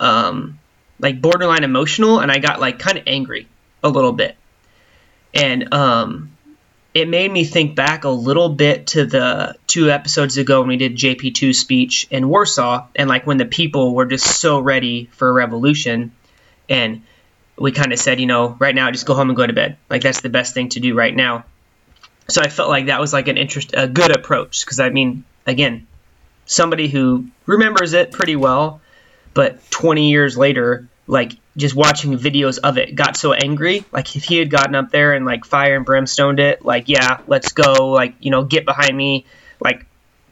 um, 0.00 0.58
like 0.98 1.20
borderline 1.20 1.64
emotional, 1.64 2.20
and 2.20 2.32
I 2.32 2.38
got 2.38 2.60
like 2.60 2.78
kind 2.78 2.98
of 2.98 3.04
angry 3.06 3.48
a 3.82 3.88
little 3.88 4.12
bit. 4.12 4.36
And 5.34 5.72
um, 5.72 6.31
it 6.94 7.08
made 7.08 7.30
me 7.30 7.44
think 7.44 7.74
back 7.74 8.04
a 8.04 8.10
little 8.10 8.50
bit 8.50 8.88
to 8.88 9.06
the 9.06 9.56
two 9.66 9.90
episodes 9.90 10.36
ago 10.36 10.60
when 10.60 10.68
we 10.68 10.76
did 10.76 10.94
JP2 10.94 11.54
speech 11.54 12.06
in 12.10 12.28
Warsaw, 12.28 12.86
and 12.94 13.08
like 13.08 13.26
when 13.26 13.38
the 13.38 13.46
people 13.46 13.94
were 13.94 14.06
just 14.06 14.40
so 14.40 14.60
ready 14.60 15.08
for 15.12 15.28
a 15.28 15.32
revolution, 15.32 16.12
and 16.68 17.02
we 17.56 17.72
kind 17.72 17.92
of 17.92 17.98
said, 17.98 18.20
you 18.20 18.26
know, 18.26 18.56
right 18.58 18.74
now 18.74 18.90
just 18.90 19.06
go 19.06 19.14
home 19.14 19.30
and 19.30 19.36
go 19.36 19.46
to 19.46 19.52
bed. 19.52 19.78
Like 19.88 20.02
that's 20.02 20.20
the 20.20 20.28
best 20.28 20.52
thing 20.54 20.68
to 20.70 20.80
do 20.80 20.94
right 20.94 21.14
now. 21.14 21.44
So 22.28 22.42
I 22.42 22.48
felt 22.48 22.68
like 22.68 22.86
that 22.86 23.00
was 23.00 23.12
like 23.12 23.28
an 23.28 23.36
interest, 23.36 23.74
a 23.74 23.88
good 23.88 24.14
approach, 24.14 24.64
because 24.64 24.78
I 24.78 24.90
mean, 24.90 25.24
again, 25.46 25.86
somebody 26.44 26.88
who 26.88 27.26
remembers 27.46 27.94
it 27.94 28.12
pretty 28.12 28.36
well, 28.36 28.80
but 29.34 29.70
20 29.70 30.10
years 30.10 30.36
later, 30.36 30.88
like 31.06 31.32
just 31.56 31.74
watching 31.74 32.18
videos 32.18 32.58
of 32.58 32.78
it 32.78 32.94
got 32.94 33.16
so 33.16 33.32
angry. 33.32 33.84
Like 33.92 34.14
if 34.16 34.24
he 34.24 34.38
had 34.38 34.50
gotten 34.50 34.74
up 34.74 34.90
there 34.90 35.12
and 35.12 35.26
like 35.26 35.44
fire 35.44 35.76
and 35.76 35.84
brimstoned 35.84 36.40
it 36.40 36.64
like 36.64 36.88
yeah 36.88 37.20
let's 37.26 37.52
go 37.52 37.90
like 37.90 38.14
you 38.20 38.30
know 38.30 38.44
get 38.44 38.64
behind 38.64 38.96
me 38.96 39.26
like 39.60 39.84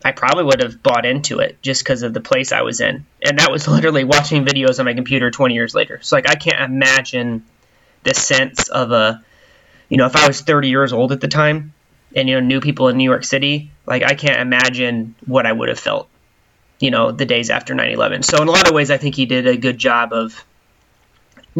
i 0.05 0.13
probably 0.13 0.45
would 0.45 0.63
have 0.63 0.83
bought 0.83 1.05
into 1.05 1.41
it 1.41 1.61
just 1.61 1.85
because 1.85 2.03
of 2.03 2.15
the 2.15 2.21
place 2.21 2.53
i 2.53 2.63
was 2.63 2.81
in. 2.81 3.05
And 3.23 3.39
that 3.39 3.51
was 3.51 3.69
literally 3.69 4.05
watching 4.05 4.45
videos 4.45 4.79
on 4.79 4.85
my 4.85 4.95
computer 4.95 5.31
20 5.31 5.55
years 5.55 5.75
later. 5.75 6.01
So 6.03 6.17
like 6.17 6.29
i 6.29 6.35
can't 6.35 6.61
imagine 6.61 7.45
the 8.03 8.15
sense 8.15 8.69
of 8.69 8.93
a 8.93 9.23
you 9.89 9.97
know 9.97 10.07
if 10.07 10.17
i 10.17 10.27
was 10.27 10.41
30 10.41 10.69
years 10.69 10.93
old 10.93 11.13
at 11.13 11.21
the 11.21 11.29
time 11.29 11.75
and 12.17 12.29
you 12.29 12.35
know 12.35 12.47
knew 12.47 12.61
people 12.61 12.89
in 12.89 12.97
new 12.97 13.05
york 13.05 13.25
city 13.25 13.71
like 13.87 14.03
i 14.03 14.15
can't 14.15 14.41
imagine 14.41 15.15
what 15.27 15.47
i 15.47 15.53
would 15.53 15.69
have 15.69 15.79
felt 15.79 16.09
you 16.79 16.91
know 16.91 17.13
the 17.13 17.27
days 17.27 17.51
after 17.51 17.75
9-11 17.75 18.25
so 18.25 18.41
in 18.41 18.49
a 18.49 18.51
lot 18.51 18.69
of 18.69 18.75
ways 18.75 18.91
i 18.91 18.97
think 18.97 19.15
he 19.15 19.27
did 19.27 19.47
a 19.47 19.57
good 19.57 19.77
job 19.77 20.13
of 20.13 20.45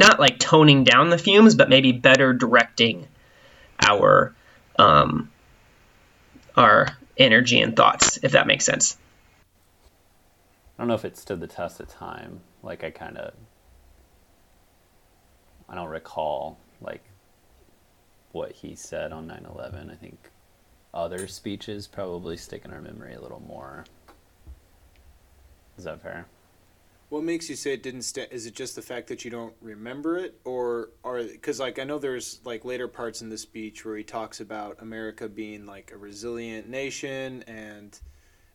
not 0.01 0.19
like 0.19 0.39
toning 0.39 0.83
down 0.83 1.11
the 1.11 1.19
fumes, 1.19 1.55
but 1.55 1.69
maybe 1.69 1.93
better 1.93 2.33
directing 2.33 3.07
our 3.89 4.35
um, 4.79 5.31
our 6.57 6.89
energy 7.17 7.61
and 7.61 7.77
thoughts, 7.77 8.19
if 8.23 8.33
that 8.33 8.47
makes 8.47 8.65
sense. 8.65 8.97
I 10.77 10.83
don't 10.83 10.89
know 10.89 10.95
if 10.95 11.05
it 11.05 11.19
stood 11.19 11.41
the 11.41 11.47
test 11.47 11.79
of 11.79 11.89
time. 11.89 12.41
Like 12.63 12.83
I 12.83 12.91
kind 12.91 13.19
of, 13.19 13.35
I 15.69 15.75
don't 15.75 15.89
recall 15.89 16.59
like 16.81 17.05
what 18.33 18.53
he 18.53 18.75
said 18.75 19.13
on 19.13 19.29
9/11. 19.29 19.93
I 19.93 19.95
think 19.95 20.31
other 20.95 21.29
speeches 21.29 21.87
probably 21.87 22.37
stick 22.37 22.65
in 22.65 22.73
our 22.73 22.81
memory 22.81 23.15
a 23.15 23.21
little 23.21 23.43
more. 23.47 23.85
Is 25.77 25.85
that 25.85 26.03
fair? 26.03 26.27
What 27.11 27.25
makes 27.25 27.51
you 27.51 27.57
say 27.57 27.73
it 27.73 27.83
didn't 27.83 28.03
sta 28.03 28.27
Is 28.31 28.47
it 28.47 28.55
just 28.55 28.77
the 28.77 28.83
fact 28.83 29.09
that 29.09 29.25
you 29.25 29.33
don't 29.33 29.55
remember 29.61 30.17
it, 30.17 30.41
or 30.45 30.91
or 31.03 31.25
because 31.25 31.59
like 31.59 31.81
I 31.81 31.85
know 31.85 31.99
there's 31.99 32.41
like 32.45 32.65
later 32.65 32.87
parts 32.87 33.21
in 33.21 33.29
the 33.29 33.37
speech 33.37 33.85
where 33.85 33.97
he 33.97 34.05
talks 34.05 34.41
about 34.41 34.81
America 34.81 35.29
being 35.29 35.67
like 35.67 35.91
a 35.93 35.97
resilient 35.97 36.69
nation 36.69 37.43
and 37.49 37.99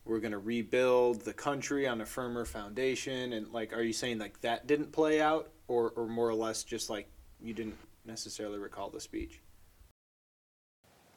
we're 0.05 0.19
gonna 0.19 0.39
rebuild 0.39 1.21
the 1.21 1.33
country 1.33 1.85
on 1.85 1.99
a 1.99 2.05
firmer 2.05 2.45
foundation, 2.45 3.33
and 3.33 3.51
like, 3.51 3.73
are 3.73 3.81
you 3.81 3.91
saying 3.93 4.19
like 4.19 4.39
that 4.41 4.67
didn't 4.67 4.91
play 4.93 5.19
out, 5.19 5.49
or 5.67 5.91
or 5.97 6.07
more 6.07 6.29
or 6.29 6.35
less 6.35 6.63
just 6.63 6.89
like 6.89 7.09
you 7.41 7.53
didn't 7.53 7.77
necessarily 8.05 8.57
recall 8.57 8.89
the 8.89 9.01
speech? 9.01 9.41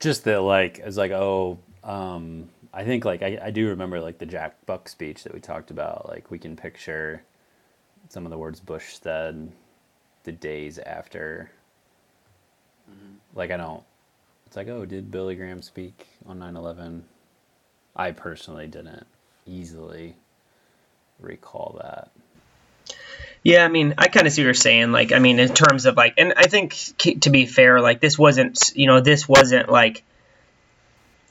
Just 0.00 0.24
that, 0.24 0.42
like, 0.42 0.78
it's 0.78 0.96
like, 0.96 1.10
oh, 1.10 1.58
Um, 1.84 2.48
I 2.72 2.84
think 2.84 3.04
like 3.04 3.22
I, 3.22 3.38
I 3.44 3.50
do 3.50 3.68
remember 3.68 4.00
like 4.00 4.18
the 4.18 4.26
Jack 4.26 4.66
Buck 4.66 4.88
speech 4.88 5.24
that 5.24 5.34
we 5.34 5.40
talked 5.40 5.70
about. 5.70 6.08
Like 6.08 6.30
we 6.30 6.38
can 6.38 6.56
picture 6.56 7.22
some 8.08 8.24
of 8.26 8.30
the 8.30 8.38
words 8.38 8.60
Bush 8.60 8.98
said 9.00 9.50
the 10.24 10.32
days 10.32 10.78
after. 10.78 11.50
Like 13.34 13.50
I 13.50 13.56
don't. 13.56 13.82
It's 14.46 14.56
like 14.56 14.68
oh, 14.68 14.84
did 14.84 15.10
Billy 15.10 15.34
Graham 15.34 15.62
speak 15.62 16.06
on 16.26 16.38
9/11? 16.38 17.02
I 17.94 18.12
personally 18.12 18.66
didn't 18.66 19.06
easily 19.46 20.14
recall 21.20 21.78
that. 21.82 22.10
Yeah, 23.42 23.64
I 23.64 23.68
mean, 23.68 23.94
I 23.98 24.08
kind 24.08 24.26
of 24.26 24.32
see 24.32 24.42
what 24.42 24.46
you're 24.46 24.54
saying. 24.54 24.92
Like, 24.92 25.12
I 25.12 25.18
mean, 25.20 25.38
in 25.38 25.52
terms 25.54 25.86
of 25.86 25.96
like, 25.96 26.14
and 26.18 26.34
I 26.36 26.44
think 26.44 26.74
to 27.20 27.30
be 27.30 27.46
fair, 27.46 27.80
like, 27.80 28.00
this 28.00 28.18
wasn't, 28.18 28.72
you 28.74 28.86
know, 28.86 29.00
this 29.00 29.28
wasn't 29.28 29.68
like, 29.70 30.02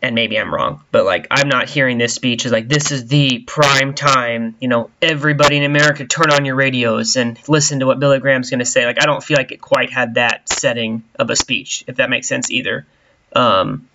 and 0.02 0.14
maybe 0.14 0.38
I'm 0.38 0.54
wrong, 0.54 0.84
but 0.92 1.06
like, 1.06 1.28
I'm 1.32 1.50
not 1.50 1.70
hearing 1.70 1.98
this 1.98 2.14
speech 2.14 2.46
as 2.46 2.52
like, 2.52 2.68
this 2.68 2.92
is 2.92 3.08
the 3.08 3.40
prime 3.40 3.96
time, 3.96 4.56
you 4.60 4.68
know, 4.68 4.92
everybody 5.02 5.58
in 5.58 5.64
America 5.64 6.06
turn 6.06 6.32
on 6.32 6.46
your 6.46 6.56
radios 6.56 7.16
and 7.16 7.40
listen 7.48 7.80
to 7.80 7.88
what 7.88 8.00
Billy 8.00 8.20
Graham's 8.20 8.50
going 8.50 8.60
to 8.60 8.66
say. 8.66 8.86
Like, 8.86 9.02
I 9.02 9.06
don't 9.06 9.24
feel 9.24 9.38
like 9.38 9.52
it 9.52 9.60
quite 9.60 9.92
had 9.92 10.16
that 10.16 10.50
setting 10.50 11.04
of 11.18 11.30
a 11.30 11.36
speech, 11.36 11.84
if 11.88 11.96
that 11.96 12.10
makes 12.12 12.28
sense 12.28 12.52
either. 12.52 12.86
Um, 13.34 13.90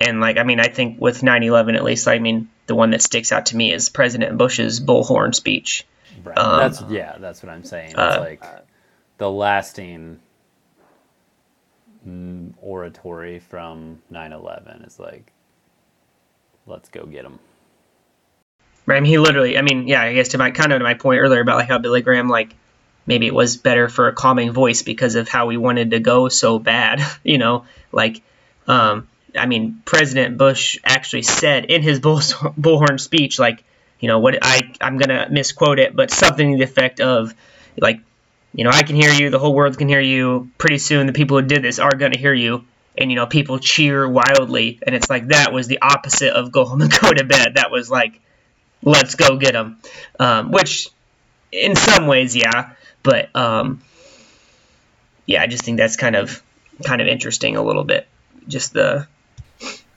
and 0.00 0.20
like, 0.20 0.38
I 0.38 0.44
mean, 0.44 0.60
I 0.60 0.68
think 0.68 1.00
with 1.00 1.22
9 1.22 1.42
11, 1.42 1.74
at 1.74 1.84
least, 1.84 2.08
I 2.08 2.18
mean, 2.20 2.48
the 2.66 2.74
one 2.74 2.90
that 2.90 3.02
sticks 3.02 3.30
out 3.30 3.46
to 3.46 3.56
me 3.56 3.72
is 3.72 3.90
President 3.90 4.38
Bush's 4.38 4.80
bullhorn 4.80 5.34
speech. 5.34 5.84
Right. 6.24 6.38
Um, 6.38 6.58
that's 6.58 6.82
yeah. 6.90 7.16
That's 7.18 7.42
what 7.42 7.50
I'm 7.50 7.64
saying. 7.64 7.90
It's 7.90 7.98
uh, 7.98 8.20
like 8.20 8.42
the 9.18 9.30
lasting 9.30 10.20
oratory 12.60 13.38
from 13.38 14.00
9/11 14.12 14.86
is 14.86 14.98
like, 14.98 15.32
let's 16.66 16.88
go 16.88 17.06
get 17.06 17.22
them. 17.22 17.38
Right. 18.86 18.96
I 18.96 19.00
mean, 19.00 19.10
he 19.10 19.18
literally. 19.18 19.58
I 19.58 19.62
mean, 19.62 19.86
yeah. 19.86 20.02
I 20.02 20.14
guess 20.14 20.28
to 20.28 20.38
my 20.38 20.50
kind 20.50 20.72
of 20.72 20.78
to 20.78 20.84
my 20.84 20.94
point 20.94 21.20
earlier 21.20 21.40
about 21.40 21.56
like 21.56 21.68
how 21.68 21.78
Billy 21.78 22.02
Graham 22.02 22.28
like 22.28 22.54
maybe 23.06 23.26
it 23.26 23.34
was 23.34 23.56
better 23.56 23.88
for 23.88 24.08
a 24.08 24.12
calming 24.12 24.52
voice 24.52 24.82
because 24.82 25.14
of 25.14 25.28
how 25.28 25.46
we 25.46 25.56
wanted 25.56 25.90
to 25.90 26.00
go 26.00 26.28
so 26.28 26.58
bad. 26.58 27.00
You 27.24 27.38
know, 27.38 27.64
like. 27.92 28.22
Um, 28.66 29.08
I 29.36 29.46
mean, 29.46 29.82
President 29.84 30.38
Bush 30.38 30.78
actually 30.84 31.22
said 31.22 31.66
in 31.66 31.82
his 31.82 32.00
bull, 32.04 32.18
bullhorn 32.18 33.00
speech, 33.00 33.38
like, 33.38 33.64
you 34.00 34.08
know, 34.08 34.20
what 34.20 34.38
I 34.40 34.72
I'm 34.80 34.98
gonna 34.98 35.28
misquote 35.30 35.78
it, 35.78 35.94
but 35.94 36.10
something 36.10 36.52
to 36.52 36.58
the 36.58 36.64
effect 36.64 37.00
of, 37.00 37.34
like, 37.78 38.00
you 38.58 38.64
know, 38.64 38.70
I 38.70 38.82
can 38.82 38.96
hear 38.96 39.12
you, 39.12 39.30
the 39.30 39.38
whole 39.38 39.54
world 39.54 39.78
can 39.78 39.88
hear 39.88 40.00
you. 40.00 40.50
Pretty 40.58 40.78
soon, 40.78 41.06
the 41.06 41.12
people 41.12 41.40
who 41.40 41.46
did 41.46 41.62
this 41.62 41.78
are 41.78 41.94
gonna 41.94 42.18
hear 42.18 42.34
you, 42.34 42.64
and 42.96 43.08
you 43.08 43.14
know, 43.14 43.24
people 43.24 43.60
cheer 43.60 44.08
wildly, 44.08 44.80
and 44.84 44.96
it's 44.96 45.08
like 45.08 45.28
that 45.28 45.52
was 45.52 45.68
the 45.68 45.78
opposite 45.80 46.32
of 46.32 46.50
go 46.50 46.64
home 46.64 46.82
and 46.82 46.90
go 47.00 47.12
to 47.12 47.22
bed. 47.22 47.54
That 47.54 47.70
was 47.70 47.88
like, 47.88 48.20
let's 48.82 49.14
go 49.14 49.36
get 49.36 49.52
them, 49.52 49.78
um, 50.18 50.50
which, 50.50 50.88
in 51.52 51.76
some 51.76 52.08
ways, 52.08 52.34
yeah, 52.34 52.72
but 53.04 53.34
um, 53.36 53.80
yeah, 55.24 55.40
I 55.40 55.46
just 55.46 55.62
think 55.62 55.78
that's 55.78 55.96
kind 55.96 56.16
of 56.16 56.42
kind 56.84 57.00
of 57.00 57.06
interesting 57.06 57.54
a 57.54 57.62
little 57.62 57.84
bit, 57.84 58.08
just 58.48 58.72
the 58.72 59.06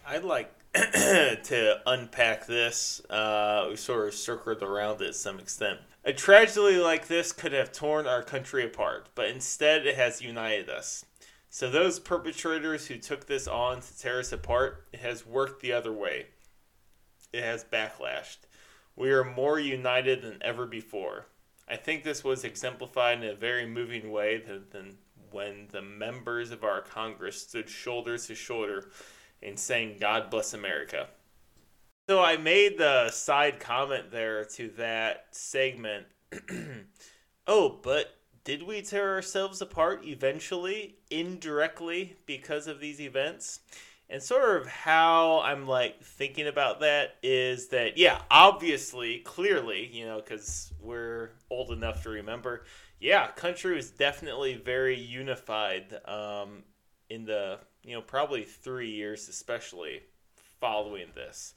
I'd 0.05 0.23
like 0.23 0.53
to 0.75 1.79
unpack 1.87 2.45
this. 2.45 3.01
Uh, 3.09 3.65
we 3.71 3.75
sort 3.75 4.09
of 4.09 4.13
circled 4.13 4.61
around 4.61 5.01
it 5.01 5.07
to 5.07 5.13
some 5.13 5.39
extent. 5.39 5.79
A 6.03 6.13
tragedy 6.13 6.77
like 6.77 7.07
this 7.07 7.31
could 7.31 7.53
have 7.53 7.71
torn 7.71 8.07
our 8.07 8.23
country 8.23 8.65
apart, 8.65 9.09
but 9.13 9.29
instead 9.29 9.85
it 9.85 9.95
has 9.95 10.19
united 10.19 10.67
us. 10.67 11.05
So 11.49 11.69
those 11.69 11.99
perpetrators 11.99 12.87
who 12.87 12.97
took 12.97 13.27
this 13.27 13.47
on 13.47 13.81
to 13.81 13.99
tear 13.99 14.19
us 14.19 14.31
apart, 14.31 14.87
it 14.91 15.01
has 15.01 15.27
worked 15.27 15.61
the 15.61 15.73
other 15.73 15.93
way. 15.93 16.27
It 17.31 17.43
has 17.43 17.63
backlashed. 17.63 18.47
We 18.95 19.11
are 19.11 19.23
more 19.23 19.59
united 19.59 20.23
than 20.23 20.39
ever 20.41 20.65
before. 20.65 21.27
I 21.67 21.75
think 21.75 22.03
this 22.03 22.23
was 22.23 22.43
exemplified 22.43 23.23
in 23.23 23.29
a 23.29 23.35
very 23.35 23.67
moving 23.67 24.11
way 24.11 24.37
than, 24.39 24.63
than 24.71 24.97
when 25.29 25.67
the 25.71 25.83
members 25.83 26.49
of 26.49 26.63
our 26.63 26.81
Congress 26.81 27.43
stood 27.43 27.69
shoulder 27.69 28.17
to 28.17 28.33
shoulder 28.33 28.89
and 29.43 29.57
saying 29.57 29.97
God 29.99 30.31
bless 30.31 30.53
America. 30.53 31.09
So 32.11 32.21
I 32.21 32.35
made 32.35 32.77
the 32.77 33.09
side 33.09 33.61
comment 33.61 34.11
there 34.11 34.43
to 34.43 34.67
that 34.75 35.27
segment. 35.31 36.07
oh, 37.47 37.79
but 37.81 38.17
did 38.43 38.63
we 38.63 38.81
tear 38.81 39.13
ourselves 39.13 39.61
apart 39.61 40.01
eventually, 40.03 40.97
indirectly, 41.09 42.17
because 42.25 42.67
of 42.67 42.81
these 42.81 42.99
events? 42.99 43.61
And 44.09 44.21
sort 44.21 44.57
of 44.57 44.67
how 44.67 45.39
I'm 45.39 45.69
like 45.69 46.03
thinking 46.03 46.47
about 46.47 46.81
that 46.81 47.15
is 47.23 47.69
that, 47.69 47.97
yeah, 47.97 48.19
obviously, 48.29 49.19
clearly, 49.19 49.89
you 49.89 50.05
know, 50.05 50.17
because 50.17 50.73
we're 50.81 51.29
old 51.49 51.71
enough 51.71 52.03
to 52.03 52.09
remember, 52.09 52.65
yeah, 52.99 53.31
country 53.31 53.73
was 53.73 53.89
definitely 53.89 54.55
very 54.55 54.99
unified 54.99 55.97
um, 56.03 56.63
in 57.09 57.23
the 57.23 57.59
you 57.85 57.95
know, 57.95 58.01
probably 58.01 58.43
three 58.43 58.91
years, 58.91 59.29
especially 59.29 60.01
following 60.59 61.07
this. 61.15 61.53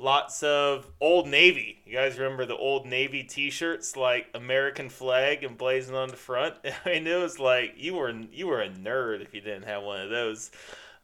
Lots 0.00 0.42
of 0.42 0.86
Old 0.98 1.28
Navy. 1.28 1.82
You 1.84 1.92
guys 1.92 2.18
remember 2.18 2.46
the 2.46 2.56
Old 2.56 2.86
Navy 2.86 3.22
T-shirts, 3.22 3.98
like 3.98 4.28
American 4.32 4.88
flag 4.88 5.44
and 5.44 5.58
blazing 5.58 5.94
on 5.94 6.08
the 6.08 6.16
front. 6.16 6.54
I 6.86 6.88
mean, 6.88 7.06
it 7.06 7.20
was 7.20 7.38
like 7.38 7.74
you 7.76 7.96
were 7.96 8.10
you 8.10 8.46
were 8.46 8.62
a 8.62 8.70
nerd 8.70 9.20
if 9.20 9.34
you 9.34 9.42
didn't 9.42 9.64
have 9.64 9.82
one 9.82 10.00
of 10.00 10.08
those. 10.08 10.50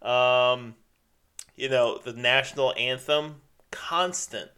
Um, 0.01 0.77
you 1.57 1.69
know, 1.69 1.99
the 1.99 2.15
national 2.15 2.73
anthem, 2.79 3.43
constant. 3.71 4.51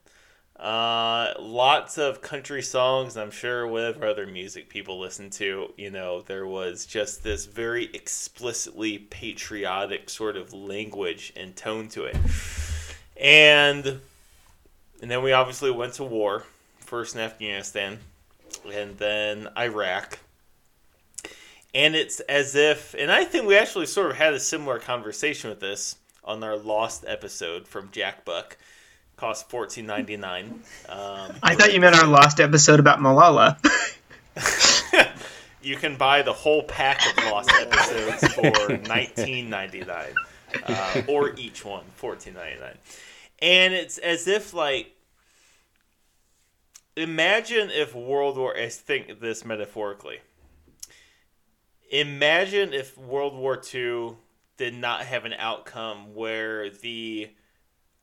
Uh, 0.55 1.35
lots 1.41 1.99
of 1.99 2.21
country 2.23 2.63
songs. 2.63 3.17
I'm 3.17 3.33
sure 3.33 3.67
whatever 3.67 4.07
other 4.07 4.27
music 4.29 4.69
people 4.69 5.01
listen 5.01 5.31
to, 5.31 5.73
you 5.77 5.91
know, 5.91 6.23
there 6.23 6.47
was 6.47 6.87
just 6.87 7.25
this 7.25 7.47
very 7.47 7.87
explicitly 7.93 8.99
patriotic 8.99 10.09
sort 10.09 10.37
of 10.37 10.53
language 10.53 11.33
and 11.35 11.57
tone 11.57 11.89
to 11.89 12.05
it. 12.05 12.17
And 13.21 14.01
and 15.03 15.11
then 15.11 15.23
we 15.23 15.33
obviously 15.33 15.71
went 15.71 15.95
to 15.95 16.05
war, 16.05 16.45
first 16.81 17.15
in 17.15 17.21
Afghanistan, 17.21 17.99
and 18.73 18.97
then 18.99 19.49
Iraq. 19.57 20.19
And 21.75 21.95
it's 21.95 22.21
as 22.21 22.55
if, 22.55 22.95
and 22.99 23.13
I 23.13 23.25
think 23.25 23.47
we 23.47 23.57
actually 23.57 23.87
sort 23.87 24.11
of 24.11 24.17
had 24.17 24.33
a 24.33 24.41
similar 24.41 24.79
conversation 24.79 25.51
with 25.51 25.61
this 25.61 25.97
on 26.25 26.43
our 26.43 26.57
lost 26.57 27.05
episode 27.07 27.69
from 27.69 27.91
Jack 27.93 28.25
Buck 28.25 28.57
cost 29.19 29.51
fourteen 29.51 29.87
ninety 29.87 30.17
nine. 30.17 30.61
Um, 30.89 31.35
I 31.43 31.55
thought 31.55 31.75
you 31.75 31.81
meant 31.83 31.97
our 31.97 32.07
lost 32.07 32.41
episode 32.41 32.81
about 32.81 32.99
Malala. 32.99 33.59
you 35.63 35.77
can 35.77 35.97
buy 35.97 36.23
the 36.23 36.33
whole 36.33 36.63
pack 36.63 37.03
of 37.07 37.25
lost 37.27 37.51
episodes 37.53 38.33
for 38.33 38.79
nineteen 38.89 39.51
ninety 39.51 39.85
nine, 39.85 40.15
uh, 40.65 41.03
or 41.07 41.35
each 41.37 41.63
one 41.63 41.85
fourteen 41.97 42.35
ninety 42.35 42.59
nine, 42.59 42.79
and 43.41 43.75
it's 43.75 43.99
as 43.99 44.27
if 44.27 44.55
like. 44.55 44.95
Imagine 46.97 47.71
if 47.71 47.95
World 47.95 48.37
War. 48.37 48.57
I 48.57 48.69
think 48.69 49.21
this 49.21 49.45
metaphorically. 49.45 50.19
Imagine 51.91 52.73
if 52.73 52.99
World 52.99 53.35
War 53.35 53.61
II 53.73 54.17
did 54.57 54.75
not 54.75 55.03
have 55.03 55.25
an 55.25 55.33
outcome 55.35 56.15
where 56.15 56.69
the 56.69 57.31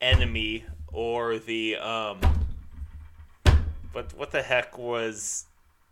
enemy 0.00 0.64
or 0.92 1.38
the 1.38 1.76
um 1.76 2.18
what 3.92 4.12
what 4.14 4.30
the 4.30 4.42
heck 4.42 4.76
was 4.76 5.46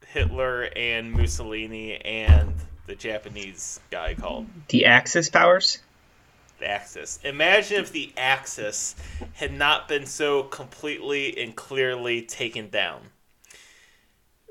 Hitler 0.08 0.68
and 0.76 1.12
Mussolini 1.12 1.96
and 1.96 2.54
the 2.86 2.94
Japanese 2.94 3.80
guy 3.90 4.14
called? 4.14 4.46
The 4.68 4.86
Axis 4.86 5.30
powers? 5.30 5.78
Axis. 6.64 7.18
Imagine 7.24 7.80
if 7.80 7.92
the 7.92 8.12
Axis 8.16 8.96
had 9.34 9.52
not 9.52 9.88
been 9.88 10.06
so 10.06 10.44
completely 10.44 11.42
and 11.42 11.54
clearly 11.54 12.22
taken 12.22 12.68
down. 12.68 13.00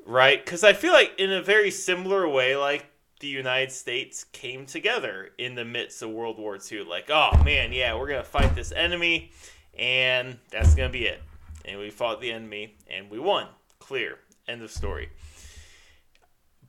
Right? 0.05 0.43
Because 0.43 0.63
I 0.63 0.73
feel 0.73 0.93
like 0.93 1.13
in 1.17 1.31
a 1.31 1.41
very 1.41 1.71
similar 1.71 2.27
way, 2.27 2.55
like 2.55 2.85
the 3.19 3.27
United 3.27 3.71
States 3.71 4.25
came 4.25 4.65
together 4.65 5.29
in 5.37 5.55
the 5.55 5.65
midst 5.65 6.01
of 6.01 6.09
World 6.09 6.37
War 6.37 6.59
II. 6.71 6.83
Like, 6.83 7.09
oh 7.09 7.41
man, 7.43 7.71
yeah, 7.71 7.95
we're 7.95 8.07
gonna 8.07 8.23
fight 8.23 8.53
this 8.55 8.71
enemy 8.73 9.31
and 9.77 10.37
that's 10.51 10.75
gonna 10.75 10.89
be 10.89 11.05
it. 11.05 11.21
And 11.65 11.79
we 11.79 11.89
fought 11.89 12.19
the 12.21 12.31
enemy, 12.31 12.75
and 12.89 13.09
we 13.09 13.19
won. 13.19 13.47
Clear. 13.79 14.19
End 14.47 14.61
of 14.61 14.71
story. 14.71 15.09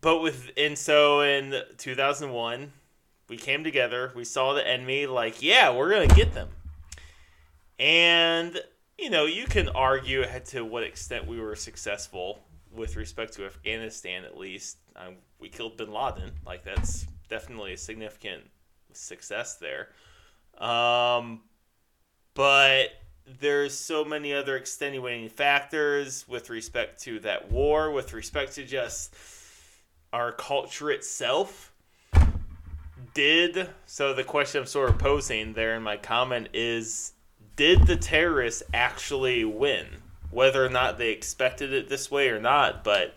But 0.01 0.20
with 0.20 0.51
and 0.57 0.78
so 0.78 1.20
in 1.22 1.55
2001, 1.78 2.72
we 3.35 3.39
came 3.39 3.64
together. 3.64 4.12
We 4.14 4.24
saw 4.24 4.53
the 4.53 4.64
enemy. 4.64 5.07
Like, 5.07 5.43
yeah, 5.43 5.74
we're 5.74 5.91
gonna 5.91 6.07
get 6.07 6.35
them. 6.35 6.51
And 7.80 8.61
you 8.97 9.11
know, 9.11 9.26
you 9.26 9.47
can 9.47 9.68
argue 9.70 10.24
to 10.47 10.64
what 10.64 10.85
extent 10.85 11.26
we 11.26 11.41
were 11.41 11.57
successful 11.57 12.39
with 12.72 12.95
respect 12.95 13.32
to 13.35 13.45
Afghanistan, 13.45 14.24
at 14.24 14.39
least. 14.39 14.78
Um, 14.95 15.16
we 15.41 15.49
killed 15.49 15.76
Bin 15.76 15.93
Laden. 15.93 16.30
Like, 16.47 16.62
that's 16.62 17.07
definitely 17.28 17.72
a 17.72 17.76
significant 17.76 18.45
success 18.93 19.57
there. 19.57 19.89
Um, 20.64 21.41
but 22.35 22.91
there's 23.41 23.76
so 23.76 24.05
many 24.05 24.32
other 24.32 24.57
extenuating 24.57 25.28
factors 25.28 26.24
with 26.28 26.51
respect 26.51 27.03
to 27.03 27.18
that 27.20 27.51
war, 27.51 27.91
with 27.91 28.12
respect 28.12 28.55
to 28.55 28.64
just 28.64 29.12
our 30.12 30.30
culture 30.30 30.93
itself. 30.93 31.74
Did 33.15 33.71
so 33.87 34.12
the 34.12 34.25
question 34.25 34.62
I'm 34.62 34.67
sort 34.67 34.91
of 34.91 34.99
posing 34.99 35.53
there 35.53 35.77
in 35.77 35.85
my 35.85 35.97
comment 35.97 36.49
is 36.53 37.12
did 37.55 37.87
the 37.87 37.97
terrorists 37.97 38.65
actually 38.75 39.45
win? 39.45 39.87
Whether 40.33 40.65
or 40.65 40.69
not 40.69 40.99
they 40.99 41.11
expected 41.11 41.73
it 41.73 41.89
this 41.89 42.11
way 42.11 42.29
or 42.29 42.41
not, 42.41 42.83
but 42.83 43.15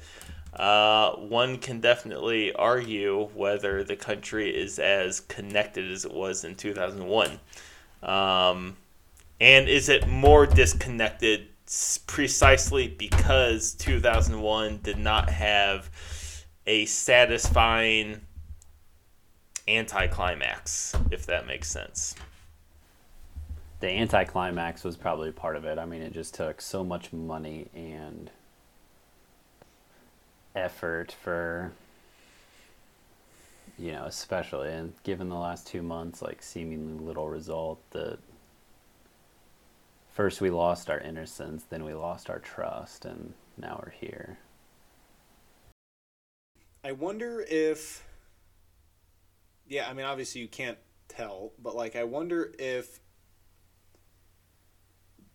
uh, 0.53 1.13
one 1.13 1.57
can 1.57 1.81
definitely 1.81 2.53
argue 2.53 3.29
whether 3.33 3.83
the 3.83 3.95
country 3.95 4.55
is 4.55 4.77
as 4.77 5.21
connected 5.21 5.91
as 5.91 6.05
it 6.05 6.13
was 6.13 6.43
in 6.43 6.53
2001. 6.53 7.39
Um, 8.03 8.77
and 9.41 9.67
is 9.67 9.89
it 9.89 10.07
more 10.07 10.45
disconnected 10.45 11.47
precisely 12.05 12.87
because 12.87 13.73
2001 13.73 14.79
did 14.83 14.99
not 14.99 15.31
have 15.31 15.89
a 16.67 16.85
satisfying 16.85 18.21
anticlimax, 19.67 20.95
if 21.11 21.25
that 21.25 21.47
makes 21.47 21.69
sense? 21.69 22.15
The 23.79 23.89
anticlimax 23.89 24.83
was 24.83 24.95
probably 24.95 25.31
part 25.31 25.55
of 25.55 25.65
it. 25.65 25.77
I 25.77 25.85
mean, 25.85 26.01
it 26.01 26.13
just 26.13 26.33
took 26.33 26.61
so 26.61 26.83
much 26.83 27.13
money 27.13 27.67
and 27.75 28.31
effort 30.55 31.11
for 31.11 31.71
you 33.77 33.91
know, 33.91 34.05
especially 34.05 34.71
and 34.71 34.93
given 35.03 35.29
the 35.29 35.35
last 35.35 35.67
two 35.67 35.83
months, 35.83 36.21
like 36.21 36.41
seemingly 36.41 37.05
little 37.05 37.29
result 37.29 37.79
that 37.91 38.17
first 40.11 40.41
we 40.41 40.49
lost 40.49 40.89
our 40.89 40.99
innocence, 40.99 41.63
then 41.69 41.85
we 41.85 41.93
lost 41.93 42.29
our 42.29 42.39
trust, 42.39 43.05
and 43.05 43.33
now 43.57 43.79
we're 43.83 43.91
here. 43.91 44.39
I 46.83 46.91
wonder 46.93 47.45
if, 47.47 48.03
yeah, 49.67 49.87
I 49.89 49.93
mean, 49.93 50.05
obviously 50.05 50.41
you 50.41 50.47
can't 50.47 50.77
tell, 51.07 51.51
but 51.61 51.75
like, 51.75 51.95
I 51.95 52.03
wonder 52.03 52.53
if 52.57 52.99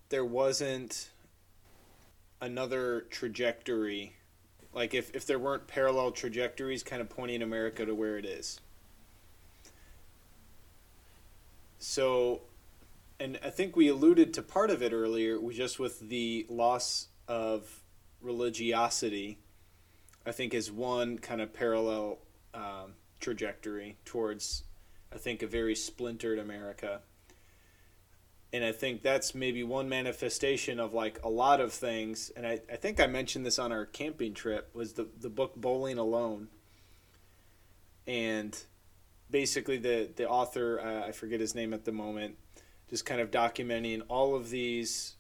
there 0.09 0.24
wasn't 0.24 1.11
another 2.41 3.07
trajectory 3.11 4.14
like 4.72 4.95
if, 4.95 5.14
if 5.14 5.26
there 5.26 5.39
weren't 5.39 5.66
parallel 5.66 6.12
trajectories 6.12 6.83
kind 6.83 7.03
of 7.03 7.09
pointing 7.09 7.43
America 7.43 7.85
to 7.85 7.95
where 7.95 8.16
it 8.16 8.24
is. 8.24 8.61
So, 11.78 12.43
and 13.18 13.39
I 13.45 13.51
think 13.51 13.76
we 13.76 13.89
alluded 13.89 14.33
to 14.35 14.43
part 14.43 14.70
of 14.70 14.83
it 14.83 14.93
earlier, 14.93 15.39
just 15.51 15.78
with 15.78 16.01
the 16.01 16.47
loss 16.49 17.09
of 17.28 17.83
religiosity, 18.20 19.39
I 20.24 20.33
think 20.33 20.55
is 20.55 20.70
one 20.70 21.18
kind 21.18 21.41
of 21.41 21.53
parallel 21.53 22.18
um, 22.55 22.95
trajectory 23.23 23.97
towards, 24.05 24.64
I 25.11 25.16
think, 25.16 25.43
a 25.43 25.47
very 25.47 25.75
splintered 25.75 26.39
America 26.39 27.01
and 28.53 28.64
I 28.64 28.73
think 28.73 29.03
that's 29.03 29.35
maybe 29.35 29.62
one 29.64 29.89
manifestation 29.89 30.79
of 30.79 30.93
like 30.93 31.18
a 31.25 31.29
lot 31.29 31.61
of 31.61 31.73
things. 31.73 32.31
And 32.37 32.47
I, 32.47 32.61
I 32.70 32.77
think 32.77 33.01
I 33.01 33.07
mentioned 33.07 33.47
this 33.47 33.59
on 33.59 33.73
our 33.73 33.87
camping 33.87 34.35
trip 34.35 34.70
was 34.75 34.93
the 34.93 35.09
the 35.18 35.31
book 35.31 35.57
Bowling 35.57 35.99
Alone. 35.99 36.49
And 38.07 38.57
basically 39.31 39.79
the 39.79 40.11
the 40.14 40.29
author 40.29 40.81
uh, 40.81 41.09
I 41.09 41.12
forget 41.12 41.41
his 41.41 41.55
name 41.55 41.73
at 41.73 41.87
the 41.87 41.93
moment, 41.93 42.37
just 42.91 43.07
kind 43.07 43.23
of 43.23 43.31
documenting 43.31 44.03
all 44.09 44.35
of 44.35 44.51
these 44.51 45.14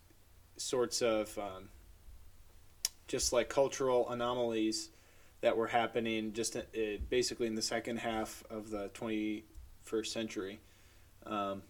sorts 0.58 1.00
of 1.00 1.36
um, 1.38 1.70
just 3.08 3.32
like 3.32 3.48
cultural 3.48 4.10
anomalies 4.10 4.90
that 5.42 5.56
were 5.56 5.66
happening 5.66 6.32
just 6.32 6.56
uh, 6.56 6.60
basically 7.10 7.46
in 7.46 7.54
the 7.54 7.62
second 7.62 7.98
half 7.98 8.42
of 8.50 8.70
the 8.70 8.88
21st 8.94 10.06
century. 10.06 10.60
Um, 11.26 11.62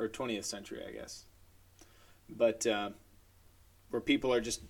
or 0.00 0.08
20th 0.08 0.44
century, 0.44 0.82
I 0.86 0.92
guess. 0.92 1.24
But 2.28 2.66
uh, 2.66 2.90
where 3.90 4.00
people 4.00 4.32
are 4.32 4.40
just 4.40 4.62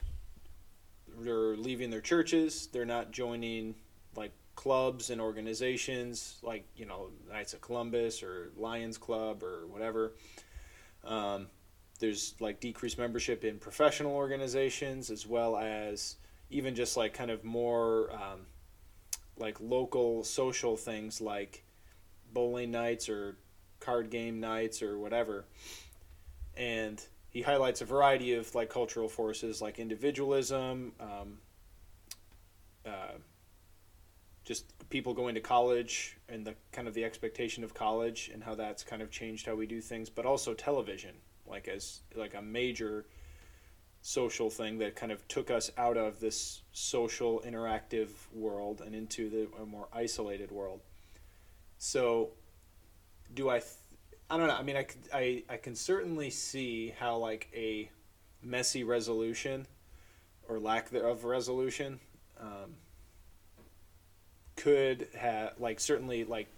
they're 1.18 1.56
leaving 1.56 1.90
their 1.90 2.00
churches, 2.00 2.68
they're 2.72 2.86
not 2.86 3.12
joining 3.12 3.74
like 4.16 4.32
clubs 4.56 5.10
and 5.10 5.20
organizations 5.20 6.38
like 6.42 6.64
you 6.76 6.86
know 6.86 7.10
Knights 7.30 7.54
of 7.54 7.60
Columbus 7.60 8.22
or 8.22 8.50
Lions 8.56 8.98
Club 8.98 9.42
or 9.42 9.66
whatever. 9.66 10.12
Um, 11.04 11.46
there's 11.98 12.34
like 12.40 12.60
decreased 12.60 12.98
membership 12.98 13.44
in 13.44 13.58
professional 13.58 14.12
organizations 14.12 15.10
as 15.10 15.26
well 15.26 15.56
as 15.56 16.16
even 16.50 16.74
just 16.74 16.96
like 16.96 17.14
kind 17.14 17.30
of 17.30 17.44
more 17.44 18.12
um, 18.12 18.40
like 19.36 19.58
local 19.60 20.24
social 20.24 20.76
things 20.76 21.20
like 21.20 21.64
bowling 22.32 22.70
nights 22.70 23.08
or 23.08 23.36
card 23.78 24.10
game 24.10 24.40
nights 24.40 24.82
or 24.82 24.98
whatever. 24.98 25.44
And 26.56 27.02
he 27.30 27.42
highlights 27.42 27.80
a 27.80 27.84
variety 27.84 28.34
of 28.34 28.54
like 28.54 28.68
cultural 28.68 29.08
forces 29.08 29.62
like 29.62 29.78
individualism, 29.78 30.92
um, 31.00 31.38
uh, 32.84 33.18
just 34.44 34.66
people 34.90 35.14
going 35.14 35.34
to 35.36 35.40
college 35.40 36.16
and 36.28 36.44
the 36.44 36.54
kind 36.72 36.88
of 36.88 36.94
the 36.94 37.04
expectation 37.04 37.62
of 37.62 37.72
college 37.72 38.30
and 38.32 38.42
how 38.42 38.54
that's 38.54 38.82
kind 38.82 39.00
of 39.00 39.10
changed 39.10 39.46
how 39.46 39.54
we 39.54 39.66
do 39.66 39.80
things, 39.80 40.10
but 40.10 40.26
also 40.26 40.52
television, 40.54 41.14
like 41.46 41.68
as 41.68 42.00
like 42.16 42.34
a 42.34 42.42
major 42.42 43.06
social 44.02 44.48
thing 44.50 44.78
that 44.78 44.96
kind 44.96 45.12
of 45.12 45.26
took 45.28 45.50
us 45.50 45.70
out 45.76 45.96
of 45.96 46.20
this 46.20 46.62
social 46.72 47.42
interactive 47.46 48.08
world 48.32 48.82
and 48.84 48.94
into 48.94 49.28
the 49.28 49.48
a 49.60 49.66
more 49.66 49.88
isolated 49.92 50.50
world. 50.50 50.80
So 51.78 52.30
do 53.34 53.50
I? 53.50 53.58
Th- 53.58 53.72
I 54.30 54.36
don't 54.36 54.46
know. 54.46 54.56
I 54.56 54.62
mean, 54.62 54.76
I, 54.76 54.86
I 55.12 55.42
I 55.48 55.56
can 55.56 55.74
certainly 55.74 56.30
see 56.30 56.94
how 56.98 57.16
like 57.16 57.48
a 57.54 57.90
messy 58.42 58.84
resolution 58.84 59.66
or 60.48 60.58
lack 60.58 60.92
of 60.92 61.24
resolution 61.24 62.00
um, 62.40 62.74
could 64.56 65.08
have 65.16 65.54
like 65.58 65.80
certainly 65.80 66.24
like 66.24 66.48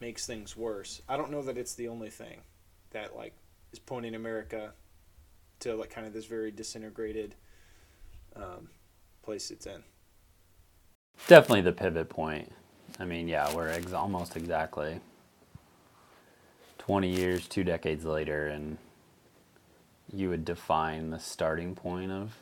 makes 0.00 0.26
things 0.26 0.56
worse. 0.56 1.02
I 1.08 1.16
don't 1.16 1.30
know 1.30 1.42
that 1.42 1.56
it's 1.56 1.74
the 1.74 1.88
only 1.88 2.10
thing 2.10 2.40
that 2.90 3.16
like 3.16 3.32
is 3.72 3.78
pointing 3.78 4.14
America 4.14 4.72
to 5.60 5.74
like 5.74 5.90
kind 5.90 6.06
of 6.06 6.12
this 6.12 6.26
very 6.26 6.50
disintegrated 6.50 7.34
um, 8.36 8.68
place 9.22 9.50
it's 9.50 9.66
in. 9.66 9.82
Definitely 11.26 11.62
the 11.62 11.72
pivot 11.72 12.08
point. 12.08 12.50
I 12.98 13.04
mean, 13.04 13.28
yeah, 13.28 13.54
we're 13.54 13.68
ex- 13.68 13.92
almost 13.92 14.36
exactly 14.36 15.00
20 16.78 17.08
years, 17.08 17.46
two 17.46 17.62
decades 17.62 18.04
later, 18.04 18.48
and 18.48 18.78
you 20.12 20.28
would 20.28 20.44
define 20.44 21.10
the 21.10 21.18
starting 21.18 21.74
point 21.74 22.10
of 22.10 22.34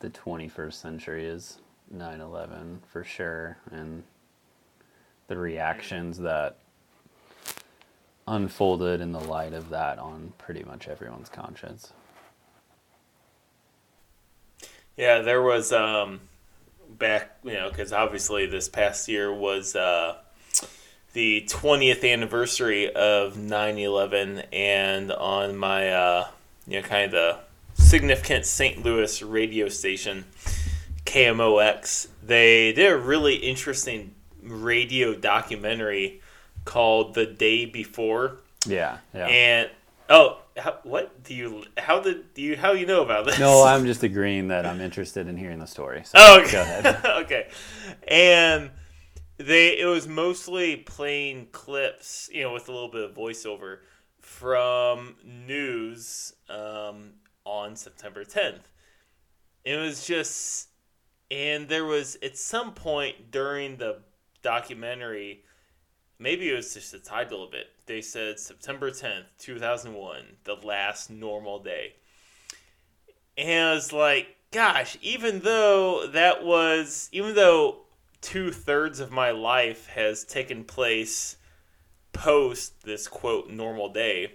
the 0.00 0.10
21st 0.10 0.74
century 0.74 1.26
as 1.28 1.58
9 1.90 2.20
11 2.20 2.82
for 2.90 3.04
sure, 3.04 3.58
and 3.70 4.02
the 5.28 5.36
reactions 5.36 6.18
that 6.18 6.58
unfolded 8.26 9.00
in 9.00 9.12
the 9.12 9.20
light 9.20 9.52
of 9.52 9.70
that 9.70 9.98
on 9.98 10.32
pretty 10.38 10.62
much 10.64 10.88
everyone's 10.88 11.28
conscience. 11.28 11.92
Yeah, 14.96 15.20
there 15.20 15.42
was 15.42 15.72
um, 15.72 16.20
back, 16.88 17.38
you 17.42 17.54
know, 17.54 17.68
because 17.68 17.92
obviously 17.92 18.46
this 18.46 18.68
past 18.68 19.08
year 19.08 19.32
was 19.32 19.74
uh, 19.74 20.16
the 21.12 21.46
20th 21.48 22.10
anniversary 22.10 22.92
of 22.92 23.34
9-11 23.34 24.44
and 24.52 25.12
on 25.12 25.56
my 25.56 25.90
uh, 25.90 26.28
you 26.66 26.80
know 26.80 26.86
kind 26.86 27.14
of 27.14 27.40
significant 27.74 28.46
st 28.46 28.82
louis 28.84 29.22
radio 29.22 29.68
station 29.68 30.24
kmox 31.04 32.08
they 32.22 32.72
did 32.72 32.92
a 32.92 32.96
really 32.96 33.34
interesting 33.36 34.14
radio 34.42 35.14
documentary 35.14 36.20
called 36.64 37.14
the 37.14 37.26
day 37.26 37.64
before. 37.66 38.38
Yeah 38.66 38.98
yeah. 39.14 39.26
And 39.26 39.70
oh 40.08 40.38
how, 40.56 40.78
what 40.82 41.24
do 41.24 41.34
you 41.34 41.64
how 41.78 42.00
did 42.00 42.34
do 42.34 42.42
you 42.42 42.56
how 42.56 42.72
you 42.72 42.86
know 42.86 43.02
about 43.02 43.26
this? 43.26 43.38
No 43.38 43.64
i'm 43.66 43.86
just 43.86 44.02
agreeing 44.02 44.48
that 44.48 44.66
i'm 44.66 44.80
interested 44.80 45.26
in 45.26 45.36
hearing 45.36 45.58
the 45.58 45.66
story 45.66 46.02
so 46.04 46.12
oh 46.16 46.40
okay. 46.40 46.52
go 46.52 46.60
ahead. 46.60 47.04
Okay. 47.22 47.48
And 48.06 48.70
they 49.38 49.78
it 49.78 49.86
was 49.86 50.06
mostly 50.06 50.76
playing 50.76 51.48
clips, 51.52 52.28
you 52.32 52.42
know, 52.42 52.52
with 52.52 52.68
a 52.68 52.72
little 52.72 52.88
bit 52.88 53.02
of 53.02 53.14
voiceover 53.14 53.78
from 54.20 55.16
news 55.24 56.32
um, 56.48 57.10
on 57.44 57.76
September 57.76 58.24
10th. 58.24 58.62
It 59.64 59.76
was 59.76 60.06
just, 60.06 60.68
and 61.30 61.68
there 61.68 61.84
was 61.84 62.16
at 62.22 62.36
some 62.36 62.72
point 62.72 63.30
during 63.30 63.76
the 63.76 63.98
documentary, 64.42 65.44
maybe 66.22 66.48
it 66.48 66.54
was 66.54 66.72
just 66.72 66.92
the 66.92 66.98
title 66.98 67.42
of 67.42 67.52
it. 67.52 67.66
They 67.86 68.00
said 68.00 68.38
September 68.38 68.90
10th, 68.90 69.24
2001, 69.38 70.22
the 70.44 70.54
last 70.54 71.10
normal 71.10 71.58
day. 71.58 71.94
And 73.36 73.70
I 73.70 73.74
was 73.74 73.92
like, 73.92 74.36
gosh, 74.52 74.96
even 75.02 75.40
though 75.40 76.06
that 76.06 76.44
was, 76.44 77.08
even 77.12 77.34
though 77.34 77.80
two 78.20 78.52
thirds 78.52 79.00
of 79.00 79.10
my 79.10 79.32
life 79.32 79.88
has 79.88 80.24
taken 80.24 80.62
place 80.62 81.36
post 82.12 82.84
this 82.84 83.08
quote 83.08 83.50
normal 83.50 83.88
day, 83.88 84.34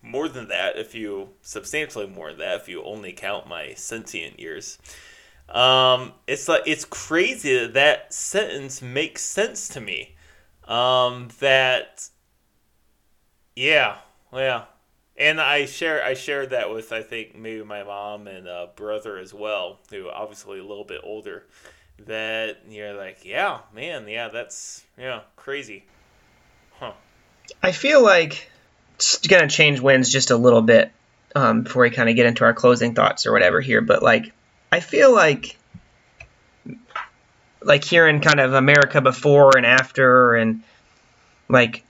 more 0.00 0.28
than 0.28 0.48
that, 0.48 0.76
if 0.76 0.94
you 0.94 1.30
substantially 1.42 2.06
more 2.06 2.30
than 2.30 2.38
that, 2.38 2.60
if 2.60 2.68
you 2.68 2.82
only 2.82 3.12
count 3.12 3.48
my 3.48 3.74
sentient 3.74 4.38
years. 4.40 4.78
Um, 5.48 6.12
it's 6.26 6.48
like 6.48 6.62
it's 6.66 6.84
crazy 6.86 7.58
that 7.58 7.74
that 7.74 8.14
sentence 8.14 8.80
makes 8.80 9.22
sense 9.22 9.68
to 9.68 9.80
me. 9.80 10.14
Um, 10.66 11.28
that 11.40 12.08
yeah, 13.54 13.96
yeah, 14.32 14.64
and 15.16 15.40
I 15.40 15.66
share 15.66 16.02
I 16.02 16.14
shared 16.14 16.50
that 16.50 16.70
with 16.70 16.92
I 16.92 17.02
think 17.02 17.36
maybe 17.36 17.62
my 17.62 17.82
mom 17.82 18.26
and 18.26 18.48
uh, 18.48 18.68
brother 18.74 19.18
as 19.18 19.34
well, 19.34 19.78
who 19.90 20.08
obviously 20.08 20.58
a 20.58 20.64
little 20.64 20.84
bit 20.84 21.00
older. 21.02 21.44
That 22.06 22.58
you're 22.68 22.94
like, 22.94 23.24
yeah, 23.24 23.60
man, 23.72 24.08
yeah, 24.08 24.28
that's 24.28 24.84
yeah, 24.98 25.20
crazy, 25.36 25.84
huh? 26.78 26.92
I 27.62 27.70
feel 27.70 28.02
like 28.02 28.50
it's 28.96 29.18
gonna 29.26 29.48
change 29.48 29.80
winds 29.80 30.10
just 30.10 30.30
a 30.30 30.36
little 30.36 30.62
bit 30.62 30.90
um, 31.36 31.62
before 31.62 31.82
we 31.82 31.90
kind 31.90 32.08
of 32.08 32.16
get 32.16 32.26
into 32.26 32.44
our 32.44 32.54
closing 32.54 32.94
thoughts 32.94 33.26
or 33.26 33.32
whatever 33.32 33.60
here. 33.60 33.80
But 33.80 34.02
like, 34.02 34.32
I 34.72 34.80
feel 34.80 35.12
like 35.14 35.56
like 37.64 37.84
hearing 37.84 38.20
kind 38.20 38.40
of 38.40 38.54
America 38.54 39.00
before 39.00 39.56
and 39.56 39.66
after, 39.66 40.34
and 40.34 40.62
like 41.48 41.84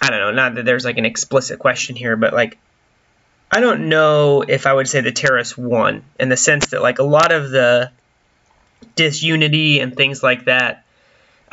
I 0.00 0.10
don't 0.10 0.20
know, 0.20 0.30
not 0.32 0.54
that 0.56 0.64
there's 0.64 0.84
like 0.84 0.98
an 0.98 1.06
explicit 1.06 1.58
question 1.58 1.96
here, 1.96 2.16
but 2.16 2.32
like 2.32 2.58
I 3.50 3.60
don't 3.60 3.88
know 3.88 4.42
if 4.42 4.66
I 4.66 4.72
would 4.72 4.88
say 4.88 5.00
the 5.00 5.12
terrorists 5.12 5.56
won 5.56 6.04
in 6.18 6.28
the 6.28 6.36
sense 6.36 6.68
that 6.68 6.82
like 6.82 6.98
a 6.98 7.04
lot 7.04 7.32
of 7.32 7.50
the 7.50 7.90
disunity 8.96 9.80
and 9.80 9.96
things 9.96 10.22
like 10.22 10.44
that 10.44 10.84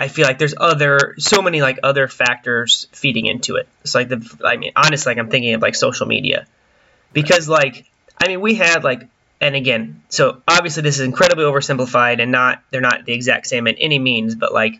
I 0.01 0.07
feel 0.07 0.25
like 0.25 0.39
there's 0.39 0.55
other 0.57 1.13
so 1.19 1.43
many 1.43 1.61
like 1.61 1.77
other 1.83 2.07
factors 2.07 2.87
feeding 2.91 3.27
into 3.27 3.57
it. 3.57 3.67
It's 3.81 3.93
like 3.93 4.09
the 4.09 4.37
I 4.43 4.57
mean 4.57 4.71
honestly 4.75 5.11
like 5.11 5.19
I'm 5.19 5.29
thinking 5.29 5.53
of 5.53 5.61
like 5.61 5.75
social 5.75 6.07
media. 6.07 6.47
Because 7.13 7.47
like 7.47 7.85
I 8.17 8.27
mean 8.27 8.41
we 8.41 8.55
had 8.55 8.83
like 8.83 9.07
and 9.41 9.55
again, 9.55 10.03
so 10.09 10.41
obviously 10.47 10.83
this 10.83 10.99
is 10.99 11.05
incredibly 11.05 11.43
oversimplified 11.43 12.21
and 12.21 12.31
not 12.31 12.61
they're 12.69 12.79
not 12.79 13.05
the 13.05 13.13
exact 13.13 13.47
same 13.47 13.65
in 13.65 13.75
any 13.75 13.97
means, 13.97 14.35
but 14.35 14.53
like 14.53 14.79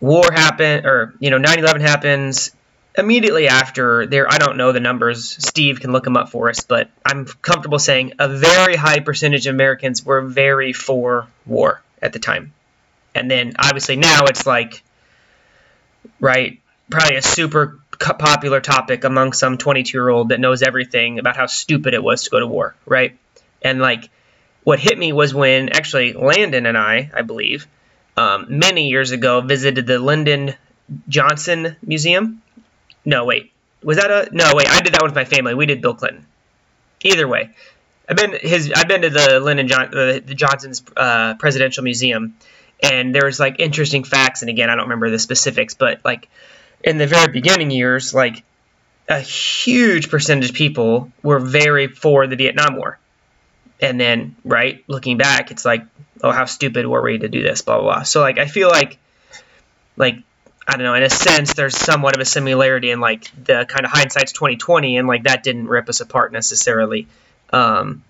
war 0.00 0.24
happened 0.32 0.84
or 0.84 1.14
you 1.20 1.30
know 1.30 1.38
9/11 1.38 1.80
happens 1.80 2.50
immediately 2.98 3.46
after 3.46 4.06
there 4.06 4.30
I 4.30 4.38
don't 4.38 4.56
know 4.56 4.72
the 4.72 4.80
numbers. 4.80 5.36
Steve 5.46 5.80
can 5.80 5.92
look 5.92 6.02
them 6.02 6.16
up 6.16 6.30
for 6.30 6.50
us, 6.50 6.60
but 6.60 6.90
I'm 7.04 7.24
comfortable 7.24 7.78
saying 7.78 8.14
a 8.18 8.28
very 8.28 8.74
high 8.74 8.98
percentage 8.98 9.46
of 9.46 9.54
Americans 9.54 10.04
were 10.04 10.22
very 10.22 10.72
for 10.72 11.28
war 11.46 11.80
at 12.02 12.12
the 12.12 12.18
time. 12.18 12.52
And 13.14 13.30
then 13.30 13.54
obviously 13.58 13.96
now 13.96 14.24
it's 14.24 14.44
like, 14.44 14.82
right, 16.20 16.60
probably 16.90 17.16
a 17.16 17.22
super 17.22 17.78
popular 17.98 18.60
topic 18.60 19.04
among 19.04 19.32
some 19.32 19.56
22 19.56 19.96
year 19.96 20.08
old 20.08 20.30
that 20.30 20.40
knows 20.40 20.62
everything 20.62 21.20
about 21.20 21.36
how 21.36 21.46
stupid 21.46 21.94
it 21.94 22.02
was 22.02 22.24
to 22.24 22.30
go 22.30 22.40
to 22.40 22.46
war, 22.46 22.74
right? 22.84 23.16
And 23.62 23.80
like, 23.80 24.10
what 24.64 24.78
hit 24.78 24.98
me 24.98 25.12
was 25.12 25.34
when 25.34 25.70
actually 25.70 26.12
Landon 26.12 26.66
and 26.66 26.76
I, 26.76 27.10
I 27.14 27.22
believe, 27.22 27.66
um, 28.16 28.46
many 28.48 28.88
years 28.88 29.10
ago, 29.10 29.40
visited 29.40 29.86
the 29.86 29.98
Lyndon 29.98 30.54
Johnson 31.08 31.76
Museum. 31.82 32.42
No, 33.04 33.24
wait, 33.24 33.52
was 33.82 33.98
that 33.98 34.10
a 34.10 34.34
no? 34.34 34.52
Wait, 34.54 34.68
I 34.68 34.80
did 34.80 34.94
that 34.94 35.02
with 35.02 35.14
my 35.14 35.24
family. 35.24 35.54
We 35.54 35.66
did 35.66 35.80
Bill 35.80 35.94
Clinton. 35.94 36.26
Either 37.02 37.28
way, 37.28 37.50
I've 38.08 38.16
been 38.16 38.32
his. 38.32 38.72
I've 38.72 38.88
been 38.88 39.02
to 39.02 39.10
the 39.10 39.40
Lyndon 39.40 39.68
John, 39.68 39.90
the, 39.90 40.34
Johnson's 40.34 40.82
uh, 40.96 41.34
Presidential 41.34 41.84
Museum, 41.84 42.34
and 42.82 43.14
there 43.14 43.24
was 43.24 43.40
like 43.40 43.56
interesting 43.58 44.04
facts 44.04 44.42
and 44.42 44.50
again 44.50 44.70
i 44.70 44.74
don't 44.74 44.84
remember 44.84 45.10
the 45.10 45.18
specifics 45.18 45.74
but 45.74 46.00
like 46.04 46.28
in 46.84 46.98
the 46.98 47.06
very 47.06 47.30
beginning 47.32 47.70
years 47.70 48.12
like 48.14 48.44
a 49.08 49.20
huge 49.20 50.10
percentage 50.10 50.50
of 50.50 50.54
people 50.54 51.10
were 51.22 51.38
very 51.38 51.88
for 51.88 52.26
the 52.26 52.36
vietnam 52.36 52.76
war 52.76 52.98
and 53.80 54.00
then 54.00 54.36
right 54.44 54.84
looking 54.86 55.16
back 55.16 55.50
it's 55.50 55.64
like 55.64 55.84
oh 56.22 56.30
how 56.30 56.44
stupid 56.44 56.86
were 56.86 57.02
we 57.02 57.18
to 57.18 57.28
do 57.28 57.42
this 57.42 57.62
blah 57.62 57.78
blah 57.78 57.94
blah 57.94 58.02
so 58.02 58.20
like 58.20 58.38
i 58.38 58.46
feel 58.46 58.68
like 58.68 58.98
like 59.96 60.16
i 60.66 60.72
don't 60.72 60.84
know 60.84 60.94
in 60.94 61.02
a 61.02 61.10
sense 61.10 61.54
there's 61.54 61.76
somewhat 61.76 62.14
of 62.14 62.20
a 62.20 62.24
similarity 62.24 62.90
in 62.90 63.00
like 63.00 63.30
the 63.44 63.66
kind 63.68 63.84
of 63.84 63.90
hindsight's 63.90 64.32
2020 64.32 64.96
and 64.96 65.06
like 65.06 65.24
that 65.24 65.42
didn't 65.42 65.68
rip 65.68 65.88
us 65.88 66.00
apart 66.00 66.32
necessarily 66.32 67.06
um 67.52 68.02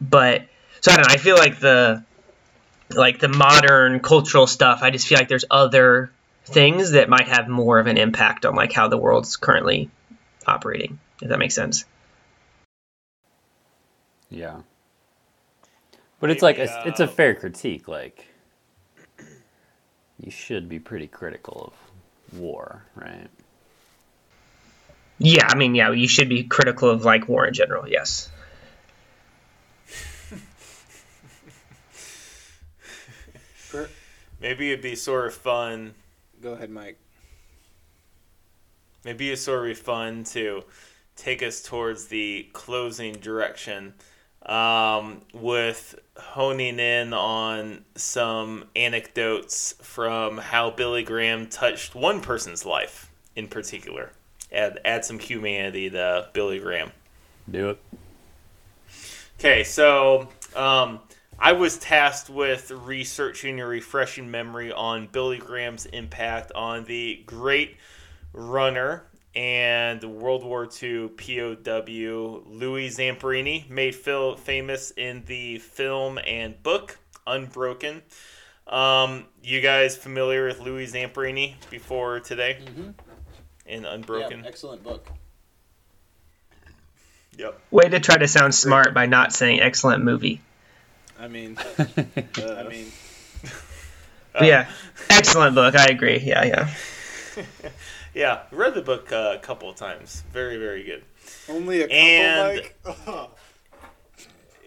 but 0.00 0.42
so 0.80 0.92
i 0.92 0.96
don't 0.96 1.06
know 1.06 1.14
i 1.14 1.18
feel 1.18 1.36
like 1.36 1.58
the 1.60 2.02
like 2.90 3.18
the 3.18 3.28
modern 3.28 4.00
cultural 4.00 4.46
stuff, 4.46 4.80
I 4.82 4.90
just 4.90 5.06
feel 5.06 5.18
like 5.18 5.28
there's 5.28 5.44
other 5.50 6.10
things 6.44 6.92
that 6.92 7.08
might 7.08 7.28
have 7.28 7.48
more 7.48 7.78
of 7.78 7.86
an 7.86 7.96
impact 7.96 8.44
on 8.44 8.54
like 8.54 8.72
how 8.72 8.88
the 8.88 8.98
world's 8.98 9.36
currently 9.36 9.90
operating. 10.46 10.98
If 11.22 11.28
that 11.28 11.38
makes 11.38 11.54
sense. 11.54 11.84
Yeah. 14.34 14.56
But 16.18 16.30
it's 16.30 16.42
like 16.42 16.58
a, 16.58 16.82
it's 16.86 17.00
a 17.00 17.04
um, 17.04 17.10
fair 17.10 17.34
critique. 17.34 17.86
Like 17.86 18.26
you 20.18 20.30
should 20.30 20.68
be 20.68 20.78
pretty 20.78 21.06
critical 21.06 21.72
of 22.32 22.38
war, 22.38 22.84
right? 22.96 23.28
Yeah, 25.18 25.46
I 25.48 25.54
mean, 25.54 25.74
yeah, 25.74 25.92
you 25.92 26.08
should 26.08 26.28
be 26.28 26.42
critical 26.42 26.90
of 26.90 27.04
like 27.04 27.28
war 27.28 27.46
in 27.46 27.54
general. 27.54 27.88
Yes. 27.88 28.30
Maybe 34.40 34.72
it'd 34.72 34.82
be 34.82 34.94
sort 34.94 35.26
of 35.26 35.34
fun. 35.34 35.94
Go 36.42 36.52
ahead, 36.52 36.70
Mike. 36.70 36.98
Maybe 39.04 39.28
it'd 39.28 39.38
sort 39.38 39.70
of 39.70 39.78
fun 39.78 40.24
to 40.24 40.64
take 41.16 41.42
us 41.42 41.62
towards 41.62 42.06
the 42.06 42.48
closing 42.52 43.14
direction 43.14 43.94
um, 44.46 45.22
with 45.32 45.98
honing 46.16 46.78
in 46.78 47.12
on 47.12 47.84
some 47.94 48.64
anecdotes 48.76 49.74
from 49.82 50.38
how 50.38 50.70
Billy 50.70 51.02
Graham 51.02 51.46
touched 51.46 51.94
one 51.94 52.20
person's 52.20 52.64
life 52.64 53.10
in 53.36 53.48
particular. 53.48 54.10
Add, 54.52 54.80
add 54.84 55.04
some 55.04 55.18
humanity 55.18 55.90
to 55.90 56.28
Billy 56.32 56.58
Graham. 56.58 56.92
Do 57.50 57.70
it. 57.70 57.78
Okay, 59.38 59.64
so 59.64 60.28
um, 60.54 61.00
I 61.38 61.52
was 61.52 61.76
tasked 61.78 62.30
with 62.30 62.70
researching 62.70 63.60
and 63.60 63.68
refreshing 63.68 64.30
memory 64.30 64.72
on 64.72 65.08
Billy 65.10 65.38
Graham's 65.38 65.86
impact 65.86 66.52
on 66.52 66.84
the 66.84 67.22
great 67.26 67.76
runner 68.32 69.04
and 69.36 70.02
World 70.04 70.44
War 70.44 70.68
II 70.82 71.08
POW 71.08 72.42
Louis 72.46 72.88
Zamperini, 72.96 73.68
made 73.68 73.94
Phil 73.94 74.36
famous 74.36 74.92
in 74.96 75.24
the 75.26 75.58
film 75.58 76.18
and 76.24 76.62
book 76.62 76.98
Unbroken. 77.26 78.02
Um, 78.66 79.26
you 79.42 79.60
guys 79.60 79.96
familiar 79.96 80.46
with 80.46 80.60
Louis 80.60 80.90
Zamperini 80.92 81.54
before 81.70 82.20
today? 82.20 82.58
Mm-hmm. 82.64 82.90
In 83.66 83.84
Unbroken. 83.84 84.40
Yeah, 84.40 84.48
excellent 84.48 84.82
book. 84.82 85.08
Yep. 87.36 87.60
Way 87.70 87.88
to 87.88 88.00
try 88.00 88.16
to 88.16 88.28
sound 88.28 88.54
smart 88.54 88.94
by 88.94 89.06
not 89.06 89.32
saying 89.32 89.60
excellent 89.60 90.04
movie. 90.04 90.40
I 91.18 91.28
mean, 91.28 91.56
uh, 91.78 91.84
I 92.38 92.68
mean, 92.68 92.86
But 94.34 94.46
yeah, 94.46 94.68
excellent 95.10 95.54
book. 95.54 95.76
I 95.76 95.86
agree. 95.86 96.18
Yeah, 96.18 96.44
yeah. 96.44 96.74
yeah, 98.14 98.42
read 98.50 98.74
the 98.74 98.82
book 98.82 99.12
uh, 99.12 99.34
a 99.36 99.38
couple 99.38 99.68
of 99.68 99.76
times. 99.76 100.22
Very, 100.32 100.56
very 100.56 100.82
good. 100.84 101.04
only 101.48 101.82
a 101.82 101.88
couple, 101.88 101.96
And- 101.96 102.62
Mike. 103.06 103.30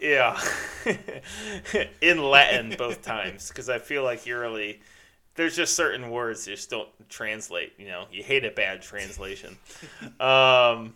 Yeah, 0.00 0.40
in 2.00 2.22
Latin 2.22 2.72
both 2.78 3.02
times 3.02 3.48
because 3.48 3.68
I 3.68 3.80
feel 3.80 4.04
like 4.04 4.26
you're 4.26 4.40
really 4.40 4.80
there's 5.34 5.56
just 5.56 5.74
certain 5.74 6.10
words 6.10 6.44
that 6.44 6.52
just 6.52 6.70
don't 6.70 6.88
translate. 7.08 7.72
You 7.78 7.88
know, 7.88 8.04
you 8.12 8.22
hate 8.22 8.44
a 8.44 8.50
bad 8.52 8.80
translation. 8.80 9.56
um, 10.20 10.94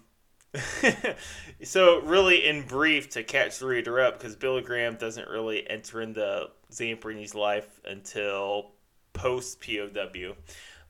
so 1.65 2.01
really, 2.03 2.47
in 2.47 2.63
brief, 2.67 3.09
to 3.11 3.25
catch 3.25 3.59
the 3.59 3.67
reader 3.67 4.01
up, 4.01 4.19
because 4.19 4.37
Billy 4.37 4.63
Graham 4.63 4.97
doesn't 4.97 5.29
really 5.29 5.69
enter 5.69 6.01
into 6.01 6.49
Zamperini's 6.71 7.35
life 7.35 7.81
until 7.85 8.73
post 9.15 9.61
POW. 9.61 10.35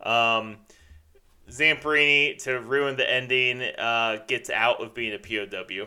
Um, 0.02 0.56
Zamperini, 1.51 2.43
to 2.44 2.60
ruin 2.60 2.97
the 2.97 3.10
ending, 3.10 3.62
uh, 3.62 4.19
gets 4.27 4.51
out 4.51 4.82
of 4.82 4.94
being 4.94 5.12
a 5.12 5.19
POW 5.19 5.86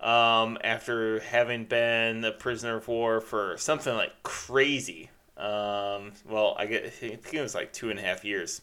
um, 0.00 0.58
after 0.62 1.20
having 1.20 1.64
been 1.64 2.24
a 2.24 2.32
prisoner 2.32 2.76
of 2.76 2.88
war 2.88 3.20
for 3.20 3.56
something 3.58 3.94
like 3.94 4.22
crazy 4.22 5.10
Um, 5.36 6.12
well, 6.28 6.54
I 6.58 6.66
get 6.66 6.84
I 6.84 6.88
think 6.90 7.34
it 7.34 7.40
was 7.40 7.54
like 7.54 7.72
two 7.72 7.90
and 7.90 7.98
a 7.98 8.02
half 8.02 8.24
years, 8.24 8.60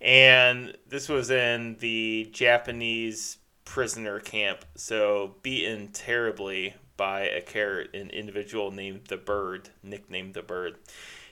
and 0.00 0.76
this 0.86 1.08
was 1.08 1.30
in 1.30 1.76
the 1.80 2.28
Japanese 2.32 3.38
prisoner 3.64 4.20
camp. 4.20 4.64
So 4.76 5.36
beaten 5.42 5.88
terribly 5.92 6.74
by 6.96 7.22
a 7.22 7.40
carrot, 7.40 7.94
an 7.94 8.10
individual 8.10 8.70
named 8.70 9.06
the 9.08 9.16
Bird, 9.16 9.70
nicknamed 9.82 10.34
the 10.34 10.42
Bird. 10.42 10.76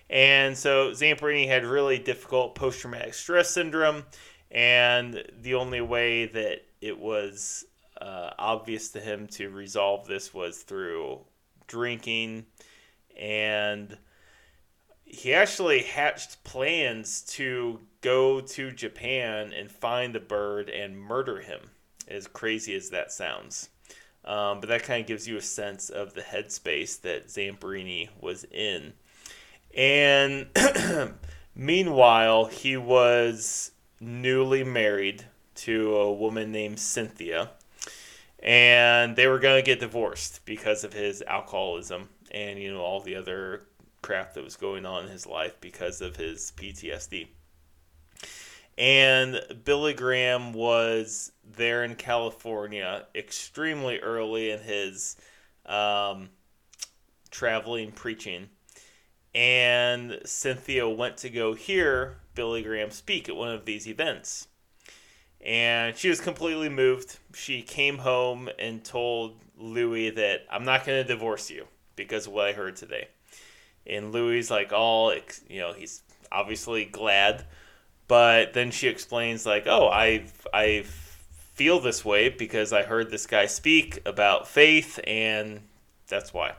And 0.09 0.57
so 0.57 0.91
Zamperini 0.93 1.49
had 1.49 1.65
really 1.65 1.99
difficult 1.99 2.55
post 2.55 2.81
traumatic 2.81 3.15
stress 3.15 3.51
syndrome, 3.51 4.05
and 4.51 5.25
the 5.41 5.55
only 5.55 5.81
way 5.81 6.27
that 6.27 6.63
it 6.81 6.99
was 6.99 7.65
uh, 8.01 8.31
obvious 8.39 8.91
to 8.91 9.01
him 9.01 9.27
to 9.27 9.49
resolve 9.51 10.07
this 10.07 10.33
was 10.33 10.63
through 10.63 11.21
drinking, 11.67 12.47
and 13.19 13.97
he 15.05 15.33
actually 15.33 15.83
hatched 15.83 16.43
plans 16.45 17.23
to 17.23 17.81
go 18.01 18.41
to 18.41 18.71
Japan 18.71 19.53
and 19.53 19.71
find 19.71 20.15
the 20.15 20.21
bird 20.21 20.69
and 20.69 20.99
murder 20.99 21.41
him, 21.41 21.71
as 22.09 22.27
crazy 22.27 22.75
as 22.75 22.91
that 22.91 23.13
sounds. 23.13 23.71
Um, 24.25 24.59
but 24.59 24.69
that 24.69 24.83
kind 24.83 25.01
of 25.01 25.07
gives 25.07 25.29
you 25.29 25.37
a 25.37 25.43
sense 25.43 25.89
of 25.89 26.15
the 26.15 26.21
headspace 26.21 27.01
that 27.03 27.29
Zamperini 27.29 28.09
was 28.21 28.45
in. 28.45 28.93
And 29.77 30.49
meanwhile, 31.55 32.47
he 32.47 32.77
was 32.77 33.71
newly 34.01 34.65
married 34.65 35.25
to 35.55 35.97
a 35.97 36.13
woman 36.13 36.53
named 36.53 36.79
Cynthia. 36.79 37.51
And 38.43 39.17
they 39.17 39.27
were 39.27 39.39
going 39.39 39.57
to 39.57 39.67
get 39.67 39.81
divorced 39.81 40.45
because 40.45 40.85
of 40.85 40.93
his 40.93 41.23
alcoholism 41.23 42.09
and, 42.31 42.59
you 42.59 42.73
know, 42.73 42.81
all 42.81 43.01
the 43.01 43.17
other 43.17 43.63
crap 44.03 44.35
that 44.35 44.45
was 44.45 44.57
going 44.57 44.87
on 44.87 45.05
in 45.05 45.11
his 45.11 45.27
life 45.27 45.61
because 45.61 46.01
of 46.01 46.17
his 46.17 46.53
PTSD. 46.57 47.29
And 48.79 49.41
Billy 49.65 49.95
Graham 49.95 50.53
was 50.53 51.33
there 51.57 51.83
in 51.83 51.95
California 51.95 53.07
extremely 53.15 53.99
early 54.01 54.51
in 54.51 54.61
his 54.61 55.17
um, 55.65 56.29
traveling 57.31 57.91
preaching 57.91 58.51
and 59.37 60.19
Cynthia 60.25 60.89
went 60.89 61.19
to 61.19 61.29
go 61.29 61.53
hear 61.53 62.17
Billy 62.37 62.63
Graham 62.63 62.93
speak 62.93 63.29
at 63.29 63.35
one 63.35 63.49
of 63.49 63.65
these 63.65 63.89
events. 63.89 64.47
And 65.41 65.97
she 65.97 66.09
was 66.09 66.21
completely 66.21 66.69
moved. 66.69 67.19
She 67.35 67.63
came 67.63 67.99
home 67.99 68.49
and 68.59 68.85
told 68.85 69.41
Louis 69.57 70.11
that 70.11 70.43
I'm 70.49 70.65
not 70.65 70.85
going 70.87 71.03
to 71.03 71.09
divorce 71.09 71.51
you 71.51 71.67
because 71.97 72.29
of 72.29 72.33
what 72.33 72.47
I 72.47 72.53
heard 72.53 72.77
today. 72.77 73.09
And 73.87 74.13
Louis 74.13 74.51
like 74.51 74.73
all 74.73 75.13
you 75.49 75.61
know, 75.61 75.73
he's 75.73 76.03
obviously 76.31 76.85
glad, 76.85 77.45
but 78.09 78.53
then 78.53 78.71
she 78.71 78.89
explains 78.89 79.47
like, 79.47 79.67
"Oh, 79.67 79.89
I 79.89 80.25
I 80.53 80.85
feel 81.55 81.79
this 81.79 82.05
way 82.05 82.29
because 82.29 82.73
I 82.73 82.83
heard 82.83 83.11
this 83.11 83.27
guy 83.27 83.47
speak 83.47 84.01
about 84.05 84.49
faith 84.49 84.99
and 85.05 85.61
that's 86.09 86.35
why." 86.35 86.55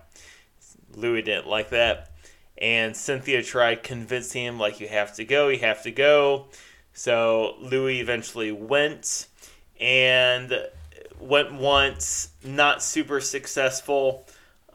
Louis 0.95 1.21
didn't 1.21 1.47
like 1.47 1.69
that 1.71 2.16
and 2.57 2.95
Cynthia 2.95 3.43
tried 3.43 3.83
convincing 3.83 4.43
him 4.43 4.59
like 4.59 4.79
you 4.79 4.87
have 4.87 5.15
to 5.15 5.25
go, 5.25 5.49
you 5.49 5.59
have 5.59 5.83
to 5.83 5.91
go. 5.91 6.47
So 6.93 7.55
Louis 7.59 7.99
eventually 7.99 8.51
went 8.51 9.27
and 9.79 10.51
went 11.19 11.53
once, 11.53 12.29
not 12.43 12.81
super 12.81 13.21
successful, 13.21 14.25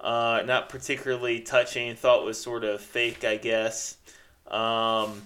uh, 0.00 0.42
not 0.46 0.68
particularly 0.68 1.40
touching, 1.40 1.94
thought 1.96 2.24
was 2.24 2.40
sort 2.40 2.64
of 2.64 2.80
fake, 2.80 3.24
I 3.24 3.36
guess. 3.36 3.96
Um, 4.48 5.22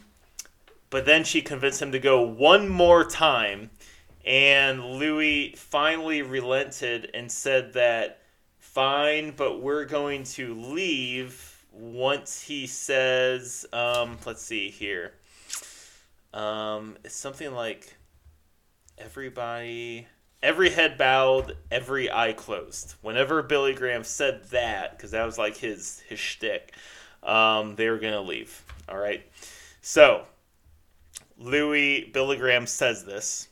but 0.90 1.04
then 1.04 1.24
she 1.24 1.42
convinced 1.42 1.82
him 1.82 1.92
to 1.92 1.98
go 1.98 2.22
one 2.22 2.68
more 2.68 3.04
time, 3.04 3.70
and 4.24 4.84
Louis 4.84 5.54
finally 5.56 6.22
relented 6.22 7.10
and 7.12 7.30
said 7.30 7.72
that, 7.74 8.20
fine, 8.58 9.32
but 9.36 9.60
we're 9.60 9.84
going 9.84 10.24
to 10.24 10.54
leave 10.54 11.55
once 11.76 12.40
he 12.40 12.66
says, 12.66 13.66
um, 13.72 14.18
let's 14.24 14.42
see 14.42 14.70
here. 14.70 15.12
Um, 16.32 16.96
it's 17.04 17.14
something 17.14 17.52
like 17.52 17.94
everybody, 18.98 20.06
every 20.42 20.70
head 20.70 20.96
bowed, 20.96 21.56
every 21.70 22.10
eye 22.10 22.32
closed. 22.32 22.94
Whenever 23.02 23.42
Billy 23.42 23.74
Graham 23.74 24.04
said 24.04 24.44
that, 24.50 24.96
because 24.96 25.10
that 25.10 25.24
was 25.24 25.38
like 25.38 25.56
his 25.56 26.00
his 26.08 26.18
shtick, 26.18 26.74
um, 27.22 27.76
they 27.76 27.90
were 27.90 27.98
gonna 27.98 28.22
leave. 28.22 28.64
All 28.88 28.98
right, 28.98 29.22
so 29.82 30.24
Louis 31.38 32.10
Billy 32.12 32.36
Graham 32.36 32.66
says 32.66 33.04
this. 33.04 33.48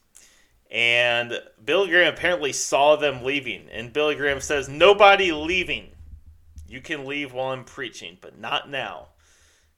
And 0.71 1.41
Billy 1.65 1.89
Graham 1.89 2.13
apparently 2.13 2.53
saw 2.53 2.97
them 2.97 3.23
leaving, 3.23 3.69
and 3.71 3.93
Billy 3.93 4.17
Graham 4.17 4.41
says, 4.41 4.69
Nobody 4.69 5.31
leaving. 5.31 5.94
You 6.69 6.81
can 6.81 7.07
leave 7.07 7.33
while 7.33 7.53
I'm 7.53 7.65
preaching, 7.65 8.19
but 8.21 8.39
not 8.39 8.71
now. 8.71 9.09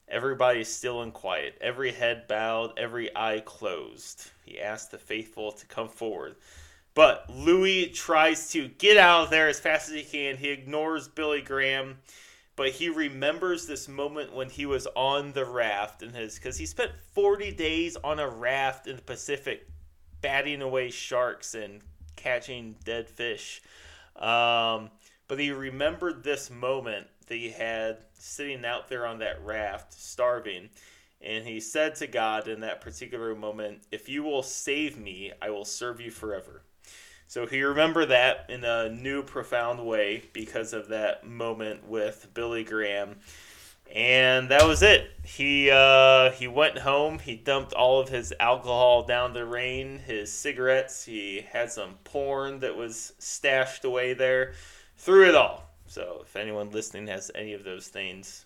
Everybody's 0.09 0.69
still 0.73 1.01
and 1.01 1.13
quiet, 1.13 1.57
every 1.59 1.91
head 1.91 2.27
bowed, 2.27 2.77
every 2.77 3.09
eye 3.15 3.41
closed. 3.43 4.31
He 4.45 4.59
asked 4.59 4.91
the 4.91 4.97
faithful 4.97 5.51
to 5.51 5.65
come 5.65 5.89
forward. 5.89 6.35
But 6.93 7.29
Louis 7.29 7.89
tries 7.89 8.49
to 8.51 8.69
get 8.69 8.97
out 8.97 9.25
of 9.25 9.29
there 9.29 9.49
as 9.49 9.59
fast 9.59 9.89
as 9.89 9.95
he 9.95 10.03
can. 10.03 10.37
He 10.37 10.49
ignores 10.49 11.07
Billy 11.07 11.41
Graham, 11.41 11.99
but 12.55 12.69
he 12.69 12.89
remembers 12.89 13.67
this 13.67 13.87
moment 13.87 14.33
when 14.33 14.49
he 14.49 14.65
was 14.65 14.87
on 14.95 15.33
the 15.33 15.45
raft 15.45 16.01
and 16.01 16.15
his 16.15 16.35
because 16.35 16.57
he 16.57 16.65
spent 16.65 16.91
40 17.13 17.51
days 17.51 17.97
on 17.97 18.17
a 18.19 18.27
raft 18.27 18.87
in 18.87 18.95
the 18.95 19.01
Pacific, 19.01 19.67
batting 20.21 20.61
away 20.61 20.89
sharks 20.89 21.53
and 21.53 21.81
catching 22.15 22.77
dead 22.83 23.09
fish. 23.09 23.61
Um, 24.15 24.89
but 25.27 25.39
he 25.39 25.51
remembered 25.51 26.23
this 26.23 26.49
moment 26.49 27.07
that 27.27 27.35
he 27.35 27.49
had 27.49 27.97
sitting 28.13 28.65
out 28.65 28.87
there 28.87 29.05
on 29.05 29.19
that 29.19 29.43
raft, 29.43 29.93
starving. 29.93 30.69
And 31.21 31.45
he 31.45 31.59
said 31.59 31.95
to 31.95 32.07
God 32.07 32.47
in 32.47 32.61
that 32.61 32.81
particular 32.81 33.35
moment, 33.35 33.81
If 33.91 34.07
you 34.07 34.23
will 34.23 34.43
save 34.43 34.97
me, 34.97 35.31
I 35.41 35.49
will 35.49 35.65
serve 35.65 35.99
you 35.99 36.11
forever. 36.11 36.61
So 37.27 37.45
he 37.45 37.61
remembered 37.63 38.07
that 38.07 38.45
in 38.47 38.63
a 38.63 38.89
new, 38.89 39.21
profound 39.21 39.85
way 39.85 40.23
because 40.31 40.71
of 40.71 40.87
that 40.89 41.27
moment 41.27 41.85
with 41.85 42.27
Billy 42.33 42.63
Graham. 42.63 43.17
And 43.93 44.49
that 44.49 44.65
was 44.65 44.81
it. 44.81 45.09
He 45.23 45.69
uh, 45.71 46.31
he 46.31 46.47
went 46.47 46.77
home. 46.77 47.19
He 47.19 47.35
dumped 47.35 47.73
all 47.73 47.99
of 48.01 48.09
his 48.09 48.33
alcohol 48.39 49.03
down 49.03 49.33
the 49.33 49.43
drain, 49.43 49.99
his 49.99 50.31
cigarettes. 50.31 51.05
He 51.05 51.45
had 51.49 51.71
some 51.71 51.95
porn 52.03 52.59
that 52.59 52.75
was 52.75 53.13
stashed 53.17 53.85
away 53.85 54.13
there 54.13 54.53
through 54.97 55.29
it 55.29 55.35
all. 55.35 55.63
So 55.87 56.19
if 56.23 56.35
anyone 56.35 56.71
listening 56.71 57.07
has 57.07 57.31
any 57.33 57.53
of 57.53 57.63
those 57.63 57.87
things, 57.87 58.45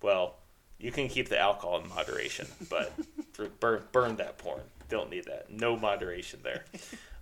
well, 0.00 0.36
you 0.78 0.90
can 0.92 1.08
keep 1.08 1.28
the 1.28 1.38
alcohol 1.38 1.80
in 1.80 1.88
moderation, 1.88 2.46
but 2.68 2.92
burn 3.60 3.82
burn 3.92 4.16
that 4.16 4.38
porn. 4.38 4.62
Don't 4.88 5.10
need 5.10 5.24
that. 5.24 5.50
No 5.50 5.76
moderation 5.76 6.40
there. 6.42 6.64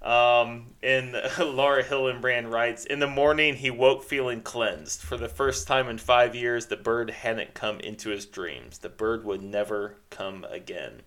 Um, 0.02 0.66
and 0.82 1.12
Laura 1.38 1.84
Hillenbrand 1.84 2.50
writes, 2.50 2.84
In 2.84 2.98
the 2.98 3.06
morning, 3.06 3.54
he 3.54 3.70
woke 3.70 4.02
feeling 4.02 4.40
cleansed. 4.40 5.02
For 5.02 5.16
the 5.16 5.28
first 5.28 5.68
time 5.68 5.88
in 5.88 5.98
five 5.98 6.34
years, 6.34 6.66
the 6.66 6.76
bird 6.76 7.10
hadn't 7.10 7.54
come 7.54 7.78
into 7.80 8.10
his 8.10 8.26
dreams. 8.26 8.78
The 8.78 8.88
bird 8.88 9.24
would 9.24 9.42
never 9.42 9.96
come 10.08 10.44
again. 10.50 11.02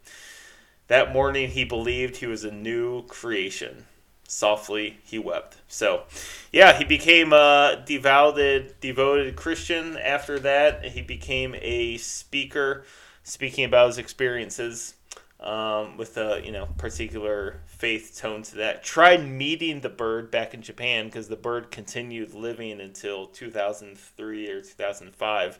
That 0.88 1.12
morning, 1.12 1.50
he 1.50 1.66
believed 1.66 2.18
he 2.18 2.28
was 2.28 2.44
a 2.44 2.52
new 2.52 3.04
creation 3.08 3.88
softly 4.28 5.00
he 5.04 5.20
wept. 5.20 5.58
So, 5.68 6.04
yeah, 6.52 6.78
he 6.78 6.84
became 6.84 7.34
a 7.34 7.84
devoted, 7.86 8.80
devoted 8.80 9.36
Christian 9.36 9.98
after 9.98 10.40
that. 10.40 10.86
He 10.86 11.02
became 11.02 11.56
a 11.62 11.98
speaker, 11.98 12.86
speaking 13.24 13.66
about 13.66 13.88
his 13.88 13.98
experiences 13.98 14.96
um, 15.44 15.98
with 15.98 16.18
a 16.18 16.42
you 16.44 16.52
know 16.52 16.68
particular 16.78 17.60
faith 17.66 18.18
tone 18.20 18.44
to 18.44 18.56
that. 18.56 18.84
Tried 18.84 19.28
meeting 19.28 19.82
the 19.82 19.90
bird 19.90 20.32
back 20.32 20.54
in 20.54 20.62
Japan 20.62 21.06
because 21.06 21.28
the 21.28 21.36
bird 21.36 21.70
continued 21.70 22.34
living 22.34 22.80
until 22.80 23.28
2003 23.28 24.50
or 24.50 24.62
2005, 24.62 25.60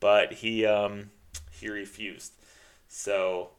but 0.00 0.32
he 0.34 0.66
um, 0.66 1.10
he 1.52 1.68
refused. 1.68 2.32
So 2.88 3.50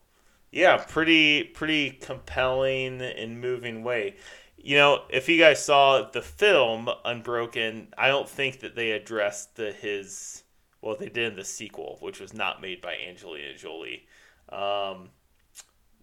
yeah, 0.52 0.78
pretty 0.78 1.44
pretty 1.44 1.92
compelling 1.92 3.02
and 3.02 3.40
moving 3.40 3.84
way. 3.84 4.16
You 4.64 4.78
know, 4.78 5.04
if 5.10 5.28
you 5.28 5.40
guys 5.40 5.64
saw 5.64 6.04
the 6.10 6.22
film 6.22 6.90
Unbroken, 7.04 7.94
I 7.98 8.10
don't 8.10 8.30
think 8.30 8.60
that 8.60 8.76
they 8.76 8.92
addressed 8.92 9.56
the 9.56 9.72
his 9.72 10.44
well, 10.82 10.96
they 10.96 11.10
did 11.10 11.32
in 11.32 11.36
the 11.36 11.46
sequel, 11.46 11.98
which 12.00 12.20
was 12.20 12.34
not 12.34 12.62
made 12.62 12.82
by 12.82 12.96
Angelina 13.08 13.56
Jolie. 13.56 14.08
Um, 14.50 15.10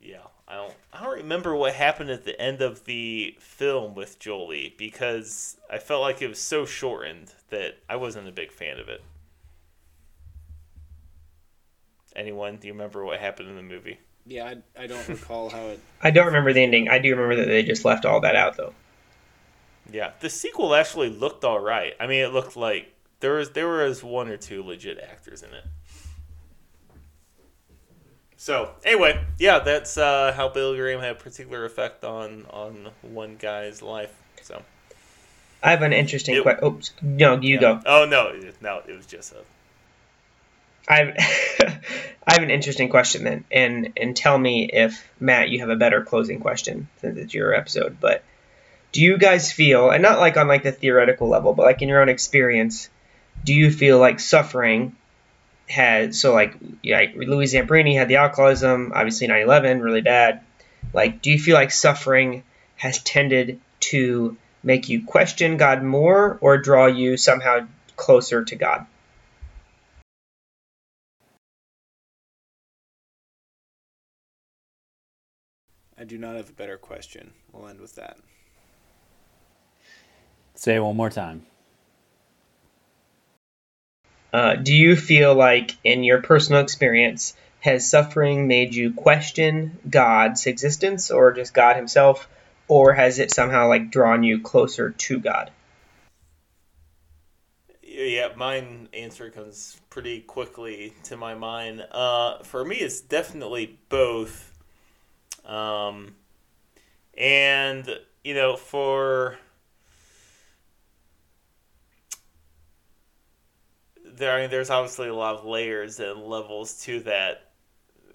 yeah, 0.00 0.22
I 0.46 0.54
don't 0.54 0.74
I 0.92 1.02
don't 1.02 1.18
remember 1.18 1.54
what 1.54 1.74
happened 1.74 2.10
at 2.10 2.24
the 2.24 2.40
end 2.40 2.62
of 2.62 2.84
the 2.84 3.36
film 3.40 3.94
with 3.94 4.18
Jolie 4.18 4.74
because 4.78 5.56
I 5.70 5.78
felt 5.78 6.02
like 6.02 6.22
it 6.22 6.28
was 6.28 6.38
so 6.38 6.64
shortened 6.64 7.32
that 7.50 7.78
I 7.88 7.96
wasn't 7.96 8.28
a 8.28 8.32
big 8.32 8.52
fan 8.52 8.78
of 8.78 8.88
it. 8.88 9.02
Anyone? 12.14 12.56
Do 12.56 12.66
you 12.66 12.72
remember 12.72 13.04
what 13.04 13.20
happened 13.20 13.48
in 13.48 13.56
the 13.56 13.62
movie? 13.62 13.98
Yeah, 14.28 14.44
I, 14.76 14.82
I 14.82 14.86
don't 14.86 15.08
recall 15.08 15.48
how 15.48 15.68
it. 15.68 15.80
I 16.02 16.10
don't 16.10 16.26
remember 16.26 16.52
the 16.52 16.62
ending. 16.62 16.88
I 16.88 16.98
do 16.98 17.10
remember 17.10 17.36
that 17.36 17.48
they 17.48 17.62
just 17.62 17.84
left 17.84 18.04
all 18.04 18.20
that 18.20 18.36
out 18.36 18.56
though. 18.56 18.74
Yeah, 19.90 20.10
the 20.20 20.28
sequel 20.28 20.74
actually 20.74 21.08
looked 21.08 21.44
all 21.44 21.60
right. 21.60 21.94
I 21.98 22.06
mean, 22.06 22.20
it 22.20 22.32
looked 22.32 22.56
like 22.56 22.92
there 23.20 23.34
was 23.34 23.50
there 23.50 23.68
was 23.68 24.04
one 24.04 24.28
or 24.28 24.36
two 24.36 24.62
legit 24.62 24.98
actors 25.00 25.42
in 25.42 25.50
it. 25.50 25.64
So 28.36 28.70
anyway, 28.84 29.24
yeah, 29.38 29.58
that's 29.60 29.96
uh, 29.96 30.32
how 30.36 30.48
Bill 30.48 30.76
Graham 30.76 31.00
had 31.00 31.12
a 31.12 31.14
particular 31.14 31.64
effect 31.64 32.04
on 32.04 32.46
on 32.50 32.90
one 33.02 33.36
guy's 33.36 33.82
life. 33.82 34.14
So 34.42 34.62
I 35.62 35.70
have 35.70 35.82
an 35.82 35.92
interesting 35.92 36.40
question. 36.42 36.64
Oops, 36.64 36.92
no, 37.02 37.40
you 37.40 37.58
go. 37.58 37.80
oh 37.86 38.04
no, 38.04 38.38
no, 38.60 38.82
it 38.86 38.94
was 38.94 39.06
just 39.06 39.32
a 39.32 39.38
I've 40.88 41.14
I 42.28 42.32
have 42.32 42.42
an 42.42 42.50
interesting 42.50 42.88
question 42.88 43.24
then, 43.24 43.44
and 43.50 43.92
and 43.96 44.16
tell 44.16 44.36
me 44.36 44.68
if 44.72 45.08
Matt, 45.20 45.48
you 45.48 45.60
have 45.60 45.70
a 45.70 45.76
better 45.76 46.02
closing 46.02 46.40
question 46.40 46.88
since 47.00 47.18
it's 47.18 47.34
your 47.34 47.54
episode. 47.54 47.98
But 48.00 48.24
do 48.92 49.02
you 49.02 49.18
guys 49.18 49.52
feel, 49.52 49.90
and 49.90 50.02
not 50.02 50.18
like 50.18 50.36
on 50.36 50.48
like 50.48 50.62
the 50.62 50.72
theoretical 50.72 51.28
level, 51.28 51.54
but 51.54 51.64
like 51.64 51.82
in 51.82 51.88
your 51.88 52.00
own 52.00 52.08
experience, 52.08 52.88
do 53.44 53.54
you 53.54 53.70
feel 53.70 53.98
like 53.98 54.20
suffering 54.20 54.96
had 55.68 56.14
so 56.14 56.32
like 56.32 56.54
yeah, 56.82 57.04
Louis 57.14 57.52
Zamperini 57.52 57.96
had 57.96 58.08
the 58.08 58.16
alcoholism, 58.16 58.92
obviously 58.94 59.28
9/11, 59.28 59.82
really 59.82 60.00
bad. 60.00 60.40
Like, 60.92 61.20
do 61.20 61.30
you 61.30 61.38
feel 61.38 61.54
like 61.54 61.70
suffering 61.70 62.44
has 62.76 63.02
tended 63.02 63.60
to 63.80 64.36
make 64.62 64.88
you 64.88 65.04
question 65.04 65.56
God 65.56 65.82
more, 65.82 66.38
or 66.40 66.58
draw 66.58 66.86
you 66.86 67.16
somehow 67.16 67.66
closer 67.96 68.44
to 68.44 68.56
God? 68.56 68.86
I 75.98 76.04
do 76.04 76.16
not 76.16 76.36
have 76.36 76.48
a 76.48 76.52
better 76.52 76.78
question. 76.78 77.32
We'll 77.52 77.66
end 77.66 77.80
with 77.80 77.96
that. 77.96 78.18
Say 80.54 80.76
it 80.76 80.80
one 80.80 80.96
more 80.96 81.10
time. 81.10 81.44
Uh, 84.32 84.54
do 84.54 84.74
you 84.74 84.94
feel 84.94 85.34
like, 85.34 85.76
in 85.82 86.04
your 86.04 86.20
personal 86.22 86.60
experience, 86.60 87.34
has 87.60 87.88
suffering 87.88 88.46
made 88.46 88.74
you 88.74 88.92
question 88.92 89.78
God's 89.88 90.46
existence 90.46 91.10
or 91.10 91.32
just 91.32 91.54
God 91.54 91.76
Himself, 91.76 92.28
or 92.68 92.92
has 92.92 93.18
it 93.18 93.32
somehow 93.32 93.68
like 93.68 93.90
drawn 93.90 94.22
you 94.22 94.40
closer 94.40 94.90
to 94.90 95.18
God? 95.18 95.50
Yeah, 97.82 98.28
mine 98.36 98.88
answer 98.92 99.30
comes 99.30 99.80
pretty 99.90 100.20
quickly 100.20 100.92
to 101.04 101.16
my 101.16 101.34
mind. 101.34 101.84
Uh, 101.90 102.42
for 102.44 102.64
me, 102.64 102.76
it's 102.76 103.00
definitely 103.00 103.78
both. 103.88 104.52
Um, 105.48 106.14
and 107.16 107.88
you 108.22 108.34
know, 108.34 108.56
for 108.56 109.38
there, 114.04 114.36
I 114.36 114.42
mean, 114.42 114.50
there's 114.50 114.70
obviously 114.70 115.08
a 115.08 115.14
lot 115.14 115.36
of 115.36 115.44
layers 115.44 115.98
and 115.98 116.22
levels 116.24 116.82
to 116.84 117.00
that. 117.00 117.44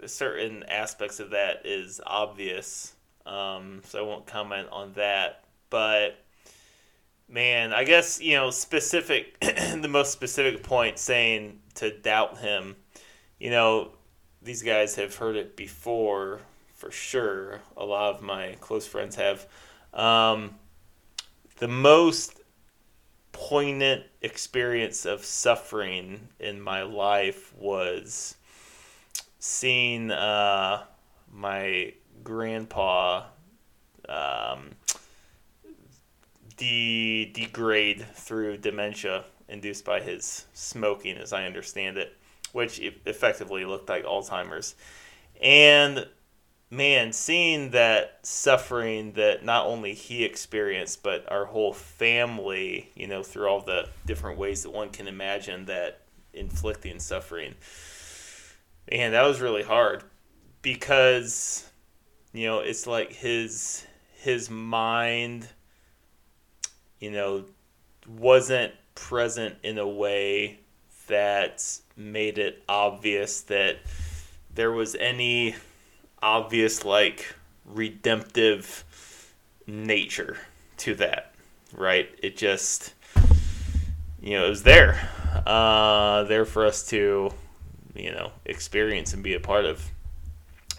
Certain 0.06 0.64
aspects 0.64 1.18
of 1.18 1.30
that 1.30 1.64
is 1.64 2.00
obvious, 2.06 2.94
um, 3.24 3.80
so 3.86 3.98
I 3.98 4.06
won't 4.06 4.26
comment 4.26 4.68
on 4.70 4.92
that. 4.94 5.44
But 5.70 6.18
man, 7.28 7.72
I 7.72 7.84
guess 7.84 8.20
you 8.20 8.36
know 8.36 8.50
specific, 8.50 9.40
the 9.40 9.88
most 9.88 10.12
specific 10.12 10.62
point 10.62 10.98
saying 10.98 11.60
to 11.76 11.96
doubt 11.98 12.38
him. 12.38 12.76
You 13.38 13.50
know, 13.50 13.92
these 14.42 14.62
guys 14.62 14.94
have 14.96 15.16
heard 15.16 15.36
it 15.36 15.56
before 15.56 16.40
for 16.84 16.90
sure. 16.90 17.60
A 17.78 17.84
lot 17.84 18.14
of 18.14 18.20
my 18.20 18.56
close 18.60 18.86
friends 18.86 19.16
have. 19.16 19.46
Um, 19.94 20.56
the 21.56 21.68
most 21.68 22.42
poignant 23.32 24.04
experience 24.20 25.06
of 25.06 25.24
suffering 25.24 26.28
in 26.38 26.60
my 26.60 26.82
life 26.82 27.54
was 27.56 28.36
seeing 29.38 30.10
uh, 30.10 30.82
my 31.32 31.94
grandpa 32.22 33.24
um, 34.08 34.72
de- 36.58 37.30
degrade 37.32 38.04
through 38.14 38.58
dementia 38.58 39.24
induced 39.48 39.86
by 39.86 40.00
his 40.00 40.44
smoking, 40.52 41.16
as 41.16 41.32
I 41.32 41.46
understand 41.46 41.96
it, 41.96 42.14
which 42.52 42.78
effectively 42.78 43.64
looked 43.64 43.88
like 43.88 44.04
Alzheimer's. 44.04 44.74
And 45.40 46.06
man, 46.70 47.12
seeing 47.12 47.70
that 47.70 48.18
suffering 48.22 49.12
that 49.12 49.44
not 49.44 49.66
only 49.66 49.94
he 49.94 50.24
experienced, 50.24 51.02
but 51.02 51.30
our 51.30 51.44
whole 51.44 51.72
family, 51.72 52.90
you 52.94 53.06
know, 53.06 53.22
through 53.22 53.46
all 53.46 53.60
the 53.60 53.88
different 54.06 54.38
ways 54.38 54.62
that 54.62 54.70
one 54.70 54.90
can 54.90 55.06
imagine 55.06 55.66
that 55.66 56.00
inflicting 56.32 56.98
suffering. 56.98 57.54
Man, 58.90 59.12
that 59.12 59.22
was 59.22 59.40
really 59.40 59.62
hard 59.62 60.04
because, 60.62 61.68
you 62.32 62.46
know, 62.46 62.60
it's 62.60 62.86
like 62.86 63.12
his 63.12 63.86
his 64.20 64.50
mind, 64.50 65.48
you 66.98 67.10
know, 67.10 67.44
wasn't 68.08 68.72
present 68.94 69.54
in 69.62 69.78
a 69.78 69.86
way 69.86 70.60
that 71.08 71.62
made 71.96 72.38
it 72.38 72.62
obvious 72.68 73.42
that 73.42 73.76
there 74.54 74.72
was 74.72 74.94
any 74.94 75.54
obvious 76.24 76.84
like 76.84 77.34
redemptive 77.64 78.84
nature 79.66 80.36
to 80.78 80.94
that 80.96 81.34
right? 81.76 82.08
It 82.22 82.36
just 82.36 82.94
you 84.20 84.38
know 84.38 84.46
it 84.46 84.50
was 84.50 84.62
there 84.62 85.10
uh 85.46 86.22
there 86.24 86.44
for 86.46 86.64
us 86.64 86.86
to 86.88 87.30
you 87.94 88.10
know 88.10 88.32
experience 88.46 89.12
and 89.12 89.22
be 89.22 89.34
a 89.34 89.40
part 89.40 89.64
of. 89.64 89.90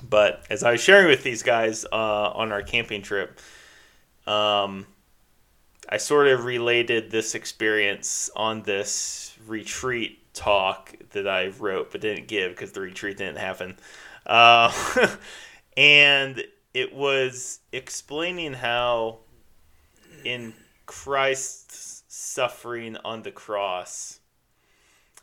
But 0.08 0.46
as 0.50 0.62
i 0.64 0.72
was 0.72 0.82
sharing 0.82 1.08
with 1.08 1.24
these 1.24 1.42
guys 1.42 1.86
uh 1.86 1.96
on 2.32 2.52
our 2.52 2.62
camping 2.62 3.02
trip 3.02 3.40
um 4.28 4.86
i 5.90 5.98
sort 5.98 6.28
of 6.28 6.46
related 6.46 7.10
this 7.10 7.34
experience 7.34 8.30
on 8.36 8.62
this 8.64 9.36
retreat 9.48 10.20
talk 10.34 10.94
that 11.12 11.28
i 11.28 11.48
wrote 11.48 11.92
but 11.92 12.02
didn't 12.02 12.28
give 12.28 12.52
because 12.52 12.72
the 12.74 12.82
retreat 12.82 13.18
didn't 13.18 13.38
happen 13.38 13.76
uh, 14.26 14.72
and 15.78 16.44
it 16.74 16.94
was 16.94 17.60
explaining 17.72 18.54
how 18.54 19.20
in 20.24 20.54
Christ's 20.86 22.04
suffering 22.08 22.98
on 23.04 23.24
the 23.24 23.32
cross, 23.32 24.20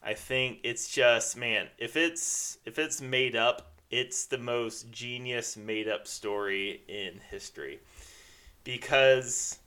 I 0.03 0.15
think 0.15 0.59
it's 0.65 0.89
just 0.89 1.37
man, 1.37 1.69
if 1.79 1.97
it's 1.97 2.59
if 2.65 2.79
it's 2.79 3.01
made 3.01 3.37
up, 3.37 3.73
it's 3.91 4.27
the 4.27 4.39
most 4.39 4.91
genius 4.91 5.57
made 5.57 5.89
up 5.89 6.07
story 6.07 6.83
in 6.89 7.21
history. 7.31 7.81
Because 8.65 9.59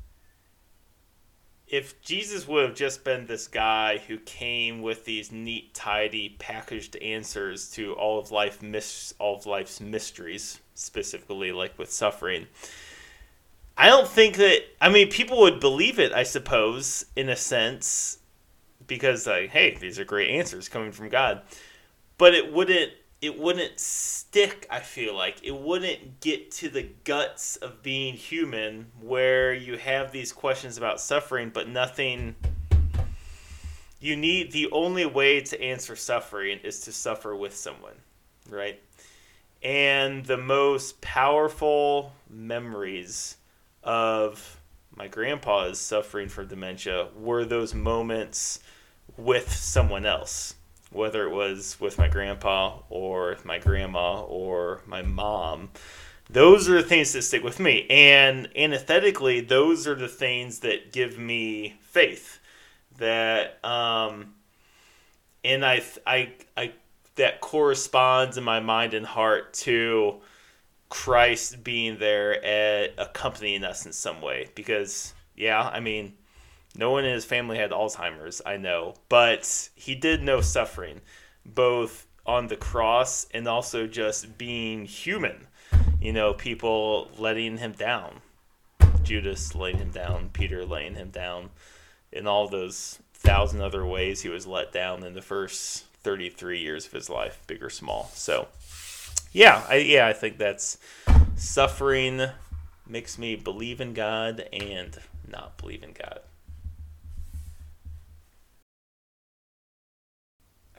if 1.68 2.00
Jesus 2.02 2.48
would 2.48 2.64
have 2.64 2.76
just 2.76 3.04
been 3.04 3.26
this 3.26 3.48
guy 3.48 3.98
who 3.98 4.18
came 4.20 4.82
with 4.82 5.06
these 5.06 5.32
neat, 5.32 5.74
tidy, 5.74 6.36
packaged 6.38 6.96
answers 6.98 7.72
to 7.72 7.94
all 7.94 8.20
of 8.20 8.32
life, 8.32 8.62
mis- 8.62 9.14
all 9.18 9.38
of 9.38 9.46
life's 9.46 9.82
mysteries, 9.82 10.60
specifically 10.76 11.52
like 11.52 11.78
with 11.80 11.92
suffering, 11.92 12.48
I 13.78 13.90
don't 13.90 14.08
think 14.08 14.38
that. 14.38 14.62
I 14.80 14.90
mean, 14.90 15.10
people 15.10 15.40
would 15.42 15.60
believe 15.60 16.00
it, 16.00 16.14
I 16.14 16.24
suppose, 16.24 17.06
in 17.16 17.30
a 17.30 17.36
sense, 17.36 18.20
because 18.86 19.28
like, 19.28 19.50
hey, 19.50 19.76
these 19.76 20.00
are 20.00 20.06
great 20.06 20.30
answers 20.30 20.70
coming 20.70 20.92
from 20.92 21.10
God, 21.10 21.42
but 22.18 22.34
it 22.34 22.54
wouldn't. 22.54 22.92
It 23.22 23.40
wouldn't 23.40 23.80
stick. 23.80 24.68
I 24.70 24.82
feel 24.82 25.16
like 25.16 25.44
it 25.44 25.56
wouldn't 25.56 26.20
get 26.20 26.52
to 26.52 26.70
the 26.70 26.90
guts 27.04 27.56
of 27.56 27.82
being 27.82 28.14
human, 28.14 28.92
where 29.00 29.54
you 29.54 29.78
have 29.78 30.12
these 30.12 30.32
questions 30.32 30.78
about 30.78 31.00
suffering, 31.00 31.50
but 31.54 31.68
nothing. 31.68 32.36
You 34.00 34.16
need 34.16 34.52
the 34.52 34.70
only 34.72 35.06
way 35.06 35.42
to 35.42 35.62
answer 35.62 35.96
suffering 35.96 36.60
is 36.64 36.82
to 36.82 36.92
suffer 36.92 37.36
with 37.36 37.56
someone, 37.56 37.96
right? 38.50 38.80
And 39.64 40.26
the 40.26 40.38
most 40.38 41.02
powerful 41.02 42.14
memories 42.30 43.38
of 43.82 44.60
my 44.96 45.08
grandpa's 45.08 45.80
suffering 45.80 46.30
from 46.30 46.48
dementia 46.48 47.08
were 47.18 47.46
those 47.46 47.74
moments 47.74 48.60
with 49.18 49.52
someone 49.52 50.06
else, 50.06 50.56
whether 50.96 51.28
it 51.28 51.32
was 51.32 51.78
with 51.80 51.98
my 51.98 52.08
grandpa 52.08 52.80
or 52.90 53.38
my 53.44 53.60
grandma 53.60 54.22
or 54.24 54.82
my 54.86 55.02
mom. 55.02 55.70
Those 56.30 56.68
are 56.70 56.82
the 56.82 56.88
things 56.88 57.14
that 57.14 57.22
stick 57.22 57.44
with 57.44 57.60
me. 57.60 57.86
And 57.90 58.50
anesthetically, 58.56 59.42
those 59.42 59.86
are 59.88 59.96
the 59.96 60.08
things 60.08 60.60
that 60.60 60.92
give 60.92 61.20
me 61.20 61.76
faith. 61.82 62.40
That, 62.98 63.64
um, 63.64 64.34
and 65.44 65.66
I, 65.66 65.84
I, 66.08 66.34
I 66.58 66.72
that 67.16 67.42
corresponds 67.42 68.38
in 68.38 68.44
my 68.44 68.60
mind 68.60 68.94
and 68.94 69.06
heart 69.06 69.54
to 69.54 70.22
Christ 70.90 71.64
being 71.64 71.98
there 71.98 72.44
at 72.44 72.94
accompanying 72.98 73.64
us 73.64 73.86
in 73.86 73.94
some 73.94 74.22
way. 74.22 74.50
Because 74.56 75.14
yeah, 75.36 75.62
I 75.62 75.80
mean, 75.80 76.14
no 76.78 76.92
one 76.92 77.06
in 77.06 77.14
his 77.14 77.26
family 77.26 77.58
had 77.58 77.72
Alzheimer's, 77.72 78.42
I 78.46 78.58
know, 78.58 78.96
but 79.10 79.70
he 79.76 79.96
did 79.96 80.24
know 80.24 80.42
suffering, 80.42 81.02
both 81.46 82.08
on 82.26 82.48
the 82.48 82.56
cross 82.56 83.28
and 83.32 83.48
also 83.48 83.88
just 83.88 84.38
being 84.38 84.86
human. 84.86 85.48
You 86.02 86.14
know, 86.14 86.34
people 86.34 87.10
letting 87.18 87.58
him 87.58 87.74
down, 87.74 88.22
Judas 89.04 89.56
laying 89.56 89.78
him 89.78 89.92
down, 89.92 90.30
Peter 90.34 90.66
laying 90.66 90.96
him 90.96 91.10
down, 91.10 91.50
in 92.12 92.28
all 92.28 92.48
those 92.48 93.00
thousand 93.14 93.62
other 93.62 93.86
ways 93.86 94.22
he 94.22 94.30
was 94.30 94.46
let 94.46 94.72
down 94.72 95.04
in 95.04 95.14
the 95.14 95.22
first 95.22 95.86
33 96.04 96.60
years 96.60 96.86
of 96.86 96.92
his 96.92 97.10
life, 97.10 97.42
big 97.48 97.64
or 97.64 97.70
small. 97.70 98.12
So, 98.14 98.48
yeah, 99.32 99.64
I, 99.68 99.78
yeah, 99.78 100.08
I 100.08 100.14
think 100.14 100.38
that's 100.38 100.78
suffering 101.36 102.22
makes 102.88 103.18
me 103.18 103.36
believe 103.36 103.82
in 103.82 103.94
God 103.94 104.48
and 104.54 104.98
not 105.28 105.58
believe 105.58 105.84
in 105.84 105.94
God. 105.94 106.20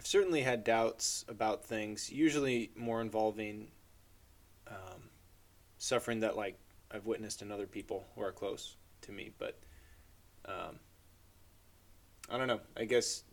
Certainly 0.07 0.43
had 0.43 0.63
doubts 0.63 1.25
about 1.27 1.65
things, 1.65 2.13
usually 2.13 2.71
more 2.77 3.01
involving 3.01 3.67
um, 4.69 5.11
suffering 5.79 6.21
that 6.21 6.37
like 6.37 6.57
I've 6.93 7.07
witnessed 7.07 7.43
in 7.43 7.51
other 7.51 7.67
people 7.67 8.07
who 8.15 8.23
are 8.23 8.31
close 8.31 8.77
to 9.01 9.11
me. 9.11 9.33
But 9.37 9.59
um, 10.45 10.79
I 12.31 12.39
don't 12.39 12.47
know. 12.47 12.61
I 12.77 12.85
guess 12.85 13.25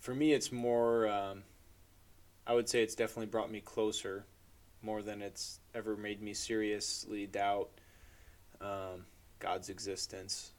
for 0.00 0.12
me, 0.12 0.32
it's 0.32 0.50
more. 0.50 1.06
Um, 1.06 1.44
I 2.44 2.54
would 2.54 2.68
say 2.68 2.82
it's 2.82 2.96
definitely 2.96 3.26
brought 3.26 3.52
me 3.52 3.60
closer, 3.60 4.24
more 4.82 5.02
than 5.02 5.22
it's 5.22 5.60
ever 5.72 5.96
made 5.96 6.20
me 6.20 6.34
seriously 6.34 7.28
doubt 7.28 7.70
um, 8.60 9.06
God's 9.38 9.68
existence. 9.68 10.50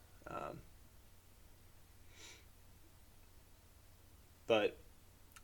But 4.53 4.77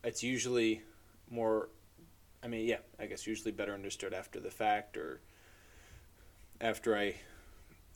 it's 0.03 0.21
usually 0.21 0.83
more. 1.31 1.69
I 2.43 2.47
mean, 2.47 2.67
yeah, 2.67 2.77
I 2.99 3.07
guess 3.07 3.25
usually 3.25 3.51
better 3.51 3.73
understood 3.73 4.13
after 4.13 4.39
the 4.39 4.51
fact 4.51 4.97
or 4.97 5.19
after 6.61 6.95
I 6.95 7.15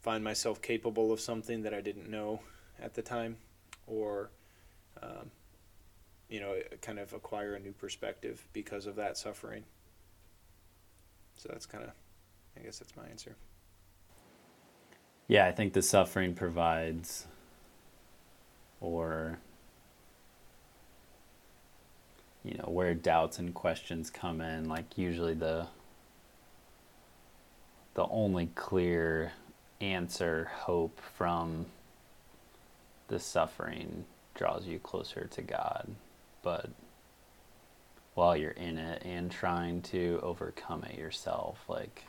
find 0.02 0.23
myself 0.23 0.60
capable 0.60 1.14
of 1.14 1.19
something 1.19 1.61
that 1.61 1.73
I 1.73 1.81
didn't 1.81 2.10
know 2.10 2.40
at 2.81 2.95
the 2.95 3.03
time, 3.03 3.38
or 3.85 4.31
um, 5.03 5.30
you 6.30 6.40
know, 6.40 6.56
kind 6.81 6.98
of 6.98 7.14
acquire 7.14 7.53
a 7.53 7.60
new 7.60 7.73
perspective 7.73 8.48
because 8.52 8.88
of 8.88 8.95
that 8.95 9.15
suffering. 9.15 9.65
So 11.35 11.48
that's 11.52 11.68
kind 11.68 11.84
of, 11.84 11.91
I 12.57 12.61
guess 12.61 12.80
that's 12.80 12.95
my 12.95 13.06
answer. 13.06 13.35
Yeah, 15.27 15.45
I 15.45 15.52
think 15.52 15.73
the 15.73 15.84
suffering 15.84 16.34
provides, 16.34 17.27
or 18.81 19.38
you 22.44 22.56
know, 22.56 22.70
where 22.70 22.94
doubts 22.94 23.40
and 23.40 23.53
questions 23.53 24.10
come 24.10 24.41
in. 24.41 24.68
Like 24.68 24.98
usually 24.98 25.34
the 25.34 25.68
the 27.94 28.07
only 28.07 28.48
clear 28.56 29.34
answer, 29.80 30.49
hope 30.53 30.99
from 31.15 31.68
the 33.07 33.20
suffering 33.20 34.06
draws 34.34 34.65
you 34.65 34.80
closer 34.80 35.26
to 35.26 35.41
God. 35.41 35.88
But 36.41 36.70
while 38.15 38.36
you're 38.36 38.52
in 38.52 38.78
it 38.78 39.03
and 39.03 39.32
trying 39.32 39.82
to 39.84 40.20
overcome 40.24 40.84
it 40.84 40.98
yourself, 40.98 41.64
like, 41.68 42.03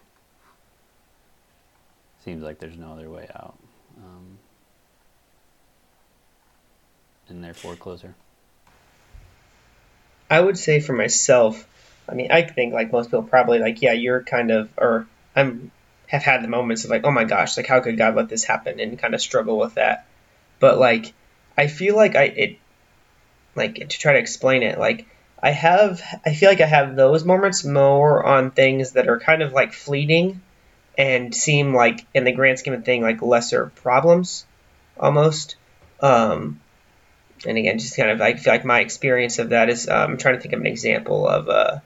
seems 2.24 2.42
like 2.42 2.58
there's 2.58 2.78
no 2.78 2.92
other 2.92 3.10
way 3.10 3.28
out. 3.34 3.58
Um, 3.98 4.38
and 7.28 7.44
therefore 7.44 7.76
closer. 7.76 8.14
I 10.30 10.40
would 10.40 10.58
say 10.58 10.80
for 10.80 10.92
myself, 10.92 11.66
I 12.08 12.14
mean, 12.14 12.30
I 12.30 12.42
think 12.42 12.72
like 12.72 12.92
most 12.92 13.06
people 13.06 13.22
probably 13.22 13.58
like, 13.58 13.82
yeah, 13.82 13.92
you're 13.92 14.22
kind 14.22 14.50
of, 14.50 14.70
or 14.76 15.06
I'm 15.34 15.70
have 16.06 16.22
had 16.22 16.42
the 16.42 16.48
moments 16.48 16.84
of 16.84 16.90
like, 16.90 17.04
oh 17.04 17.10
my 17.10 17.24
gosh, 17.24 17.56
like 17.56 17.66
how 17.66 17.80
could 17.80 17.98
God 17.98 18.14
let 18.14 18.28
this 18.28 18.44
happen 18.44 18.78
and 18.78 18.98
kind 18.98 19.14
of 19.14 19.20
struggle 19.20 19.58
with 19.58 19.74
that. 19.74 20.06
But 20.60 20.78
like, 20.78 21.12
I 21.56 21.66
feel 21.66 21.96
like 21.96 22.16
I 22.16 22.24
it 22.24 22.58
like 23.56 23.74
to 23.76 23.98
try 23.98 24.14
to 24.14 24.18
explain 24.18 24.62
it, 24.62 24.78
like 24.78 25.06
I 25.42 25.50
have 25.50 26.02
I 26.24 26.34
feel 26.34 26.48
like 26.48 26.60
I 26.60 26.66
have 26.66 26.96
those 26.96 27.24
moments 27.24 27.64
more 27.64 28.24
on 28.24 28.50
things 28.50 28.92
that 28.92 29.08
are 29.08 29.20
kind 29.20 29.42
of 29.42 29.52
like 29.52 29.72
fleeting 29.72 30.40
and 30.96 31.34
seem 31.34 31.74
like 31.74 32.06
in 32.14 32.24
the 32.24 32.32
grand 32.32 32.58
scheme 32.58 32.74
of 32.74 32.84
thing 32.84 33.02
like 33.02 33.22
lesser 33.22 33.66
problems 33.76 34.46
almost. 34.98 35.56
Um, 36.00 36.60
and 37.46 37.58
again, 37.58 37.78
just 37.78 37.96
kind 37.96 38.10
of 38.10 38.20
I 38.20 38.34
feel 38.34 38.52
like 38.52 38.64
my 38.64 38.80
experience 38.80 39.38
of 39.38 39.50
that 39.50 39.68
is 39.68 39.88
um, 39.88 40.12
I'm 40.12 40.18
trying 40.18 40.34
to 40.36 40.40
think 40.40 40.54
of 40.54 40.60
an 40.60 40.66
example 40.66 41.28
of 41.28 41.48
uh, 41.48 41.78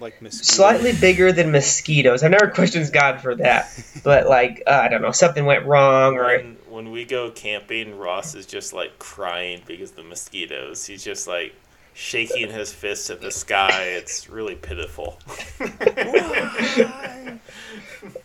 like 0.00 0.20
mosquitoes. 0.22 0.46
slightly 0.48 0.92
bigger 0.92 1.32
than 1.32 1.52
mosquitoes. 1.52 2.22
I've 2.22 2.30
never 2.30 2.48
questioned 2.48 2.92
God 2.92 3.20
for 3.20 3.34
that, 3.36 3.70
but 4.04 4.26
like 4.28 4.62
uh, 4.66 4.80
I 4.82 4.88
don't 4.88 5.02
know, 5.02 5.12
something 5.12 5.44
went 5.44 5.66
wrong 5.66 6.16
or 6.16 6.24
When, 6.24 6.56
when 6.68 6.90
we 6.90 7.04
go 7.04 7.30
camping, 7.30 7.98
Ross 7.98 8.34
is 8.34 8.46
just 8.46 8.72
like 8.72 8.98
crying 8.98 9.62
because 9.66 9.90
of 9.90 9.96
the 9.96 10.04
mosquitoes. 10.04 10.86
He's 10.86 11.04
just 11.04 11.26
like 11.26 11.54
shaking 11.94 12.50
his 12.50 12.72
fist 12.72 13.10
at 13.10 13.20
the 13.20 13.30
sky. 13.30 13.82
It's 13.82 14.28
really 14.28 14.54
pitiful. 14.54 15.18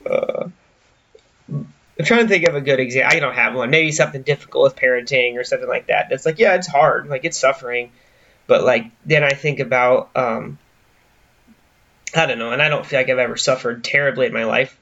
uh, 0.10 0.50
I'm 1.98 2.06
trying 2.06 2.24
to 2.24 2.28
think 2.28 2.48
of 2.48 2.56
a 2.56 2.62
good 2.62 2.80
example. 2.80 3.16
I 3.16 3.20
don't 3.20 3.36
have 3.36 3.56
one. 3.56 3.70
Maybe 3.70 3.92
something 3.92 4.22
difficult 4.22 4.64
with 4.64 4.76
parenting 4.76 5.38
or 5.38 5.44
something 5.44 5.70
like 5.70 5.88
that. 5.88 6.10
That's 6.10 6.26
like, 6.26 6.40
yeah, 6.40 6.56
it's 6.56 6.68
hard. 6.68 7.08
Like 7.08 7.24
it's 7.24 7.40
suffering, 7.40 7.92
but 8.48 8.64
like 8.64 8.92
then 9.06 9.24
I 9.24 9.32
think 9.32 9.60
about, 9.60 10.10
um, 10.16 10.58
I 12.14 12.26
don't 12.26 12.40
know, 12.40 12.52
and 12.52 12.62
I 12.62 12.70
don't 12.70 12.86
feel 12.86 13.00
like 13.00 13.10
I've 13.10 13.18
ever 13.18 13.38
suffered 13.38 13.84
terribly 13.84 14.26
in 14.26 14.34
my 14.34 14.46
life. 14.46 14.78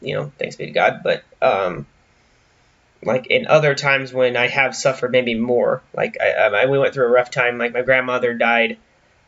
You 0.00 0.14
know, 0.14 0.32
thanks 0.38 0.56
be 0.56 0.66
to 0.66 0.72
God. 0.72 1.00
But 1.02 1.24
um, 1.42 1.86
like 3.02 3.26
in 3.28 3.46
other 3.46 3.74
times 3.74 4.12
when 4.12 4.36
I 4.36 4.48
have 4.48 4.74
suffered 4.74 5.12
maybe 5.12 5.34
more. 5.34 5.82
Like 5.94 6.16
I, 6.20 6.48
I 6.48 6.66
we 6.66 6.78
went 6.78 6.94
through 6.94 7.06
a 7.06 7.10
rough 7.10 7.30
time. 7.30 7.58
Like 7.58 7.72
my 7.72 7.82
grandmother 7.82 8.34
died 8.34 8.78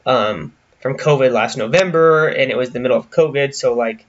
um, 0.06 0.52
from 0.80 0.96
COVID 0.96 1.32
last 1.32 1.56
November, 1.56 2.28
and 2.28 2.50
it 2.50 2.56
was 2.56 2.70
the 2.70 2.80
middle 2.80 2.96
of 2.96 3.10
COVID, 3.10 3.54
so 3.54 3.74
like 3.74 4.04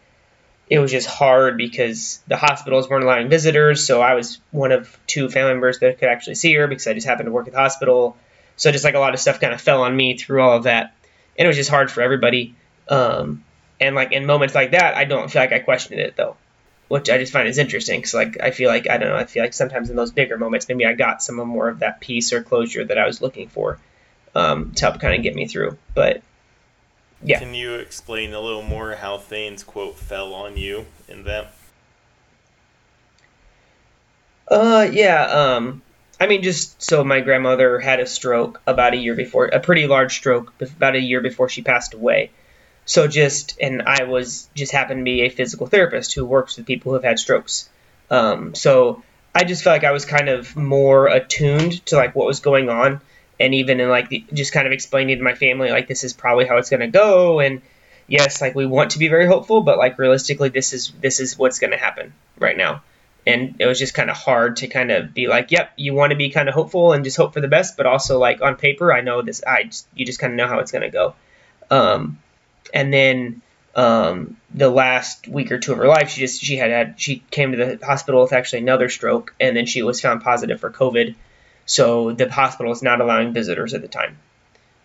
it 0.69 0.79
was 0.79 0.91
just 0.91 1.07
hard 1.07 1.57
because 1.57 2.21
the 2.27 2.37
hospitals 2.37 2.89
weren't 2.89 3.03
allowing 3.03 3.27
visitors. 3.27 3.85
So 3.85 4.01
I 4.01 4.13
was 4.13 4.39
one 4.51 4.71
of 4.71 4.99
two 5.07 5.27
family 5.29 5.51
members 5.51 5.79
that 5.79 5.97
could 5.97 6.09
actually 6.09 6.35
see 6.35 6.53
her 6.55 6.67
because 6.67 6.85
I 6.85 6.93
just 6.93 7.07
happened 7.07 7.27
to 7.27 7.31
work 7.31 7.47
at 7.47 7.53
the 7.53 7.59
hospital. 7.59 8.15
So 8.55 8.71
just 8.71 8.83
like 8.83 8.93
a 8.93 8.99
lot 8.99 9.13
of 9.13 9.19
stuff 9.19 9.39
kind 9.39 9.53
of 9.53 9.61
fell 9.61 9.81
on 9.81 9.95
me 9.95 10.17
through 10.17 10.41
all 10.41 10.57
of 10.57 10.63
that, 10.63 10.93
and 11.37 11.45
it 11.45 11.47
was 11.47 11.55
just 11.55 11.69
hard 11.69 11.89
for 11.89 12.01
everybody. 12.01 12.55
Um, 12.87 13.43
and 13.79 13.95
like 13.95 14.11
in 14.11 14.25
moments 14.25 14.53
like 14.53 14.71
that, 14.71 14.95
I 14.95 15.05
don't 15.05 15.31
feel 15.31 15.41
like 15.41 15.53
I 15.53 15.59
questioned 15.59 15.99
it 15.99 16.15
though, 16.15 16.35
which 16.87 17.09
I 17.09 17.17
just 17.17 17.31
find 17.31 17.47
is 17.47 17.57
interesting 17.57 17.99
because 17.99 18.13
like 18.13 18.39
I 18.41 18.51
feel 18.51 18.69
like 18.69 18.89
I 18.89 18.97
don't 18.97 19.09
know, 19.09 19.15
I 19.15 19.25
feel 19.25 19.43
like 19.43 19.53
sometimes 19.53 19.89
in 19.89 19.95
those 19.95 20.11
bigger 20.11 20.37
moments, 20.37 20.67
maybe 20.67 20.85
I 20.85 20.93
got 20.93 21.23
some 21.23 21.39
of 21.39 21.47
more 21.47 21.69
of 21.69 21.79
that 21.79 22.01
peace 22.01 22.33
or 22.33 22.43
closure 22.43 22.83
that 22.83 22.97
I 22.97 23.07
was 23.07 23.21
looking 23.21 23.47
for 23.47 23.79
um, 24.35 24.73
to 24.73 24.85
help 24.85 24.99
kind 24.99 25.15
of 25.15 25.23
get 25.23 25.35
me 25.35 25.47
through. 25.47 25.77
But 25.95 26.21
yeah. 27.23 27.39
Can 27.39 27.53
you 27.53 27.75
explain 27.75 28.33
a 28.33 28.39
little 28.39 28.61
more 28.61 28.95
how 28.95 29.17
Thane's 29.17 29.63
quote 29.63 29.97
fell 29.97 30.33
on 30.33 30.57
you 30.57 30.85
in 31.07 31.23
that? 31.25 31.53
Uh, 34.47 34.87
yeah. 34.91 35.23
Um, 35.23 35.81
I 36.19 36.27
mean, 36.27 36.43
just 36.43 36.81
so 36.81 37.03
my 37.03 37.21
grandmother 37.21 37.79
had 37.79 37.99
a 37.99 38.05
stroke 38.05 38.61
about 38.65 38.93
a 38.93 38.97
year 38.97 39.15
before, 39.15 39.45
a 39.45 39.59
pretty 39.59 39.87
large 39.87 40.17
stroke, 40.17 40.53
about 40.61 40.95
a 40.95 40.99
year 40.99 41.21
before 41.21 41.49
she 41.49 41.61
passed 41.61 41.93
away. 41.93 42.31
So 42.85 43.07
just, 43.07 43.57
and 43.61 43.83
I 43.83 44.05
was 44.05 44.49
just 44.55 44.71
happened 44.71 45.01
to 45.01 45.03
be 45.03 45.21
a 45.21 45.29
physical 45.29 45.67
therapist 45.67 46.15
who 46.15 46.25
works 46.25 46.57
with 46.57 46.65
people 46.65 46.91
who 46.91 46.95
have 46.95 47.03
had 47.03 47.19
strokes. 47.19 47.69
Um, 48.09 48.55
so 48.55 49.03
I 49.35 49.43
just 49.43 49.63
felt 49.63 49.75
like 49.75 49.83
I 49.83 49.91
was 49.91 50.05
kind 50.05 50.27
of 50.27 50.55
more 50.55 51.07
attuned 51.07 51.85
to 51.87 51.95
like 51.95 52.15
what 52.15 52.25
was 52.25 52.39
going 52.39 52.69
on, 52.69 53.01
and 53.39 53.55
even 53.55 53.79
in 53.79 53.89
like 53.89 54.09
the, 54.09 54.25
just 54.33 54.51
kind 54.51 54.67
of 54.67 54.73
explaining 54.73 55.17
to 55.17 55.23
my 55.23 55.35
family 55.35 55.69
like 55.69 55.87
this 55.87 56.03
is 56.03 56.13
probably 56.13 56.45
how 56.45 56.57
it's 56.57 56.69
going 56.69 56.81
to 56.81 56.87
go, 56.87 57.39
and 57.39 57.61
yes, 58.07 58.41
like 58.41 58.55
we 58.55 58.65
want 58.65 58.91
to 58.91 58.99
be 58.99 59.07
very 59.07 59.27
hopeful, 59.27 59.61
but 59.61 59.77
like 59.77 59.97
realistically, 59.97 60.49
this 60.49 60.73
is 60.73 60.91
this 60.99 61.19
is 61.19 61.37
what's 61.37 61.59
going 61.59 61.71
to 61.71 61.77
happen 61.77 62.13
right 62.37 62.57
now. 62.57 62.83
And 63.27 63.55
it 63.59 63.65
was 63.65 63.77
just 63.77 63.93
kind 63.93 64.09
of 64.09 64.15
hard 64.15 64.57
to 64.57 64.67
kind 64.67 64.91
of 64.91 65.13
be 65.13 65.27
like, 65.27 65.51
yep, 65.51 65.71
you 65.75 65.93
want 65.93 66.11
to 66.11 66.15
be 66.15 66.29
kind 66.29 66.49
of 66.49 66.55
hopeful 66.55 66.93
and 66.93 67.03
just 67.03 67.17
hope 67.17 67.33
for 67.33 67.41
the 67.41 67.47
best, 67.47 67.77
but 67.77 67.85
also 67.85 68.17
like 68.17 68.41
on 68.41 68.55
paper, 68.55 68.91
I 68.91 69.01
know 69.01 69.21
this. 69.21 69.43
I 69.45 69.65
just, 69.65 69.87
you 69.93 70.05
just 70.05 70.19
kind 70.19 70.33
of 70.33 70.37
know 70.37 70.47
how 70.47 70.59
it's 70.59 70.71
going 70.71 70.83
to 70.83 70.89
go. 70.89 71.15
Um, 71.69 72.19
and 72.73 72.91
then 72.93 73.41
um, 73.75 74.37
the 74.53 74.69
last 74.69 75.27
week 75.27 75.51
or 75.51 75.59
two 75.59 75.73
of 75.73 75.77
her 75.77 75.87
life, 75.87 76.09
she 76.09 76.21
just 76.21 76.41
she 76.41 76.57
had 76.57 76.71
had 76.71 76.95
she 76.99 77.23
came 77.29 77.51
to 77.51 77.57
the 77.57 77.85
hospital 77.85 78.21
with 78.21 78.33
actually 78.33 78.59
another 78.59 78.89
stroke, 78.89 79.35
and 79.39 79.55
then 79.55 79.65
she 79.65 79.83
was 79.83 80.01
found 80.01 80.21
positive 80.21 80.59
for 80.59 80.71
COVID. 80.71 81.15
So 81.69 82.11
the 82.11 82.27
hospital 82.31 82.71
is 82.71 82.81
not 82.81 82.99
allowing 82.99 83.31
visitors 83.31 83.75
at 83.75 83.83
the 83.83 83.87
time. 83.87 84.17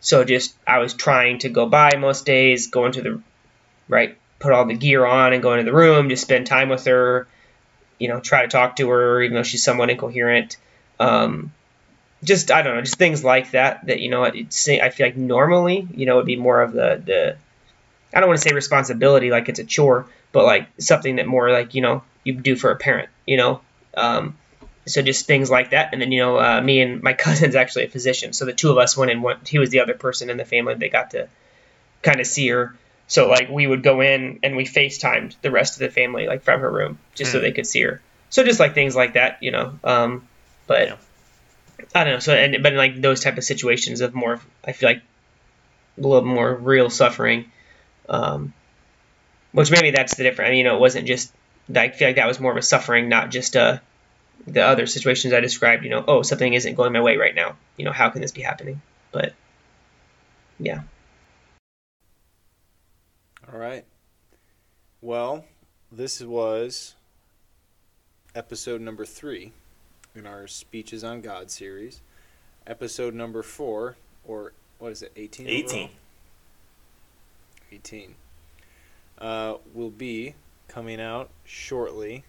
So 0.01 0.23
just 0.23 0.55
I 0.67 0.81
was 0.81 0.93
trying 0.93 1.39
to 1.39 1.49
go 1.49 1.67
by 1.67 1.93
most 1.97 2.27
days, 2.27 2.67
go 2.67 2.85
into 2.85 3.01
the 3.01 3.23
right, 3.89 4.19
put 4.39 4.53
all 4.53 4.67
the 4.67 4.75
gear 4.75 5.07
on 5.07 5.33
and 5.33 5.43
go 5.43 5.55
into 5.55 5.65
the 5.65 5.75
room, 5.75 6.11
just 6.11 6.21
spend 6.21 6.47
time 6.47 6.69
with 6.69 6.85
her, 6.85 7.27
you 7.99 8.09
know, 8.09 8.21
try 8.21 8.43
to 8.43 8.49
talk 8.49 8.77
to 8.77 8.91
her 8.91 9.23
even 9.23 9.35
though 9.35 9.43
she's 9.43 9.63
somewhat 9.63 9.89
incoherent. 9.89 10.59
Um, 11.01 11.55
just 12.23 12.51
I 12.51 12.61
don't 12.61 12.75
know, 12.75 12.83
just 12.83 12.99
things 12.99 13.25
like 13.25 13.53
that. 13.53 13.87
That 13.87 14.01
you 14.01 14.11
know, 14.11 14.25
it's 14.25 14.69
I 14.69 14.91
feel 14.91 15.07
like 15.07 15.17
normally 15.17 15.89
you 15.95 16.05
know 16.05 16.13
it 16.13 16.17
would 16.17 16.27
be 16.27 16.37
more 16.37 16.61
of 16.61 16.75
the 16.75 17.03
the 17.03 17.37
I 18.15 18.21
don't 18.21 18.29
want 18.29 18.43
to 18.43 18.47
say 18.47 18.55
responsibility 18.55 19.31
like 19.31 19.49
it's 19.49 19.59
a 19.59 19.65
chore, 19.65 20.05
but 20.33 20.45
like 20.45 20.69
something 20.79 21.17
that 21.17 21.27
more 21.27 21.51
like 21.51 21.75
you 21.75 21.81
know 21.81 22.03
you 22.25 22.35
do 22.35 22.57
for 22.57 22.71
a 22.73 22.77
parent. 22.77 23.09
You 23.27 23.39
know, 23.39 23.61
um, 23.97 24.37
so 24.87 25.03
just 25.03 25.27
things 25.27 25.51
like 25.51 25.71
that. 25.71 25.91
And 25.93 26.01
then 26.03 26.13
you 26.13 26.21
know, 26.21 26.39
uh, 26.39 26.61
me 26.61 26.81
and 26.81 27.03
my 27.03 27.13
cousin's 27.25 27.55
actually 27.55 27.85
a 27.85 27.89
physician, 27.89 28.33
so 28.33 28.45
the 28.45 28.53
two 28.53 28.71
of 28.71 28.79
us 28.79 28.97
went 28.97 29.11
and 29.11 29.23
went. 29.23 29.49
He 29.49 29.59
was 29.59 29.71
the 29.71 29.81
other 29.81 29.95
person 29.95 30.31
in 30.31 30.37
the 30.37 30.45
family 30.45 30.75
that 30.75 30.93
got 30.93 31.11
to 31.13 31.29
kind 32.03 32.21
of 32.21 32.27
see 32.27 32.49
her. 32.49 32.75
So 33.07 33.29
like 33.29 33.49
we 33.51 33.67
would 33.67 33.83
go 33.83 34.01
in 34.01 34.41
and 34.43 34.57
we 34.57 34.65
FaceTimed 34.65 35.37
the 35.43 35.51
rest 35.51 35.75
of 35.75 35.81
the 35.81 35.91
family 35.91 36.27
like 36.27 36.43
from 36.43 36.61
her 36.61 36.71
room 36.71 36.99
just 37.15 37.33
so 37.33 37.39
Hmm. 37.39 37.45
they 37.45 37.53
could 37.53 37.67
see 37.67 37.83
her. 37.83 38.01
So 38.31 38.43
just 38.45 38.59
like 38.61 38.75
things 38.75 38.97
like 38.97 39.13
that, 39.15 39.43
you 39.43 39.51
know. 39.51 39.79
Um, 39.85 40.27
but 40.67 40.89
Yeah. 40.89 40.97
I 41.95 42.05
don't 42.05 42.15
know. 42.15 42.19
So 42.21 42.35
and 42.35 42.63
but 42.63 42.73
in 42.73 42.79
like 42.79 43.01
those 43.01 43.21
type 43.21 43.37
of 43.37 43.45
situations 43.45 44.01
of 44.01 44.15
more, 44.15 44.41
I 44.65 44.73
feel 44.73 44.89
like 44.89 45.03
a 45.99 46.01
little 46.01 46.25
more 46.25 46.55
real 46.55 46.89
suffering. 46.91 47.51
Um, 48.09 48.53
which 49.53 49.71
maybe 49.71 49.91
that's 49.91 50.17
the 50.17 50.25
difference. 50.25 50.49
I 50.49 50.51
mean, 50.51 50.59
you 50.59 50.65
know, 50.65 50.77
it 50.77 50.81
wasn't 50.81 51.07
just. 51.07 51.33
I 51.75 51.89
feel 51.89 52.09
like 52.09 52.17
that 52.17 52.27
was 52.27 52.41
more 52.41 52.51
of 52.53 52.59
a 52.59 52.63
suffering, 52.63 53.09
not 53.09 53.31
just 53.31 53.57
uh 53.57 53.79
the 54.47 54.63
other 54.63 54.87
situations 54.87 55.33
I 55.33 55.41
described. 55.41 55.85
You 55.85 55.91
know, 55.91 56.05
oh, 56.07 56.23
something 56.23 56.53
isn't 56.53 56.75
going 56.75 56.93
my 56.93 57.01
way 57.01 57.17
right 57.17 57.35
now. 57.35 57.57
You 57.77 57.85
know, 57.85 57.93
how 57.93 58.11
can 58.11 58.21
this 58.21 58.33
be 58.33 58.43
happening? 58.43 58.81
But 59.13 59.35
yeah. 60.59 60.83
All 63.53 63.59
right. 63.59 63.85
Well, 65.01 65.45
this 65.93 66.21
was 66.21 66.95
episode 68.35 68.81
number 68.81 69.05
three 69.05 69.53
in 70.15 70.27
our 70.27 70.47
Speeches 70.47 71.05
on 71.05 71.21
God 71.21 71.51
series. 71.51 72.01
Episode 72.67 73.15
number 73.15 73.43
four, 73.43 73.97
or 74.25 74.53
what 74.79 74.93
is 74.93 75.03
it, 75.03 75.13
18? 75.17 75.47
18. 75.47 75.91
18. 77.73 78.15
Uh, 79.19 79.55
will 79.75 79.91
be 79.91 80.35
coming 80.69 81.01
out 81.01 81.31
shortly 81.45 82.25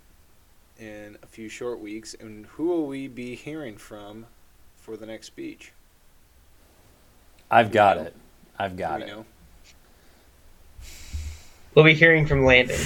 in 0.79 1.17
a 1.23 1.27
few 1.27 1.49
short 1.49 1.79
weeks. 1.79 2.15
And 2.19 2.45
who 2.47 2.65
will 2.65 2.87
we 2.87 3.07
be 3.07 3.35
hearing 3.35 3.77
from 3.77 4.25
for 4.77 4.97
the 4.97 5.05
next 5.05 5.27
speech? 5.27 5.71
I've 7.49 7.71
got 7.71 7.97
know? 7.97 8.03
it. 8.03 8.15
I've 8.57 8.77
got 8.77 9.01
it. 9.01 9.07
know? 9.07 9.25
We'll 11.73 11.85
be 11.85 11.93
hearing 11.93 12.25
from 12.25 12.45
Landon. 12.45 12.79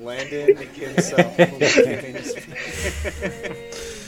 Landon 0.00 0.56
himself 0.56 1.38
will 1.38 1.46
be 1.46 1.58
giving 1.58 2.14
his 2.14 2.34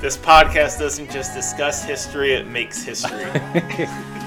This 0.00 0.16
podcast 0.16 0.78
doesn't 0.78 1.10
just 1.10 1.34
discuss 1.34 1.84
history, 1.84 2.32
it 2.32 2.46
makes 2.46 2.82
history. 2.84 3.24